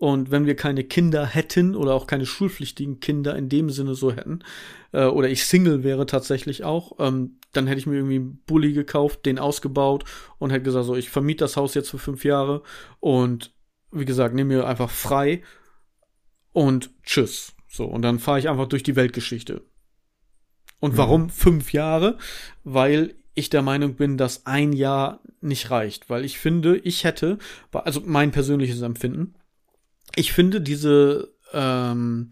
Und 0.00 0.30
wenn 0.30 0.46
wir 0.46 0.56
keine 0.56 0.82
Kinder 0.82 1.26
hätten 1.26 1.76
oder 1.76 1.92
auch 1.92 2.06
keine 2.06 2.24
schulpflichtigen 2.24 3.00
Kinder 3.00 3.36
in 3.36 3.50
dem 3.50 3.68
Sinne 3.68 3.94
so 3.94 4.10
hätten, 4.10 4.42
äh, 4.92 5.04
oder 5.04 5.28
ich 5.28 5.44
Single 5.44 5.84
wäre 5.84 6.06
tatsächlich 6.06 6.64
auch, 6.64 6.92
ähm, 6.98 7.36
dann 7.52 7.66
hätte 7.66 7.80
ich 7.80 7.86
mir 7.86 7.96
irgendwie 7.96 8.16
einen 8.16 8.42
Bulli 8.46 8.72
gekauft, 8.72 9.26
den 9.26 9.38
ausgebaut 9.38 10.04
und 10.38 10.52
hätte 10.52 10.62
gesagt, 10.62 10.86
so, 10.86 10.96
ich 10.96 11.10
vermiete 11.10 11.44
das 11.44 11.58
Haus 11.58 11.74
jetzt 11.74 11.90
für 11.90 11.98
fünf 11.98 12.24
Jahre 12.24 12.62
und 12.98 13.52
wie 13.92 14.06
gesagt, 14.06 14.34
nehme 14.34 14.54
mir 14.54 14.66
einfach 14.66 14.88
frei 14.88 15.42
und 16.52 16.88
tschüss. 17.02 17.52
So, 17.68 17.84
und 17.84 18.00
dann 18.00 18.20
fahre 18.20 18.38
ich 18.38 18.48
einfach 18.48 18.68
durch 18.68 18.82
die 18.82 18.96
Weltgeschichte. 18.96 19.66
Und 20.80 20.96
warum 20.96 21.24
mhm. 21.24 21.28
fünf 21.30 21.74
Jahre? 21.74 22.16
Weil 22.64 23.16
ich 23.34 23.50
der 23.50 23.60
Meinung 23.60 23.96
bin, 23.96 24.16
dass 24.16 24.46
ein 24.46 24.72
Jahr 24.72 25.20
nicht 25.42 25.70
reicht. 25.70 26.08
Weil 26.08 26.24
ich 26.24 26.38
finde, 26.38 26.78
ich 26.78 27.04
hätte, 27.04 27.36
also 27.70 28.00
mein 28.02 28.30
persönliches 28.30 28.80
Empfinden, 28.80 29.34
ich 30.16 30.32
finde 30.32 30.60
diese 30.60 31.32
ähm, 31.52 32.30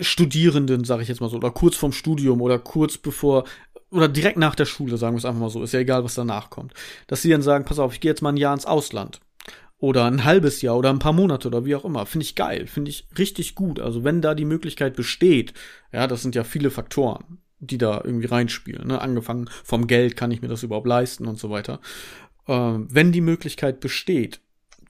Studierenden, 0.00 0.84
sage 0.84 1.02
ich 1.02 1.08
jetzt 1.08 1.20
mal 1.20 1.30
so, 1.30 1.36
oder 1.36 1.50
kurz 1.50 1.76
vorm 1.76 1.92
Studium 1.92 2.42
oder 2.42 2.58
kurz 2.58 2.98
bevor 2.98 3.44
oder 3.90 4.08
direkt 4.08 4.36
nach 4.36 4.54
der 4.54 4.66
Schule, 4.66 4.98
sagen 4.98 5.14
wir 5.14 5.18
es 5.18 5.24
einfach 5.24 5.40
mal 5.40 5.50
so, 5.50 5.62
ist 5.62 5.72
ja 5.72 5.80
egal, 5.80 6.04
was 6.04 6.14
danach 6.14 6.50
kommt, 6.50 6.74
dass 7.06 7.22
sie 7.22 7.30
dann 7.30 7.42
sagen, 7.42 7.64
pass 7.64 7.78
auf, 7.78 7.94
ich 7.94 8.00
gehe 8.00 8.10
jetzt 8.10 8.20
mal 8.20 8.30
ein 8.30 8.36
Jahr 8.36 8.52
ins 8.52 8.66
Ausland 8.66 9.20
oder 9.78 10.04
ein 10.04 10.24
halbes 10.24 10.60
Jahr 10.60 10.76
oder 10.76 10.90
ein 10.90 10.98
paar 10.98 11.12
Monate 11.12 11.48
oder 11.48 11.64
wie 11.64 11.74
auch 11.74 11.84
immer, 11.84 12.04
finde 12.04 12.24
ich 12.24 12.34
geil, 12.34 12.66
finde 12.66 12.90
ich 12.90 13.06
richtig 13.16 13.54
gut. 13.54 13.80
Also 13.80 14.04
wenn 14.04 14.20
da 14.20 14.34
die 14.34 14.44
Möglichkeit 14.44 14.94
besteht, 14.94 15.54
ja, 15.92 16.06
das 16.06 16.22
sind 16.22 16.34
ja 16.34 16.44
viele 16.44 16.70
Faktoren, 16.70 17.38
die 17.60 17.78
da 17.78 18.02
irgendwie 18.04 18.26
reinspielen, 18.26 18.88
ne? 18.88 19.00
angefangen 19.00 19.48
vom 19.64 19.86
Geld, 19.86 20.16
kann 20.16 20.30
ich 20.30 20.42
mir 20.42 20.48
das 20.48 20.62
überhaupt 20.62 20.86
leisten 20.86 21.26
und 21.26 21.38
so 21.38 21.50
weiter. 21.50 21.80
Ähm, 22.46 22.88
wenn 22.90 23.12
die 23.12 23.20
Möglichkeit 23.20 23.80
besteht, 23.80 24.40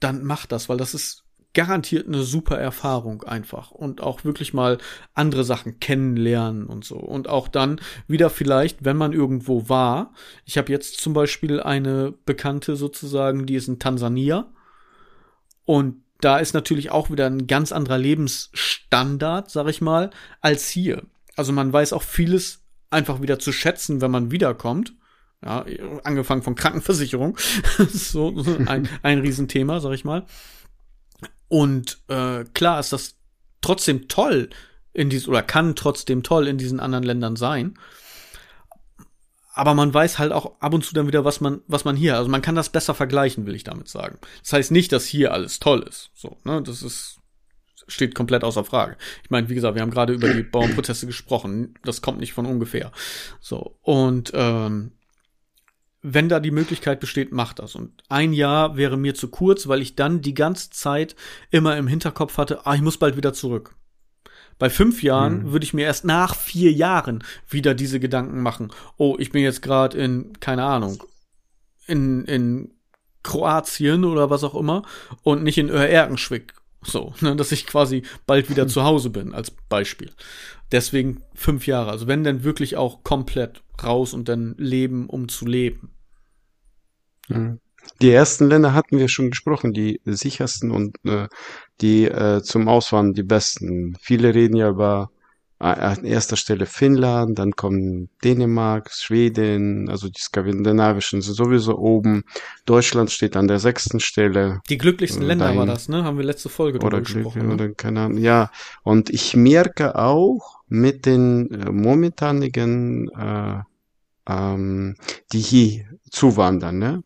dann 0.00 0.24
macht 0.24 0.52
das, 0.52 0.68
weil 0.68 0.76
das 0.76 0.94
ist 0.94 1.24
garantiert 1.54 2.06
eine 2.06 2.22
super 2.22 2.58
Erfahrung 2.58 3.22
einfach 3.22 3.70
und 3.70 4.02
auch 4.02 4.24
wirklich 4.24 4.54
mal 4.54 4.78
andere 5.14 5.44
Sachen 5.44 5.80
kennenlernen 5.80 6.66
und 6.66 6.84
so. 6.84 6.96
Und 6.96 7.28
auch 7.28 7.48
dann 7.48 7.80
wieder 8.06 8.30
vielleicht, 8.30 8.84
wenn 8.84 8.96
man 8.96 9.12
irgendwo 9.12 9.68
war. 9.68 10.12
Ich 10.44 10.58
habe 10.58 10.70
jetzt 10.70 11.00
zum 11.00 11.14
Beispiel 11.14 11.60
eine 11.60 12.12
Bekannte 12.26 12.76
sozusagen, 12.76 13.46
die 13.46 13.54
ist 13.54 13.68
in 13.68 13.78
Tansania. 13.78 14.52
Und 15.64 16.02
da 16.20 16.38
ist 16.38 16.54
natürlich 16.54 16.90
auch 16.90 17.10
wieder 17.10 17.26
ein 17.26 17.46
ganz 17.46 17.72
anderer 17.72 17.98
Lebensstandard, 17.98 19.50
sag 19.50 19.68
ich 19.68 19.80
mal, 19.80 20.10
als 20.40 20.68
hier. 20.68 21.02
Also 21.36 21.52
man 21.52 21.72
weiß 21.72 21.92
auch 21.92 22.02
vieles 22.02 22.64
einfach 22.90 23.22
wieder 23.22 23.38
zu 23.38 23.52
schätzen, 23.52 24.00
wenn 24.00 24.10
man 24.10 24.30
wiederkommt. 24.30 24.94
Ja, 25.44 25.64
angefangen 26.02 26.42
von 26.42 26.56
Krankenversicherung. 26.56 27.38
so, 27.88 28.34
ein, 28.66 28.88
ein 29.02 29.20
Riesenthema, 29.20 29.78
sag 29.78 29.92
ich 29.92 30.04
mal. 30.04 30.26
Und 31.48 31.98
äh, 32.08 32.44
klar 32.54 32.80
ist 32.80 32.92
das 32.92 33.16
trotzdem 33.60 34.08
toll 34.08 34.50
in 34.92 35.10
diesen, 35.10 35.30
oder 35.30 35.42
kann 35.42 35.76
trotzdem 35.76 36.22
toll 36.22 36.46
in 36.48 36.58
diesen 36.58 36.80
anderen 36.80 37.04
Ländern 37.04 37.36
sein. 37.36 37.78
Aber 39.54 39.74
man 39.74 39.92
weiß 39.92 40.18
halt 40.18 40.32
auch 40.32 40.60
ab 40.60 40.72
und 40.72 40.84
zu 40.84 40.94
dann 40.94 41.08
wieder, 41.08 41.24
was 41.24 41.40
man, 41.40 41.62
was 41.66 41.84
man 41.84 41.96
hier, 41.96 42.16
also 42.16 42.30
man 42.30 42.42
kann 42.42 42.54
das 42.54 42.68
besser 42.68 42.94
vergleichen, 42.94 43.44
will 43.44 43.56
ich 43.56 43.64
damit 43.64 43.88
sagen. 43.88 44.18
Das 44.42 44.52
heißt 44.52 44.70
nicht, 44.70 44.92
dass 44.92 45.04
hier 45.04 45.32
alles 45.32 45.58
toll 45.58 45.82
ist. 45.82 46.10
So, 46.14 46.36
ne, 46.44 46.62
das 46.62 46.82
ist, 46.82 47.18
steht 47.88 48.14
komplett 48.14 48.44
außer 48.44 48.62
Frage. 48.64 48.96
Ich 49.24 49.30
meine, 49.30 49.48
wie 49.48 49.56
gesagt, 49.56 49.74
wir 49.74 49.82
haben 49.82 49.90
gerade 49.90 50.12
über 50.12 50.32
die 50.32 50.44
Bauernprozesse 50.44 51.06
gesprochen. 51.06 51.74
Das 51.82 52.02
kommt 52.02 52.20
nicht 52.20 52.34
von 52.34 52.46
ungefähr. 52.46 52.92
So, 53.40 53.78
und 53.82 54.30
ähm, 54.34 54.92
wenn 56.14 56.28
da 56.28 56.40
die 56.40 56.50
Möglichkeit 56.50 57.00
besteht, 57.00 57.32
macht 57.32 57.58
das. 57.58 57.74
Und 57.74 58.02
ein 58.08 58.32
Jahr 58.32 58.76
wäre 58.76 58.96
mir 58.96 59.14
zu 59.14 59.28
kurz, 59.28 59.68
weil 59.68 59.82
ich 59.82 59.96
dann 59.96 60.20
die 60.20 60.34
ganze 60.34 60.70
Zeit 60.70 61.16
immer 61.50 61.76
im 61.76 61.86
Hinterkopf 61.86 62.38
hatte, 62.38 62.66
ah, 62.66 62.74
ich 62.74 62.82
muss 62.82 62.98
bald 62.98 63.16
wieder 63.16 63.32
zurück. 63.32 63.74
Bei 64.58 64.70
fünf 64.70 65.02
Jahren 65.02 65.44
mhm. 65.44 65.52
würde 65.52 65.64
ich 65.64 65.74
mir 65.74 65.86
erst 65.86 66.04
nach 66.04 66.34
vier 66.34 66.72
Jahren 66.72 67.22
wieder 67.48 67.74
diese 67.74 68.00
Gedanken 68.00 68.42
machen. 68.42 68.72
Oh, 68.96 69.16
ich 69.18 69.30
bin 69.30 69.42
jetzt 69.42 69.62
gerade 69.62 69.96
in, 69.96 70.32
keine 70.40 70.64
Ahnung, 70.64 71.04
in, 71.86 72.24
in 72.24 72.74
Kroatien 73.22 74.04
oder 74.04 74.30
was 74.30 74.44
auch 74.44 74.54
immer 74.54 74.82
und 75.22 75.42
nicht 75.42 75.58
in 75.58 75.68
Erkenschwick. 75.68 76.54
So, 76.82 77.14
ne, 77.20 77.36
dass 77.36 77.52
ich 77.52 77.66
quasi 77.66 78.02
bald 78.26 78.50
wieder 78.50 78.66
zu 78.66 78.82
Hause 78.82 79.10
bin, 79.10 79.34
als 79.34 79.50
Beispiel. 79.50 80.10
Deswegen 80.72 81.22
fünf 81.34 81.66
Jahre. 81.66 81.90
Also 81.90 82.06
wenn 82.06 82.24
denn 82.24 82.44
wirklich 82.44 82.76
auch 82.76 83.04
komplett 83.04 83.62
raus 83.82 84.12
und 84.12 84.28
dann 84.28 84.54
leben, 84.58 85.08
um 85.08 85.28
zu 85.28 85.46
leben. 85.46 85.92
Mhm. 87.28 87.60
Die 88.00 88.10
ersten 88.10 88.48
Länder 88.48 88.74
hatten 88.74 88.98
wir 88.98 89.08
schon 89.08 89.30
gesprochen, 89.30 89.72
die 89.72 90.00
sichersten 90.04 90.70
und 90.70 90.96
äh, 91.04 91.26
die 91.80 92.04
äh, 92.04 92.42
zum 92.42 92.68
Auswandern 92.68 93.14
die 93.14 93.22
besten. 93.22 93.96
Viele 94.00 94.34
reden 94.34 94.56
ja 94.56 94.68
über 94.68 95.10
äh, 95.60 95.64
an 95.64 96.04
erster 96.04 96.36
Stelle 96.36 96.66
Finnland, 96.66 97.38
dann 97.38 97.52
kommen 97.52 98.10
Dänemark, 98.22 98.90
Schweden, 98.92 99.88
also 99.88 100.08
die 100.08 100.20
skandinavischen 100.20 101.20
sind 101.20 101.34
sowieso 101.34 101.76
oben. 101.78 102.24
Deutschland 102.64 103.10
steht 103.10 103.36
an 103.36 103.48
der 103.48 103.58
sechsten 103.58 103.98
Stelle. 103.98 104.60
Die 104.68 104.78
glücklichsten 104.78 105.24
Länder 105.24 105.46
Dahin, 105.46 105.58
war 105.58 105.66
das, 105.66 105.88
ne? 105.88 106.04
Haben 106.04 106.18
wir 106.18 106.24
letzte 106.24 106.48
Folge 106.48 106.78
drüber 106.78 107.00
gesprochen. 107.00 107.48
Ne? 107.48 107.54
Oder 107.54 107.68
keine 107.70 108.02
Ahnung. 108.02 108.18
Ja, 108.18 108.50
und 108.84 109.10
ich 109.10 109.34
merke 109.34 109.96
auch 109.96 110.60
mit 110.68 111.06
den 111.06 111.50
äh, 111.50 111.72
momentanigen, 111.72 113.08
äh, 113.10 113.60
ähm, 114.28 114.94
die 115.32 115.40
hier 115.40 115.86
zuwandern, 116.10 116.78
ne? 116.78 117.02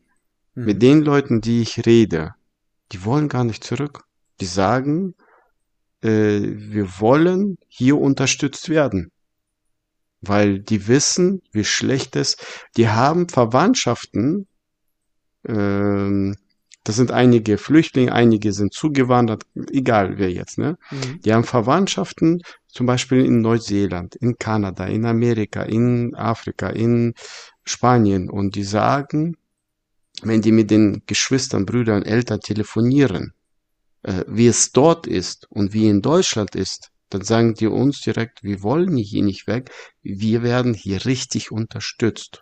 Mhm. 0.55 0.65
Mit 0.65 0.83
den 0.83 1.03
Leuten, 1.03 1.41
die 1.41 1.63
ich 1.63 1.87
rede, 1.87 2.35
die 2.93 3.05
wollen 3.05 3.29
gar 3.29 3.45
nicht 3.45 3.65
zurück. 3.65 4.05
Die 4.41 4.47
sagen, 4.47 5.15
äh, 6.03 6.09
wir 6.09 7.01
wollen 7.01 7.59
hier 7.69 7.99
unterstützt 7.99 8.69
werden. 8.69 9.11
Weil 10.21 10.61
die 10.61 10.87
wissen, 10.87 11.43
wie 11.51 11.65
schlecht 11.65 12.17
es, 12.17 12.37
die 12.77 12.89
haben 12.89 13.29
Verwandtschaften, 13.29 14.47
ähm, 15.47 16.37
das 16.85 16.97
sind 16.97 17.13
einige 17.13 17.59
Flüchtlinge, 17.59 18.13
einige 18.13 18.53
sind 18.53 18.73
zugewandert, 18.73 19.45
egal 19.71 20.19
wer 20.19 20.31
jetzt, 20.31 20.59
ne? 20.59 20.79
Mhm. 20.91 21.21
Die 21.25 21.33
haben 21.33 21.45
Verwandtschaften, 21.45 22.43
zum 22.67 22.87
Beispiel 22.87 23.25
in 23.25 23.41
Neuseeland, 23.41 24.17
in 24.17 24.37
Kanada, 24.37 24.87
in 24.87 25.05
Amerika, 25.05 25.63
in 25.63 26.15
Afrika, 26.15 26.69
in 26.71 27.15
Spanien 27.65 28.31
und 28.31 28.57
die 28.57 28.65
sagen, 28.65 29.37
wenn 30.23 30.43
die 30.43 30.53
mit 30.53 30.71
den 30.71 31.03
Geschwistern, 31.07 31.67
Brüdern, 31.67 32.03
Eltern 32.03 32.41
telefonieren, 32.41 33.33
äh, 34.03 34.25
wie 34.27 34.47
es 34.47 34.73
dort 34.73 35.07
ist 35.07 35.51
und 35.51 35.73
wie 35.73 35.89
in 35.89 36.03
Deutschland 36.03 36.55
ist, 36.55 36.91
dann 37.11 37.23
sagen 37.23 37.55
die 37.55 37.67
uns 37.67 38.01
direkt, 38.01 38.43
wir 38.43 38.63
wollen 38.63 38.97
hier 38.97 39.23
nicht 39.23 39.47
weg, 39.47 39.71
wir 40.03 40.43
werden 40.43 40.75
hier 40.75 41.05
richtig 41.05 41.53
unterstützt. 41.53 42.41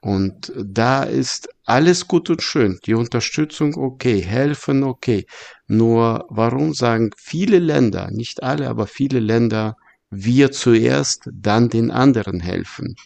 Und 0.00 0.52
da 0.56 1.04
ist 1.04 1.48
alles 1.64 2.08
gut 2.08 2.28
und 2.28 2.42
schön. 2.42 2.80
Die 2.84 2.94
Unterstützung 2.94 3.76
okay, 3.76 4.20
helfen 4.20 4.82
okay. 4.82 5.26
Nur 5.68 6.26
warum 6.28 6.74
sagen 6.74 7.10
viele 7.16 7.60
Länder, 7.60 8.10
nicht 8.10 8.42
alle, 8.42 8.68
aber 8.68 8.88
viele 8.88 9.20
Länder, 9.20 9.76
wir 10.10 10.50
zuerst, 10.50 11.30
dann 11.32 11.68
den 11.68 11.92
anderen 11.92 12.40
helfen? 12.40 12.96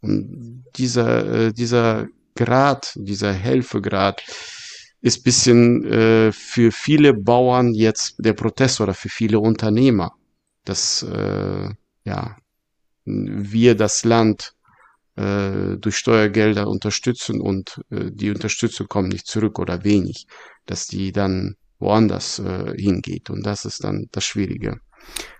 Und 0.00 0.64
dieser, 0.76 1.46
äh, 1.46 1.52
dieser 1.52 2.08
Grad, 2.36 2.92
dieser 2.94 3.32
Helfegrad 3.32 4.22
ist 5.00 5.24
bisschen 5.24 5.84
äh, 5.84 6.32
für 6.32 6.72
viele 6.72 7.14
Bauern 7.14 7.74
jetzt 7.74 8.16
der 8.18 8.32
Protest 8.32 8.80
oder 8.80 8.94
für 8.94 9.08
viele 9.08 9.38
Unternehmer, 9.40 10.12
dass 10.64 11.02
äh, 11.02 11.68
ja 12.04 12.36
wir 13.04 13.74
das 13.76 14.04
Land 14.04 14.54
äh, 15.16 15.76
durch 15.78 15.96
Steuergelder 15.96 16.68
unterstützen 16.68 17.40
und 17.40 17.80
äh, 17.90 18.10
die 18.12 18.30
Unterstützung 18.30 18.88
kommt 18.88 19.12
nicht 19.12 19.26
zurück 19.26 19.58
oder 19.58 19.84
wenig, 19.84 20.26
dass 20.66 20.86
die 20.86 21.12
dann 21.12 21.56
woanders 21.78 22.38
äh, 22.38 22.74
hingeht 22.76 23.30
und 23.30 23.44
das 23.44 23.64
ist 23.64 23.84
dann 23.84 24.08
das 24.12 24.24
Schwierige. 24.24 24.80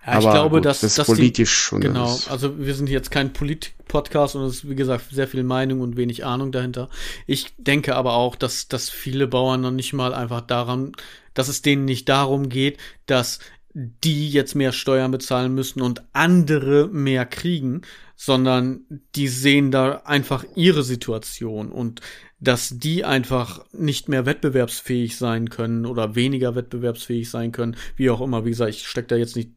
Ja, 0.05 0.19
ich 0.19 0.25
Aber 0.25 0.31
glaube, 0.31 0.55
gut, 0.57 0.65
dass 0.65 0.81
das 0.81 0.97
ist 0.97 1.05
politisch 1.05 1.69
die, 1.73 1.81
genau. 1.81 2.05
Alles. 2.05 2.29
Also 2.29 2.57
wir 2.59 2.73
sind 2.75 2.89
jetzt 2.89 3.11
kein 3.11 3.33
Politik-Podcast 3.33 4.35
und 4.35 4.43
es 4.43 4.55
ist 4.55 4.69
wie 4.69 4.75
gesagt 4.75 5.05
sehr 5.11 5.27
viel 5.27 5.43
Meinung 5.43 5.81
und 5.81 5.97
wenig 5.97 6.25
Ahnung 6.25 6.51
dahinter. 6.51 6.89
Ich 7.25 7.53
denke 7.57 7.95
aber 7.95 8.13
auch, 8.13 8.35
dass 8.35 8.69
dass 8.69 8.89
viele 8.89 9.27
Bauern 9.27 9.61
noch 9.61 9.71
nicht 9.71 9.93
mal 9.93 10.13
einfach 10.13 10.41
daran, 10.41 10.93
dass 11.33 11.49
es 11.49 11.61
denen 11.61 11.85
nicht 11.85 12.07
darum 12.07 12.47
geht, 12.49 12.77
dass 13.05 13.39
die 13.79 14.31
jetzt 14.31 14.55
mehr 14.55 14.71
Steuern 14.71 15.11
bezahlen 15.11 15.53
müssen 15.53 15.83
und 15.83 16.01
andere 16.11 16.87
mehr 16.87 17.27
kriegen, 17.27 17.81
sondern 18.15 18.81
die 19.13 19.27
sehen 19.27 19.69
da 19.69 19.97
einfach 19.97 20.43
ihre 20.55 20.81
Situation 20.81 21.71
und 21.71 22.01
dass 22.39 22.79
die 22.79 23.05
einfach 23.05 23.63
nicht 23.73 24.09
mehr 24.09 24.25
wettbewerbsfähig 24.25 25.15
sein 25.15 25.51
können 25.51 25.85
oder 25.85 26.15
weniger 26.15 26.55
wettbewerbsfähig 26.55 27.29
sein 27.29 27.51
können, 27.51 27.75
wie 27.95 28.09
auch 28.09 28.21
immer. 28.21 28.45
Wie 28.45 28.49
gesagt, 28.49 28.71
ich 28.71 28.87
stecke 28.87 29.09
da 29.09 29.15
jetzt 29.15 29.35
nicht 29.35 29.51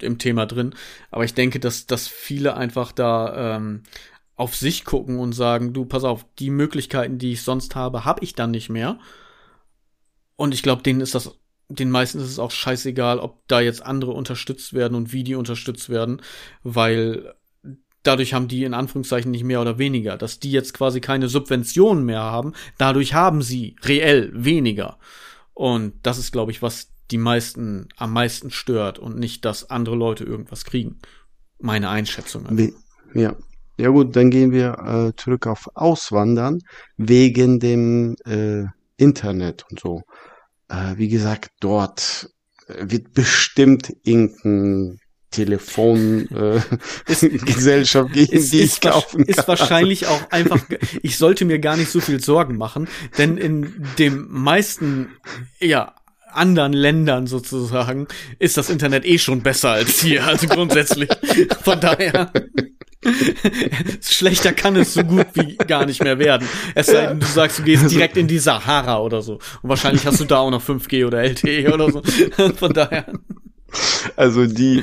im 0.00 0.18
Thema 0.18 0.44
drin. 0.44 0.74
Aber 1.10 1.24
ich 1.24 1.32
denke, 1.32 1.58
dass, 1.58 1.86
dass 1.86 2.06
viele 2.06 2.58
einfach 2.58 2.92
da 2.92 3.56
ähm, 3.56 3.82
auf 4.36 4.56
sich 4.56 4.84
gucken 4.84 5.18
und 5.18 5.32
sagen, 5.32 5.72
du, 5.72 5.86
pass 5.86 6.04
auf, 6.04 6.26
die 6.38 6.50
Möglichkeiten, 6.50 7.16
die 7.16 7.32
ich 7.32 7.42
sonst 7.42 7.74
habe, 7.76 8.04
habe 8.04 8.22
ich 8.22 8.34
dann 8.34 8.50
nicht 8.50 8.68
mehr. 8.68 8.98
Und 10.36 10.52
ich 10.52 10.62
glaube, 10.62 10.82
denen 10.82 11.00
ist 11.00 11.14
das, 11.14 11.38
den 11.68 11.90
meisten 11.90 12.18
ist 12.18 12.28
es 12.28 12.38
auch 12.38 12.50
scheißegal, 12.50 13.18
ob 13.18 13.46
da 13.48 13.60
jetzt 13.60 13.84
andere 13.84 14.12
unterstützt 14.12 14.74
werden 14.74 14.94
und 14.94 15.12
wie 15.12 15.24
die 15.24 15.34
unterstützt 15.34 15.88
werden, 15.88 16.20
weil 16.62 17.34
dadurch 18.02 18.34
haben 18.34 18.48
die 18.48 18.64
in 18.64 18.74
Anführungszeichen 18.74 19.30
nicht 19.30 19.44
mehr 19.44 19.60
oder 19.60 19.78
weniger. 19.78 20.16
Dass 20.16 20.38
die 20.38 20.52
jetzt 20.52 20.74
quasi 20.74 21.00
keine 21.00 21.28
Subventionen 21.28 22.04
mehr 22.04 22.22
haben, 22.22 22.52
dadurch 22.78 23.14
haben 23.14 23.42
sie 23.42 23.76
reell 23.82 24.30
weniger. 24.34 24.98
Und 25.54 25.94
das 26.02 26.18
ist, 26.18 26.32
glaube 26.32 26.52
ich, 26.52 26.62
was 26.62 26.90
die 27.10 27.18
meisten 27.18 27.88
am 27.96 28.12
meisten 28.12 28.50
stört 28.50 28.98
und 28.98 29.18
nicht, 29.18 29.44
dass 29.44 29.70
andere 29.70 29.96
Leute 29.96 30.24
irgendwas 30.24 30.64
kriegen. 30.64 30.98
Meine 31.58 31.88
Einschätzung. 31.88 32.46
Also. 32.46 32.70
Ja. 33.14 33.36
Ja 33.76 33.88
gut, 33.88 34.14
dann 34.14 34.30
gehen 34.30 34.52
wir 34.52 34.78
äh, 34.78 35.16
zurück 35.20 35.48
auf 35.48 35.68
Auswandern 35.74 36.60
wegen 36.96 37.58
dem 37.58 38.14
äh, 38.24 38.66
Internet 38.96 39.64
und 39.68 39.80
so. 39.80 40.02
Äh, 40.68 40.96
wie 40.96 41.08
gesagt, 41.08 41.50
dort 41.60 42.30
wird 42.68 43.12
bestimmt 43.12 43.92
irgendein 44.04 45.00
Telefongesellschaft 45.30 48.10
äh, 48.10 48.12
gegen 48.26 48.50
die 48.50 48.60
ich 48.60 48.80
kaufen 48.80 49.18
kann. 49.18 49.26
Ist 49.26 49.48
wahrscheinlich 49.48 50.06
auch 50.06 50.30
einfach, 50.30 50.60
ich 51.02 51.18
sollte 51.18 51.44
mir 51.44 51.58
gar 51.58 51.76
nicht 51.76 51.90
so 51.90 52.00
viel 52.00 52.20
Sorgen 52.20 52.56
machen, 52.56 52.88
denn 53.18 53.36
in 53.36 53.84
dem 53.98 54.28
meisten, 54.30 55.08
ja, 55.58 55.94
anderen 56.32 56.72
Ländern 56.72 57.26
sozusagen 57.26 58.08
ist 58.38 58.56
das 58.56 58.70
Internet 58.70 59.04
eh 59.04 59.18
schon 59.18 59.42
besser 59.42 59.70
als 59.70 60.00
hier, 60.00 60.26
also 60.26 60.48
grundsätzlich. 60.48 61.08
Von 61.62 61.80
daher. 61.80 62.32
Schlechter 64.02 64.52
kann 64.52 64.76
es 64.76 64.94
so 64.94 65.02
gut 65.02 65.26
wie 65.34 65.56
gar 65.56 65.86
nicht 65.86 66.02
mehr 66.02 66.18
werden. 66.18 66.48
Es 66.74 66.86
sei 66.86 67.06
denn, 67.06 67.20
du 67.20 67.26
sagst, 67.26 67.58
du 67.58 67.62
gehst 67.62 67.90
direkt 67.90 68.16
in 68.16 68.26
die 68.26 68.38
Sahara 68.38 69.00
oder 69.00 69.22
so. 69.22 69.34
Und 69.34 69.68
wahrscheinlich 69.68 70.06
hast 70.06 70.20
du 70.20 70.24
da 70.24 70.38
auch 70.38 70.50
noch 70.50 70.62
5G 70.62 71.06
oder 71.06 71.22
LTE 71.22 71.72
oder 71.72 71.90
so. 71.90 72.02
Von 72.56 72.72
daher. 72.72 73.06
Also 74.16 74.46
die 74.46 74.82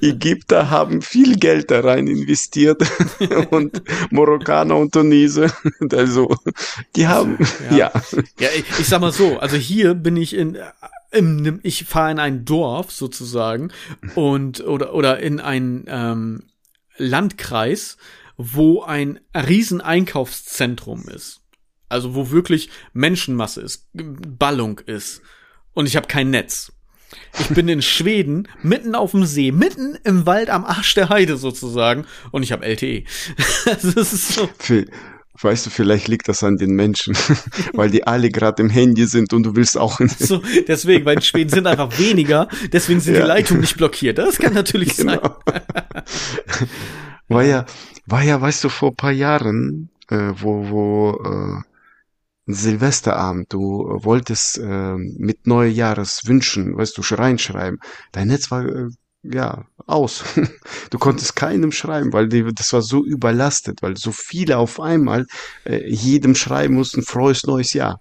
Ägypter 0.00 0.70
haben 0.70 1.02
viel 1.02 1.36
Geld 1.36 1.70
da 1.70 1.80
rein 1.80 2.06
investiert 2.06 2.80
und 3.50 3.82
Marokkaner 4.10 4.76
und 4.76 4.92
Tunesier. 4.92 5.52
Also 5.92 6.36
die 6.94 7.08
haben 7.08 7.38
ja. 7.70 7.76
Ja, 7.76 7.92
ja 8.38 8.48
ich, 8.56 8.64
ich 8.78 8.86
sag 8.86 9.00
mal 9.00 9.12
so, 9.12 9.38
also 9.38 9.56
hier 9.56 9.94
bin 9.94 10.16
ich 10.16 10.36
in 10.36 10.58
im, 11.12 11.58
ich 11.64 11.84
fahre 11.84 12.12
in 12.12 12.18
ein 12.20 12.44
Dorf 12.44 12.92
sozusagen 12.92 13.72
und 14.14 14.60
oder 14.60 14.94
oder 14.94 15.18
in 15.18 15.40
ein 15.40 15.84
ähm, 15.88 16.42
Landkreis, 17.00 17.96
wo 18.36 18.82
ein 18.82 19.20
riesen 19.34 19.80
Einkaufszentrum 19.80 21.08
ist. 21.08 21.40
Also 21.88 22.14
wo 22.14 22.30
wirklich 22.30 22.70
Menschenmasse 22.92 23.60
ist, 23.62 23.88
Ballung 23.92 24.78
ist. 24.78 25.22
Und 25.72 25.86
ich 25.86 25.96
habe 25.96 26.06
kein 26.06 26.30
Netz. 26.30 26.72
Ich 27.40 27.48
bin 27.48 27.68
in 27.68 27.82
Schweden, 27.82 28.46
mitten 28.62 28.94
auf 28.94 29.10
dem 29.10 29.24
See, 29.24 29.50
mitten 29.50 29.98
im 30.04 30.26
Wald 30.26 30.48
am 30.48 30.64
Arsch 30.64 30.94
der 30.94 31.08
Heide 31.08 31.36
sozusagen. 31.36 32.06
Und 32.30 32.44
ich 32.44 32.52
habe 32.52 32.64
LTE. 32.64 33.04
das 33.64 33.84
ist 33.84 34.34
so. 34.34 34.48
Weißt 35.42 35.64
du, 35.64 35.70
vielleicht 35.70 36.08
liegt 36.08 36.28
das 36.28 36.42
an 36.42 36.56
den 36.56 36.72
Menschen, 36.72 37.16
weil 37.72 37.90
die 37.90 38.06
alle 38.06 38.30
gerade 38.30 38.62
im 38.62 38.70
Handy 38.70 39.06
sind 39.06 39.32
und 39.32 39.44
du 39.44 39.56
willst 39.56 39.78
auch. 39.78 40.00
so, 40.18 40.42
deswegen, 40.68 41.04
weil 41.04 41.16
in 41.16 41.22
Schweden 41.22 41.50
sind 41.50 41.66
einfach 41.66 41.98
weniger, 41.98 42.48
deswegen 42.72 43.00
sind 43.00 43.14
ja. 43.14 43.22
die 43.22 43.26
Leitungen 43.26 43.62
nicht 43.62 43.76
blockiert. 43.76 44.18
Das 44.18 44.38
kann 44.38 44.54
natürlich 44.54 44.96
genau. 44.96 45.40
sein. 45.46 45.62
war 47.28 47.44
ja, 47.44 47.64
war 48.06 48.22
ja, 48.22 48.40
weißt 48.40 48.64
du, 48.64 48.68
vor 48.68 48.94
paar 48.94 49.12
Jahren, 49.12 49.90
äh, 50.08 50.32
wo, 50.36 50.68
wo 50.68 51.12
äh, 51.24 51.62
Silvesterabend, 52.46 53.52
du 53.52 53.88
äh, 53.88 54.04
wolltest 54.04 54.58
äh, 54.58 54.96
mit 54.96 55.46
Neujahreswünschen, 55.46 56.76
weißt 56.76 56.98
du, 56.98 57.02
reinschreiben. 57.14 57.78
Dein 58.12 58.28
Netz 58.28 58.50
war 58.50 58.66
äh, 58.66 58.88
ja 59.22 59.64
aus. 59.86 60.24
Du 60.90 60.98
konntest 60.98 61.36
keinem 61.36 61.70
schreiben, 61.70 62.12
weil 62.12 62.28
die, 62.28 62.52
das 62.52 62.72
war 62.72 62.82
so 62.82 63.04
überlastet, 63.04 63.80
weil 63.80 63.96
so 63.96 64.10
viele 64.10 64.58
auf 64.58 64.80
einmal 64.80 65.26
äh, 65.64 65.88
jedem 65.88 66.34
schreiben 66.34 66.74
mussten, 66.74 67.02
frohes 67.02 67.44
neues 67.44 67.74
Jahr. 67.74 68.00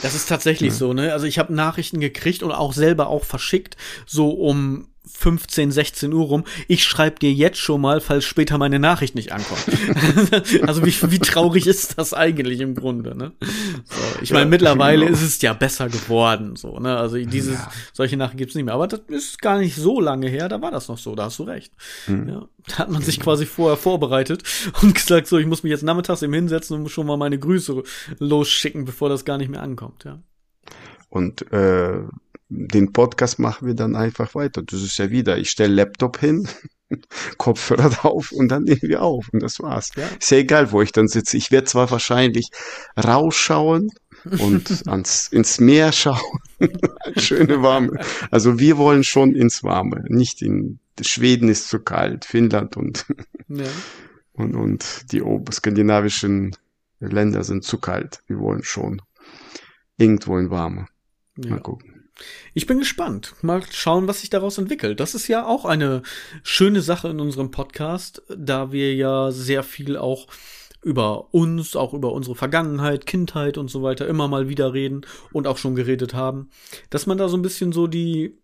Das 0.00 0.14
ist 0.14 0.30
tatsächlich 0.30 0.70
ja. 0.70 0.78
so, 0.78 0.94
ne? 0.94 1.12
Also 1.12 1.26
ich 1.26 1.38
habe 1.38 1.52
Nachrichten 1.52 2.00
gekriegt 2.00 2.42
und 2.42 2.52
auch 2.52 2.72
selber 2.72 3.08
auch 3.08 3.24
verschickt, 3.24 3.76
so 4.06 4.30
um 4.30 4.91
15, 5.04 5.72
16 5.72 6.12
Uhr 6.12 6.26
rum. 6.26 6.44
Ich 6.68 6.84
schreibe 6.84 7.18
dir 7.18 7.32
jetzt 7.32 7.58
schon 7.58 7.80
mal, 7.80 8.00
falls 8.00 8.24
später 8.24 8.56
meine 8.56 8.78
Nachricht 8.78 9.14
nicht 9.14 9.32
ankommt. 9.32 9.64
also 10.68 10.86
wie, 10.86 10.94
wie 11.10 11.18
traurig 11.18 11.66
ist 11.66 11.98
das 11.98 12.14
eigentlich 12.14 12.60
im 12.60 12.74
Grunde, 12.76 13.16
ne? 13.16 13.32
So, 13.40 14.22
ich 14.22 14.30
meine, 14.30 14.44
ja, 14.44 14.48
mittlerweile 14.48 15.06
genau. 15.06 15.16
ist 15.16 15.22
es 15.22 15.42
ja 15.42 15.54
besser 15.54 15.88
geworden, 15.88 16.54
so, 16.54 16.78
ne? 16.78 16.96
Also 16.96 17.16
dieses, 17.16 17.54
ja. 17.54 17.70
solche 17.92 18.16
Nachrichten 18.16 18.38
gibt's 18.38 18.54
nicht 18.54 18.64
mehr. 18.64 18.74
Aber 18.74 18.86
das 18.86 19.00
ist 19.08 19.42
gar 19.42 19.58
nicht 19.58 19.74
so 19.74 20.00
lange 20.00 20.28
her, 20.28 20.48
da 20.48 20.62
war 20.62 20.70
das 20.70 20.86
noch 20.88 20.98
so, 20.98 21.16
da 21.16 21.24
hast 21.24 21.38
du 21.40 21.44
recht. 21.44 21.72
Mhm. 22.06 22.28
Ja, 22.28 22.48
da 22.68 22.78
hat 22.78 22.90
man 22.90 23.02
sich 23.02 23.18
quasi 23.18 23.44
vorher 23.44 23.76
vorbereitet 23.76 24.44
und 24.82 24.94
gesagt, 24.94 25.26
so, 25.26 25.36
ich 25.38 25.46
muss 25.46 25.64
mich 25.64 25.70
jetzt 25.70 25.82
nachmittags 25.82 26.22
eben 26.22 26.34
hinsetzen 26.34 26.78
und 26.78 26.88
schon 26.90 27.08
mal 27.08 27.16
meine 27.16 27.38
Grüße 27.38 27.82
losschicken, 28.20 28.84
bevor 28.84 29.08
das 29.08 29.24
gar 29.24 29.38
nicht 29.38 29.50
mehr 29.50 29.62
ankommt, 29.62 30.04
ja. 30.04 30.22
Und 31.08 31.52
äh, 31.52 32.04
den 32.54 32.92
Podcast 32.92 33.38
machen 33.38 33.66
wir 33.66 33.74
dann 33.74 33.96
einfach 33.96 34.34
weiter. 34.34 34.62
Das 34.62 34.82
ist 34.82 34.98
ja 34.98 35.10
wieder, 35.10 35.38
ich 35.38 35.50
stelle 35.50 35.74
Laptop 35.74 36.18
hin, 36.18 36.48
Kopfhörer 37.38 37.88
drauf 37.88 38.30
und 38.32 38.48
dann 38.48 38.64
nehmen 38.64 38.82
wir 38.82 39.02
auf 39.02 39.28
und 39.32 39.42
das 39.42 39.60
war's. 39.60 39.90
Ja. 39.96 40.06
Ist 40.18 40.30
ja 40.30 40.38
egal, 40.38 40.70
wo 40.72 40.82
ich 40.82 40.92
dann 40.92 41.08
sitze. 41.08 41.36
Ich 41.36 41.50
werde 41.50 41.66
zwar 41.66 41.90
wahrscheinlich 41.90 42.50
rausschauen 43.02 43.90
und 44.38 44.82
ans, 44.86 45.28
ins 45.28 45.60
Meer 45.60 45.92
schauen. 45.92 46.40
Schöne 47.16 47.62
warme. 47.62 47.98
Also 48.30 48.58
wir 48.58 48.76
wollen 48.76 49.04
schon 49.04 49.34
ins 49.34 49.64
Warme, 49.64 50.04
nicht 50.08 50.42
in 50.42 50.78
Schweden 51.00 51.48
ist 51.48 51.68
zu 51.68 51.80
kalt, 51.80 52.26
Finnland 52.26 52.76
und, 52.76 53.06
ja. 53.48 53.64
und, 54.34 54.54
und 54.54 55.10
die 55.10 55.22
skandinavischen 55.50 56.54
Länder 57.00 57.44
sind 57.44 57.64
zu 57.64 57.78
kalt. 57.78 58.20
Wir 58.26 58.38
wollen 58.38 58.62
schon 58.62 59.00
irgendwo 59.96 60.36
in 60.36 60.50
Warme. 60.50 60.86
Mal 61.36 61.48
ja. 61.48 61.58
gucken. 61.58 62.01
Ich 62.54 62.66
bin 62.66 62.78
gespannt. 62.78 63.34
Mal 63.42 63.62
schauen, 63.70 64.08
was 64.08 64.20
sich 64.20 64.30
daraus 64.30 64.58
entwickelt. 64.58 65.00
Das 65.00 65.14
ist 65.14 65.28
ja 65.28 65.46
auch 65.46 65.64
eine 65.64 66.02
schöne 66.42 66.82
Sache 66.82 67.08
in 67.08 67.20
unserem 67.20 67.50
Podcast, 67.50 68.22
da 68.28 68.72
wir 68.72 68.94
ja 68.94 69.30
sehr 69.30 69.62
viel 69.62 69.96
auch 69.96 70.28
über 70.82 71.32
uns, 71.32 71.76
auch 71.76 71.94
über 71.94 72.12
unsere 72.12 72.34
Vergangenheit, 72.34 73.06
Kindheit 73.06 73.56
und 73.56 73.68
so 73.68 73.82
weiter 73.82 74.06
immer 74.08 74.28
mal 74.28 74.48
wieder 74.48 74.72
reden 74.72 75.06
und 75.32 75.46
auch 75.46 75.56
schon 75.56 75.74
geredet 75.74 76.12
haben, 76.12 76.50
dass 76.90 77.06
man 77.06 77.18
da 77.18 77.28
so 77.28 77.36
ein 77.36 77.42
bisschen 77.42 77.72
so 77.72 77.86
die 77.86 78.36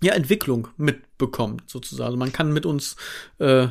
ja, 0.00 0.14
Entwicklung 0.14 0.68
mitbekommt, 0.76 1.68
sozusagen. 1.68 2.06
Also 2.06 2.18
man 2.18 2.32
kann 2.32 2.52
mit 2.52 2.64
uns 2.66 2.96
äh, 3.38 3.68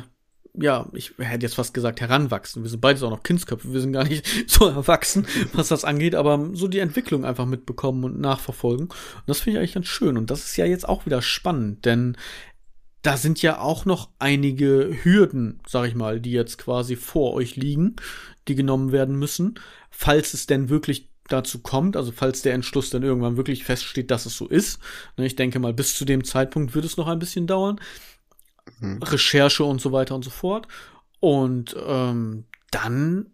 ja, 0.60 0.88
ich 0.92 1.14
hätte 1.18 1.46
jetzt 1.46 1.54
fast 1.54 1.74
gesagt, 1.74 2.00
heranwachsen. 2.00 2.62
Wir 2.62 2.70
sind 2.70 2.80
beides 2.80 3.02
auch 3.02 3.10
noch 3.10 3.22
Kindsköpfe, 3.22 3.72
wir 3.72 3.80
sind 3.80 3.92
gar 3.92 4.04
nicht 4.04 4.26
so 4.50 4.66
erwachsen, 4.66 5.26
was 5.52 5.68
das 5.68 5.84
angeht, 5.84 6.14
aber 6.14 6.50
so 6.52 6.68
die 6.68 6.78
Entwicklung 6.78 7.24
einfach 7.24 7.46
mitbekommen 7.46 8.04
und 8.04 8.20
nachverfolgen. 8.20 8.86
Und 8.88 9.22
das 9.26 9.40
finde 9.40 9.52
ich 9.52 9.58
eigentlich 9.58 9.74
ganz 9.74 9.86
schön. 9.86 10.16
Und 10.16 10.30
das 10.30 10.44
ist 10.44 10.56
ja 10.56 10.66
jetzt 10.66 10.88
auch 10.88 11.06
wieder 11.06 11.22
spannend, 11.22 11.84
denn 11.84 12.16
da 13.02 13.16
sind 13.16 13.40
ja 13.42 13.60
auch 13.60 13.84
noch 13.84 14.10
einige 14.18 14.96
Hürden, 15.02 15.60
sag 15.66 15.88
ich 15.88 15.94
mal, 15.94 16.20
die 16.20 16.32
jetzt 16.32 16.58
quasi 16.58 16.96
vor 16.96 17.34
euch 17.34 17.56
liegen, 17.56 17.96
die 18.48 18.54
genommen 18.54 18.92
werden 18.92 19.16
müssen, 19.16 19.58
falls 19.90 20.34
es 20.34 20.46
denn 20.46 20.68
wirklich 20.68 21.08
dazu 21.28 21.60
kommt, 21.60 21.96
also 21.96 22.10
falls 22.10 22.42
der 22.42 22.54
Entschluss 22.54 22.90
dann 22.90 23.02
irgendwann 23.02 23.36
wirklich 23.36 23.64
feststeht, 23.64 24.10
dass 24.10 24.26
es 24.26 24.36
so 24.36 24.48
ist. 24.48 24.80
Ne, 25.16 25.26
ich 25.26 25.36
denke 25.36 25.58
mal, 25.58 25.74
bis 25.74 25.94
zu 25.94 26.04
dem 26.04 26.24
Zeitpunkt 26.24 26.74
wird 26.74 26.84
es 26.84 26.96
noch 26.96 27.06
ein 27.06 27.18
bisschen 27.18 27.46
dauern. 27.46 27.80
Mhm. 28.80 29.02
Recherche 29.02 29.64
und 29.64 29.80
so 29.80 29.92
weiter 29.92 30.14
und 30.14 30.24
so 30.24 30.30
fort. 30.30 30.68
Und 31.20 31.76
ähm, 31.86 32.44
dann 32.70 33.26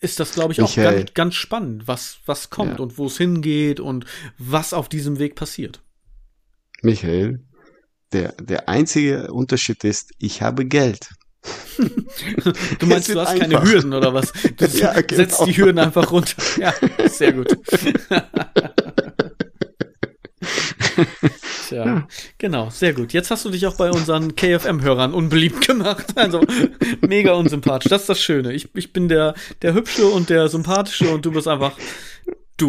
ist 0.00 0.20
das, 0.20 0.32
glaube 0.32 0.52
ich, 0.52 0.60
auch 0.60 0.74
ganz, 0.74 1.14
ganz, 1.14 1.34
spannend, 1.34 1.88
was, 1.88 2.18
was 2.26 2.50
kommt 2.50 2.78
ja. 2.78 2.82
und 2.82 2.98
wo 2.98 3.06
es 3.06 3.16
hingeht 3.16 3.80
und 3.80 4.04
was 4.38 4.74
auf 4.74 4.88
diesem 4.88 5.18
Weg 5.18 5.34
passiert. 5.34 5.80
Michael, 6.82 7.40
der, 8.12 8.32
der 8.32 8.68
einzige 8.68 9.32
Unterschied 9.32 9.82
ist, 9.84 10.12
ich 10.18 10.42
habe 10.42 10.66
Geld. 10.66 11.08
du 12.78 12.86
meinst, 12.86 13.08
du 13.08 13.20
hast 13.20 13.28
einfach. 13.28 13.48
keine 13.48 13.62
Hürden 13.62 13.92
oder 13.92 14.14
was? 14.14 14.32
Du 14.32 14.66
ja, 14.78 14.92
genau. 15.00 15.16
setzt 15.16 15.46
die 15.46 15.56
Hürden 15.56 15.78
einfach 15.78 16.10
runter. 16.10 16.42
Ja, 16.58 16.72
sehr 17.08 17.32
gut. 17.32 17.56
Tja, 21.68 21.86
ja. 21.86 22.08
genau, 22.38 22.70
sehr 22.70 22.92
gut. 22.92 23.12
Jetzt 23.12 23.30
hast 23.30 23.44
du 23.44 23.50
dich 23.50 23.66
auch 23.66 23.76
bei 23.76 23.90
unseren 23.90 24.36
KFM-Hörern 24.36 25.14
unbeliebt 25.14 25.66
gemacht. 25.66 26.06
Also 26.16 26.42
mega 27.00 27.32
unsympathisch. 27.32 27.90
Das 27.90 28.02
ist 28.02 28.08
das 28.08 28.20
Schöne. 28.20 28.52
Ich, 28.52 28.68
ich 28.74 28.92
bin 28.92 29.08
der, 29.08 29.34
der 29.62 29.74
Hübsche 29.74 30.06
und 30.06 30.30
der 30.30 30.48
Sympathische 30.48 31.08
und 31.10 31.24
du 31.24 31.32
bist 31.32 31.48
einfach 31.48 31.72
du. 32.56 32.68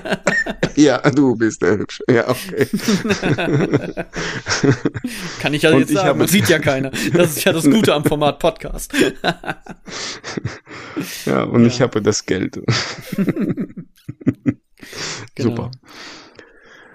ja, 0.76 0.98
du 1.10 1.36
bist 1.36 1.62
der 1.62 1.78
Hübsche. 1.78 2.04
Ja, 2.10 2.28
okay. 2.28 2.66
Kann 5.40 5.54
ich 5.54 5.62
ja 5.62 5.70
und 5.70 5.80
jetzt 5.80 5.90
ich 5.90 5.96
sagen. 5.96 6.18
Man 6.18 6.28
sieht 6.28 6.48
ja 6.48 6.58
keiner. 6.58 6.90
Das 7.12 7.36
ist 7.36 7.44
ja 7.44 7.52
das 7.52 7.64
Gute 7.64 7.94
am 7.94 8.04
Format 8.04 8.38
Podcast. 8.38 8.92
ja, 11.26 11.42
und 11.44 11.62
ja. 11.62 11.66
ich 11.66 11.80
habe 11.80 12.02
das 12.02 12.26
Geld. 12.26 12.60
genau. 15.34 15.50
Super. 15.50 15.70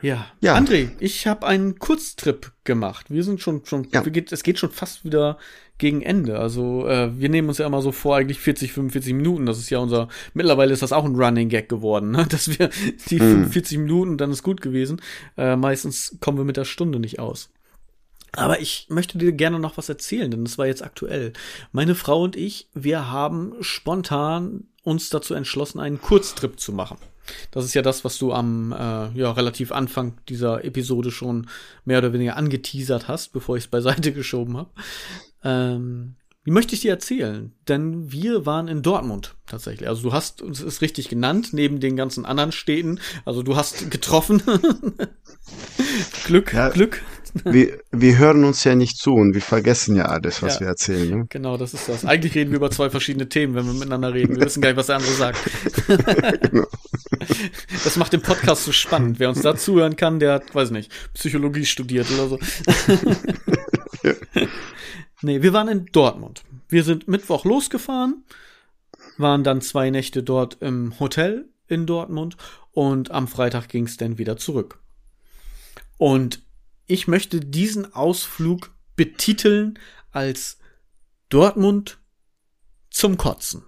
Ja. 0.02 0.28
Ja. 0.42 0.56
André, 0.58 0.90
ich 1.00 1.28
habe 1.28 1.46
einen 1.46 1.80
Kurztrip 1.80 2.52
gemacht. 2.64 3.08
Wir 3.10 3.24
sind 3.24 3.42
schon 3.42 3.66
schon 3.66 3.88
Ja. 3.92 4.02
geht, 4.02 4.32
es 4.32 4.44
geht 4.44 4.60
schon 4.60 4.72
fast 4.72 5.06
wieder 5.06 5.38
gegen 5.78 6.02
Ende. 6.02 6.40
Also 6.40 6.88
äh, 6.88 7.20
wir 7.20 7.30
nehmen 7.30 7.48
uns 7.50 7.58
ja 7.58 7.66
immer 7.66 7.82
so 7.82 7.92
vor, 7.92 8.16
eigentlich 8.18 8.40
40, 8.40 8.72
45 8.74 9.14
Minuten. 9.14 9.46
Das 9.46 9.58
ist 9.58 9.70
ja 9.70 9.80
unser, 9.80 10.10
mittlerweile 10.34 10.74
ist 10.74 10.82
das 10.84 10.94
auch 10.94 11.06
ein 11.06 11.16
Running 11.16 11.50
Gag 11.50 11.70
geworden, 11.70 12.12
ne? 12.12 12.26
dass 12.30 12.48
wir 12.60 12.70
die 13.10 13.16
Mhm. 13.16 13.50
45 13.52 13.78
Minuten, 13.80 14.18
dann 14.18 14.32
ist 14.32 14.44
gut 14.44 14.62
gewesen. 14.62 15.02
Äh, 15.38 15.56
meistens 15.56 16.18
kommen 16.20 16.38
wir 16.38 16.46
mit 16.46 16.58
der 16.58 16.66
Stunde 16.66 17.00
nicht 17.00 17.20
aus. 17.20 17.50
Aber 18.34 18.62
ich 18.62 18.88
möchte 18.90 19.18
dir 19.18 19.34
gerne 19.34 19.60
noch 19.60 19.76
was 19.78 19.90
erzählen, 19.90 20.32
denn 20.32 20.46
das 20.46 20.58
war 20.58 20.66
jetzt 20.66 20.84
aktuell. 20.84 21.34
Meine 21.74 21.96
Frau 21.96 22.24
und 22.24 22.36
ich, 22.38 22.70
wir 22.74 23.12
haben 23.12 23.54
spontan 23.60 24.66
uns 24.84 25.10
dazu 25.10 25.34
entschlossen, 25.34 25.80
einen 25.80 26.00
Kurztrip 26.00 26.60
zu 26.60 26.72
machen. 26.72 26.98
Das 27.52 27.66
ist 27.66 27.74
ja 27.74 27.82
das, 27.82 28.04
was 28.04 28.18
du 28.18 28.34
am 28.34 28.72
äh, 28.72 28.76
ja, 29.18 29.32
relativ 29.32 29.72
Anfang 29.72 30.18
dieser 30.30 30.64
Episode 30.64 31.12
schon 31.12 31.48
mehr 31.86 32.00
oder 32.00 32.14
weniger 32.14 32.38
angeteasert 32.38 33.08
hast, 33.08 33.30
bevor 33.34 33.58
ich 33.58 33.66
es 33.66 33.70
beiseite 33.70 34.12
geschoben 34.14 34.58
habe. 34.58 34.70
Ähm, 35.44 36.16
wie 36.44 36.52
möchte 36.52 36.74
ich 36.74 36.82
dir 36.82 36.92
erzählen? 36.92 37.54
Denn 37.68 38.12
wir 38.12 38.48
waren 38.48 38.68
in 38.68 38.82
Dortmund 38.82 39.36
tatsächlich. 39.46 39.88
Also 39.88 40.02
du 40.02 40.14
hast 40.14 40.42
uns 40.42 40.60
ist 40.60 40.82
richtig 40.82 41.08
genannt, 41.08 41.50
neben 41.54 41.80
den 41.80 41.96
ganzen 41.96 42.26
anderen 42.26 42.52
Städten. 42.52 43.00
Also 43.26 43.44
du 43.44 43.56
hast 43.56 43.92
getroffen. 43.92 44.42
Glück, 46.26 46.54
Ja. 46.54 46.70
Glück. 46.70 47.02
Wir, 47.46 47.80
wir 47.92 48.18
hören 48.18 48.44
uns 48.44 48.64
ja 48.64 48.76
nicht 48.76 48.98
zu 48.98 49.12
und 49.14 49.34
wir 49.34 49.42
vergessen 49.42 49.96
ja 49.96 50.06
alles, 50.06 50.42
was 50.42 50.56
Ja. 50.56 50.62
wir 50.62 50.68
erzählen. 50.68 51.10
Ne? 51.20 51.26
Genau, 51.30 51.58
das 51.58 51.74
ist 51.74 51.88
das. 51.88 52.04
Eigentlich 52.06 52.36
reden 52.36 52.52
wir 52.52 52.58
über 52.58 52.72
zwei 52.72 52.90
verschiedene 52.90 53.30
Themen, 53.30 53.56
wenn 53.56 53.66
wir 53.66 53.74
miteinander 53.74 54.14
reden. 54.14 54.36
Wir 54.36 54.46
wissen 54.46 54.62
gar 54.62 54.70
nicht, 54.70 54.78
was 54.78 54.88
der 54.88 54.98
andere 54.98 55.14
sagt. 55.14 55.38
Das 57.84 57.98
macht 57.98 58.14
den 58.14 58.22
Podcast 58.22 58.66
so 58.66 58.72
spannend. 58.72 59.20
Wer 59.20 59.30
uns 59.30 59.42
da 59.42 59.56
zuhören 59.56 59.96
kann, 59.96 60.20
der 60.20 60.34
hat, 60.34 60.56
weiß 60.56 60.72
nicht, 60.72 60.92
Psychologie 61.14 61.66
studiert 61.66 62.08
oder 62.12 62.28
so. 62.28 62.40
Nee, 65.22 65.42
wir 65.42 65.54
waren 65.54 65.68
in 65.68 65.86
Dortmund. 65.92 66.44
Wir 66.68 66.84
sind 66.84 67.08
Mittwoch 67.08 67.46
losgefahren, 67.46 68.24
waren 69.18 69.44
dann 69.44 69.62
zwei 69.62 69.90
Nächte 69.90 70.24
dort 70.24 70.58
im 70.62 71.00
Hotel 71.00 71.50
in 71.68 71.86
Dortmund 71.86 72.38
und 72.72 73.12
am 73.12 73.28
Freitag 73.28 73.70
ging 73.70 73.86
es 73.86 73.98
dann 73.98 74.18
wieder 74.18 74.38
zurück. 74.38 74.80
Und 75.98 76.42
ich 76.92 77.08
möchte 77.08 77.40
diesen 77.40 77.94
Ausflug 77.94 78.72
betiteln 78.96 79.80
als 80.12 80.60
Dortmund 81.30 82.00
zum 82.90 83.18
Kotzen. 83.18 83.64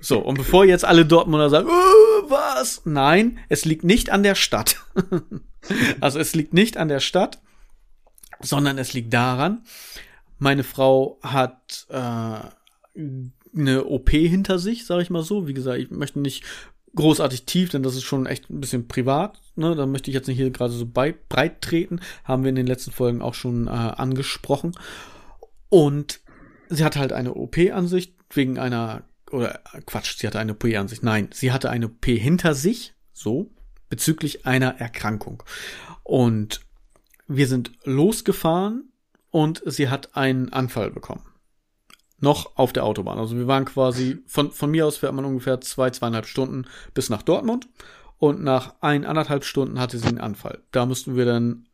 So, 0.00 0.20
und 0.20 0.36
bevor 0.36 0.64
jetzt 0.64 0.84
alle 0.84 1.04
Dortmunder 1.04 1.50
sagen, 1.50 1.68
"Äh, 1.68 2.30
was? 2.30 2.82
Nein, 2.84 3.38
es 3.48 3.64
liegt 3.64 3.84
nicht 3.84 4.10
an 4.10 4.22
der 4.22 4.34
Stadt. 4.34 4.76
also 6.00 6.18
es 6.18 6.34
liegt 6.34 6.54
nicht 6.54 6.76
an 6.76 6.88
der 6.88 7.00
Stadt, 7.00 7.40
sondern 8.40 8.78
es 8.78 8.92
liegt 8.92 9.12
daran, 9.12 9.64
meine 10.38 10.64
Frau 10.64 11.18
hat 11.22 11.86
äh, 11.90 11.98
eine 13.56 13.84
OP 13.84 14.10
hinter 14.10 14.58
sich, 14.58 14.86
sage 14.86 15.02
ich 15.02 15.10
mal 15.10 15.22
so. 15.22 15.48
Wie 15.48 15.54
gesagt, 15.54 15.78
ich 15.78 15.90
möchte 15.90 16.20
nicht 16.20 16.44
großartig 16.94 17.44
tief, 17.44 17.70
denn 17.70 17.82
das 17.82 17.94
ist 17.94 18.04
schon 18.04 18.26
echt 18.26 18.50
ein 18.50 18.60
bisschen 18.60 18.88
privat. 18.88 19.40
Ne? 19.56 19.74
Da 19.74 19.86
möchte 19.86 20.10
ich 20.10 20.14
jetzt 20.14 20.26
nicht 20.26 20.36
hier 20.36 20.50
gerade 20.50 20.72
so 20.72 20.86
bei, 20.86 21.14
breit 21.28 21.60
treten. 21.62 22.00
Haben 22.24 22.42
wir 22.42 22.50
in 22.50 22.56
den 22.56 22.66
letzten 22.66 22.92
Folgen 22.92 23.22
auch 23.22 23.34
schon 23.34 23.66
äh, 23.66 23.70
angesprochen. 23.70 24.72
Und 25.68 26.20
sie 26.68 26.84
hatte 26.84 26.98
halt 26.98 27.12
eine 27.12 27.34
OP 27.34 27.58
an 27.72 27.88
sich 27.88 28.14
wegen 28.30 28.58
einer 28.58 29.02
oder 29.30 29.60
Quatsch, 29.84 30.16
sie 30.18 30.26
hatte 30.26 30.38
eine 30.38 30.52
OP 30.52 30.64
an 30.64 30.88
sich. 30.88 31.02
Nein, 31.02 31.28
sie 31.32 31.52
hatte 31.52 31.70
eine 31.70 31.86
OP 31.86 32.06
hinter 32.06 32.54
sich, 32.54 32.94
so 33.12 33.50
bezüglich 33.88 34.46
einer 34.46 34.80
Erkrankung. 34.80 35.42
Und 36.02 36.60
wir 37.26 37.46
sind 37.46 37.72
losgefahren 37.84 38.90
und 39.30 39.62
sie 39.66 39.88
hat 39.88 40.16
einen 40.16 40.52
Anfall 40.52 40.90
bekommen. 40.90 41.24
Noch 42.20 42.56
auf 42.56 42.72
der 42.72 42.84
Autobahn. 42.84 43.18
Also 43.18 43.36
wir 43.36 43.46
waren 43.46 43.64
quasi, 43.64 44.18
von, 44.26 44.50
von 44.50 44.70
mir 44.70 44.86
aus 44.86 44.96
fährt 44.96 45.14
man 45.14 45.24
ungefähr 45.24 45.60
zwei, 45.60 45.90
zweieinhalb 45.90 46.26
Stunden 46.26 46.66
bis 46.94 47.10
nach 47.10 47.22
Dortmund. 47.22 47.68
Und 48.18 48.42
nach 48.42 48.74
eineinhalb 48.80 49.44
Stunden 49.44 49.78
hatte 49.78 49.98
sie 49.98 50.08
einen 50.08 50.18
Anfall. 50.18 50.62
Da 50.72 50.86
mussten 50.86 51.16
wir 51.16 51.24
dann 51.24 51.68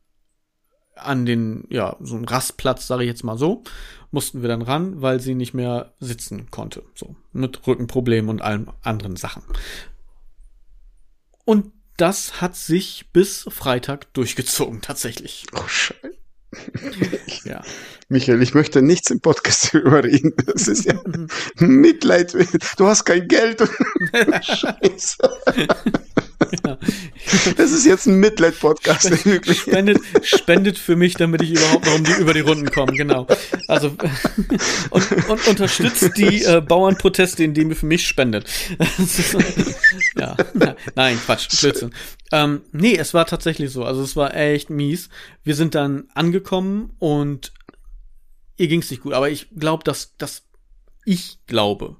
an 0.96 1.26
den, 1.26 1.66
ja, 1.70 1.96
so 2.00 2.14
einen 2.14 2.26
Rastplatz, 2.26 2.86
sage 2.86 3.04
ich 3.04 3.08
jetzt 3.08 3.24
mal 3.24 3.38
so, 3.38 3.64
mussten 4.10 4.42
wir 4.42 4.48
dann 4.48 4.62
ran, 4.62 5.02
weil 5.02 5.20
sie 5.20 5.34
nicht 5.34 5.54
mehr 5.54 5.94
sitzen 5.98 6.50
konnte. 6.50 6.84
So, 6.94 7.16
mit 7.32 7.66
Rückenproblemen 7.66 8.30
und 8.30 8.42
allen 8.42 8.70
anderen 8.82 9.16
Sachen. 9.16 9.42
Und 11.44 11.72
das 11.96 12.40
hat 12.40 12.56
sich 12.56 13.10
bis 13.12 13.46
Freitag 13.48 14.12
durchgezogen, 14.14 14.82
tatsächlich. 14.82 15.46
Oh, 15.54 15.66
Scheiße. 15.66 16.23
Ja. 17.44 17.62
Michael, 18.08 18.42
ich 18.42 18.54
möchte 18.54 18.82
nichts 18.82 19.10
im 19.10 19.20
Podcast 19.20 19.72
überreden. 19.74 20.34
Das 20.46 20.68
ist 20.68 20.84
ja 20.84 20.94
Mitleid. 21.58 22.36
Du 22.76 22.86
hast 22.86 23.04
kein 23.04 23.28
Geld. 23.28 23.60
Scheiße. 24.42 25.16
Ja. 26.64 26.78
Das 27.56 27.72
ist 27.72 27.86
jetzt 27.86 28.06
ein 28.06 28.18
Mitleid-Podcast, 28.20 29.24
wirklich. 29.24 29.60
Spendet, 29.60 29.98
spendet 30.22 30.78
für 30.78 30.96
mich, 30.96 31.14
damit 31.14 31.42
ich 31.42 31.50
überhaupt 31.50 31.86
noch 31.86 31.94
um 31.94 32.04
die, 32.04 32.12
über 32.12 32.34
die 32.34 32.40
Runden 32.40 32.70
komme, 32.70 32.92
genau. 32.92 33.26
Also 33.68 33.96
und, 34.90 35.12
und 35.28 35.48
unterstützt 35.48 36.16
die 36.16 36.44
äh, 36.44 36.60
Bauernproteste, 36.60 37.44
indem 37.44 37.70
ihr 37.70 37.76
für 37.76 37.86
mich 37.86 38.06
spendet. 38.06 38.48
Ja, 40.16 40.36
nein, 40.94 41.18
Quatsch, 41.24 41.60
Blödsinn. 41.60 41.92
Ähm, 42.32 42.62
nee, 42.72 42.96
es 42.96 43.14
war 43.14 43.26
tatsächlich 43.26 43.70
so. 43.70 43.84
Also 43.84 44.02
es 44.02 44.16
war 44.16 44.34
echt 44.34 44.70
mies. 44.70 45.08
Wir 45.42 45.54
sind 45.54 45.74
dann 45.74 46.08
angekommen 46.14 46.92
und 46.98 47.52
ihr 48.56 48.68
ging's 48.68 48.90
nicht 48.90 49.02
gut. 49.02 49.12
Aber 49.12 49.30
ich 49.30 49.48
glaube, 49.56 49.84
dass, 49.84 50.16
dass 50.16 50.44
ich 51.04 51.38
glaube, 51.46 51.96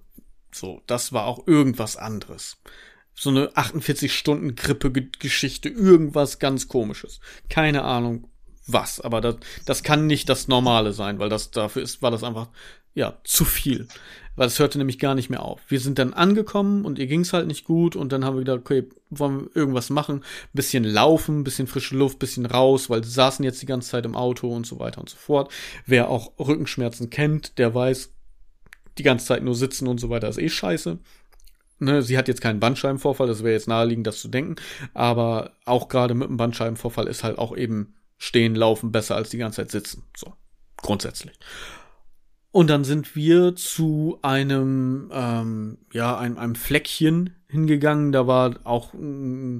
so, 0.53 0.83
das 0.87 1.13
war 1.13 1.27
auch 1.27 1.47
irgendwas 1.47 1.97
anderes 1.97 2.59
so 3.15 3.31
eine 3.31 3.51
48-Stunden-Grippe-Geschichte, 3.51 5.69
irgendwas 5.69 6.39
ganz 6.39 6.69
komisches. 6.69 7.21
Keine 7.49 7.85
Ahnung 7.85 8.29
was, 8.67 9.01
aber 9.01 9.21
das, 9.21 9.37
das 9.67 9.83
kann 9.83 10.07
nicht 10.07 10.29
das 10.29 10.49
Normale 10.49 10.93
sein, 10.93 11.19
weil 11.19 11.29
das 11.29 11.51
dafür 11.51 11.83
ist, 11.83 12.03
war 12.03 12.11
das 12.11 12.25
einfach, 12.25 12.49
ja, 12.95 13.19
zu 13.25 13.45
viel. 13.45 13.89
Weil 14.37 14.49
es 14.49 14.59
hörte 14.59 14.79
nämlich 14.79 14.99
gar 14.99 15.15
nicht 15.15 15.31
mehr 15.31 15.43
auf. 15.43 15.61
Wir 15.69 15.79
sind 15.79 15.99
dann 15.99 16.13
angekommen 16.13 16.85
und 16.85 16.99
ihr 16.99 17.07
ging's 17.07 17.33
halt 17.33 17.47
nicht 17.47 17.65
gut 17.65 17.95
und 17.95 18.11
dann 18.11 18.25
haben 18.25 18.35
wir 18.35 18.41
gedacht, 18.41 18.61
okay, 18.61 18.89
wollen 19.11 19.43
wir 19.43 19.57
irgendwas 19.57 19.91
machen? 19.91 20.25
Bisschen 20.53 20.83
laufen, 20.83 21.45
bisschen 21.45 21.69
frische 21.69 21.97
Luft, 21.97 22.19
bisschen 22.19 22.47
raus, 22.47 22.91
weil 22.91 23.05
sie 23.05 23.11
saßen 23.11 23.45
jetzt 23.45 23.63
die 23.63 23.67
ganze 23.67 23.91
Zeit 23.91 24.07
im 24.07 24.17
Auto 24.17 24.51
und 24.51 24.67
so 24.67 24.81
weiter 24.81 25.01
und 25.01 25.09
so 25.09 25.17
fort. 25.17 25.53
Wer 25.87 26.09
auch 26.09 26.33
Rückenschmerzen 26.39 27.11
kennt, 27.11 27.59
der 27.59 27.75
weiß, 27.75 28.11
die 28.99 29.05
ganze 29.05 29.27
Zeit 29.27 29.43
nur 29.43 29.55
sitzen 29.55 29.87
und 29.87 30.01
so 30.01 30.11
weiter 30.11 30.29
ist 30.29 30.39
eh 30.39 30.49
scheiße. 30.49 30.99
Ne, 31.81 32.03
sie 32.03 32.17
hat 32.17 32.29
jetzt 32.29 32.41
keinen 32.41 32.61
Bandscheibenvorfall, 32.61 33.27
das 33.27 33.43
wäre 33.43 33.55
jetzt 33.55 33.69
naheliegend, 33.69 34.07
das 34.07 34.21
zu 34.21 34.29
denken. 34.29 34.57
Aber 34.95 35.53
auch 35.65 35.89
gerade 35.89 36.15
mit 36.15 36.29
einem 36.29 36.37
Bandscheibenvorfall 36.37 37.09
ist 37.09 37.25
halt 37.25 37.39
auch 37.39 37.57
eben 37.57 37.95
stehen, 38.17 38.55
laufen 38.55 38.93
besser 38.93 39.17
als 39.17 39.31
die 39.31 39.39
ganze 39.39 39.57
Zeit 39.57 39.71
sitzen. 39.71 40.05
So, 40.17 40.33
grundsätzlich. 40.77 41.39
Und 42.53 42.71
dann 42.71 42.85
sind 42.85 43.17
wir 43.17 43.57
zu 43.57 44.19
einem, 44.23 45.11
ähm, 45.13 45.79
ja, 45.93 46.17
einem, 46.17 46.39
einem 46.39 46.55
Fleckchen 46.55 47.35
hingegangen. 47.49 48.13
Da 48.13 48.29
war 48.29 48.55
auch 48.63 48.95
mm, 48.95 49.59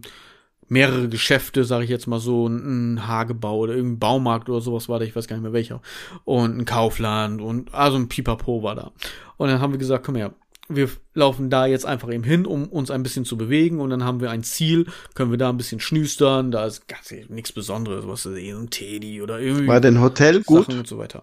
mehrere 0.69 1.09
Geschäfte, 1.09 1.65
sage 1.65 1.83
ich 1.83 1.91
jetzt 1.91 2.07
mal 2.07 2.21
so, 2.21 2.47
ein, 2.47 2.95
ein 2.95 3.09
Hagebau 3.09 3.59
oder 3.59 3.75
irgendein 3.75 3.99
Baumarkt 3.99 4.49
oder 4.49 4.61
sowas 4.61 4.89
war 4.89 5.01
da, 5.01 5.05
ich 5.05 5.17
weiß 5.17 5.27
gar 5.27 5.35
nicht 5.35 5.43
mehr 5.43 5.53
welcher. 5.53 5.83
Und 6.25 6.57
ein 6.57 6.65
Kaufland 6.67 7.41
und 7.41 7.75
also 7.75 7.97
ein 7.97 8.09
Pipapo 8.09 8.63
war 8.63 8.77
da. 8.77 8.93
Und 9.39 9.49
dann 9.49 9.61
haben 9.61 9.73
wir 9.73 9.79
gesagt, 9.79 10.07
komm 10.07 10.15
her, 10.15 10.33
wir 10.69 10.89
laufen 11.13 11.51
da 11.51 11.67
jetzt 11.67 11.85
einfach 11.85 12.11
eben 12.11 12.25
hin, 12.25 12.47
um 12.47 12.67
uns 12.69 12.91
ein 12.91 13.03
bisschen 13.03 13.25
zu 13.25 13.37
bewegen 13.37 13.81
und 13.81 13.91
dann 13.91 14.05
haben 14.05 14.21
wir 14.21 14.31
ein 14.31 14.43
Ziel, 14.43 14.87
können 15.15 15.31
wir 15.31 15.39
da 15.39 15.51
ein 15.51 15.57
bisschen 15.57 15.81
schnüstern, 15.81 16.51
da 16.51 16.67
ist 16.67 16.89
ganz 16.89 17.13
nichts 17.29 17.53
Besonderes, 17.53 18.09
was 18.09 18.25
ist 18.25 18.39
eh 18.39 18.53
so 18.53 18.59
ein 18.59 18.71
Teddy 18.71 19.21
oder 19.21 19.41
irgendwie 19.41 19.67
War 19.67 19.81
denn 19.81 20.01
Hotel 20.01 20.43
gut? 20.43 20.67
Sachen 20.67 20.79
und 20.79 20.87
so 20.87 20.99
weiter. 20.99 21.23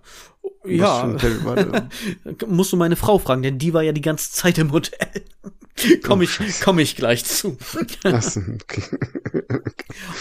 Was 0.63 0.71
Ja, 0.71 1.17
musst 2.47 2.71
du 2.71 2.77
meine 2.77 2.95
Frau 2.95 3.17
fragen, 3.17 3.41
denn 3.41 3.57
die 3.57 3.73
war 3.73 3.81
ja 3.81 3.93
die 3.93 4.01
ganze 4.01 4.31
Zeit 4.31 4.57
im 4.59 4.71
Hotel. 4.71 5.23
komm 6.03 6.19
Oh, 6.19 6.23
ich, 6.23 6.39
komm 6.63 6.79
ich 6.79 6.95
gleich 6.95 7.25
zu. 7.25 7.57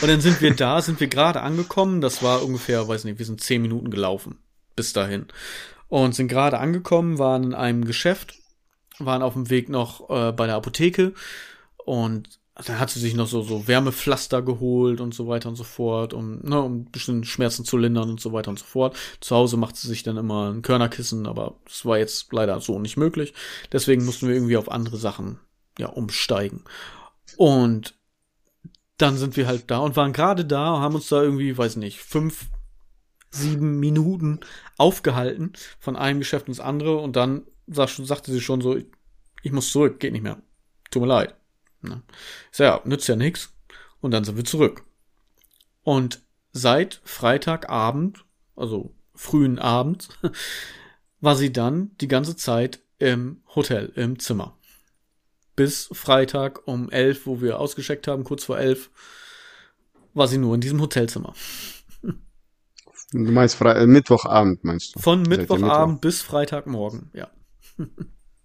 Und 0.03 0.09
dann 0.09 0.21
sind 0.21 0.41
wir 0.41 0.55
da, 0.55 0.81
sind 0.81 1.01
wir 1.01 1.09
gerade 1.09 1.43
angekommen. 1.43 2.01
Das 2.01 2.23
war 2.23 2.43
ungefähr, 2.45 2.87
weiß 2.89 3.05
nicht, 3.05 3.18
wir 3.18 3.27
sind 3.27 3.41
zehn 3.43 3.62
Minuten 3.62 3.91
gelaufen 3.91 4.39
bis 4.77 4.93
dahin. 4.93 5.27
Und 5.89 6.14
sind 6.14 6.29
gerade 6.29 6.59
angekommen, 6.59 7.18
waren 7.18 7.45
in 7.45 7.55
einem 7.55 7.85
Geschäft, 7.85 8.39
waren 9.07 9.22
auf 9.22 9.34
dem 9.34 9.51
Weg 9.51 9.68
noch 9.68 10.09
äh, 10.11 10.32
bei 10.32 10.46
der 10.46 10.57
Apotheke 10.57 11.14
und 11.84 12.40
dann 12.66 12.78
hat 12.78 12.90
sie 12.90 13.01
sich 13.01 13.14
noch 13.14 13.26
so, 13.26 13.42
so 13.42 13.66
Wärmepflaster 13.68 14.42
geholt 14.42 15.01
und 15.01 15.14
so 15.14 15.28
weiter 15.28 15.48
und 15.48 15.57
so 15.57 15.64
fort, 15.64 16.12
um, 16.12 16.40
ne, 16.42 16.61
um 16.61 16.90
bestimmte 16.90 17.26
Schmerzen 17.26 17.64
zu 17.64 17.76
lindern 17.76 18.11
und 18.11 18.20
so 18.20 18.32
weiter 18.32 18.51
und 18.51 18.59
so 18.59 18.64
fort. 18.64 18.96
Zu 19.20 19.36
Hause 19.36 19.57
macht 19.57 19.76
sie 19.76 19.88
sich 19.88 20.03
dann 20.03 20.16
immer 20.16 20.53
ein 20.53 20.62
Körnerkissen, 20.62 21.26
aber 21.26 21.57
das 21.64 21.84
war 21.84 21.98
jetzt 21.98 22.32
leider 22.32 22.61
so 22.61 22.78
nicht 22.78 22.96
möglich. 22.96 23.34
Deswegen 23.72 24.05
mussten 24.05 24.28
wir 24.28 24.34
irgendwie 24.34 24.57
auf 24.57 24.70
andere 24.70 24.96
Sachen, 24.96 25.38
ja, 25.78 25.88
umsteigen. 25.88 26.64
Und 27.36 27.94
dann 28.98 29.16
sind 29.16 29.36
wir 29.36 29.46
halt 29.46 29.70
da 29.70 29.78
und 29.78 29.96
waren 29.96 30.12
gerade 30.12 30.44
da 30.44 30.74
und 30.74 30.82
haben 30.82 30.94
uns 30.94 31.09
da 31.09 31.22
irgendwie, 31.22 31.57
weiß 31.57 31.76
nicht, 31.76 32.01
fünf, 32.01 32.46
sieben 33.30 33.78
Minuten 33.78 34.40
aufgehalten 34.76 35.53
von 35.78 35.96
einem 35.96 36.18
Geschäft 36.18 36.48
ins 36.48 36.61
andere 36.61 36.98
und 36.98 37.16
dann 37.16 37.46
sag, 37.71 37.89
sagte 37.89 38.33
sie 38.33 38.41
schon 38.41 38.61
so, 38.61 38.79
ich 39.43 39.53
muss 39.53 39.71
zurück, 39.71 40.01
geht 40.01 40.12
nicht 40.12 40.23
mehr. 40.23 40.43
Tut 40.91 41.03
mir 41.03 41.09
leid. 41.09 41.35
Ne? 41.83 42.03
Ich 42.51 42.59
sag, 42.59 42.64
ja, 42.64 42.81
nützt 42.85 43.09
ja 43.09 43.16
nix. 43.16 43.53
Und 44.01 44.12
dann 44.12 44.25
sind 44.25 44.37
wir 44.37 44.45
zurück. 44.45 44.85
Und 45.83 46.23
seit 46.53 47.01
Freitagabend, 47.05 48.25
also 48.57 48.95
frühen 49.14 49.59
Abend, 49.59 50.09
war 51.21 51.37
sie 51.37 51.53
dann 51.53 51.97
die 52.01 52.09
ganze 52.09 52.37
Zeit 52.37 52.81
im 52.99 53.43
Hotel, 53.55 53.93
im 53.95 54.18
Zimmer. 54.18 54.57
Bis 55.57 55.89
Freitag 55.93 56.66
um 56.66 56.91
elf, 56.91 57.27
wo 57.27 57.41
wir 57.41 57.59
ausgescheckt 57.59 58.09
haben, 58.09 58.25
kurz 58.25 58.45
vor 58.45 58.59
elf, 58.59 58.91
war 60.14 60.29
sie 60.29 60.39
nur 60.39 60.55
in 60.55 60.61
diesem 60.61 60.81
Hotelzimmer. 60.81 61.35
Du 63.12 63.33
meinst 63.33 63.57
Fre 63.57 63.75
äh, 63.75 63.87
Mittwochabend, 63.87 64.62
meinst 64.64 64.95
du? 64.95 65.01
Von 65.01 65.23
Mittwochabend 65.23 65.95
Mittwoch? 65.95 66.01
bis 66.01 66.23
Freitagmorgen, 66.23 67.11
ja. 67.12 67.29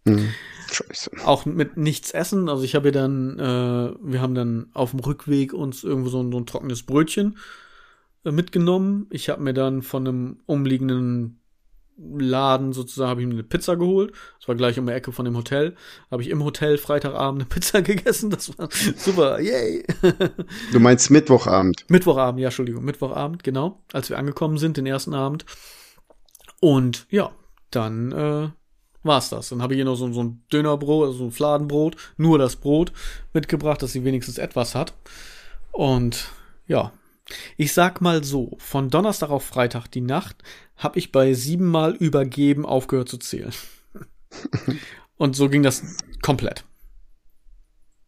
Scheiße. 0.71 1.11
Auch 1.23 1.45
mit 1.45 1.77
nichts 1.77 2.11
essen. 2.11 2.49
Also 2.49 2.63
ich 2.63 2.75
habe 2.75 2.91
dann, 2.91 3.39
äh, 3.39 3.95
wir 4.01 4.21
haben 4.21 4.35
dann 4.35 4.67
auf 4.73 4.91
dem 4.91 4.99
Rückweg 4.99 5.53
uns 5.53 5.83
irgendwo 5.83 6.09
so 6.09 6.21
ein, 6.21 6.31
so 6.31 6.37
ein 6.37 6.45
trockenes 6.45 6.83
Brötchen 6.83 7.37
äh, 8.23 8.31
mitgenommen. 8.31 9.07
Ich 9.09 9.29
habe 9.29 9.41
mir 9.41 9.53
dann 9.53 9.81
von 9.81 10.07
einem 10.07 10.37
umliegenden 10.45 11.39
Laden 11.97 12.73
sozusagen 12.73 13.09
habe 13.09 13.21
ich 13.21 13.27
mir 13.27 13.33
eine 13.33 13.43
Pizza 13.43 13.77
geholt. 13.77 14.11
Das 14.39 14.47
war 14.49 14.55
gleich 14.55 14.77
um 14.77 14.85
die 14.85 14.91
Ecke 14.91 15.11
von 15.13 15.23
dem 15.23 15.37
Hotel. 15.37 15.75
Habe 16.11 16.23
ich 16.23 16.29
im 16.29 16.43
Hotel 16.43 16.77
Freitagabend 16.77 17.41
eine 17.41 17.49
Pizza 17.49 17.81
gegessen. 17.83 18.29
Das 18.29 18.57
war 18.57 18.69
super. 18.97 19.39
Yay. 19.39 19.85
Du 20.71 20.79
meinst 20.79 21.09
Mittwochabend? 21.09 21.85
Mittwochabend, 21.89 22.41
ja, 22.41 22.47
Entschuldigung. 22.47 22.83
Mittwochabend, 22.83 23.43
genau. 23.43 23.81
Als 23.93 24.09
wir 24.09 24.17
angekommen 24.17 24.57
sind, 24.57 24.77
den 24.77 24.85
ersten 24.85 25.13
Abend. 25.13 25.45
Und 26.59 27.07
ja, 27.09 27.31
dann 27.71 28.11
äh, 28.11 28.49
war's 29.05 29.29
das. 29.29 29.49
Dann 29.49 29.61
habe 29.61 29.73
ich 29.73 29.77
hier 29.77 29.85
noch 29.85 29.95
so, 29.95 30.11
so 30.11 30.23
ein 30.23 30.43
Dönerbrot, 30.51 31.07
also 31.07 31.17
so 31.19 31.23
ein 31.25 31.31
Fladenbrot, 31.31 31.95
nur 32.17 32.37
das 32.37 32.55
Brot 32.55 32.91
mitgebracht, 33.33 33.81
dass 33.81 33.91
sie 33.91 34.03
wenigstens 34.03 34.37
etwas 34.37 34.75
hat. 34.75 34.93
Und 35.71 36.29
ja, 36.67 36.91
ich 37.57 37.73
sag 37.73 38.01
mal 38.01 38.23
so, 38.23 38.55
von 38.59 38.89
Donnerstag 38.89 39.29
auf 39.29 39.45
Freitag 39.45 39.87
die 39.87 40.01
Nacht 40.01 40.43
habe 40.77 40.99
ich 40.99 41.11
bei 41.11 41.33
siebenmal 41.33 41.93
übergeben 41.93 42.65
aufgehört 42.65 43.09
zu 43.09 43.17
zählen. 43.17 43.53
Und 45.17 45.35
so 45.35 45.49
ging 45.49 45.63
das 45.63 45.81
komplett. 46.21 46.65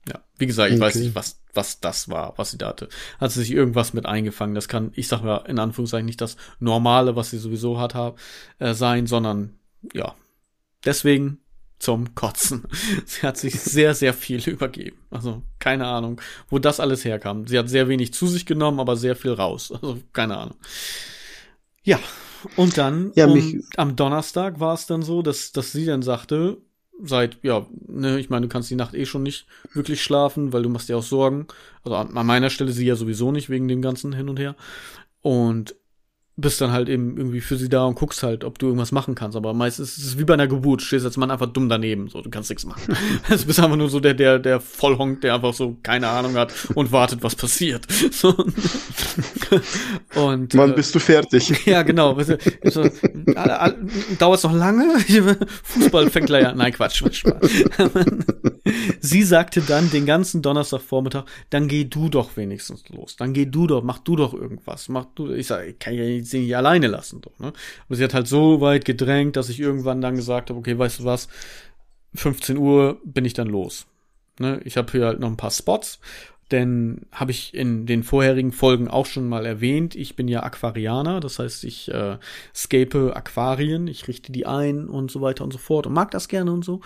Ja, 0.08 0.22
wie 0.38 0.46
gesagt, 0.46 0.72
ich 0.72 0.78
okay. 0.78 0.86
weiß 0.86 0.96
nicht, 0.96 1.16
was, 1.16 1.42
was 1.54 1.80
das 1.80 2.10
war, 2.10 2.34
was 2.38 2.52
sie 2.52 2.58
da 2.58 2.68
hatte. 2.68 2.90
Hat 3.20 3.32
sie 3.32 3.40
sich 3.40 3.52
irgendwas 3.52 3.94
mit 3.94 4.06
eingefangen. 4.06 4.56
Das 4.56 4.68
kann, 4.68 4.92
ich 4.96 5.08
sag 5.08 5.24
mal, 5.24 5.46
in 5.48 5.60
Anführungszeichen 5.60 6.06
nicht 6.06 6.22
das 6.22 6.38
Normale, 6.60 7.16
was 7.16 7.30
sie 7.30 7.38
sowieso 7.38 7.80
hat, 7.80 7.96
äh, 8.60 8.74
sein, 8.74 9.08
sondern, 9.08 9.58
ja. 9.94 10.16
Deswegen 10.86 11.40
zum 11.80 12.16
Kotzen. 12.16 12.64
Sie 13.06 13.22
hat 13.22 13.38
sich 13.38 13.60
sehr, 13.60 13.94
sehr 13.94 14.14
viel 14.14 14.42
übergeben. 14.50 14.98
Also 15.10 15.44
keine 15.60 15.88
Ahnung, 15.88 16.22
wo 16.50 16.60
das 16.60 16.80
alles 16.80 17.06
herkam. 17.06 17.48
Sie 17.48 17.58
hat 17.58 17.70
sehr 17.70 17.88
wenig 17.88 18.14
zu 18.14 18.28
sich 18.28 18.46
genommen, 18.46 18.80
aber 18.80 18.96
sehr 18.96 19.16
viel 19.16 19.34
raus. 19.34 19.72
Also 19.82 20.00
keine 20.14 20.38
Ahnung. 20.38 20.58
Ja, 21.84 22.00
und 22.56 22.78
dann 22.78 23.12
ja, 23.16 23.28
um, 23.28 23.64
am 23.78 23.96
Donnerstag 23.96 24.60
war 24.60 24.74
es 24.74 24.88
dann 24.88 25.02
so, 25.02 25.22
dass, 25.22 25.54
dass 25.54 25.72
sie 25.72 25.86
dann 25.86 26.02
sagte, 26.02 26.58
seit, 27.02 27.38
ja, 27.44 27.66
ne, 27.88 28.20
ich 28.20 28.30
meine, 28.30 28.48
du 28.48 28.52
kannst 28.52 28.70
die 28.70 28.76
Nacht 28.76 28.94
eh 28.94 29.06
schon 29.06 29.24
nicht 29.24 29.46
wirklich 29.74 30.04
schlafen, 30.04 30.52
weil 30.52 30.64
du 30.64 30.70
machst 30.70 30.90
dir 30.90 30.98
auch 30.98 31.04
Sorgen. 31.04 31.48
Also 31.84 31.96
an 31.96 32.26
meiner 32.26 32.50
Stelle 32.50 32.72
sie 32.72 32.86
ja 32.86 32.96
sowieso 32.96 33.32
nicht 33.32 33.50
wegen 33.50 33.68
dem 33.68 33.82
ganzen 33.82 34.14
Hin 34.14 34.30
und 34.30 34.40
Her. 34.40 34.56
Und 35.22 35.76
bist 36.40 36.62
dann 36.62 36.72
halt 36.72 36.88
eben 36.88 37.18
irgendwie 37.18 37.42
für 37.42 37.58
sie 37.58 37.68
da 37.68 37.84
und 37.86 37.96
guckst 37.96 38.22
halt, 38.22 38.44
ob 38.44 38.60
du 38.60 38.68
irgendwas 38.68 38.92
machen 38.92 39.16
kannst. 39.16 39.36
Aber 39.36 39.56
meistens 39.56 39.98
ist 39.98 40.06
es 40.06 40.20
wie 40.20 40.24
bei 40.24 40.36
einer 40.36 40.48
Geburt, 40.48 40.84
stehst 40.84 41.04
als 41.04 41.18
Mann 41.18 41.32
einfach 41.32 41.48
dumm 41.48 41.68
daneben, 41.68 42.10
so, 42.10 42.22
du 42.22 42.30
kannst 42.30 42.52
nichts 42.52 42.64
machen. 42.64 42.96
du 43.28 43.46
bist 43.46 43.60
einfach 43.60 43.76
nur 43.76 43.90
so 43.90 44.00
der, 44.00 44.14
der, 44.14 44.38
der 44.38 44.60
Vollhonk, 44.60 45.22
der 45.22 45.34
einfach 45.34 45.56
so 45.56 45.78
keine 45.82 46.08
Ahnung 46.10 46.36
hat 46.36 46.54
und 46.76 46.92
wartet, 46.92 47.24
was 47.24 47.36
passiert. 47.36 47.86
So. 48.12 48.30
und, 50.16 50.56
Wann 50.56 50.72
äh, 50.72 50.74
bist 50.74 50.96
du 50.96 51.00
fertig? 51.00 51.54
Ja, 51.66 51.84
genau. 51.84 52.18
So, 52.64 52.90
Dauert 54.18 54.38
es 54.38 54.44
noch 54.44 54.54
lange? 54.54 55.00
Fußball 55.64 56.10
fängt 56.10 56.28
gleich 56.28 56.48
an. 56.48 56.58
Nein, 56.58 56.72
Quatsch, 56.74 57.04
Quatsch. 57.04 57.24
sie 59.00 59.24
sagte 59.24 59.62
dann 59.62 59.92
den 59.92 60.06
ganzen 60.06 60.42
Donnerstagvormittag, 60.42 61.26
dann 61.50 61.68
geh 61.68 61.84
du 61.84 62.10
doch 62.10 62.38
wenigstens 62.38 62.88
los. 62.90 63.18
Dann 63.18 63.34
geh 63.34 63.46
du 63.46 63.68
doch, 63.68 63.84
mach 63.84 64.00
du 64.00 64.16
doch 64.16 64.34
irgendwas. 64.34 64.90
Mach 64.90 65.06
du, 65.16 65.32
ich 65.32 65.48
sag, 65.48 65.68
ich 65.68 65.80
kann 65.80 65.94
ja 65.94 66.04
nicht 66.04 66.27
sie 66.30 66.40
nicht 66.40 66.56
alleine 66.56 66.88
lassen. 66.88 67.22
Doch, 67.22 67.38
ne? 67.40 67.54
Aber 67.86 67.96
sie 67.96 68.04
hat 68.04 68.14
halt 68.14 68.28
so 68.28 68.62
weit 68.62 68.86
gedrängt, 68.86 69.36
dass 69.36 69.50
ich 69.50 69.60
irgendwann 69.60 70.02
dann 70.02 70.16
gesagt 70.16 70.50
habe, 70.50 70.60
okay, 70.60 70.78
weißt 70.78 71.00
du 71.00 71.06
was, 71.06 71.28
15 72.16 72.58
Uhr 72.58 73.00
bin 73.04 73.26
ich 73.26 73.34
dann 73.34 73.48
los. 73.48 73.88
Ne? 74.40 74.62
Ich 74.64 74.78
habe 74.78 74.92
hier 74.92 75.06
halt 75.06 75.20
noch 75.20 75.30
ein 75.30 75.38
paar 75.38 75.52
Spots, 75.52 76.00
denn 76.52 77.02
habe 77.12 77.32
ich 77.32 77.54
in 77.54 77.86
den 77.86 78.04
vorherigen 78.04 78.52
Folgen 78.52 78.88
auch 78.88 79.06
schon 79.06 79.28
mal 79.28 79.46
erwähnt, 79.46 79.96
ich 79.96 80.16
bin 80.16 80.28
ja 80.28 80.44
Aquarianer, 80.44 81.20
das 81.20 81.40
heißt, 81.40 81.64
ich 81.66 81.92
äh, 81.92 82.18
scape 82.56 83.16
Aquarien, 83.16 83.88
ich 83.88 84.08
richte 84.08 84.32
die 84.32 84.46
ein 84.46 84.88
und 84.88 85.12
so 85.12 85.22
weiter 85.22 85.44
und 85.44 85.52
so 85.52 85.60
fort 85.60 85.88
und 85.88 85.94
mag 85.94 86.12
das 86.12 86.28
gerne 86.28 86.52
und 86.52 86.64
so. 86.64 86.82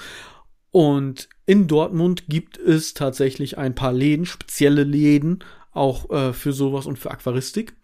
Und 0.72 1.28
in 1.46 1.68
Dortmund 1.68 2.28
gibt 2.30 2.58
es 2.58 2.94
tatsächlich 2.94 3.58
ein 3.58 3.76
paar 3.76 3.92
Läden, 3.92 4.26
spezielle 4.26 4.84
Läden, 4.84 5.44
auch 5.74 6.10
äh, 6.10 6.34
für 6.34 6.54
sowas 6.54 6.86
und 6.86 6.98
für 6.98 7.12
Aquaristik. 7.12 7.76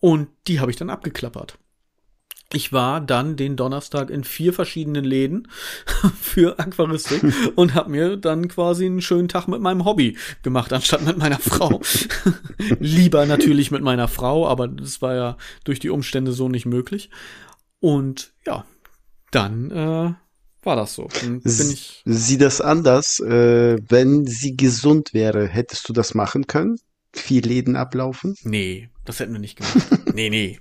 Und 0.00 0.28
die 0.46 0.60
habe 0.60 0.70
ich 0.70 0.76
dann 0.76 0.90
abgeklappert. 0.90 1.58
Ich 2.52 2.72
war 2.72 3.00
dann 3.00 3.36
den 3.36 3.54
Donnerstag 3.54 4.10
in 4.10 4.24
vier 4.24 4.52
verschiedenen 4.52 5.04
Läden 5.04 5.46
für 6.20 6.58
Aquaristik 6.58 7.22
und 7.54 7.74
habe 7.74 7.90
mir 7.90 8.16
dann 8.16 8.48
quasi 8.48 8.86
einen 8.86 9.02
schönen 9.02 9.28
Tag 9.28 9.46
mit 9.46 9.60
meinem 9.60 9.84
Hobby 9.84 10.16
gemacht, 10.42 10.72
anstatt 10.72 11.02
mit 11.02 11.16
meiner 11.16 11.38
Frau. 11.38 11.80
Lieber 12.80 13.24
natürlich 13.26 13.70
mit 13.70 13.82
meiner 13.82 14.08
Frau, 14.08 14.48
aber 14.48 14.66
das 14.66 15.00
war 15.00 15.14
ja 15.14 15.36
durch 15.62 15.78
die 15.78 15.90
Umstände 15.90 16.32
so 16.32 16.48
nicht 16.48 16.66
möglich. 16.66 17.10
Und 17.78 18.32
ja, 18.44 18.64
dann 19.30 19.70
äh, 19.70 20.14
war 20.64 20.76
das 20.76 20.94
so. 20.94 21.08
Bin 21.22 21.40
ich 21.44 22.02
Sieh 22.04 22.36
das 22.36 22.60
anders. 22.60 23.20
Äh, 23.20 23.78
wenn 23.88 24.26
sie 24.26 24.56
gesund 24.56 25.14
wäre, 25.14 25.46
hättest 25.46 25.88
du 25.88 25.92
das 25.92 26.14
machen 26.14 26.48
können? 26.48 26.80
Vier 27.20 27.42
Läden 27.42 27.76
ablaufen? 27.76 28.34
Nee, 28.42 28.90
das 29.04 29.20
hätten 29.20 29.32
wir 29.32 29.40
nicht 29.40 29.56
gemacht. 29.56 29.76
nee, 30.14 30.30
nee. 30.30 30.60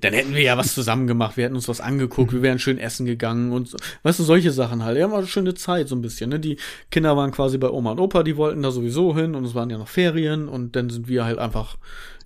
Dann 0.00 0.14
hätten 0.14 0.34
wir 0.34 0.42
ja 0.42 0.56
was 0.56 0.74
zusammen 0.74 1.06
gemacht, 1.06 1.36
wir 1.36 1.44
hätten 1.44 1.54
uns 1.54 1.68
was 1.68 1.80
angeguckt, 1.80 2.32
wir 2.32 2.42
wären 2.42 2.58
schön 2.58 2.78
essen 2.78 3.06
gegangen 3.06 3.52
und 3.52 3.68
so. 3.68 3.78
weißt 4.02 4.18
du, 4.18 4.24
solche 4.24 4.50
Sachen 4.50 4.84
halt. 4.84 4.98
Ja, 4.98 5.10
war 5.10 5.18
eine 5.18 5.28
schöne 5.28 5.54
Zeit 5.54 5.86
so 5.86 5.94
ein 5.94 6.02
bisschen, 6.02 6.30
ne? 6.30 6.40
Die 6.40 6.56
Kinder 6.90 7.16
waren 7.16 7.30
quasi 7.30 7.56
bei 7.56 7.70
Oma 7.70 7.92
und 7.92 8.00
Opa, 8.00 8.24
die 8.24 8.36
wollten 8.36 8.62
da 8.62 8.72
sowieso 8.72 9.14
hin 9.14 9.36
und 9.36 9.44
es 9.44 9.54
waren 9.54 9.70
ja 9.70 9.78
noch 9.78 9.86
Ferien 9.86 10.48
und 10.48 10.74
dann 10.74 10.90
sind 10.90 11.06
wir 11.06 11.24
halt 11.24 11.38
einfach, 11.38 11.76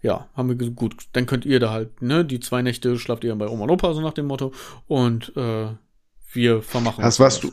ja, 0.01 0.26
haben 0.35 0.49
wir 0.49 0.57
gesagt, 0.57 0.76
gut, 0.76 0.95
dann 1.12 1.26
könnt 1.26 1.45
ihr 1.45 1.61
da 1.61 1.70
halt, 1.70 2.01
ne, 2.01 2.24
die 2.24 2.41
zwei 2.41 2.62
Nächte 2.62 2.99
schlaft 2.99 3.24
ihr 3.24 3.30
dann 3.30 3.39
bei 3.39 3.49
Oma 3.49 3.64
und 3.64 3.70
Opa, 3.70 3.93
so 3.93 4.01
nach 4.01 4.14
dem 4.14 4.26
Motto 4.26 4.53
und 4.87 5.37
äh, 5.37 5.66
wir 6.32 6.62
vermachen 6.62 7.05
Was 7.05 7.20
warst 7.20 7.45
du? 7.45 7.53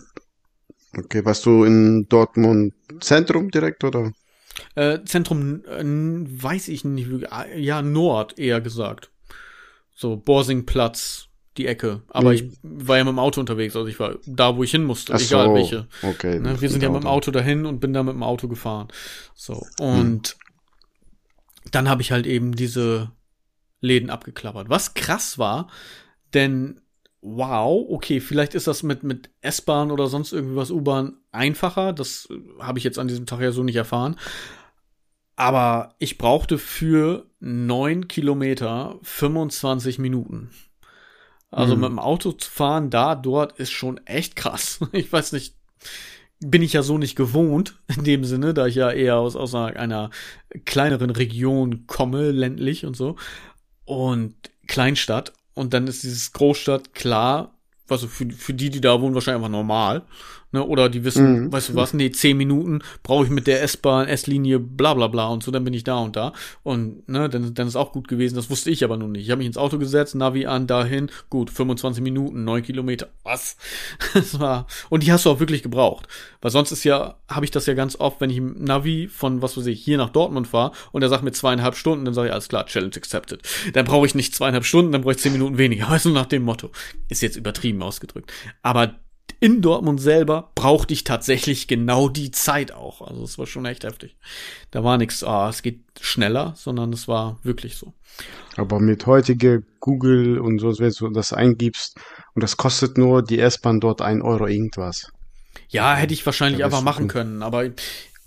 Okay, 0.98 1.24
warst 1.26 1.46
du 1.46 1.66
in 1.66 2.08
Dortmund 2.08 2.74
Zentrum 3.02 3.52
direkt 3.52 3.84
oder? 3.84 4.14
Äh, 4.76 5.00
Zentrum 5.06 5.64
äh, 5.66 5.84
weiß 5.84 6.68
ich 6.68 6.84
nicht, 6.84 7.10
ja, 7.56 7.82
Nord 7.82 8.38
eher 8.40 8.62
gesagt. 8.62 9.12
So, 9.94 10.18
Borsingplatz, 10.18 11.28
die 11.58 11.68
Ecke. 11.68 12.02
Aber 12.08 12.32
hm. 12.32 12.36
ich 12.36 12.58
war 12.64 12.98
ja 12.98 13.04
mit 13.04 13.12
dem 13.12 13.20
Auto 13.20 13.40
unterwegs, 13.40 13.76
also 13.76 13.88
ich 13.88 14.00
war 14.00 14.16
da, 14.26 14.56
wo 14.58 14.64
ich 14.64 14.72
hin 14.72 14.84
musste, 14.84 15.14
Ach 15.14 15.20
egal 15.20 15.48
so. 15.48 15.54
welche. 15.54 15.88
Okay. 16.02 16.40
Ne, 16.40 16.60
wir 16.60 16.70
sind 16.70 16.82
ja 16.84 16.90
mit 16.90 17.04
dem 17.04 17.08
Auto 17.08 17.32
dahin 17.32 17.66
und 17.66 17.80
bin 17.80 17.94
da 17.94 18.04
mit 18.04 18.14
dem 18.14 18.24
Auto 18.24 18.48
gefahren. 18.48 18.88
So, 19.36 19.66
und 19.80 20.30
hm. 20.30 21.72
dann 21.72 21.90
habe 21.90 22.02
ich 22.02 22.12
halt 22.12 22.26
eben 22.26 22.56
diese 22.56 23.12
Läden 23.80 24.10
abgeklappert. 24.10 24.70
Was 24.70 24.94
krass 24.94 25.38
war, 25.38 25.68
denn 26.34 26.81
wow, 27.22 27.86
okay, 27.90 28.20
vielleicht 28.20 28.56
ist 28.56 28.68
das 28.68 28.84
mit, 28.84 29.04
mit 29.04 29.30
S-Bahn 29.42 29.92
oder 29.92 30.08
sonst 30.08 30.34
irgendwie 30.34 30.56
was 30.56 30.72
U-Bahn 30.72 31.18
einfacher. 31.32 31.94
Das 31.94 32.28
habe 32.60 32.80
ich 32.80 32.84
jetzt 32.84 32.98
an 33.00 33.08
diesem 33.08 33.26
Tag 33.26 33.42
ja 33.42 33.52
so 33.52 33.64
nicht 33.64 33.76
erfahren. 33.76 34.18
Aber 35.36 35.96
ich 36.00 36.18
brauchte 36.18 36.58
für 36.58 37.26
neun 37.40 38.08
Kilometer 38.08 39.00
25 39.04 40.00
Minuten. 40.00 40.52
Also 41.52 41.76
mhm. 41.76 41.82
mit 41.82 41.90
dem 41.90 42.00
Auto 42.00 42.32
zu 42.32 42.50
fahren, 42.50 42.90
da, 42.90 43.16
dort 43.16 43.60
ist 43.60 43.72
schon 43.72 44.00
echt 44.06 44.36
krass. 44.36 44.80
Ich 44.92 45.12
weiß 45.12 45.34
nicht, 45.34 45.56
bin 46.40 46.62
ich 46.64 46.74
ja 46.74 46.82
so 46.82 46.98
nicht 46.98 47.16
gewohnt, 47.16 47.80
in 47.98 48.04
dem 48.04 48.24
Sinne, 48.24 48.54
da 48.54 48.66
ich 48.66 48.76
ja 48.76 48.92
eher 48.92 49.18
aus, 49.18 49.36
aus 49.36 49.54
einer, 49.54 49.78
einer 49.78 50.10
kleineren 50.66 51.12
Region 51.12 51.86
komme, 51.88 52.32
ländlich 52.32 52.86
und 52.86 52.96
so. 52.96 53.16
Und 53.86 54.36
Kleinstadt. 54.68 55.34
Und 55.54 55.74
dann 55.74 55.88
ist 55.88 56.04
dieses 56.04 56.32
Großstadt 56.32 56.94
klar, 56.94 57.54
also 57.90 58.08
für, 58.08 58.30
für 58.30 58.54
die, 58.54 58.70
die 58.70 58.82
da 58.82 59.02
wohnen, 59.02 59.14
wahrscheinlich 59.14 59.44
einfach 59.44 59.52
normal. 59.52 60.04
Ne? 60.52 60.66
Oder 60.66 60.90
die 60.90 61.04
wissen, 61.04 61.46
mhm. 61.46 61.52
weißt 61.52 61.70
du 61.70 61.76
was, 61.76 61.94
nee, 61.94 62.12
zehn 62.12 62.38
Minuten 62.38 62.80
brauche 63.04 63.26
ich 63.26 63.30
mit 63.30 63.48
der 63.48 63.64
S-Bahn, 63.64 64.08
S-Linie, 64.08 64.60
bla 64.60 64.94
bla 64.94 65.08
bla 65.08 65.28
und 65.28 65.44
so, 65.44 65.52
dann 65.52 65.64
bin 65.64 65.74
ich 65.74 65.84
da 65.84 65.98
und 65.98 66.16
da. 66.16 66.34
Und 66.64 67.08
ne, 67.08 67.30
dann, 67.30 67.54
dann 67.54 67.68
ist 67.68 67.76
auch 67.76 67.92
gut 67.92 68.08
gewesen, 68.08 68.36
das 68.36 68.50
wusste 68.50 68.70
ich 68.70 68.84
aber 68.84 68.98
noch 68.98 69.08
nicht. 69.08 69.24
Ich 69.24 69.32
habe 69.32 69.40
mich 69.40 69.48
ins 69.48 69.58
Auto 69.58 69.78
gesetzt, 69.78 70.16
Navi 70.16 70.46
an, 70.46 70.68
dahin, 70.68 71.10
gut, 71.30 71.50
25 71.50 72.04
Minuten, 72.04 72.44
neun 72.44 72.64
Kilometer. 72.64 73.08
Was? 73.24 73.58
das 74.14 74.40
war. 74.40 74.68
Und 74.90 75.04
die 75.04 75.12
hast 75.12 75.26
du 75.26 75.30
auch 75.30 75.40
wirklich 75.40 75.64
gebraucht. 75.64 76.08
Weil 76.42 76.52
sonst 76.52 76.72
ist 76.72 76.84
ja, 76.84 77.16
habe 77.30 77.46
ich 77.46 77.52
das 77.52 77.66
ja 77.66 77.74
ganz 77.74 77.96
oft, 77.96 78.20
wenn 78.20 78.30
ich 78.30 78.38
im 78.38 78.64
Navi 78.64 79.08
von, 79.08 79.42
was 79.42 79.58
weiß 79.58 79.68
ich, 79.68 79.82
hier 79.84 79.98
nach 79.98 80.10
Dortmund 80.10 80.48
fahre 80.48 80.72
und 80.92 81.02
er 81.02 81.10
sagt 81.10 81.24
mir 81.24 81.32
zweieinhalb 81.32 81.76
Stunden, 81.76 82.06
dann 82.06 82.14
sage 82.14 82.28
ich, 82.28 82.34
alles 82.34 82.50
klar, 82.50 82.66
Challenge 82.66 82.96
accepted. 82.96 83.42
Dann 83.74 83.86
brauche 83.86 84.06
ich 84.06 84.16
nicht 84.16 84.36
zweieinhalb 84.36 84.66
Stunden, 84.66 84.92
dann 84.92 85.02
brauche 85.02 85.14
ich 85.14 85.20
zehn 85.20 85.32
Minuten 85.32 85.58
weniger. 85.58 85.90
Weißt 85.90 86.06
du, 86.06 86.10
nach 86.10 86.26
dem 86.26 86.44
Motto. 86.44 86.72
Ist 87.10 87.22
jetzt 87.22 87.38
übertrieben 87.38 87.82
ausgedrückt. 87.82 88.32
Aber 88.62 88.96
in 89.40 89.62
Dortmund 89.62 90.00
selber 90.00 90.52
brauchte 90.54 90.94
ich 90.94 91.04
tatsächlich 91.04 91.68
genau 91.68 92.10
die 92.10 92.30
Zeit 92.30 92.72
auch. 92.72 93.02
Also 93.02 93.24
es 93.24 93.40
war 93.40 93.48
schon 93.48 93.66
echt 93.66 93.84
heftig. 93.84 94.16
Da 94.70 94.84
war 94.84 95.00
nichts, 95.00 95.24
ah, 95.24 95.50
es 95.50 95.64
geht 95.64 95.82
schneller, 96.00 96.54
sondern 96.56 96.94
es 96.94 97.08
war 97.08 97.40
wirklich 97.42 97.76
so. 97.76 97.94
Aber 98.56 98.80
mit 98.80 99.08
heutiger 99.08 99.60
Google 99.80 100.40
und 100.40 100.60
so, 100.60 100.78
wenn 100.78 100.92
du 100.92 101.10
das 101.10 101.34
eingibst 101.34 101.98
und 102.36 102.44
das 102.44 102.56
kostet 102.56 103.00
nur 103.00 103.24
die 103.24 103.40
S-Bahn 103.40 103.80
dort 103.80 104.02
ein 104.02 104.22
Euro 104.22 104.46
irgendwas. 104.46 105.12
Ja, 105.70 105.96
hätte 105.96 106.14
ich 106.14 106.26
wahrscheinlich 106.26 106.64
einfach 106.64 106.84
machen 106.84 107.08
können, 107.08 107.42
aber 107.42 107.66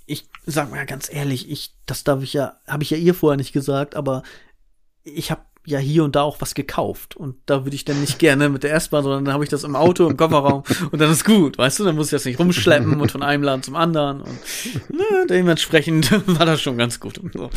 ich 0.07 0.29
sag 0.47 0.71
mal 0.71 0.85
ganz 0.85 1.13
ehrlich, 1.13 1.49
ich, 1.49 1.75
das 1.87 2.03
darf 2.03 2.23
ich 2.23 2.33
ja, 2.33 2.59
habe 2.67 2.83
ich 2.83 2.91
ja 2.91 2.97
ihr 2.97 3.15
vorher 3.15 3.37
nicht 3.37 3.53
gesagt, 3.53 3.95
aber 3.95 4.23
ich 5.05 5.31
habe 5.31 5.43
ja 5.67 5.79
hier 5.79 6.05
und 6.05 6.15
da 6.15 6.23
auch 6.23 6.41
was 6.41 6.55
gekauft. 6.55 7.17
Und 7.17 7.37
da 7.47 7.65
würde 7.65 7.75
ich 7.75 7.85
dann 7.85 8.01
nicht 8.01 8.19
gerne 8.19 8.49
mit 8.49 8.63
der 8.63 8.75
S-Bahn, 8.75 9.03
sondern 9.03 9.25
dann 9.25 9.35
habe 9.35 9.45
ich 9.45 9.51
das 9.51 9.65
im 9.65 9.77
Auto, 9.77 10.09
im 10.09 10.17
Kofferraum 10.17 10.63
und 10.91 11.01
dann 11.01 11.11
ist 11.11 11.25
gut, 11.25 11.59
weißt 11.59 11.81
du, 11.81 11.85
dann 11.85 11.97
muss 11.97 12.09
ich 12.09 12.13
das 12.13 12.25
nicht 12.25 12.39
rumschleppen 12.39 13.01
und 13.01 13.13
von 13.13 13.23
einem 13.23 13.43
Laden 13.43 13.63
zum 13.63 13.77
anderen. 13.77 14.21
Und 14.21 14.39
ne, 14.91 15.27
dementsprechend 15.29 16.11
war 16.39 16.47
das 16.47 16.61
schon 16.61 16.77
ganz 16.77 17.01
gut. 17.01 17.21
So. 17.33 17.51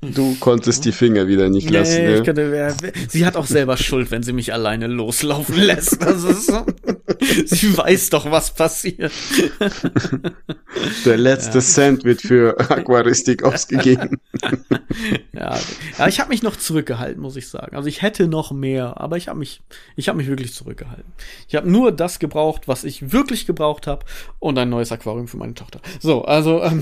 Du 0.00 0.36
konntest 0.40 0.84
die 0.84 0.92
Finger 0.92 1.26
wieder 1.26 1.48
nicht 1.48 1.70
nee, 1.70 1.78
lassen. 1.78 2.04
Ne? 2.04 2.22
Könnte, 2.22 2.74
sie 3.08 3.24
hat 3.24 3.36
auch 3.36 3.46
selber 3.46 3.76
Schuld, 3.76 4.10
wenn 4.10 4.22
sie 4.22 4.32
mich 4.32 4.52
alleine 4.52 4.86
loslaufen 4.86 5.56
lässt. 5.56 6.02
Also 6.02 6.32
so, 6.32 6.66
sie 7.46 7.76
weiß 7.76 8.10
doch, 8.10 8.30
was 8.30 8.54
passiert. 8.54 9.12
Der 11.04 11.16
letzte 11.18 11.58
ja. 11.58 11.64
Cent 11.64 12.04
wird 12.04 12.22
für 12.22 12.58
Aquaristik 12.58 13.42
ausgegeben. 13.42 14.18
ja, 15.32 15.58
ja, 15.98 16.08
ich 16.08 16.20
habe 16.20 16.30
mich 16.30 16.42
noch 16.42 16.56
zurückgehalten, 16.56 17.20
muss 17.20 17.36
ich 17.36 17.48
sagen. 17.48 17.76
Also 17.76 17.88
ich 17.88 18.02
hätte 18.02 18.26
noch 18.26 18.52
mehr, 18.52 19.00
aber 19.00 19.16
ich 19.16 19.28
habe 19.28 19.38
mich, 19.38 19.62
ich 19.96 20.08
habe 20.08 20.16
mich 20.16 20.28
wirklich 20.28 20.54
zurückgehalten. 20.54 21.12
Ich 21.48 21.54
habe 21.54 21.70
nur 21.70 21.92
das 21.92 22.18
gebraucht, 22.18 22.68
was 22.68 22.84
ich 22.84 23.12
wirklich 23.12 23.46
gebraucht 23.46 23.86
habe 23.86 24.04
und 24.38 24.58
ein 24.58 24.70
neues 24.70 24.90
Aquarium 24.90 25.28
für 25.28 25.36
meine 25.36 25.54
Tochter. 25.54 25.80
So, 26.00 26.24
also 26.24 26.62
ähm, 26.62 26.80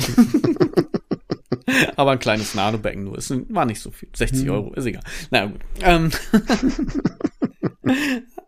aber 1.97 2.13
ein 2.13 2.19
kleines 2.19 2.55
Nanobecken 2.55 3.05
nur. 3.05 3.19
Es 3.19 3.33
war 3.49 3.65
nicht 3.65 3.81
so 3.81 3.91
viel. 3.91 4.09
60 4.15 4.43
hm. 4.43 4.51
Euro, 4.51 4.73
ist 4.75 4.87
egal. 4.87 5.03
Na 5.31 5.47
gut. 5.47 5.61
Ähm, 5.81 6.11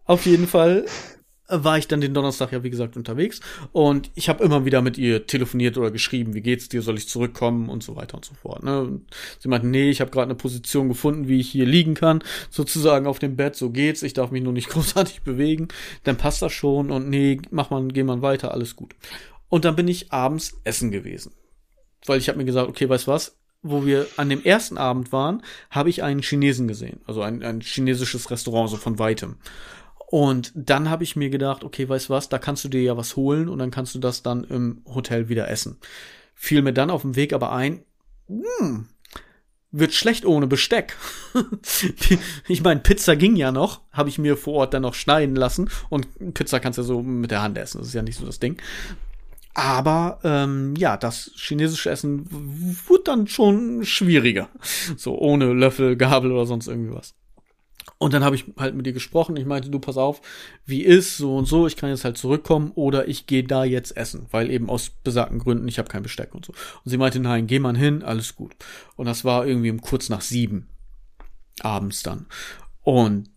auf 0.07 0.27
jeden 0.27 0.47
Fall 0.47 0.85
war 1.49 1.77
ich 1.77 1.89
dann 1.89 2.01
den 2.01 2.15
Donnerstag 2.15 2.53
ja, 2.53 2.63
wie 2.63 2.71
gesagt, 2.71 2.97
unterwegs. 2.97 3.41
Und 3.73 4.11
ich 4.15 4.29
habe 4.29 4.43
immer 4.43 4.65
wieder 4.65 4.81
mit 4.81 4.97
ihr 4.97 5.27
telefoniert 5.27 5.77
oder 5.77 5.91
geschrieben, 5.91 6.35
wie 6.35 6.41
geht's 6.41 6.69
dir, 6.69 6.81
soll 6.81 6.97
ich 6.97 7.09
zurückkommen 7.09 7.69
und 7.69 7.83
so 7.83 7.97
weiter 7.97 8.17
und 8.17 8.25
so 8.25 8.35
fort. 8.35 8.63
Ne? 8.63 8.81
Und 8.81 9.07
sie 9.39 9.49
meinte, 9.49 9.67
nee, 9.67 9.91
ich 9.91 10.01
habe 10.01 10.11
gerade 10.11 10.27
eine 10.27 10.37
Position 10.37 10.89
gefunden, 10.89 11.29
wie 11.29 11.41
ich 11.41 11.51
hier 11.51 11.67
liegen 11.67 11.95
kann, 11.95 12.23
sozusagen 12.51 13.07
auf 13.07 13.19
dem 13.19 13.37
Bett, 13.37 13.57
so 13.57 13.71
geht's, 13.71 14.03
ich 14.03 14.15
darf 14.15 14.31
mich 14.31 14.43
nur 14.43 14.53
nicht 14.53 14.69
großartig 14.71 15.23
bewegen, 15.23 15.69
dann 16.05 16.17
passt 16.17 16.41
das 16.41 16.53
schon 16.53 16.91
und 16.91 17.09
nee, 17.09 17.41
mach 17.51 17.71
man, 17.71 17.93
geh 17.93 18.05
man 18.05 18.23
weiter, 18.23 18.53
alles 18.53 18.75
gut. 18.75 18.95
Und 19.49 19.65
dann 19.65 19.77
bin 19.77 19.89
ich 19.89 20.13
abends 20.13 20.61
essen 20.65 20.91
gewesen. 20.91 21.33
Weil 22.07 22.19
ich 22.19 22.29
habe 22.29 22.39
mir 22.39 22.45
gesagt, 22.45 22.69
okay, 22.69 22.89
weißt 22.89 23.07
was, 23.07 23.37
wo 23.63 23.87
wir 23.87 24.07
an 24.17 24.29
dem 24.29 24.45
ersten 24.45 24.77
Abend 24.79 25.11
waren, 25.11 25.43
habe 25.71 25.91
ich 25.91 26.03
einen 26.03 26.23
Chinesen 26.23 26.69
gesehen, 26.69 27.01
also 27.07 27.23
ein, 27.23 27.43
ein 27.43 27.61
chinesisches 27.61 28.31
Restaurant, 28.31 28.71
so 28.71 28.77
von 28.77 28.99
weitem. 28.99 29.37
Und 30.07 30.53
dann 30.55 30.91
habe 30.91 31.05
ich 31.05 31.17
mir 31.17 31.31
gedacht, 31.31 31.65
okay, 31.65 31.89
weißt 31.89 32.11
was, 32.11 32.29
da 32.29 32.39
kannst 32.39 32.65
du 32.65 32.69
dir 32.69 32.83
ja 32.83 32.97
was 32.97 33.17
holen 33.17 33.49
und 33.49 33.59
dann 33.59 33.71
kannst 33.71 33.95
du 33.95 33.99
das 33.99 34.23
dann 34.23 34.45
im 34.45 34.83
Hotel 34.87 35.29
wieder 35.29 35.49
essen. 35.49 35.79
Fiel 36.35 36.63
mir 36.63 36.73
dann 36.73 36.91
auf 36.91 37.03
dem 37.03 37.17
Weg 37.17 37.33
aber 37.33 37.53
ein, 37.53 37.83
hm, 38.29 38.87
wird 39.73 39.93
schlecht 39.93 40.25
ohne 40.25 40.47
Besteck. 40.47 40.97
ich 42.49 42.63
meine, 42.63 42.81
Pizza 42.81 43.17
ging 43.17 43.35
ja 43.35 43.51
noch, 43.51 43.81
habe 43.93 44.09
ich 44.09 44.19
mir 44.19 44.37
vor 44.37 44.55
Ort 44.55 44.75
dann 44.75 44.83
noch 44.83 44.95
schneiden 44.95 45.35
lassen 45.35 45.69
und 45.89 46.07
Pizza 46.35 46.61
kannst 46.61 46.79
du 46.79 46.83
ja 46.83 46.87
so 46.87 47.03
mit 47.03 47.31
der 47.31 47.43
Hand 47.43 47.59
essen, 47.59 47.79
das 47.79 47.89
ist 47.89 47.95
ja 47.95 48.03
nicht 48.03 48.19
so 48.19 48.25
das 48.25 48.39
Ding. 48.39 48.61
Aber 49.55 50.19
ähm, 50.25 50.75
ja, 50.77 50.97
das 50.97 51.31
chinesische 51.37 51.91
Essen 51.91 52.27
wurde 52.87 53.05
dann 53.05 53.29
schon 53.29 53.85
schwieriger. 53.85 54.49
So 54.97 55.17
ohne 55.17 55.53
Löffel, 55.53 55.97
Gabel 55.97 56.33
oder 56.33 56.45
sonst 56.45 56.67
irgendwie 56.67 56.93
was. 56.93 57.15
Und 57.99 58.13
dann 58.13 58.25
habe 58.25 58.37
ich 58.37 58.45
halt 58.59 58.75
mit 58.75 58.87
ihr 58.87 58.93
gesprochen. 58.93 59.37
Ich 59.37 59.47
meinte, 59.47 59.71
du 59.71 59.79
pass 59.79 59.97
auf, 59.97 60.21
wie 60.67 60.83
ist 60.83 61.17
so 61.17 61.37
und 61.37 61.47
so, 61.47 61.67
ich 61.67 61.77
kann 61.77 61.91
jetzt 61.91 62.05
halt 62.05 62.19
zurückkommen 62.19 62.73
oder 62.75 63.09
ich 63.09 63.27
gehe 63.27 63.45
da 63.45 63.65
jetzt 63.65 63.97
essen, 63.97 64.27
weil 64.31 64.51
eben 64.51 64.69
aus 64.69 64.91
besagten 64.91 65.39
Gründen, 65.39 65.69
ich 65.69 65.79
habe 65.79 65.89
kein 65.89 66.03
Besteck 66.03 66.35
und 66.35 66.45
so. 66.45 66.53
Und 66.53 66.91
sie 66.91 66.99
meinte, 66.99 67.21
nein, 67.21 67.47
geh 67.47 67.59
mal 67.59 67.77
hin, 67.77 68.03
alles 68.03 68.35
gut. 68.37 68.55
Und 68.97 69.07
das 69.07 69.25
war 69.25 69.47
irgendwie 69.47 69.71
um 69.71 69.81
kurz 69.81 70.09
nach 70.09 70.21
sieben 70.21 70.69
abends 71.61 72.03
dann. 72.03 72.27
Und 72.83 73.31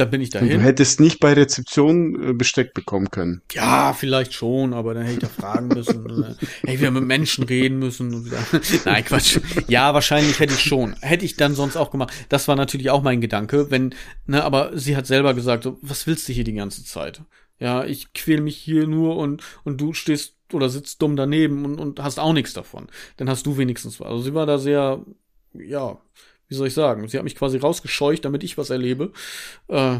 dann 0.00 0.10
bin 0.10 0.20
ich 0.20 0.30
dahin. 0.30 0.48
Du 0.48 0.60
hättest 0.60 0.98
nicht 0.98 1.20
bei 1.20 1.34
Rezeption 1.34 2.30
äh, 2.30 2.32
Besteck 2.32 2.74
bekommen 2.74 3.10
können. 3.10 3.42
Ja, 3.52 3.92
vielleicht 3.92 4.32
schon, 4.32 4.72
aber 4.72 4.94
dann 4.94 5.04
hätte 5.04 5.14
ich 5.14 5.20
da 5.20 5.28
fragen 5.28 5.68
müssen. 5.68 6.24
hätte 6.60 6.72
ich 6.72 6.80
wieder 6.80 6.90
mit 6.90 7.04
Menschen 7.04 7.44
reden 7.44 7.78
müssen. 7.78 8.30
Nein, 8.84 9.04
Quatsch. 9.04 9.38
Ja, 9.68 9.94
wahrscheinlich 9.94 10.40
hätte 10.40 10.54
ich 10.54 10.62
schon. 10.62 10.94
Hätte 11.00 11.24
ich 11.24 11.36
dann 11.36 11.54
sonst 11.54 11.76
auch 11.76 11.90
gemacht. 11.90 12.12
Das 12.28 12.48
war 12.48 12.56
natürlich 12.56 12.90
auch 12.90 13.02
mein 13.02 13.20
Gedanke, 13.20 13.70
wenn, 13.70 13.94
ne, 14.26 14.42
aber 14.42 14.76
sie 14.76 14.96
hat 14.96 15.06
selber 15.06 15.34
gesagt, 15.34 15.64
so, 15.64 15.78
was 15.82 16.06
willst 16.06 16.28
du 16.28 16.32
hier 16.32 16.44
die 16.44 16.54
ganze 16.54 16.84
Zeit? 16.84 17.22
Ja, 17.58 17.84
ich 17.84 18.12
quäl 18.14 18.40
mich 18.40 18.56
hier 18.56 18.86
nur 18.86 19.16
und, 19.16 19.42
und 19.64 19.80
du 19.80 19.92
stehst 19.92 20.34
oder 20.52 20.68
sitzt 20.68 21.00
dumm 21.02 21.14
daneben 21.14 21.64
und, 21.64 21.78
und 21.78 22.02
hast 22.02 22.18
auch 22.18 22.32
nichts 22.32 22.54
davon. 22.54 22.88
Dann 23.18 23.28
hast 23.28 23.46
du 23.46 23.58
wenigstens 23.58 24.00
was. 24.00 24.08
Also 24.08 24.22
sie 24.22 24.34
war 24.34 24.46
da 24.46 24.58
sehr, 24.58 25.04
ja, 25.52 25.98
wie 26.50 26.54
soll 26.56 26.66
ich 26.66 26.74
sagen, 26.74 27.08
sie 27.08 27.16
hat 27.16 27.24
mich 27.24 27.36
quasi 27.36 27.58
rausgescheucht, 27.58 28.24
damit 28.24 28.42
ich 28.42 28.58
was 28.58 28.70
erlebe. 28.70 29.12
Äh, 29.68 29.98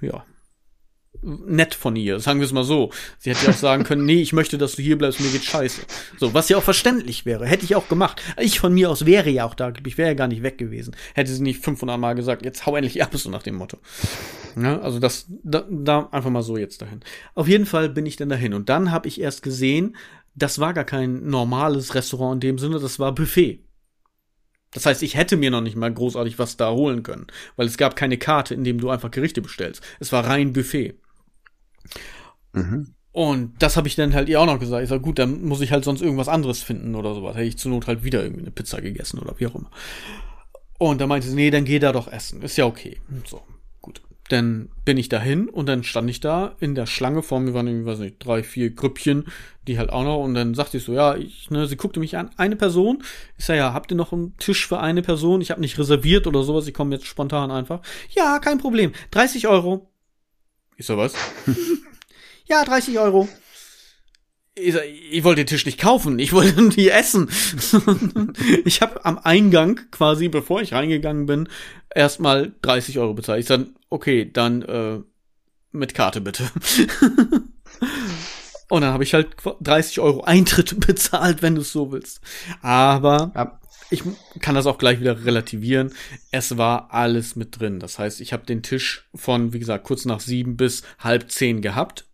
ja. 0.00 0.24
Nett 1.20 1.74
von 1.74 1.96
ihr, 1.96 2.20
sagen 2.20 2.38
wir 2.38 2.46
es 2.46 2.52
mal 2.52 2.62
so. 2.62 2.92
Sie 3.18 3.30
hätte 3.30 3.46
ja 3.46 3.50
auch 3.50 3.56
sagen 3.56 3.82
können, 3.82 4.04
nee, 4.06 4.22
ich 4.22 4.32
möchte, 4.32 4.56
dass 4.58 4.76
du 4.76 4.82
hier 4.82 4.96
bleibst, 4.96 5.20
mir 5.20 5.30
geht 5.30 5.42
scheiße. 5.42 5.82
So, 6.16 6.34
was 6.34 6.48
ja 6.48 6.56
auch 6.56 6.62
verständlich 6.62 7.26
wäre, 7.26 7.46
hätte 7.46 7.64
ich 7.64 7.74
auch 7.74 7.88
gemacht. 7.88 8.22
Ich 8.38 8.60
von 8.60 8.72
mir 8.72 8.88
aus 8.88 9.06
wäre 9.06 9.28
ja 9.28 9.44
auch 9.44 9.54
da, 9.54 9.72
ich 9.84 9.98
wäre 9.98 10.10
ja 10.10 10.14
gar 10.14 10.28
nicht 10.28 10.44
weg 10.44 10.56
gewesen. 10.56 10.94
Hätte 11.14 11.32
sie 11.32 11.42
nicht 11.42 11.64
500 11.64 11.98
Mal 11.98 12.14
gesagt, 12.14 12.44
jetzt 12.44 12.64
hau 12.64 12.76
endlich 12.76 13.02
ab, 13.02 13.10
so 13.16 13.28
nach 13.28 13.42
dem 13.42 13.56
Motto. 13.56 13.78
Ja, 14.56 14.78
also 14.78 15.00
das, 15.00 15.26
da, 15.28 15.66
da 15.68 16.08
einfach 16.12 16.30
mal 16.30 16.42
so 16.42 16.56
jetzt 16.56 16.80
dahin. 16.80 17.00
Auf 17.34 17.48
jeden 17.48 17.66
Fall 17.66 17.88
bin 17.88 18.06
ich 18.06 18.14
dann 18.14 18.28
dahin 18.28 18.54
und 18.54 18.68
dann 18.68 18.92
habe 18.92 19.08
ich 19.08 19.20
erst 19.20 19.42
gesehen, 19.42 19.96
das 20.36 20.60
war 20.60 20.74
gar 20.74 20.84
kein 20.84 21.26
normales 21.26 21.96
Restaurant 21.96 22.34
in 22.34 22.40
dem 22.50 22.58
Sinne, 22.58 22.78
das 22.78 23.00
war 23.00 23.12
Buffet. 23.12 23.64
Das 24.72 24.86
heißt, 24.86 25.02
ich 25.02 25.16
hätte 25.16 25.36
mir 25.36 25.50
noch 25.50 25.60
nicht 25.60 25.76
mal 25.76 25.92
großartig 25.92 26.38
was 26.38 26.56
da 26.56 26.70
holen 26.70 27.02
können, 27.02 27.26
weil 27.56 27.66
es 27.66 27.78
gab 27.78 27.96
keine 27.96 28.18
Karte, 28.18 28.54
in 28.54 28.64
dem 28.64 28.80
du 28.80 28.90
einfach 28.90 29.10
Gerichte 29.10 29.40
bestellst. 29.40 29.82
Es 29.98 30.12
war 30.12 30.26
rein 30.26 30.52
Buffet. 30.52 30.94
Mhm. 32.52 32.94
Und 33.12 33.62
das 33.62 33.76
habe 33.76 33.88
ich 33.88 33.96
dann 33.96 34.14
halt 34.14 34.28
ihr 34.28 34.40
auch 34.40 34.46
noch 34.46 34.60
gesagt. 34.60 34.82
Ich 34.82 34.90
sag, 34.90 35.02
gut, 35.02 35.18
dann 35.18 35.42
muss 35.42 35.60
ich 35.60 35.72
halt 35.72 35.84
sonst 35.84 36.02
irgendwas 36.02 36.28
anderes 36.28 36.62
finden 36.62 36.94
oder 36.94 37.14
sowas. 37.14 37.34
Hätte 37.34 37.46
ich 37.46 37.58
zur 37.58 37.72
Not 37.72 37.86
halt 37.86 38.04
wieder 38.04 38.22
irgendwie 38.22 38.42
eine 38.42 38.50
Pizza 38.50 38.80
gegessen 38.80 39.18
oder 39.18 39.34
wie 39.38 39.46
auch 39.46 39.54
immer. 39.54 39.70
Und 40.78 41.00
da 41.00 41.06
meinte 41.06 41.26
sie, 41.26 41.34
nee, 41.34 41.50
dann 41.50 41.64
geh 41.64 41.78
da 41.78 41.92
doch 41.92 42.06
essen. 42.06 42.42
Ist 42.42 42.56
ja 42.56 42.66
okay. 42.66 43.00
So. 43.24 43.42
Dann 44.28 44.68
bin 44.84 44.98
ich 44.98 45.08
dahin 45.08 45.48
und 45.48 45.66
dann 45.66 45.84
stand 45.84 46.10
ich 46.10 46.20
da 46.20 46.54
in 46.60 46.74
der 46.74 46.86
Schlange 46.86 47.22
vor 47.22 47.40
mir 47.40 47.54
waren 47.54 47.66
irgendwie, 47.66 47.86
weiß 47.86 47.98
nicht, 48.00 48.16
drei, 48.18 48.42
vier 48.42 48.70
Grüppchen, 48.70 49.24
die 49.66 49.78
halt 49.78 49.90
auch 49.90 50.04
noch 50.04 50.22
und 50.22 50.34
dann 50.34 50.54
sagte 50.54 50.76
ich 50.76 50.84
so, 50.84 50.92
ja, 50.92 51.16
ich, 51.16 51.50
ne, 51.50 51.66
sie 51.66 51.76
guckte 51.76 52.00
mich 52.00 52.16
an, 52.16 52.30
eine 52.36 52.56
Person. 52.56 53.02
Ich 53.38 53.46
sag, 53.46 53.56
ja, 53.56 53.72
habt 53.72 53.90
ihr 53.90 53.96
noch 53.96 54.12
einen 54.12 54.36
Tisch 54.36 54.66
für 54.66 54.80
eine 54.80 55.02
Person? 55.02 55.40
Ich 55.40 55.50
habe 55.50 55.60
nicht 55.60 55.78
reserviert 55.78 56.26
oder 56.26 56.42
sowas, 56.42 56.66
ich 56.66 56.74
komme 56.74 56.94
jetzt 56.94 57.06
spontan 57.06 57.50
einfach. 57.50 57.80
Ja, 58.10 58.38
kein 58.38 58.58
Problem. 58.58 58.92
30 59.12 59.48
Euro. 59.48 59.90
Ich 60.76 60.86
so, 60.86 60.96
was? 60.96 61.14
ja, 62.46 62.64
30 62.64 62.98
Euro. 62.98 63.28
Ich, 64.60 64.74
ich 65.10 65.24
wollte 65.24 65.42
den 65.42 65.46
Tisch 65.46 65.66
nicht 65.66 65.78
kaufen, 65.78 66.18
ich 66.18 66.32
wollte 66.32 66.68
die 66.70 66.90
essen. 66.90 67.30
ich 68.64 68.80
habe 68.82 69.04
am 69.04 69.18
Eingang 69.18 69.80
quasi, 69.90 70.28
bevor 70.28 70.60
ich 70.60 70.72
reingegangen 70.72 71.26
bin, 71.26 71.48
erstmal 71.94 72.52
30 72.62 72.98
Euro 72.98 73.14
bezahlt. 73.14 73.40
Ich 73.40 73.46
sag, 73.46 73.60
okay, 73.88 74.30
dann 74.30 74.62
äh, 74.62 74.98
mit 75.72 75.94
Karte 75.94 76.20
bitte. 76.20 76.50
Und 78.70 78.82
dann 78.82 78.92
habe 78.92 79.04
ich 79.04 79.14
halt 79.14 79.28
30 79.60 80.00
Euro 80.00 80.22
Eintritt 80.24 80.78
bezahlt, 80.86 81.42
wenn 81.42 81.54
du 81.54 81.62
es 81.62 81.72
so 81.72 81.90
willst. 81.90 82.20
Aber 82.60 83.32
ja. 83.34 83.60
ich 83.90 84.02
kann 84.40 84.54
das 84.54 84.66
auch 84.66 84.78
gleich 84.78 85.00
wieder 85.00 85.24
relativieren. 85.24 85.92
Es 86.30 86.58
war 86.58 86.92
alles 86.92 87.34
mit 87.34 87.58
drin. 87.58 87.80
Das 87.80 87.98
heißt, 87.98 88.20
ich 88.20 88.32
habe 88.32 88.44
den 88.44 88.62
Tisch 88.62 89.08
von, 89.14 89.52
wie 89.52 89.58
gesagt, 89.58 89.84
kurz 89.84 90.04
nach 90.04 90.20
sieben 90.20 90.56
bis 90.56 90.82
halb 90.98 91.30
zehn 91.30 91.62
gehabt. 91.62 92.07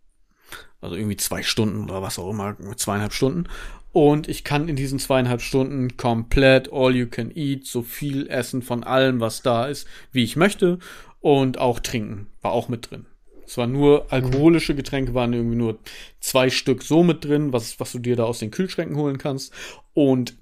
Also 0.85 0.97
irgendwie 0.97 1.17
zwei 1.17 1.41
Stunden 1.41 1.89
oder 1.89 2.03
was 2.03 2.19
auch 2.19 2.29
immer, 2.29 2.55
zweieinhalb 2.75 3.11
Stunden. 3.11 3.45
Und 3.91 4.27
ich 4.27 4.43
kann 4.43 4.69
in 4.69 4.75
diesen 4.75 4.99
zweieinhalb 4.99 5.41
Stunden 5.41 5.97
komplett 5.97 6.71
all 6.71 6.95
you 6.95 7.07
can 7.07 7.31
eat, 7.35 7.65
so 7.65 7.81
viel 7.81 8.27
essen 8.27 8.61
von 8.61 8.83
allem, 8.83 9.19
was 9.19 9.41
da 9.41 9.65
ist, 9.65 9.87
wie 10.11 10.23
ich 10.23 10.35
möchte. 10.35 10.77
Und 11.21 11.57
auch 11.57 11.79
trinken 11.79 12.27
war 12.43 12.51
auch 12.51 12.69
mit 12.69 12.91
drin. 12.91 13.07
Es 13.47 13.57
war 13.57 13.65
nur 13.65 14.11
alkoholische 14.11 14.75
Getränke, 14.75 15.15
waren 15.15 15.33
irgendwie 15.33 15.55
nur 15.55 15.79
zwei 16.19 16.51
Stück 16.51 16.83
so 16.83 17.03
mit 17.03 17.25
drin, 17.25 17.51
was, 17.51 17.79
was 17.79 17.91
du 17.93 17.99
dir 17.99 18.15
da 18.15 18.25
aus 18.25 18.39
den 18.39 18.51
Kühlschränken 18.51 18.95
holen 18.95 19.17
kannst. 19.17 19.53
Und 19.95 20.35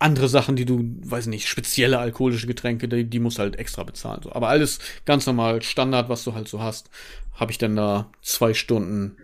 andere 0.00 0.28
Sachen, 0.28 0.56
die 0.56 0.64
du, 0.64 0.80
weiß 1.04 1.26
nicht, 1.26 1.48
spezielle 1.48 1.98
alkoholische 1.98 2.46
Getränke, 2.46 2.88
die, 2.88 3.04
die 3.04 3.20
musst 3.20 3.38
du 3.38 3.42
halt 3.42 3.56
extra 3.56 3.84
bezahlen. 3.84 4.22
So. 4.22 4.32
Aber 4.32 4.48
alles 4.48 4.78
ganz 5.04 5.26
normal, 5.26 5.62
Standard, 5.62 6.08
was 6.08 6.24
du 6.24 6.34
halt 6.34 6.48
so 6.48 6.60
hast, 6.62 6.90
habe 7.34 7.52
ich 7.52 7.58
dann 7.58 7.76
da 7.76 8.10
zwei 8.22 8.54
Stunden 8.54 9.16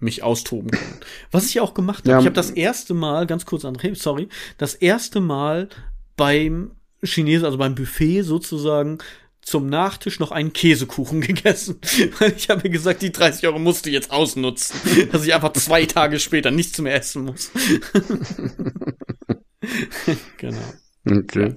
mich 0.00 0.22
austoben 0.22 0.70
können. 0.70 1.00
Was 1.30 1.46
ich 1.46 1.60
auch 1.60 1.74
gemacht 1.74 2.00
habe, 2.00 2.10
ja. 2.10 2.18
ich 2.20 2.26
habe 2.26 2.34
das 2.34 2.50
erste 2.50 2.94
Mal, 2.94 3.26
ganz 3.26 3.46
kurz 3.46 3.64
André, 3.64 3.94
sorry, 3.94 4.28
das 4.56 4.74
erste 4.74 5.20
Mal 5.20 5.68
beim 6.16 6.72
Chinesen, 7.02 7.44
also 7.44 7.58
beim 7.58 7.74
Buffet 7.74 8.22
sozusagen, 8.22 8.98
zum 9.40 9.68
Nachtisch 9.68 10.20
noch 10.20 10.30
einen 10.30 10.52
Käsekuchen 10.52 11.20
gegessen. 11.22 11.80
Weil 12.18 12.34
ich 12.36 12.50
habe 12.50 12.62
mir 12.64 12.70
gesagt, 12.70 13.02
die 13.02 13.12
30 13.12 13.46
Euro 13.46 13.58
musst 13.58 13.86
du 13.86 13.90
jetzt 13.90 14.10
ausnutzen, 14.10 14.78
dass 15.12 15.24
ich 15.24 15.34
einfach 15.34 15.52
zwei 15.54 15.86
Tage 15.86 16.20
später 16.20 16.50
nichts 16.50 16.78
mehr 16.80 16.94
essen 16.94 17.24
muss. 17.24 17.50
genau. 20.38 20.58
Okay. 21.06 21.56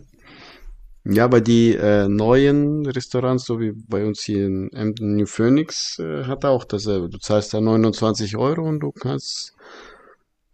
Ja, 1.04 1.26
aber 1.26 1.42
die 1.42 1.74
äh, 1.74 2.08
neuen 2.08 2.86
Restaurants, 2.86 3.46
so 3.46 3.60
wie 3.60 3.72
bei 3.72 4.06
uns 4.06 4.22
hier 4.22 4.46
in 4.46 4.72
Emden 4.72 5.16
New 5.16 5.26
Phoenix, 5.26 5.98
äh, 5.98 6.26
hat 6.26 6.46
auch 6.46 6.64
dasselbe. 6.64 7.10
Du 7.10 7.18
zahlst 7.18 7.54
da 7.54 7.62
29 7.62 8.38
Euro 8.38 8.68
und 8.68 8.82
du 8.82 8.92
kannst 8.92 9.56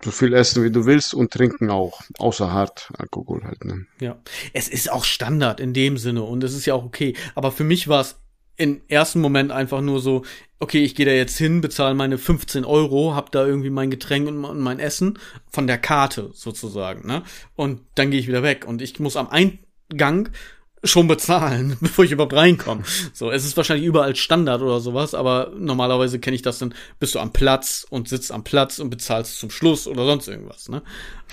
so 0.03 0.11
viel 0.11 0.33
essen, 0.33 0.63
wie 0.63 0.71
du 0.71 0.85
willst 0.85 1.13
und 1.13 1.31
trinken 1.31 1.69
auch, 1.69 2.01
außer 2.17 2.51
hart 2.51 2.91
Alkohol 2.97 3.43
halt. 3.43 3.65
Ne? 3.65 3.87
Ja, 3.99 4.17
es 4.53 4.69
ist 4.69 4.91
auch 4.91 5.03
Standard 5.03 5.59
in 5.59 5.73
dem 5.73 5.97
Sinne 5.97 6.23
und 6.23 6.43
es 6.43 6.53
ist 6.53 6.65
ja 6.65 6.75
auch 6.75 6.85
okay. 6.85 7.13
Aber 7.35 7.51
für 7.51 7.63
mich 7.63 7.87
war 7.87 8.01
es 8.01 8.15
im 8.57 8.81
ersten 8.87 9.21
Moment 9.21 9.51
einfach 9.51 9.81
nur 9.81 10.01
so, 10.01 10.23
okay, 10.59 10.83
ich 10.83 10.95
gehe 10.95 11.05
da 11.05 11.11
jetzt 11.11 11.37
hin, 11.37 11.61
bezahle 11.61 11.93
meine 11.93 12.17
15 12.17 12.65
Euro, 12.65 13.15
hab 13.15 13.31
da 13.31 13.45
irgendwie 13.45 13.69
mein 13.69 13.91
Getränk 13.91 14.27
und 14.27 14.59
mein 14.59 14.79
Essen 14.79 15.19
von 15.49 15.67
der 15.67 15.77
Karte 15.77 16.31
sozusagen, 16.33 17.07
ne? 17.07 17.23
Und 17.55 17.81
dann 17.95 18.11
gehe 18.11 18.19
ich 18.19 18.27
wieder 18.27 18.43
weg 18.43 18.65
und 18.67 18.81
ich 18.81 18.99
muss 18.99 19.15
am 19.15 19.29
Eingang 19.29 20.29
schon 20.83 21.07
bezahlen, 21.07 21.77
bevor 21.81 22.05
ich 22.05 22.11
überhaupt 22.11 22.33
reinkomme. 22.33 22.83
So, 23.13 23.31
es 23.31 23.45
ist 23.45 23.57
wahrscheinlich 23.57 23.85
überall 23.85 24.15
Standard 24.15 24.61
oder 24.61 24.79
sowas, 24.79 25.13
aber 25.13 25.51
normalerweise 25.57 26.19
kenne 26.19 26.35
ich 26.35 26.41
das 26.41 26.59
dann, 26.59 26.73
bist 26.99 27.15
du 27.15 27.19
am 27.19 27.33
Platz 27.33 27.85
und 27.89 28.07
sitzt 28.07 28.31
am 28.31 28.43
Platz 28.43 28.79
und 28.79 28.89
bezahlst 28.89 29.39
zum 29.39 29.49
Schluss 29.49 29.87
oder 29.87 30.05
sonst 30.05 30.27
irgendwas, 30.27 30.69
ne? 30.69 30.81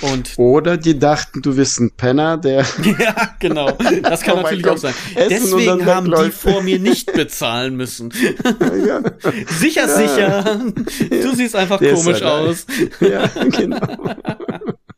Und 0.00 0.32
oder 0.38 0.76
die 0.76 0.98
dachten, 0.98 1.40
du 1.40 1.54
bist 1.54 1.78
ein 1.78 1.92
Penner, 1.92 2.36
der 2.36 2.66
Ja, 2.98 3.36
genau. 3.38 3.70
Das 4.02 4.22
kann 4.22 4.38
oh 4.38 4.42
natürlich 4.42 4.64
Gott. 4.64 4.74
auch 4.74 4.78
sein. 4.78 4.94
Essen 5.14 5.56
Deswegen 5.56 5.86
haben 5.86 6.10
die 6.10 6.30
vor 6.30 6.62
mir 6.62 6.80
nicht 6.80 7.12
bezahlen 7.12 7.76
müssen. 7.76 8.12
ja. 8.86 9.00
sicher, 9.46 9.86
ja. 9.86 9.96
sicher. 9.96 10.72
Du 11.10 11.34
siehst 11.34 11.54
einfach 11.54 11.78
der 11.78 11.94
komisch 11.94 12.22
aus. 12.22 12.66
Ja, 13.00 13.26
genau. 13.50 13.78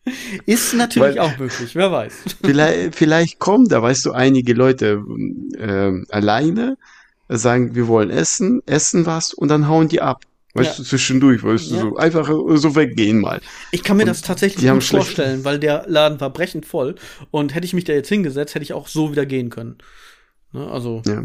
Ist 0.47 0.75
natürlich 0.75 1.17
Weil, 1.17 1.19
auch 1.19 1.39
möglich, 1.39 1.75
wer 1.75 1.91
weiß. 1.91 2.15
Vielleicht, 2.45 2.95
vielleicht 2.95 3.39
kommen 3.39 3.69
da, 3.69 3.83
weißt 3.83 4.07
du, 4.07 4.13
einige 4.13 4.53
Leute 4.55 5.03
äh, 5.59 5.93
alleine, 6.11 6.77
sagen, 7.29 7.75
wir 7.75 7.89
wollen 7.89 8.11
essen, 8.11 8.63
essen 8.67 9.07
was 9.07 9.35
und 9.35 9.49
dann 9.49 9.69
hauen 9.69 9.89
die 9.89 10.01
ab. 10.01 10.23
Weißt 10.55 10.71
ja. 10.71 10.77
du, 10.77 10.89
zwischendurch, 10.89 11.43
weißt 11.43 11.71
ja. 11.71 11.83
du, 11.83 11.91
so 11.91 11.97
einfach 11.97 12.29
so 12.29 12.75
weggehen 12.75 13.21
mal. 13.21 13.41
Ich 13.73 13.83
kann 13.83 13.97
mir 13.99 14.05
und 14.05 14.09
das 14.09 14.23
tatsächlich 14.23 14.71
gut 14.71 14.85
vorstellen, 14.85 15.45
weil 15.45 15.59
der 15.59 15.85
Laden 15.87 16.21
war 16.21 16.31
brechend 16.31 16.65
voll 16.65 16.95
und 17.31 17.55
hätte 17.55 17.67
ich 17.67 17.75
mich 17.75 17.85
da 17.85 17.93
jetzt 17.93 18.09
hingesetzt, 18.09 18.55
hätte 18.55 18.63
ich 18.63 18.73
auch 18.73 18.89
so 18.89 19.13
wieder 19.13 19.27
gehen 19.27 19.51
können. 19.51 19.77
Ne, 20.53 20.67
also. 20.71 21.03
Ja. 21.05 21.25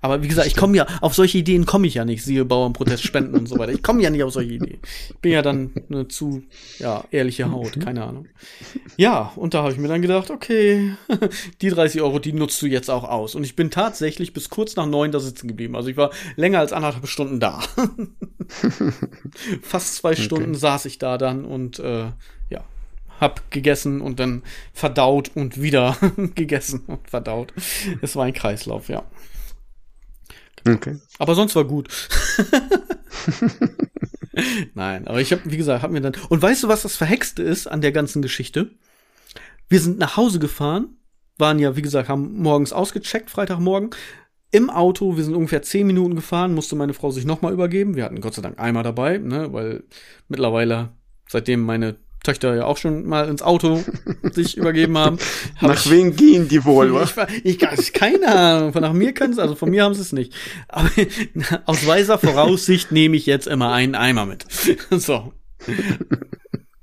Aber 0.00 0.22
wie 0.22 0.28
gesagt, 0.28 0.46
ich 0.46 0.56
komme 0.56 0.76
ja, 0.76 0.86
auf 1.00 1.14
solche 1.14 1.38
Ideen 1.38 1.66
komme 1.66 1.86
ich 1.86 1.94
ja 1.94 2.04
nicht, 2.04 2.24
siehe 2.24 2.44
Bauernprotest, 2.44 3.02
Spenden 3.02 3.36
und 3.36 3.48
so 3.48 3.58
weiter. 3.58 3.72
Ich 3.72 3.82
komme 3.82 4.02
ja 4.02 4.10
nicht 4.10 4.22
auf 4.22 4.32
solche 4.32 4.54
Ideen. 4.54 4.80
Ich 5.10 5.18
bin 5.18 5.32
ja 5.32 5.42
dann 5.42 5.72
eine 5.88 6.08
zu, 6.08 6.42
ja, 6.78 7.04
ehrliche 7.10 7.50
Haut, 7.50 7.80
keine 7.80 8.04
Ahnung. 8.04 8.26
Ja, 8.96 9.32
und 9.36 9.54
da 9.54 9.62
habe 9.62 9.72
ich 9.72 9.78
mir 9.78 9.88
dann 9.88 10.02
gedacht, 10.02 10.30
okay, 10.30 10.94
die 11.62 11.70
30 11.70 12.00
Euro, 12.02 12.18
die 12.18 12.32
nutzt 12.32 12.60
du 12.62 12.66
jetzt 12.66 12.90
auch 12.90 13.04
aus. 13.04 13.34
Und 13.34 13.44
ich 13.44 13.56
bin 13.56 13.70
tatsächlich 13.70 14.32
bis 14.32 14.50
kurz 14.50 14.76
nach 14.76 14.86
neun 14.86 15.12
da 15.12 15.20
sitzen 15.20 15.48
geblieben. 15.48 15.76
Also 15.76 15.88
ich 15.88 15.96
war 15.96 16.10
länger 16.36 16.60
als 16.60 16.72
anderthalb 16.72 17.06
Stunden 17.06 17.40
da. 17.40 17.60
Fast 19.62 19.96
zwei 19.96 20.12
okay. 20.12 20.22
Stunden 20.22 20.54
saß 20.54 20.84
ich 20.86 20.98
da 20.98 21.18
dann 21.18 21.44
und 21.44 21.78
äh, 21.78 22.06
ja, 22.50 22.64
hab 23.20 23.50
gegessen 23.50 24.00
und 24.00 24.20
dann 24.20 24.42
verdaut 24.72 25.30
und 25.34 25.60
wieder 25.62 25.96
gegessen 26.34 26.82
und 26.86 27.08
verdaut. 27.08 27.52
Es 28.00 28.16
war 28.16 28.24
ein 28.24 28.32
Kreislauf, 28.32 28.88
ja. 28.88 29.04
Okay. 30.66 30.98
Aber 31.18 31.34
sonst 31.34 31.54
war 31.56 31.64
gut. 31.64 31.88
Nein, 34.74 35.06
aber 35.06 35.20
ich 35.20 35.32
habe, 35.32 35.42
wie 35.44 35.56
gesagt, 35.56 35.82
habe 35.82 35.92
mir 35.92 36.00
dann. 36.00 36.14
Und 36.28 36.40
weißt 36.40 36.62
du, 36.62 36.68
was 36.68 36.82
das 36.82 36.96
Verhexte 36.96 37.42
ist 37.42 37.66
an 37.66 37.80
der 37.80 37.92
ganzen 37.92 38.22
Geschichte? 38.22 38.70
Wir 39.68 39.80
sind 39.80 39.98
nach 39.98 40.16
Hause 40.16 40.38
gefahren, 40.38 40.96
waren 41.38 41.58
ja, 41.58 41.76
wie 41.76 41.82
gesagt, 41.82 42.08
haben 42.08 42.36
morgens 42.38 42.72
ausgecheckt, 42.72 43.30
Freitagmorgen. 43.30 43.90
Im 44.50 44.68
Auto, 44.68 45.16
wir 45.16 45.24
sind 45.24 45.34
ungefähr 45.34 45.62
zehn 45.62 45.86
Minuten 45.86 46.14
gefahren, 46.14 46.54
musste 46.54 46.76
meine 46.76 46.92
Frau 46.92 47.10
sich 47.10 47.24
nochmal 47.24 47.54
übergeben. 47.54 47.96
Wir 47.96 48.04
hatten 48.04 48.20
Gott 48.20 48.34
sei 48.34 48.42
Dank 48.42 48.58
einmal 48.58 48.82
dabei, 48.82 49.18
ne, 49.18 49.52
weil 49.52 49.84
mittlerweile, 50.28 50.90
seitdem 51.26 51.62
meine 51.62 51.96
Töchter 52.22 52.54
ja 52.54 52.66
auch 52.66 52.76
schon 52.76 53.06
mal 53.06 53.28
ins 53.28 53.42
Auto 53.42 53.82
sich 54.32 54.56
übergeben 54.56 54.96
haben. 54.96 55.18
Hab 55.56 55.70
nach 55.70 55.86
ich, 55.86 55.90
wem 55.90 56.14
gehen 56.14 56.48
die 56.48 56.64
wohl, 56.64 56.94
was? 56.94 57.14
Ich, 57.42 57.62
ich, 57.62 57.78
ich, 57.78 57.92
keine 57.92 58.28
Ahnung. 58.28 58.72
Von 58.72 58.82
nach 58.82 58.92
mir 58.92 59.12
können 59.12 59.34
sie, 59.34 59.42
also 59.42 59.54
von 59.54 59.70
mir 59.70 59.84
haben 59.84 59.94
sie 59.94 60.02
es 60.02 60.12
nicht. 60.12 60.32
Aber 60.68 60.90
aus 61.66 61.86
weiser 61.86 62.18
Voraussicht 62.18 62.92
nehme 62.92 63.16
ich 63.16 63.26
jetzt 63.26 63.46
immer 63.46 63.72
einen 63.72 63.94
Eimer 63.94 64.26
mit. 64.26 64.46
So. 64.90 65.32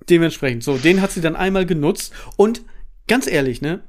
Dementsprechend. 0.09 0.63
So, 0.63 0.77
den 0.77 1.01
hat 1.01 1.11
sie 1.11 1.21
dann 1.21 1.35
einmal 1.35 1.65
genutzt. 1.65 2.13
Und 2.37 2.61
ganz 3.07 3.27
ehrlich, 3.27 3.61
ne? 3.61 3.81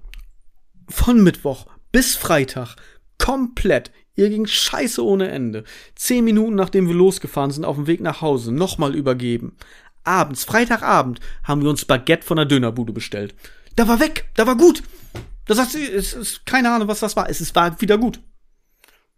Von 0.89 1.23
Mittwoch 1.23 1.67
bis 1.91 2.17
Freitag 2.17 2.77
komplett. 3.19 3.91
Ihr 4.15 4.29
ging 4.29 4.47
scheiße 4.47 5.05
ohne 5.05 5.29
Ende. 5.29 5.65
Zehn 5.95 6.25
Minuten 6.25 6.55
nachdem 6.55 6.87
wir 6.87 6.95
losgefahren 6.95 7.51
sind, 7.51 7.65
auf 7.65 7.77
dem 7.77 7.87
Weg 7.87 8.01
nach 8.01 8.21
Hause, 8.21 8.53
nochmal 8.53 8.95
übergeben 8.95 9.57
abends, 10.05 10.45
Freitagabend, 10.45 11.21
haben 11.45 11.63
wir 11.63 11.71
uns 11.71 11.85
Baguette 11.85 12.27
von 12.27 12.37
der 12.37 12.47
Dönerbude 12.47 12.93
bestellt. 12.93 13.35
Da 13.77 13.89
war 13.89 14.01
weg, 14.01 14.29
da 14.35 14.47
war 14.47 14.57
gut. 14.57 14.83
Da 15.47 15.55
sagt 15.55 15.73
sie, 15.73 15.85
es 15.85 16.13
ist 16.13 16.47
keine 16.47 16.73
Ahnung, 16.73 16.89
was 16.89 17.01
das 17.01 17.17
war. 17.17 17.29
Es 17.29 17.41
ist, 17.41 17.55
war 17.55 17.81
wieder 17.81 17.99
gut. 17.99 18.21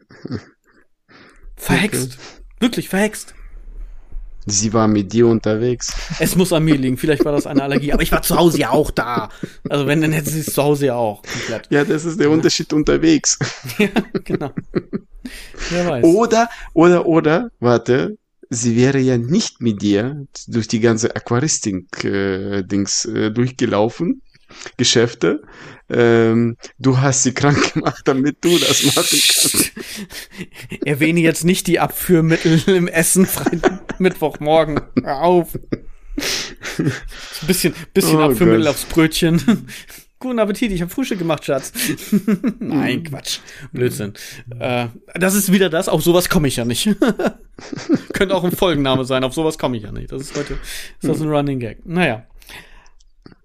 Verhext. 1.57 2.15
Okay. 2.15 2.43
Wirklich 2.61 2.89
verhext. 2.89 3.35
Sie 4.47 4.73
war 4.73 4.89
mit 4.89 5.13
dir 5.13 5.29
unterwegs. 5.29 5.95
Es 6.19 6.35
muss 6.35 6.53
an 6.53 6.65
mir 6.65 6.77
liegen. 6.77 6.97
Vielleicht 6.97 7.25
war 7.25 7.33
das 7.33 7.47
eine 7.47 7.63
Allergie. 7.63 7.93
Aber 7.93 8.03
ich 8.03 8.11
war 8.11 8.23
zu 8.23 8.37
Hause 8.37 8.59
ja 8.59 8.71
auch 8.71 8.91
da. 8.91 9.29
Also 9.69 9.87
wenn, 9.87 10.01
dann 10.01 10.11
hätte 10.13 10.31
sie 10.31 10.41
es 10.41 10.55
zu 10.55 10.63
Hause 10.63 10.87
ja 10.87 10.95
auch. 10.97 11.23
Komplett. 11.23 11.69
Ja, 11.71 11.85
das 11.85 12.05
ist 12.05 12.19
der 12.19 12.31
Unterschied 12.31 12.73
unterwegs. 12.73 13.39
ja, 13.79 13.89
genau. 14.25 14.53
Wer 15.71 15.87
weiß. 15.89 16.05
Oder, 16.05 16.49
oder, 16.73 17.07
oder, 17.07 17.51
warte, 17.61 18.17
sie 18.53 18.77
wäre 18.77 18.99
ja 18.99 19.19
nicht 19.19 19.61
mit 19.61 19.83
dir 19.83 20.27
durch 20.47 20.69
die 20.69 20.81
ganze 20.81 21.17
Aquaristik-Dings 21.17 23.05
äh, 23.07 23.27
äh, 23.27 23.31
durchgelaufen, 23.31 24.23
Geschäfte. 24.77 25.43
Ähm, 25.89 26.57
du 26.79 26.99
hast 26.99 27.23
sie 27.23 27.33
krank 27.33 27.73
gemacht, 27.75 28.03
damit 28.05 28.45
du 28.45 28.57
das 28.59 28.85
machen 28.85 29.07
kannst. 29.11 29.73
Erwähne 30.85 31.21
jetzt 31.21 31.45
nicht 31.45 31.67
die 31.67 31.81
Abführmittel 31.81 32.63
im 32.67 32.89
Essen 32.89 33.27
Freitag, 33.27 33.99
Mittwochmorgen. 33.99 34.81
Hör 35.03 35.23
auf. 35.23 35.59
Ein 36.79 36.93
bisschen, 37.47 37.75
bisschen 37.95 38.17
oh 38.19 38.23
Abführmittel 38.23 38.65
Gott. 38.65 38.75
aufs 38.75 38.85
Brötchen. 38.85 39.67
Guten 40.19 40.39
Appetit, 40.39 40.71
ich 40.73 40.83
habe 40.83 40.91
Frühstück 40.93 41.19
gemacht, 41.19 41.45
Schatz. 41.45 41.73
Nein. 42.61 43.03
Quatsch. 43.03 43.39
Blödsinn. 43.73 44.13
Äh, 44.61 44.89
das 45.15 45.35
ist 45.35 45.51
wieder 45.53 45.69
das, 45.71 45.89
auf 45.89 46.03
sowas 46.03 46.29
komme 46.29 46.49
ich 46.49 46.57
ja 46.57 46.65
nicht. 46.65 46.95
Könnte 48.13 48.35
auch 48.35 48.45
ein 48.45 48.53
Folgenname 48.53 49.05
sein, 49.05 49.25
auf 49.25 49.35
sowas 49.35 49.59
komme 49.59 49.77
ich 49.77 49.83
ja 49.83 49.93
nicht. 49.93 50.11
Das 50.13 50.23
ist 50.23 50.37
heute 50.37 50.55
ist 50.55 51.09
das 51.09 51.21
ein 51.21 51.29
Running 51.29 51.61
Gag. 51.61 51.85
Naja. 51.87 52.27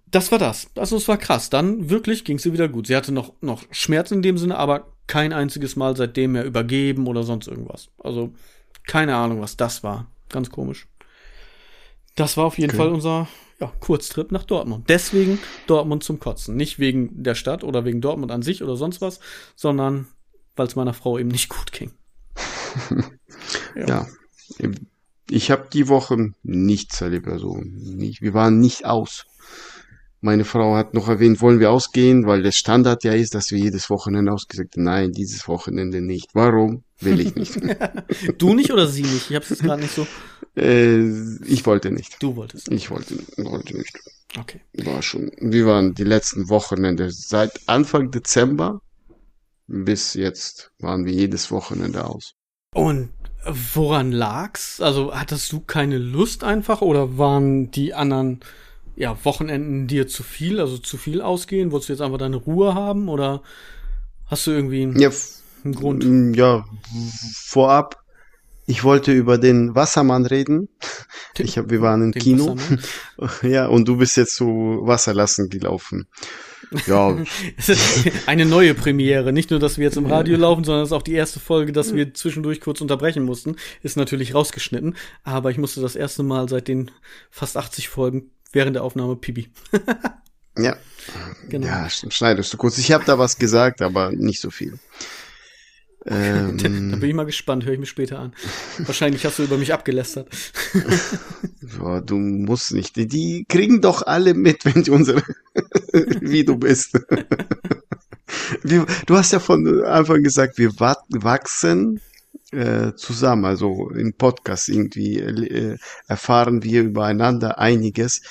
Das 0.09 0.31
war 0.31 0.39
das. 0.39 0.69
Also 0.75 0.95
es 0.95 1.07
war 1.07 1.17
krass. 1.17 1.49
Dann 1.49 1.89
wirklich 1.89 2.23
ging 2.23 2.39
sie 2.39 2.53
wieder 2.53 2.69
gut. 2.69 2.87
Sie 2.87 2.95
hatte 2.95 3.11
noch, 3.11 3.33
noch 3.41 3.63
Schmerz 3.71 4.11
in 4.11 4.21
dem 4.21 4.37
Sinne, 4.37 4.57
aber 4.57 4.87
kein 5.05 5.33
einziges 5.33 5.75
Mal 5.75 5.95
seitdem 5.95 6.33
mehr 6.33 6.45
übergeben 6.45 7.07
oder 7.07 7.23
sonst 7.23 7.47
irgendwas. 7.47 7.89
Also 7.99 8.33
keine 8.85 9.15
Ahnung, 9.15 9.41
was 9.41 9.57
das 9.57 9.83
war. 9.83 10.07
Ganz 10.29 10.49
komisch. 10.49 10.87
Das 12.15 12.37
war 12.37 12.45
auf 12.45 12.57
jeden 12.57 12.71
okay. 12.71 12.77
Fall 12.77 12.89
unser 12.89 13.27
ja, 13.59 13.71
Kurztrip 13.79 14.31
nach 14.31 14.43
Dortmund. 14.43 14.89
Deswegen 14.89 15.39
Dortmund 15.67 16.03
zum 16.03 16.19
Kotzen. 16.19 16.55
Nicht 16.55 16.79
wegen 16.79 17.23
der 17.23 17.35
Stadt 17.35 17.63
oder 17.63 17.85
wegen 17.85 18.01
Dortmund 18.01 18.31
an 18.31 18.41
sich 18.41 18.63
oder 18.63 18.75
sonst 18.75 19.01
was, 19.01 19.19
sondern 19.55 20.07
weil 20.55 20.67
es 20.67 20.75
meiner 20.75 20.93
Frau 20.93 21.17
eben 21.17 21.29
nicht 21.29 21.49
gut 21.49 21.71
ging. 21.71 21.91
ja. 23.77 24.07
ja. 24.59 24.69
Ich 25.29 25.51
habe 25.51 25.67
die 25.71 25.89
Woche 25.89 26.33
nichts 26.43 27.01
erlebt, 27.01 27.27
also 27.27 27.59
nicht, 27.63 28.21
wir 28.21 28.33
waren 28.33 28.59
nicht 28.59 28.85
aus. 28.85 29.25
Meine 30.21 30.45
Frau 30.45 30.75
hat 30.75 30.93
noch 30.93 31.09
erwähnt, 31.09 31.41
wollen 31.41 31.59
wir 31.59 31.69
ausgehen, 31.69 32.25
weil 32.25 32.41
der 32.41 32.51
Standard 32.51 33.03
ja 33.03 33.13
ist, 33.13 33.35
dass 33.35 33.51
wir 33.51 33.59
jedes 33.59 33.89
Wochenende 33.89 34.31
ausgesagt 34.31 34.75
haben. 34.75 34.83
Nein, 34.83 35.11
dieses 35.11 35.47
Wochenende 35.47 36.01
nicht. 36.01 36.29
Warum? 36.33 36.83
Will 36.99 37.19
ich 37.19 37.35
nicht. 37.35 37.59
du 38.39 38.55
nicht 38.55 38.71
oder 38.71 38.87
sie 38.87 39.03
nicht? 39.03 39.29
Ich 39.29 39.35
habe 39.35 39.45
es 39.47 39.59
gerade 39.59 39.81
nicht 39.81 39.93
so. 39.93 40.07
Äh, 40.55 41.07
ich 41.45 41.65
wollte 41.65 41.91
nicht. 41.91 42.17
Du 42.19 42.35
wolltest. 42.35 42.71
Ich 42.71 42.89
wollte, 42.89 43.15
wollte 43.37 43.77
nicht. 43.77 43.95
Okay. 44.39 44.61
War 44.73 45.03
schon. 45.03 45.29
Wir 45.39 45.67
waren 45.67 45.93
die 45.93 46.03
letzten 46.03 46.49
Wochenende 46.49 47.11
seit 47.11 47.51
Anfang 47.67 48.09
Dezember 48.09 48.81
bis 49.67 50.13
jetzt 50.13 50.71
waren 50.79 51.05
wir 51.05 51.13
jedes 51.13 51.51
Wochenende 51.51 52.05
aus. 52.05 52.33
Und 52.73 53.09
woran 53.73 54.11
lag's? 54.11 54.81
Also 54.81 55.13
hattest 55.13 55.51
du 55.51 55.59
keine 55.59 55.97
Lust 55.97 56.43
einfach 56.43 56.81
oder 56.81 57.17
waren 57.17 57.71
die 57.71 57.93
anderen 57.93 58.41
ja, 58.95 59.17
Wochenenden 59.23 59.87
dir 59.87 60.07
zu 60.07 60.23
viel, 60.23 60.59
also 60.59 60.77
zu 60.77 60.97
viel 60.97 61.21
ausgehen? 61.21 61.71
Wolltest 61.71 61.89
du 61.89 61.93
jetzt 61.93 62.01
einfach 62.01 62.17
deine 62.17 62.37
Ruhe 62.37 62.73
haben 62.73 63.09
oder 63.09 63.41
hast 64.25 64.47
du 64.47 64.51
irgendwie 64.51 64.83
einen, 64.83 64.99
Ja, 64.99 65.11
einen 65.63 65.75
Grund? 65.75 66.03
Mm, 66.03 66.33
Ja, 66.33 66.65
vorab, 67.45 68.03
ich 68.65 68.83
wollte 68.83 69.13
über 69.13 69.37
den 69.37 69.75
Wassermann 69.75 70.25
reden. 70.25 70.67
Ich 71.37 71.57
hab, 71.57 71.69
wir 71.69 71.81
waren 71.81 72.01
im 72.03 72.11
Den 72.11 72.21
Kino. 72.21 72.55
Ja, 73.41 73.67
und 73.67 73.87
du 73.87 73.97
bist 73.97 74.17
jetzt 74.17 74.35
zu 74.35 74.45
Wasserlassen 74.81 75.49
gelaufen. 75.49 76.07
Ja, 76.85 77.17
Es 77.57 77.69
ist 77.69 78.11
Eine 78.27 78.45
neue 78.45 78.73
Premiere. 78.73 79.31
Nicht 79.31 79.51
nur, 79.51 79.59
dass 79.59 79.77
wir 79.77 79.85
jetzt 79.85 79.97
im 79.97 80.05
Radio 80.05 80.37
laufen, 80.37 80.63
sondern 80.63 80.83
es 80.83 80.89
ist 80.89 80.93
auch 80.93 81.01
die 81.01 81.13
erste 81.13 81.39
Folge, 81.39 81.71
dass 81.71 81.93
wir 81.93 82.13
zwischendurch 82.13 82.59
kurz 82.61 82.81
unterbrechen 82.81 83.23
mussten. 83.23 83.55
Ist 83.83 83.95
natürlich 83.97 84.33
rausgeschnitten, 84.33 84.95
aber 85.23 85.49
ich 85.51 85.57
musste 85.57 85.81
das 85.81 85.95
erste 85.95 86.23
Mal 86.23 86.49
seit 86.49 86.67
den 86.67 86.91
fast 87.31 87.55
80 87.57 87.89
Folgen 87.89 88.31
während 88.51 88.75
der 88.75 88.83
Aufnahme 88.83 89.15
Pipi. 89.15 89.49
ja. 90.57 90.75
Genau. 91.47 91.67
Ja, 91.67 91.85
sch- 91.85 92.11
schneidest 92.11 92.51
du 92.53 92.57
kurz. 92.57 92.77
Ich 92.77 92.91
habe 92.91 93.05
da 93.05 93.17
was 93.17 93.37
gesagt, 93.37 93.81
aber 93.81 94.11
nicht 94.11 94.41
so 94.41 94.49
viel. 94.49 94.77
Da 96.15 96.15
Ähm, 96.15 96.57
bin 96.99 97.09
ich 97.09 97.15
mal 97.15 97.25
gespannt, 97.25 97.65
höre 97.65 97.73
ich 97.73 97.79
mir 97.79 97.85
später 97.85 98.19
an. 98.19 98.33
Wahrscheinlich 98.77 99.25
hast 99.25 99.39
du 99.39 99.43
über 99.43 99.57
mich 99.57 99.73
abgelästert. 99.73 100.29
ja, 101.79 102.01
du 102.01 102.17
musst 102.17 102.73
nicht. 102.73 102.95
Die, 102.95 103.07
die 103.07 103.45
kriegen 103.47 103.81
doch 103.81 104.03
alle 104.05 104.33
mit, 104.33 104.65
wenn 104.65 104.83
die 104.83 104.91
unsere, 104.91 105.21
wie 106.21 106.45
du 106.45 106.57
bist. 106.57 106.97
wir, 108.63 108.85
du 109.05 109.17
hast 109.17 109.31
ja 109.33 109.39
von 109.39 109.83
Anfang 109.83 110.23
gesagt, 110.23 110.57
wir 110.57 110.71
wa- 110.79 111.03
wachsen 111.09 112.01
äh, 112.51 112.93
zusammen, 112.95 113.45
also 113.45 113.89
im 113.91 114.13
Podcast 114.13 114.69
irgendwie 114.69 115.19
äh, 115.19 115.77
erfahren 116.07 116.63
wir 116.63 116.83
übereinander 116.83 117.59
einiges, 117.59 118.21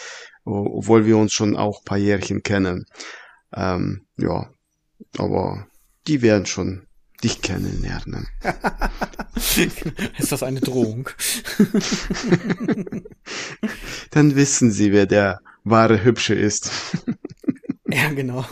obwohl 0.44 1.06
wir 1.06 1.16
uns 1.18 1.32
schon 1.32 1.56
auch 1.56 1.84
paar 1.84 1.98
Jährchen 1.98 2.42
kennen. 2.42 2.86
Ähm, 3.54 4.06
ja, 4.16 4.50
aber 5.18 5.66
die 6.06 6.22
werden 6.22 6.46
schon 6.46 6.85
dich 7.26 7.42
kennenlernen. 7.42 8.28
Ist 10.18 10.30
das 10.30 10.42
eine 10.44 10.60
Drohung? 10.60 11.10
Dann 14.12 14.36
wissen 14.36 14.70
sie, 14.70 14.92
wer 14.92 15.06
der 15.06 15.40
wahre 15.64 16.04
Hübsche 16.04 16.34
ist. 16.34 16.70
Ja, 17.88 18.08
genau. 18.10 18.44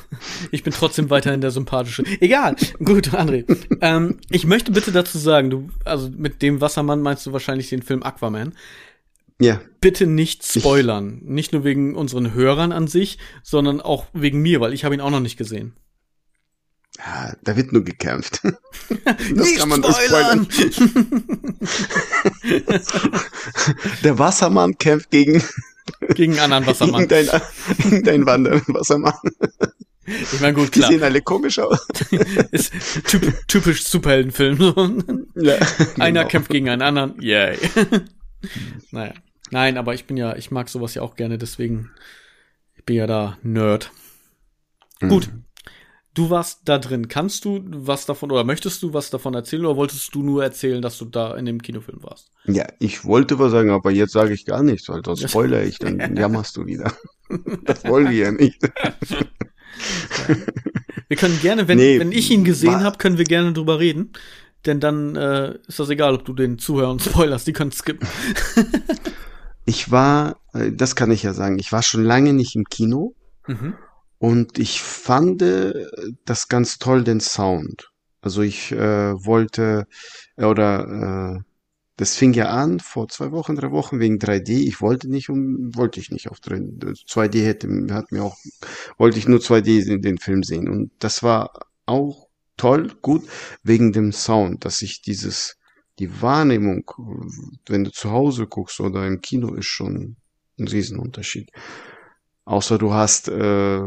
Ich 0.52 0.62
bin 0.62 0.72
trotzdem 0.72 1.10
weiterhin 1.10 1.40
der 1.40 1.50
sympathische. 1.50 2.04
Egal. 2.20 2.54
Gut, 2.78 3.08
André. 3.08 3.44
Ähm, 3.80 4.18
ich 4.30 4.46
möchte 4.46 4.70
bitte 4.70 4.92
dazu 4.92 5.18
sagen, 5.18 5.50
du, 5.50 5.70
also 5.84 6.08
mit 6.08 6.40
dem 6.40 6.60
Wassermann 6.60 7.02
meinst 7.02 7.26
du 7.26 7.32
wahrscheinlich 7.32 7.68
den 7.68 7.82
Film 7.82 8.04
Aquaman. 8.04 8.54
Ja, 9.40 9.60
Bitte 9.80 10.06
nicht 10.06 10.46
spoilern. 10.46 11.20
Nicht 11.24 11.52
nur 11.52 11.64
wegen 11.64 11.96
unseren 11.96 12.32
Hörern 12.32 12.70
an 12.70 12.86
sich, 12.86 13.18
sondern 13.42 13.80
auch 13.80 14.06
wegen 14.12 14.40
mir, 14.40 14.60
weil 14.60 14.72
ich 14.72 14.84
habe 14.84 14.94
ihn 14.94 15.00
auch 15.00 15.10
noch 15.10 15.18
nicht 15.18 15.36
gesehen. 15.36 15.74
Ja, 16.98 17.34
da 17.42 17.56
wird 17.56 17.72
nur 17.72 17.84
gekämpft. 17.84 18.40
Das 19.08 19.18
nicht 19.30 19.58
kann 19.58 19.68
man 19.70 19.80
nur 19.80 19.92
spoilern. 19.92 20.46
Der 24.02 24.18
Wassermann 24.18 24.76
kämpft 24.78 25.10
gegen, 25.10 25.42
gegen 26.14 26.32
einen 26.38 26.52
anderen 26.52 26.66
Wassermann. 26.66 27.08
gegen, 27.08 27.26
dein, 27.28 27.40
gegen 27.78 28.04
deinen 28.04 28.26
wandernden 28.26 28.74
Wassermann. 28.74 29.14
Ich 30.06 30.40
meine, 30.40 30.52
gut, 30.54 30.74
Die 30.74 30.80
klar. 30.80 30.90
sehen 30.90 31.02
alle 31.02 31.22
komisch 31.22 31.58
aus. 31.58 31.86
Ist 32.50 32.72
typ, 33.06 33.32
typisch 33.48 33.84
Superheldenfilm. 33.84 35.26
Ja, 35.34 35.54
Einer 35.98 36.20
genau. 36.20 36.28
kämpft 36.28 36.50
gegen 36.50 36.68
einen 36.68 36.82
anderen. 36.82 37.20
Yay. 37.20 37.56
naja. 38.90 39.14
Nein, 39.50 39.78
aber 39.78 39.94
ich 39.94 40.06
bin 40.06 40.16
ja, 40.16 40.36
ich 40.36 40.50
mag 40.50 40.68
sowas 40.68 40.94
ja 40.94 41.02
auch 41.02 41.16
gerne, 41.16 41.38
deswegen, 41.38 41.90
ich 42.76 42.84
bin 42.84 42.96
ja 42.96 43.06
da 43.06 43.38
Nerd. 43.42 43.92
Mhm. 45.00 45.08
Gut. 45.08 45.30
Du 46.14 46.30
warst 46.30 46.60
da 46.64 46.78
drin. 46.78 47.08
Kannst 47.08 47.44
du 47.44 47.60
was 47.66 48.06
davon 48.06 48.30
oder 48.30 48.44
möchtest 48.44 48.82
du 48.82 48.94
was 48.94 49.10
davon 49.10 49.34
erzählen 49.34 49.66
oder 49.66 49.76
wolltest 49.76 50.14
du 50.14 50.22
nur 50.22 50.44
erzählen, 50.44 50.80
dass 50.80 50.96
du 50.96 51.06
da 51.06 51.36
in 51.36 51.44
dem 51.44 51.60
Kinofilm 51.60 52.02
warst? 52.02 52.30
Ja, 52.44 52.66
ich 52.78 53.04
wollte 53.04 53.38
was 53.40 53.50
sagen, 53.50 53.70
aber 53.70 53.90
jetzt 53.90 54.12
sage 54.12 54.32
ich 54.32 54.46
gar 54.46 54.62
nichts, 54.62 54.88
weil 54.88 55.02
das 55.02 55.20
spoiler 55.28 55.62
ich, 55.64 55.78
dann 55.78 56.16
jammerst 56.16 56.56
du 56.56 56.66
wieder. 56.66 56.92
Das 57.64 57.82
wollen 57.84 58.10
wir 58.10 58.16
ja 58.26 58.30
nicht. 58.32 58.62
Wir 61.08 61.16
können 61.16 61.40
gerne, 61.40 61.66
wenn, 61.68 61.78
Nee, 61.78 61.98
wenn 61.98 62.12
ich 62.12 62.30
ihn 62.30 62.44
gesehen 62.44 62.84
habe, 62.84 62.98
können 62.98 63.18
wir 63.18 63.24
gerne 63.24 63.52
drüber 63.54 63.80
reden. 63.80 64.12
Denn 64.66 64.78
dann 64.78 65.16
äh, 65.16 65.58
ist 65.66 65.78
das 65.78 65.88
egal, 65.88 66.14
ob 66.14 66.24
du 66.24 66.32
den 66.32 66.58
Zuhörern 66.58 67.00
spoilerst, 67.00 67.46
die 67.46 67.52
können 67.52 67.72
skippen. 67.72 68.06
Ich 69.64 69.90
war, 69.90 70.36
äh, 70.52 70.70
das 70.70 70.96
kann 70.96 71.10
ich 71.10 71.22
ja 71.22 71.32
sagen, 71.32 71.58
ich 71.58 71.72
war 71.72 71.82
schon 71.82 72.04
lange 72.04 72.32
nicht 72.34 72.54
im 72.54 72.64
Kino 72.64 73.14
Mhm. 73.46 73.74
Und 74.24 74.58
ich 74.58 74.80
fand 74.80 75.42
äh, 75.42 75.86
das 76.24 76.48
ganz 76.48 76.78
toll, 76.78 77.04
den 77.04 77.20
Sound. 77.20 77.92
Also 78.22 78.40
ich 78.40 78.72
äh, 78.72 79.12
wollte, 79.22 79.86
äh, 80.36 80.46
oder 80.46 81.36
äh, 81.36 81.42
das 81.98 82.16
fing 82.16 82.32
ja 82.32 82.46
an 82.46 82.80
vor 82.80 83.08
zwei 83.08 83.32
Wochen, 83.32 83.54
drei 83.54 83.70
Wochen 83.70 84.00
wegen 84.00 84.16
3D. 84.16 84.66
Ich 84.66 84.80
wollte 84.80 85.10
nicht 85.10 85.28
um, 85.28 85.76
wollte 85.76 86.00
ich 86.00 86.10
nicht 86.10 86.30
auf 86.30 86.38
3D. 86.38 87.04
2D 87.06 87.44
hätte, 87.44 87.68
hat 87.90 88.12
mir 88.12 88.24
auch, 88.24 88.38
wollte 88.96 89.18
ich 89.18 89.28
nur 89.28 89.40
2D 89.40 89.92
in 89.92 90.00
den 90.00 90.16
Film 90.16 90.42
sehen. 90.42 90.70
Und 90.70 90.90
das 91.00 91.22
war 91.22 91.52
auch 91.84 92.28
toll, 92.56 92.92
gut, 93.02 93.24
wegen 93.62 93.92
dem 93.92 94.10
Sound, 94.10 94.64
dass 94.64 94.80
ich 94.80 95.02
dieses, 95.02 95.58
die 95.98 96.22
Wahrnehmung, 96.22 96.90
wenn 97.66 97.84
du 97.84 97.92
zu 97.92 98.10
Hause 98.10 98.46
guckst 98.46 98.80
oder 98.80 99.06
im 99.06 99.20
Kino, 99.20 99.52
ist 99.52 99.66
schon 99.66 100.16
ein 100.58 100.66
Riesenunterschied. 100.66 101.50
Außer 102.46 102.78
du 102.78 102.94
hast 102.94 103.28
äh, 103.28 103.82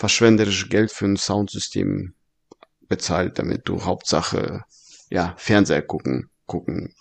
verschwenderisch 0.00 0.70
Geld 0.70 0.90
für 0.90 1.04
ein 1.04 1.18
Soundsystem 1.18 2.14
bezahlt, 2.88 3.38
damit 3.38 3.68
du 3.68 3.84
Hauptsache 3.84 4.64
ja 5.10 5.34
Fernseher 5.36 5.82
gucken, 5.82 6.30
gucken, 6.46 6.94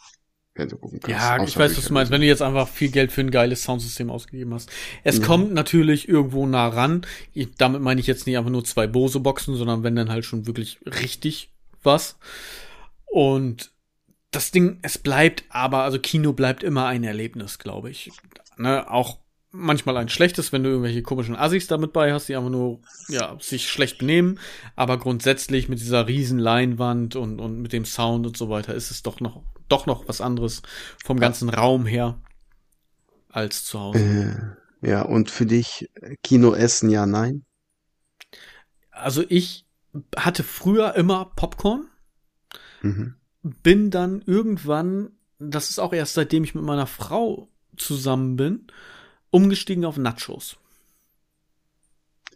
Fernseher 0.54 0.80
gucken 0.80 1.00
kannst. 1.00 1.18
Ja, 1.18 1.42
ich 1.42 1.58
weiß, 1.58 1.78
was 1.78 1.86
du 1.86 1.94
meinst, 1.94 2.12
wenn 2.12 2.20
du 2.20 2.28
jetzt 2.28 2.42
einfach 2.42 2.68
viel 2.68 2.92
Geld 2.92 3.14
für 3.14 3.22
ein 3.22 3.32
geiles 3.32 3.64
Soundsystem 3.64 4.10
ausgegeben 4.10 4.54
hast. 4.54 4.70
Es 5.06 5.20
Ja. 5.20 5.26
kommt 5.26 5.54
natürlich 5.54 6.10
irgendwo 6.10 6.46
nah 6.46 6.68
ran. 6.68 7.06
Ich, 7.34 7.56
damit 7.56 7.82
meine 7.82 8.02
ich 8.02 8.08
jetzt 8.08 8.28
nicht 8.28 8.38
einfach 8.38 8.52
nur 8.52 8.66
zwei 8.66 8.86
Bose-Boxen, 8.86 9.56
sondern 9.56 9.84
wenn 9.84 9.96
dann 9.96 10.10
halt 10.10 10.26
schon 10.26 10.46
wirklich 10.46 10.80
richtig 10.86 11.54
was. 11.82 12.18
Und 13.06 13.72
das 14.32 14.52
Ding, 14.52 14.80
es 14.82 14.98
bleibt 14.98 15.46
aber, 15.48 15.84
also 15.84 16.00
Kino 16.00 16.34
bleibt 16.34 16.64
immer 16.64 16.86
ein 16.88 17.06
Erlebnis, 17.06 17.60
glaube 17.60 17.90
ich. 17.90 18.12
Ne, 18.58 18.92
auch 18.92 19.20
manchmal 19.52 19.98
ein 19.98 20.10
schlechtes, 20.10 20.52
wenn 20.52 20.64
du 20.64 20.70
irgendwelche 20.70 21.02
komischen 21.02 21.36
Assis 21.36 21.68
damit 21.68 21.94
bei 21.94 22.14
hast, 22.14 22.30
die 22.30 22.36
einfach 22.36 22.50
nur, 22.50 22.80
ja, 23.08 23.36
sich 23.40 23.70
schlecht 23.70 23.98
benehmen. 23.98 24.40
Aber 24.76 24.98
grundsätzlich 24.98 25.70
mit 25.70 25.80
dieser 25.80 26.08
riesen 26.08 26.40
Leinwand 26.40 27.16
und, 27.16 27.40
und 27.40 27.62
mit 27.62 27.74
dem 27.74 27.86
Sound 27.86 28.28
und 28.28 28.38
so 28.38 28.50
weiter 28.50 28.74
ist 28.76 28.92
es 28.92 29.02
doch 29.02 29.20
noch, 29.20 29.44
doch 29.68 29.86
noch 29.86 30.08
was 30.08 30.22
anderes 30.22 30.62
vom 31.04 31.20
ganzen 31.20 31.50
Raum 31.50 31.86
her 31.86 32.20
als 33.30 33.64
zu 33.66 33.80
Hause. 33.80 34.00
Äh, 34.82 34.90
ja, 34.90 35.02
und 35.02 35.30
für 35.30 35.46
dich 35.46 35.90
Kino 36.24 36.54
essen, 36.54 36.90
ja, 36.90 37.06
nein? 37.06 37.46
Also 38.92 39.24
ich 39.28 39.66
hatte 40.16 40.44
früher 40.44 40.96
immer 40.96 41.32
Popcorn, 41.36 41.86
Mhm. 42.82 43.16
bin 43.42 43.92
dann 43.92 44.22
irgendwann, 44.26 45.12
das 45.38 45.70
ist 45.70 45.80
auch 45.80 45.94
erst 45.94 46.14
seitdem 46.14 46.44
ich 46.44 46.56
mit 46.56 46.64
meiner 46.64 46.88
Frau 46.88 47.50
zusammen 47.78 48.36
bin, 48.36 48.68
umgestiegen 49.32 49.86
auf 49.86 49.98
Nachos. 49.98 50.58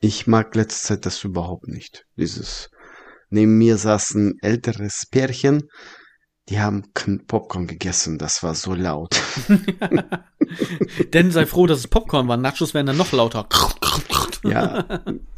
Ich 0.01 0.27
mag 0.27 0.53
letzte 0.55 0.87
Zeit 0.87 1.05
das 1.05 1.23
überhaupt 1.23 1.67
nicht. 1.67 2.05
Dieses, 2.17 2.69
neben 3.29 3.57
mir 3.57 3.77
saß 3.77 4.15
ein 4.15 4.33
älteres 4.41 5.05
Pärchen, 5.09 5.69
die 6.49 6.59
haben 6.59 6.83
Popcorn 7.27 7.67
gegessen, 7.67 8.17
das 8.17 8.43
war 8.43 8.53
so 8.55 8.73
laut. 8.73 9.15
Denn 11.13 11.31
sei 11.31 11.45
froh, 11.45 11.67
dass 11.67 11.79
es 11.79 11.87
Popcorn 11.87 12.27
war. 12.27 12.37
Nachos 12.37 12.73
wären 12.73 12.85
dann 12.85 12.97
noch 12.97 13.11
lauter. 13.11 13.47
Ja, 14.45 14.83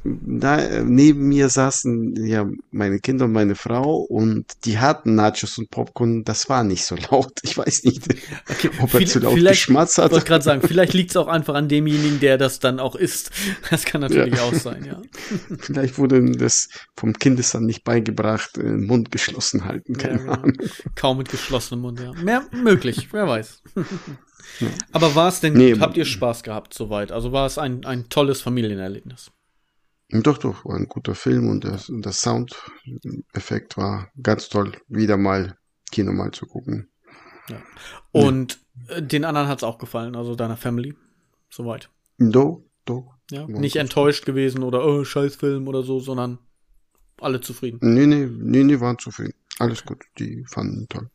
da, 0.04 0.58
äh, 0.58 0.84
neben 0.84 1.28
mir 1.28 1.50
saßen 1.50 2.26
ja 2.26 2.50
meine 2.72 2.98
Kinder 3.00 3.26
und 3.26 3.34
meine 3.34 3.54
Frau 3.54 3.98
und 3.98 4.46
die 4.66 4.80
hatten 4.80 5.14
Nachos 5.14 5.60
und 5.60 5.70
Popcorn. 5.70 6.24
Das 6.24 6.50
war 6.50 6.64
nicht 6.64 6.86
so 6.86 6.96
laut. 6.96 7.34
Ich 7.44 7.56
weiß 7.56 7.84
nicht, 7.84 8.02
Okay, 8.50 8.72
ob 8.82 8.92
er 8.96 8.98
viel- 9.02 9.08
zu 9.08 9.20
laut 9.20 9.36
geschmatzt 9.36 10.00
Ich 10.00 10.04
hat. 10.04 10.12
wollte 10.12 10.26
gerade 10.26 10.44
sagen, 10.44 10.68
vielleicht 10.68 10.94
liegt 10.94 11.12
es 11.12 11.18
auch 11.18 11.28
einfach 11.28 11.54
an 11.54 11.70
demjenigen, 11.70 12.20
der 12.20 12.40
das 12.40 12.58
dann 12.58 12.80
auch 12.80 12.96
isst. 12.96 13.30
Das 13.70 13.86
kann 13.86 14.02
natürlich 14.02 14.40
auch 14.40 14.56
sein, 14.56 14.86
ja. 14.86 15.00
Vielleicht 15.60 16.00
wurde 16.00 16.32
das 16.32 16.70
vom 16.98 17.14
Kindesand 17.14 17.68
nicht 17.68 17.84
beigebracht, 17.84 18.58
den 18.58 18.88
Mund 18.88 19.12
geschlossen 19.12 19.66
halten. 19.66 19.94
ja 19.94 20.00
Keine 20.00 20.18
genau. 20.18 20.32
Ahnung. 20.34 20.54
Kaum 20.96 21.18
mit 21.18 21.30
geschlossenem 21.30 21.82
Mund, 21.82 22.00
ja. 22.00 22.14
Mehr 22.14 22.44
möglich, 22.52 23.10
wer 23.12 23.28
weiß. 23.28 23.64
Aber 24.92 25.16
war 25.16 25.28
es 25.30 25.42
denn 25.42 25.54
Nee, 25.54 25.74
gut? 25.74 25.82
Habt 25.82 25.98
ihr 25.98 26.06
Spaß 26.06 26.44
gehabt 26.44 26.74
soweit? 26.74 27.12
Also 27.12 27.32
war 27.32 27.46
es 27.46 27.58
ein, 27.58 27.86
ein 27.86 28.10
tolles 28.10 28.42
Familienerlebnis? 28.42 29.32
Doch, 30.10 30.38
doch, 30.38 30.66
war 30.66 30.76
ein 30.76 30.88
guter 30.88 31.16
Film 31.16 31.50
und 31.50 31.66
und 31.66 32.06
das 32.06 32.22
Soundeffekt 32.22 33.76
war 33.76 34.12
ganz 34.22 34.50
toll, 34.50 34.74
wieder 34.88 35.18
mal 35.18 35.58
Kino 35.92 36.12
mal 36.14 36.32
zu 36.32 36.46
gucken. 36.46 36.90
Und 38.12 38.60
äh, 38.88 39.02
den 39.02 39.26
anderen 39.26 39.48
hat 39.48 39.60
es 39.60 39.64
auch 39.64 39.78
gefallen, 39.78 40.16
also 40.16 40.36
deiner 40.36 40.58
Family. 40.58 40.96
Soweit. 41.50 41.90
Doch, 42.18 42.64
doch. 42.86 43.14
Ja. 43.32 43.42
Ja, 43.42 43.48
Nicht 43.48 43.76
enttäuscht 43.78 44.26
gewesen 44.26 44.64
oder 44.64 44.86
oh, 44.86 45.04
Scheißfilm 45.04 45.68
oder 45.68 45.84
so, 45.84 46.00
sondern 46.00 46.40
alle 47.20 47.42
zufrieden. 47.42 47.80
Nee, 47.82 48.06
nee, 48.06 48.28
nee, 48.30 48.64
nee, 48.64 48.80
waren 48.80 49.00
zufrieden. 49.00 49.34
Alles 49.60 49.86
gut, 49.86 50.04
die 50.20 50.44
fanden 50.46 50.88
toll. 50.90 51.10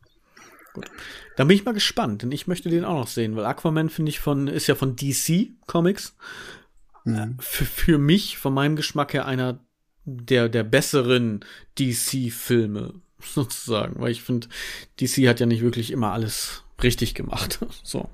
Da 1.35 1.43
bin 1.43 1.55
ich 1.55 1.65
mal 1.65 1.73
gespannt, 1.73 2.21
denn 2.21 2.31
ich 2.31 2.47
möchte 2.47 2.69
den 2.69 2.85
auch 2.85 2.95
noch 2.95 3.07
sehen, 3.07 3.35
weil 3.35 3.45
Aquaman 3.45 3.89
finde 3.89 4.09
ich 4.09 4.19
von, 4.19 4.47
ist 4.47 4.67
ja 4.67 4.75
von 4.75 4.95
DC 4.95 5.49
Comics. 5.67 6.15
Mhm. 7.03 7.37
Für, 7.39 7.65
für 7.65 7.97
mich, 7.97 8.37
von 8.37 8.53
meinem 8.53 8.75
Geschmack 8.75 9.13
her, 9.13 9.25
einer 9.25 9.59
der, 10.05 10.49
der 10.49 10.63
besseren 10.63 11.45
DC-Filme, 11.77 12.93
sozusagen. 13.19 13.99
Weil 13.99 14.11
ich 14.11 14.21
finde, 14.21 14.47
DC 14.99 15.27
hat 15.27 15.39
ja 15.39 15.45
nicht 15.45 15.61
wirklich 15.61 15.91
immer 15.91 16.11
alles 16.11 16.63
richtig 16.81 17.15
gemacht. 17.15 17.59
So. 17.83 18.09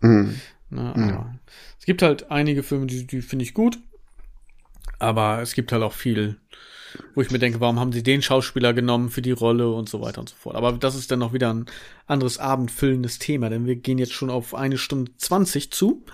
Mhm. 0.00 0.40
Ne, 0.70 0.94
aber 0.94 1.34
Es 1.78 1.84
gibt 1.84 2.02
halt 2.02 2.30
einige 2.30 2.62
Filme, 2.62 2.86
die, 2.86 3.06
die 3.06 3.22
finde 3.22 3.44
ich 3.44 3.54
gut. 3.54 3.78
Aber 4.98 5.42
es 5.42 5.54
gibt 5.54 5.70
halt 5.70 5.82
auch 5.82 5.92
viel, 5.92 6.40
wo 7.14 7.22
ich 7.22 7.30
mir 7.30 7.38
denke, 7.38 7.60
warum 7.60 7.78
haben 7.78 7.92
sie 7.92 8.02
den 8.02 8.22
Schauspieler 8.22 8.72
genommen 8.72 9.10
für 9.10 9.22
die 9.22 9.32
Rolle 9.32 9.70
und 9.70 9.88
so 9.88 10.00
weiter 10.00 10.20
und 10.20 10.28
so 10.28 10.36
fort. 10.36 10.56
Aber 10.56 10.72
das 10.72 10.94
ist 10.94 11.10
dann 11.10 11.18
noch 11.18 11.32
wieder 11.32 11.52
ein 11.52 11.66
anderes 12.06 12.38
abendfüllendes 12.38 13.18
Thema, 13.18 13.50
denn 13.50 13.66
wir 13.66 13.76
gehen 13.76 13.98
jetzt 13.98 14.12
schon 14.12 14.30
auf 14.30 14.54
eine 14.54 14.78
Stunde 14.78 15.12
20 15.16 15.70
zu. 15.70 16.04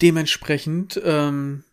Dementsprechend, 0.00 1.00
ähm, 1.04 1.64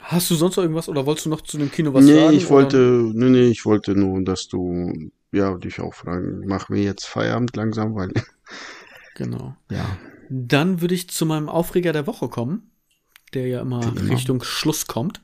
hast 0.00 0.30
du 0.30 0.34
sonst 0.34 0.56
noch 0.56 0.64
irgendwas 0.64 0.88
oder 0.88 1.06
wolltest 1.06 1.26
du 1.26 1.30
noch 1.30 1.42
zu 1.42 1.58
dem 1.58 1.70
Kino 1.70 1.92
was 1.92 2.04
nee, 2.04 2.14
sagen? 2.14 2.36
ich 2.36 2.48
wollte, 2.48 3.10
nee, 3.14 3.28
nee, 3.28 3.48
ich 3.48 3.64
wollte 3.64 3.94
nur, 3.94 4.22
dass 4.24 4.48
du, 4.48 5.10
ja, 5.32 5.56
dich 5.56 5.80
auch 5.80 5.94
fragen, 5.94 6.46
machen 6.46 6.74
wir 6.74 6.82
jetzt 6.82 7.06
Feierabend 7.06 7.56
langsam, 7.56 7.94
weil? 7.94 8.12
Genau. 9.16 9.56
ja, 9.70 9.96
Dann 10.28 10.82
würde 10.82 10.94
ich 10.94 11.08
zu 11.08 11.24
meinem 11.24 11.48
Aufreger 11.48 11.94
der 11.94 12.06
Woche 12.06 12.28
kommen, 12.28 12.70
der 13.32 13.46
ja 13.46 13.62
immer 13.62 13.80
immer. 13.82 14.10
Richtung 14.10 14.42
Schluss 14.42 14.86
kommt. 14.86 15.22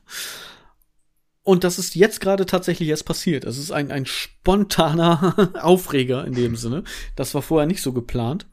Und 1.43 1.65
das 1.65 1.77
ist 1.77 1.95
jetzt 1.95 2.21
gerade 2.21 2.45
tatsächlich 2.45 2.87
erst 2.89 3.05
passiert. 3.05 3.43
Es 3.43 3.57
ist 3.57 3.71
ein, 3.71 3.91
ein 3.91 4.05
spontaner 4.05 5.51
Aufreger 5.61 6.25
in 6.25 6.33
dem 6.33 6.55
Sinne. 6.55 6.83
Das 7.15 7.35
war 7.35 7.41
vorher 7.41 7.67
nicht 7.67 7.81
so 7.81 7.91
geplant. 7.91 8.45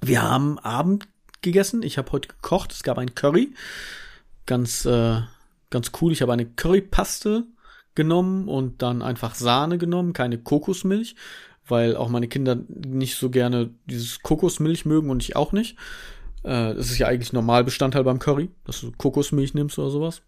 Wir 0.00 0.22
haben 0.22 0.58
Abend 0.60 1.08
gegessen. 1.42 1.82
Ich 1.82 1.98
habe 1.98 2.12
heute 2.12 2.28
gekocht. 2.28 2.72
Es 2.72 2.84
gab 2.84 2.98
ein 2.98 3.16
Curry. 3.16 3.52
Ganz, 4.46 4.84
äh, 4.84 5.20
ganz 5.70 5.90
cool. 6.00 6.12
Ich 6.12 6.22
habe 6.22 6.32
eine 6.32 6.46
Currypaste 6.46 7.46
genommen 7.96 8.46
und 8.46 8.80
dann 8.80 9.02
einfach 9.02 9.34
Sahne 9.34 9.76
genommen, 9.76 10.12
keine 10.12 10.38
Kokosmilch, 10.38 11.16
weil 11.66 11.96
auch 11.96 12.08
meine 12.08 12.28
Kinder 12.28 12.56
nicht 12.68 13.16
so 13.16 13.28
gerne 13.28 13.70
dieses 13.86 14.22
Kokosmilch 14.22 14.84
mögen 14.84 15.10
und 15.10 15.20
ich 15.20 15.34
auch 15.34 15.50
nicht. 15.50 15.76
Äh, 16.44 16.74
das 16.74 16.90
ist 16.90 16.98
ja 16.98 17.08
eigentlich 17.08 17.32
Normalbestandteil 17.32 18.04
beim 18.04 18.20
Curry, 18.20 18.50
dass 18.64 18.80
du 18.80 18.92
Kokosmilch 18.92 19.52
nimmst 19.52 19.80
oder 19.80 19.90
sowas. 19.90 20.22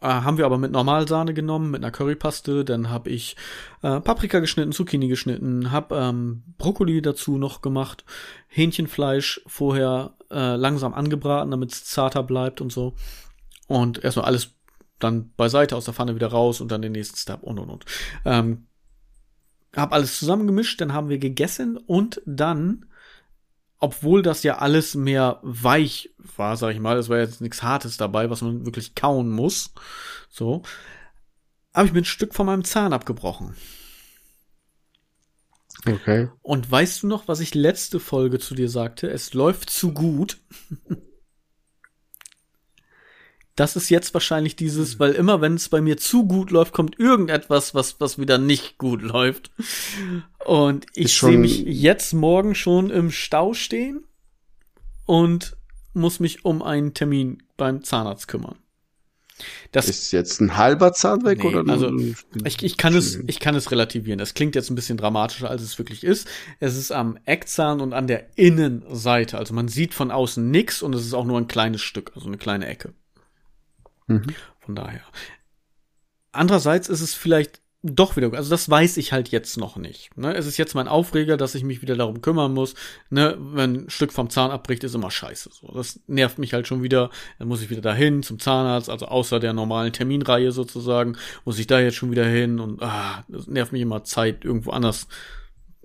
Äh, 0.00 0.06
haben 0.06 0.38
wir 0.38 0.46
aber 0.46 0.58
mit 0.58 0.72
Normalsahne 0.72 1.34
genommen, 1.34 1.70
mit 1.70 1.82
einer 1.82 1.90
Currypaste. 1.90 2.64
Dann 2.64 2.90
habe 2.90 3.10
ich 3.10 3.36
äh, 3.82 4.00
Paprika 4.00 4.38
geschnitten, 4.38 4.72
Zucchini 4.72 5.08
geschnitten, 5.08 5.70
habe 5.72 5.96
ähm, 5.96 6.42
Brokkoli 6.56 7.02
dazu 7.02 7.38
noch 7.38 7.62
gemacht, 7.62 8.04
Hähnchenfleisch 8.48 9.40
vorher 9.46 10.14
äh, 10.30 10.56
langsam 10.56 10.94
angebraten, 10.94 11.50
damit 11.50 11.72
es 11.72 11.84
zarter 11.84 12.22
bleibt 12.22 12.60
und 12.60 12.72
so. 12.72 12.94
Und 13.66 14.02
erstmal 14.02 14.26
alles 14.26 14.54
dann 14.98 15.32
beiseite 15.36 15.76
aus 15.76 15.84
der 15.84 15.94
Pfanne 15.94 16.14
wieder 16.14 16.28
raus 16.28 16.60
und 16.60 16.72
dann 16.72 16.82
den 16.82 16.92
nächsten 16.92 17.16
Step 17.16 17.42
und 17.42 17.58
und 17.58 17.70
und. 17.70 17.84
Ähm, 18.24 18.66
hab 19.76 19.92
alles 19.92 20.18
zusammengemischt, 20.18 20.80
dann 20.80 20.92
haben 20.92 21.08
wir 21.08 21.18
gegessen 21.18 21.76
und 21.76 22.22
dann, 22.24 22.86
obwohl 23.78 24.22
das 24.22 24.42
ja 24.42 24.58
alles 24.58 24.94
mehr 24.94 25.38
weich 25.42 26.10
war, 26.36 26.56
sag 26.56 26.72
ich 26.72 26.80
mal, 26.80 26.96
es 26.98 27.08
war 27.08 27.18
jetzt 27.18 27.40
nichts 27.40 27.62
Hartes 27.62 27.96
dabei, 27.96 28.30
was 28.30 28.42
man 28.42 28.64
wirklich 28.64 28.94
kauen 28.94 29.30
muss, 29.30 29.72
so, 30.28 30.62
habe 31.74 31.86
ich 31.86 31.92
mir 31.92 32.00
ein 32.00 32.04
Stück 32.04 32.34
von 32.34 32.46
meinem 32.46 32.64
Zahn 32.64 32.92
abgebrochen. 32.92 33.54
okay. 35.86 36.28
Und 36.42 36.70
weißt 36.70 37.02
du 37.02 37.06
noch, 37.06 37.28
was 37.28 37.40
ich 37.40 37.54
letzte 37.54 38.00
Folge 38.00 38.38
zu 38.38 38.54
dir 38.54 38.68
sagte? 38.68 39.08
Es 39.08 39.32
läuft 39.34 39.70
zu 39.70 39.92
gut. 39.92 40.38
Das 43.58 43.74
ist 43.74 43.88
jetzt 43.88 44.14
wahrscheinlich 44.14 44.54
dieses, 44.54 45.00
weil 45.00 45.14
immer 45.14 45.40
wenn 45.40 45.54
es 45.54 45.68
bei 45.68 45.80
mir 45.80 45.96
zu 45.96 46.28
gut 46.28 46.52
läuft, 46.52 46.72
kommt 46.72 47.00
irgendetwas, 47.00 47.74
was, 47.74 47.98
was 47.98 48.16
wieder 48.16 48.38
nicht 48.38 48.78
gut 48.78 49.02
läuft. 49.02 49.50
Und 50.44 50.86
ich 50.94 51.18
sehe 51.18 51.36
mich 51.36 51.64
jetzt 51.64 52.12
morgen 52.12 52.54
schon 52.54 52.88
im 52.90 53.10
Stau 53.10 53.54
stehen 53.54 54.04
und 55.06 55.56
muss 55.92 56.20
mich 56.20 56.44
um 56.44 56.62
einen 56.62 56.94
Termin 56.94 57.42
beim 57.56 57.82
Zahnarzt 57.82 58.28
kümmern. 58.28 58.54
Das 59.72 59.88
Ist 59.88 60.12
jetzt 60.12 60.40
ein 60.40 60.56
halber 60.56 60.92
Zahn 60.92 61.24
weg 61.24 61.42
Nee, 61.42 61.48
oder 61.48 61.72
also, 61.72 61.90
ich, 62.44 62.62
ich, 62.62 62.76
kann 62.76 62.94
es, 62.94 63.18
ich 63.26 63.40
kann 63.40 63.56
es 63.56 63.72
relativieren. 63.72 64.20
Das 64.20 64.34
klingt 64.34 64.54
jetzt 64.54 64.70
ein 64.70 64.76
bisschen 64.76 64.98
dramatischer, 64.98 65.50
als 65.50 65.62
es 65.62 65.78
wirklich 65.78 66.04
ist. 66.04 66.28
Es 66.60 66.76
ist 66.76 66.92
am 66.92 67.18
Eckzahn 67.24 67.80
und 67.80 67.92
an 67.92 68.06
der 68.06 68.38
Innenseite. 68.38 69.36
Also 69.36 69.52
man 69.52 69.66
sieht 69.66 69.94
von 69.94 70.12
außen 70.12 70.48
nix 70.48 70.80
und 70.80 70.94
es 70.94 71.04
ist 71.04 71.14
auch 71.14 71.24
nur 71.24 71.38
ein 71.38 71.48
kleines 71.48 71.82
Stück, 71.82 72.12
also 72.14 72.28
eine 72.28 72.38
kleine 72.38 72.68
Ecke. 72.68 72.94
Mhm. 74.08 74.34
Von 74.60 74.74
daher. 74.74 75.02
Andererseits 76.32 76.88
ist 76.88 77.00
es 77.00 77.14
vielleicht 77.14 77.60
doch 77.82 78.16
wieder, 78.16 78.32
also 78.32 78.50
das 78.50 78.68
weiß 78.68 78.96
ich 78.96 79.12
halt 79.12 79.28
jetzt 79.28 79.56
noch 79.56 79.76
nicht. 79.76 80.16
Ne? 80.16 80.34
Es 80.34 80.46
ist 80.46 80.56
jetzt 80.56 80.74
mein 80.74 80.88
Aufreger, 80.88 81.36
dass 81.36 81.54
ich 81.54 81.62
mich 81.62 81.80
wieder 81.80 81.96
darum 81.96 82.20
kümmern 82.20 82.52
muss. 82.52 82.74
Ne? 83.08 83.36
Wenn 83.38 83.84
ein 83.84 83.90
Stück 83.90 84.12
vom 84.12 84.30
Zahn 84.30 84.50
abbricht, 84.50 84.82
ist 84.82 84.96
immer 84.96 85.12
scheiße. 85.12 85.50
So, 85.52 85.72
das 85.72 86.00
nervt 86.08 86.38
mich 86.38 86.54
halt 86.54 86.66
schon 86.66 86.82
wieder. 86.82 87.10
Dann 87.38 87.46
muss 87.46 87.62
ich 87.62 87.70
wieder 87.70 87.80
dahin 87.80 88.24
zum 88.24 88.40
Zahnarzt, 88.40 88.90
also 88.90 89.06
außer 89.06 89.38
der 89.38 89.52
normalen 89.52 89.92
Terminreihe 89.92 90.50
sozusagen, 90.50 91.16
muss 91.44 91.58
ich 91.58 91.68
da 91.68 91.78
jetzt 91.78 91.94
schon 91.94 92.10
wieder 92.10 92.26
hin 92.26 92.58
und 92.58 92.82
ah, 92.82 93.24
das 93.28 93.46
nervt 93.46 93.72
mich 93.72 93.82
immer 93.82 94.02
Zeit 94.02 94.44
irgendwo 94.44 94.70
anders. 94.70 95.06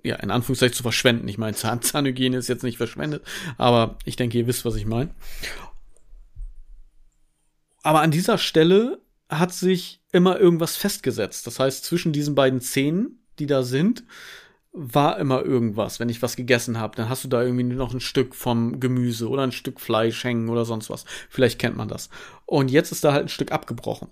Ja, 0.02 0.16
in 0.16 0.30
Anführungszeichen 0.30 0.74
zu 0.74 0.82
verschwenden. 0.82 1.28
Ich 1.28 1.38
meine, 1.38 1.54
Zahn 1.54 1.80
Zahnhygiene 1.82 2.36
ist 2.36 2.48
jetzt 2.48 2.64
nicht 2.64 2.76
verschwendet, 2.76 3.22
aber 3.56 3.98
ich 4.04 4.16
denke, 4.16 4.36
ihr 4.36 4.46
wisst, 4.48 4.64
was 4.64 4.74
ich 4.74 4.84
meine. 4.84 5.10
Aber 7.84 8.00
an 8.00 8.10
dieser 8.10 8.38
Stelle 8.38 9.00
hat 9.28 9.52
sich 9.52 10.00
immer 10.10 10.40
irgendwas 10.40 10.74
festgesetzt. 10.74 11.46
Das 11.46 11.60
heißt, 11.60 11.84
zwischen 11.84 12.12
diesen 12.12 12.34
beiden 12.34 12.60
Zähnen, 12.60 13.22
die 13.38 13.46
da 13.46 13.62
sind, 13.62 14.04
war 14.72 15.18
immer 15.18 15.44
irgendwas. 15.44 16.00
Wenn 16.00 16.08
ich 16.08 16.22
was 16.22 16.34
gegessen 16.34 16.78
habe, 16.78 16.96
dann 16.96 17.08
hast 17.08 17.24
du 17.24 17.28
da 17.28 17.42
irgendwie 17.42 17.62
noch 17.62 17.92
ein 17.92 18.00
Stück 18.00 18.34
vom 18.34 18.80
Gemüse 18.80 19.28
oder 19.28 19.42
ein 19.42 19.52
Stück 19.52 19.80
Fleisch 19.80 20.24
hängen 20.24 20.48
oder 20.48 20.64
sonst 20.64 20.88
was. 20.88 21.04
Vielleicht 21.28 21.58
kennt 21.58 21.76
man 21.76 21.88
das. 21.88 22.08
Und 22.46 22.70
jetzt 22.70 22.90
ist 22.90 23.04
da 23.04 23.12
halt 23.12 23.26
ein 23.26 23.28
Stück 23.28 23.52
abgebrochen. 23.52 24.08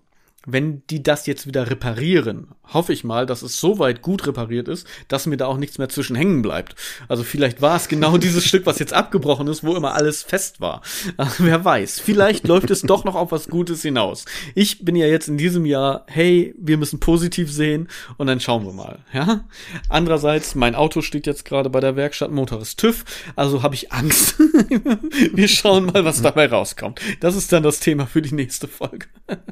Wenn 0.46 0.82
die 0.88 1.02
das 1.02 1.26
jetzt 1.26 1.46
wieder 1.46 1.70
reparieren, 1.70 2.48
hoffe 2.72 2.92
ich 2.92 3.04
mal, 3.04 3.26
dass 3.26 3.42
es 3.42 3.60
so 3.60 3.78
weit 3.78 4.02
gut 4.02 4.26
repariert 4.26 4.68
ist, 4.68 4.86
dass 5.08 5.26
mir 5.26 5.36
da 5.36 5.46
auch 5.46 5.56
nichts 5.56 5.78
mehr 5.78 5.88
zwischen 5.88 6.16
hängen 6.16 6.42
bleibt. 6.42 6.74
Also 7.08 7.22
vielleicht 7.22 7.62
war 7.62 7.76
es 7.76 7.88
genau 7.88 8.16
dieses 8.18 8.44
Stück, 8.44 8.66
was 8.66 8.78
jetzt 8.78 8.92
abgebrochen 8.92 9.46
ist, 9.46 9.62
wo 9.62 9.76
immer 9.76 9.94
alles 9.94 10.22
fest 10.22 10.60
war. 10.60 10.82
Also 11.16 11.44
wer 11.44 11.64
weiß. 11.64 12.00
Vielleicht 12.00 12.48
läuft 12.48 12.70
es 12.70 12.82
doch 12.82 13.04
noch 13.04 13.14
auf 13.14 13.32
was 13.32 13.48
Gutes 13.48 13.82
hinaus. 13.82 14.24
Ich 14.54 14.84
bin 14.84 14.96
ja 14.96 15.06
jetzt 15.06 15.28
in 15.28 15.38
diesem 15.38 15.64
Jahr, 15.64 16.04
hey, 16.08 16.54
wir 16.58 16.76
müssen 16.76 17.00
positiv 17.00 17.52
sehen 17.52 17.88
und 18.16 18.26
dann 18.26 18.40
schauen 18.40 18.64
wir 18.64 18.72
mal. 18.72 19.00
Ja. 19.12 19.44
Andererseits, 19.88 20.54
mein 20.54 20.74
Auto 20.74 21.02
steht 21.02 21.26
jetzt 21.26 21.44
gerade 21.44 21.70
bei 21.70 21.80
der 21.80 21.96
Werkstatt, 21.96 22.30
Motor 22.30 22.60
ist 22.60 22.78
TÜV, 22.78 23.04
also 23.36 23.62
habe 23.62 23.74
ich 23.74 23.92
Angst. 23.92 24.38
wir 25.32 25.48
schauen 25.48 25.86
mal, 25.86 26.04
was 26.04 26.22
dabei 26.22 26.46
rauskommt. 26.46 27.00
Das 27.20 27.36
ist 27.36 27.52
dann 27.52 27.62
das 27.62 27.80
Thema 27.80 28.06
für 28.06 28.22
die 28.22 28.34
nächste 28.34 28.68
Folge. 28.68 29.06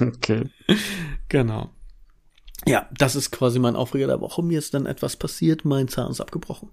Okay. 0.00 0.35
Genau. 1.28 1.70
Ja, 2.66 2.88
das 2.96 3.16
ist 3.16 3.30
quasi 3.30 3.58
mein 3.58 3.76
Aufreger 3.76 4.06
der 4.06 4.20
Woche. 4.20 4.42
Mir 4.42 4.58
ist 4.58 4.74
dann 4.74 4.86
etwas 4.86 5.16
passiert, 5.16 5.64
mein 5.64 5.88
Zahn 5.88 6.10
ist 6.10 6.20
abgebrochen. 6.20 6.70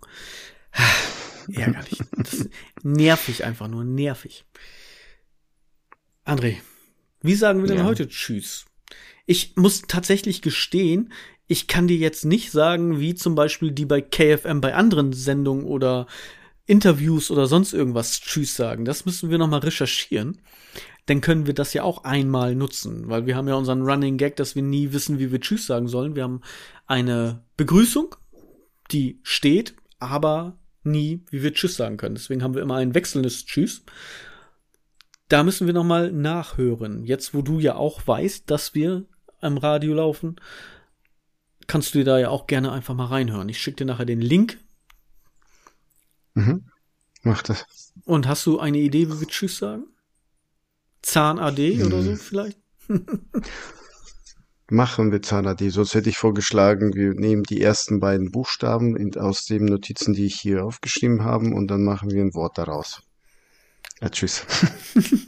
Ärgerlich. 1.54 2.00
Das 2.18 2.48
nervig 2.84 3.44
einfach 3.44 3.68
nur, 3.68 3.84
nervig. 3.84 4.46
André, 6.26 6.58
wie 7.22 7.36
sagen 7.36 7.62
wir 7.62 7.68
denn 7.68 7.80
Ja. 7.80 7.84
heute 7.84 8.08
Tschüss? 8.08 8.66
Ich 9.26 9.56
muss 9.56 9.82
tatsächlich 9.82 10.42
gestehen, 10.42 11.12
ich 11.48 11.68
kann 11.68 11.88
dir 11.88 11.98
jetzt 11.98 12.24
nicht 12.26 12.52
sagen, 12.52 13.00
wie 13.00 13.16
zum 13.16 13.36
Beispiel 13.36 13.72
die 13.72 13.86
bei 13.86 14.02
KFM 14.02 14.62
bei 14.62 14.74
anderen 14.74 15.12
Sendungen 15.14 15.66
oder 15.66 16.08
Interviews 16.66 17.30
oder 17.30 17.48
sonst 17.48 17.74
irgendwas 17.74 18.22
Tschüss 18.22 18.56
sagen. 18.56 18.86
Das 18.86 19.06
müssen 19.06 19.30
wir 19.30 19.38
noch 19.38 19.48
mal 19.48 19.60
recherchieren. 19.60 20.42
Dann 21.06 21.20
können 21.20 21.46
wir 21.46 21.54
das 21.54 21.74
ja 21.74 21.84
auch 21.84 22.06
einmal 22.06 22.56
nutzen, 22.56 23.10
weil 23.10 23.26
wir 23.26 23.36
haben 23.36 23.48
ja 23.50 23.56
unseren 23.56 23.82
Running 23.82 24.18
Gag, 24.18 24.38
dass 24.38 24.56
wir 24.56 24.64
nie 24.64 24.94
wissen, 24.94 25.20
wie 25.20 25.32
wir 25.32 25.42
Tschüss 25.42 25.66
sagen 25.68 25.90
sollen. 25.90 26.16
Wir 26.16 26.24
haben 26.24 26.42
eine 26.88 27.44
Begrüßung, 27.58 28.16
die 28.92 29.20
steht, 29.24 29.76
aber 30.00 30.58
nie, 30.84 31.26
wie 31.30 31.44
wir 31.44 31.54
Tschüss 31.54 31.76
sagen 31.76 31.98
können. 31.98 32.16
Deswegen 32.16 32.42
haben 32.42 32.56
wir 32.56 32.62
immer 32.62 32.76
ein 32.76 32.96
wechselndes 32.96 33.46
Tschüss. 33.46 33.84
Da 35.28 35.44
müssen 35.44 35.68
wir 35.68 35.74
noch 35.74 35.84
mal 35.84 36.12
nachhören. 36.12 37.04
Jetzt, 37.04 37.34
wo 37.34 37.42
du 37.42 37.60
ja 37.60 37.76
auch 37.76 38.06
weißt, 38.06 38.50
dass 38.50 38.74
wir 38.74 39.06
am 39.42 39.58
Radio 39.58 39.94
laufen, 39.94 40.38
kannst 41.68 41.94
du 41.94 42.00
dir 42.00 42.06
da 42.06 42.20
ja 42.20 42.30
auch 42.30 42.48
gerne 42.48 42.72
einfach 42.72 42.94
mal 42.94 43.08
reinhören. 43.08 43.50
Ich 43.50 43.60
schicke 43.60 43.78
dir 43.78 43.86
nachher 43.86 44.06
den 44.06 44.22
Link. 44.22 44.60
Mhm. 46.34 46.66
Mach 47.24 47.42
das. 47.44 47.66
Und 48.06 48.28
hast 48.28 48.46
du 48.46 48.60
eine 48.60 48.80
Idee, 48.80 49.08
wie 49.10 49.20
wir 49.20 49.28
Tschüss 49.28 49.58
sagen? 49.58 49.86
Zahn 51.02 51.40
AD 51.40 51.84
oder 51.84 52.02
so 52.02 52.12
Hm. 52.12 52.18
vielleicht? 52.18 52.58
Machen 54.70 55.12
wir 55.12 55.22
Zahnad. 55.22 55.62
Sonst 55.68 55.94
hätte 55.94 56.10
ich 56.10 56.18
vorgeschlagen, 56.18 56.96
wir 56.96 57.14
nehmen 57.14 57.44
die 57.44 57.62
ersten 57.62 58.00
beiden 58.00 58.32
Buchstaben 58.32 58.96
in, 58.96 59.16
aus 59.18 59.46
den 59.46 59.66
Notizen, 59.66 60.14
die 60.14 60.26
ich 60.26 60.40
hier 60.40 60.66
aufgeschrieben 60.66 61.24
habe, 61.24 61.48
und 61.48 61.68
dann 61.68 61.84
machen 61.84 62.10
wir 62.10 62.22
ein 62.22 62.34
Wort 62.34 62.58
daraus. 62.58 63.04
Ja, 64.02 64.10
tschüss. 64.10 64.46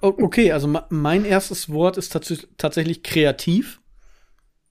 Okay, 0.00 0.52
also 0.52 0.68
mein 0.90 1.24
erstes 1.24 1.68
Wort 1.70 1.96
ist 1.96 2.10
tats 2.12 2.46
tatsächlich 2.58 3.02
kreativ, 3.02 3.80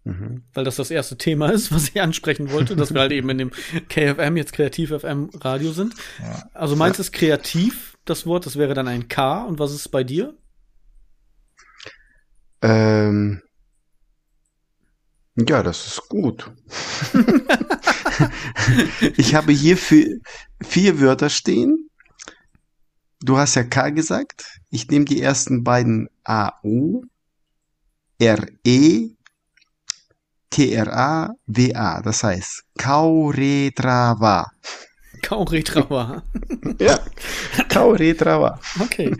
Mhm. 0.03 0.41
weil 0.55 0.63
das 0.63 0.77
das 0.77 0.89
erste 0.89 1.15
Thema 1.15 1.51
ist, 1.51 1.71
was 1.71 1.89
ich 1.89 2.01
ansprechen 2.01 2.51
wollte, 2.51 2.75
dass 2.75 2.91
wir 2.93 3.01
halt 3.01 3.11
eben 3.11 3.29
in 3.29 3.37
dem 3.37 3.51
KFM, 3.87 4.35
jetzt 4.35 4.53
Kreativ 4.53 4.89
FM 4.89 5.29
Radio 5.39 5.71
sind. 5.71 5.93
Also 6.53 6.75
meins 6.75 6.97
ist 6.97 7.11
kreativ, 7.11 7.97
das 8.05 8.25
Wort, 8.25 8.47
das 8.47 8.55
wäre 8.55 8.73
dann 8.73 8.87
ein 8.87 9.07
K. 9.09 9.43
Und 9.43 9.59
was 9.59 9.71
ist 9.71 9.89
bei 9.89 10.03
dir? 10.03 10.35
Ähm, 12.63 13.41
ja, 15.35 15.63
das 15.63 15.85
ist 15.85 16.09
gut. 16.09 16.51
ich 19.17 19.35
habe 19.35 19.51
hier 19.51 19.77
vier, 19.77 20.19
vier 20.61 20.99
Wörter 20.99 21.29
stehen. 21.29 21.89
Du 23.19 23.37
hast 23.37 23.55
ja 23.55 23.63
K 23.63 23.91
gesagt. 23.91 24.59
Ich 24.71 24.87
nehme 24.89 25.05
die 25.05 25.21
ersten 25.21 25.63
beiden 25.63 26.09
AU, 26.23 27.03
RE, 28.19 29.09
TRA, 30.51 31.33
Das 31.47 32.23
heißt 32.23 32.63
Kauretrava. 32.77 34.51
Kauretrava. 35.21 36.23
Ja, 36.79 36.99
Kauretrava. 37.69 38.59
Okay. 38.79 39.15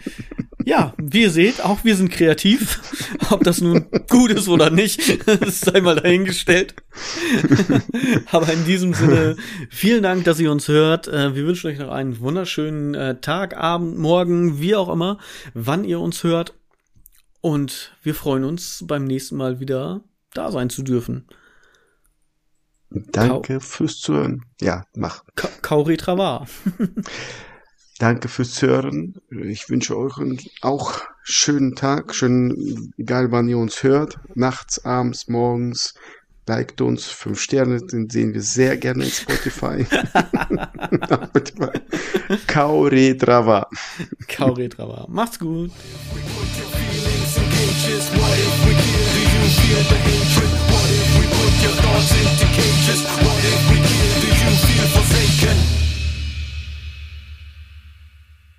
Ja, 0.66 0.94
wie 0.98 1.24
ihr 1.24 1.32
seht, 1.32 1.64
auch 1.64 1.84
wir 1.84 1.96
sind 1.96 2.12
kreativ. 2.12 2.82
Ob 3.30 3.44
das 3.44 3.62
nun 3.62 3.86
gut 4.10 4.32
ist 4.32 4.48
oder 4.48 4.70
nicht, 4.70 5.26
das 5.42 5.62
sei 5.62 5.82
mal 5.82 5.96
dahingestellt. 5.96 6.76
Aber 8.32 8.52
in 8.52 8.66
diesem 8.66 8.94
Sinne, 8.94 9.38
vielen 9.70 10.04
Dank, 10.04 10.24
dass 10.26 10.40
ihr 10.40 10.52
uns 10.52 10.68
hört. 10.68 11.08
Äh, 11.08 11.36
Wir 11.36 11.46
wünschen 11.46 11.68
euch 11.68 11.80
noch 11.80 11.92
einen 11.92 12.20
wunderschönen 12.20 12.94
äh, 12.94 13.20
Tag, 13.20 13.58
Abend, 13.58 13.98
Morgen, 13.98 14.60
wie 14.60 14.76
auch 14.76 14.90
immer, 14.90 15.18
wann 15.54 15.84
ihr 15.84 16.00
uns 16.00 16.24
hört. 16.24 16.54
Und 17.42 17.96
wir 18.04 18.14
freuen 18.14 18.44
uns 18.44 18.84
beim 18.88 19.06
nächsten 19.06 19.36
Mal 19.36 19.60
wieder 19.60 20.02
da 20.34 20.52
sein 20.52 20.70
zu 20.70 20.84
dürfen. 20.84 21.28
Danke 22.90 23.62
fürs 23.62 24.00
Zuhören. 24.00 24.44
Ja, 24.60 24.84
mach. 24.96 25.24
Ka 25.36 25.48
Kauretrava. 25.62 26.46
Danke 28.00 28.28
fürs 28.28 28.62
Hören. 28.62 29.22
Ich 29.30 29.70
wünsche 29.70 29.96
euch 29.96 30.18
einen 30.18 30.40
auch 30.62 31.02
schönen 31.22 31.76
Tag, 31.76 32.16
schön, 32.16 32.92
egal 32.98 33.32
wann 33.32 33.48
ihr 33.48 33.60
uns 33.60 33.84
hört, 33.84 34.20
nachts, 34.34 34.84
abends, 34.84 35.28
morgens. 35.28 35.94
Liked 36.48 36.82
uns, 36.82 37.06
fünf 37.06 37.40
Sterne, 37.40 37.80
den 37.80 38.10
sehen 38.10 38.34
wir 38.34 38.42
sehr 38.42 38.76
gerne 38.76 39.06
in 39.06 39.12
Spotify. 39.12 39.86
Kaure 42.48 43.16
Drava. 43.16 43.70
Kauretrava. 44.28 45.06
Macht's 45.08 45.40
gut. 45.40 45.72
shield 49.52 49.86
the 49.92 49.98
hatred? 50.08 50.52
What 50.72 50.88
if 50.96 51.08
we 51.20 51.26
put 51.28 51.54
your 51.64 51.76
thoughts 51.84 52.12
into 52.16 52.46
cages? 52.56 53.02
What 53.04 53.40
if 53.52 53.60
we 53.70 53.78
kill? 53.84 54.10
Do 54.24 54.28
you 54.28 54.52
feel 54.66 54.88
forsaken? 54.96 55.91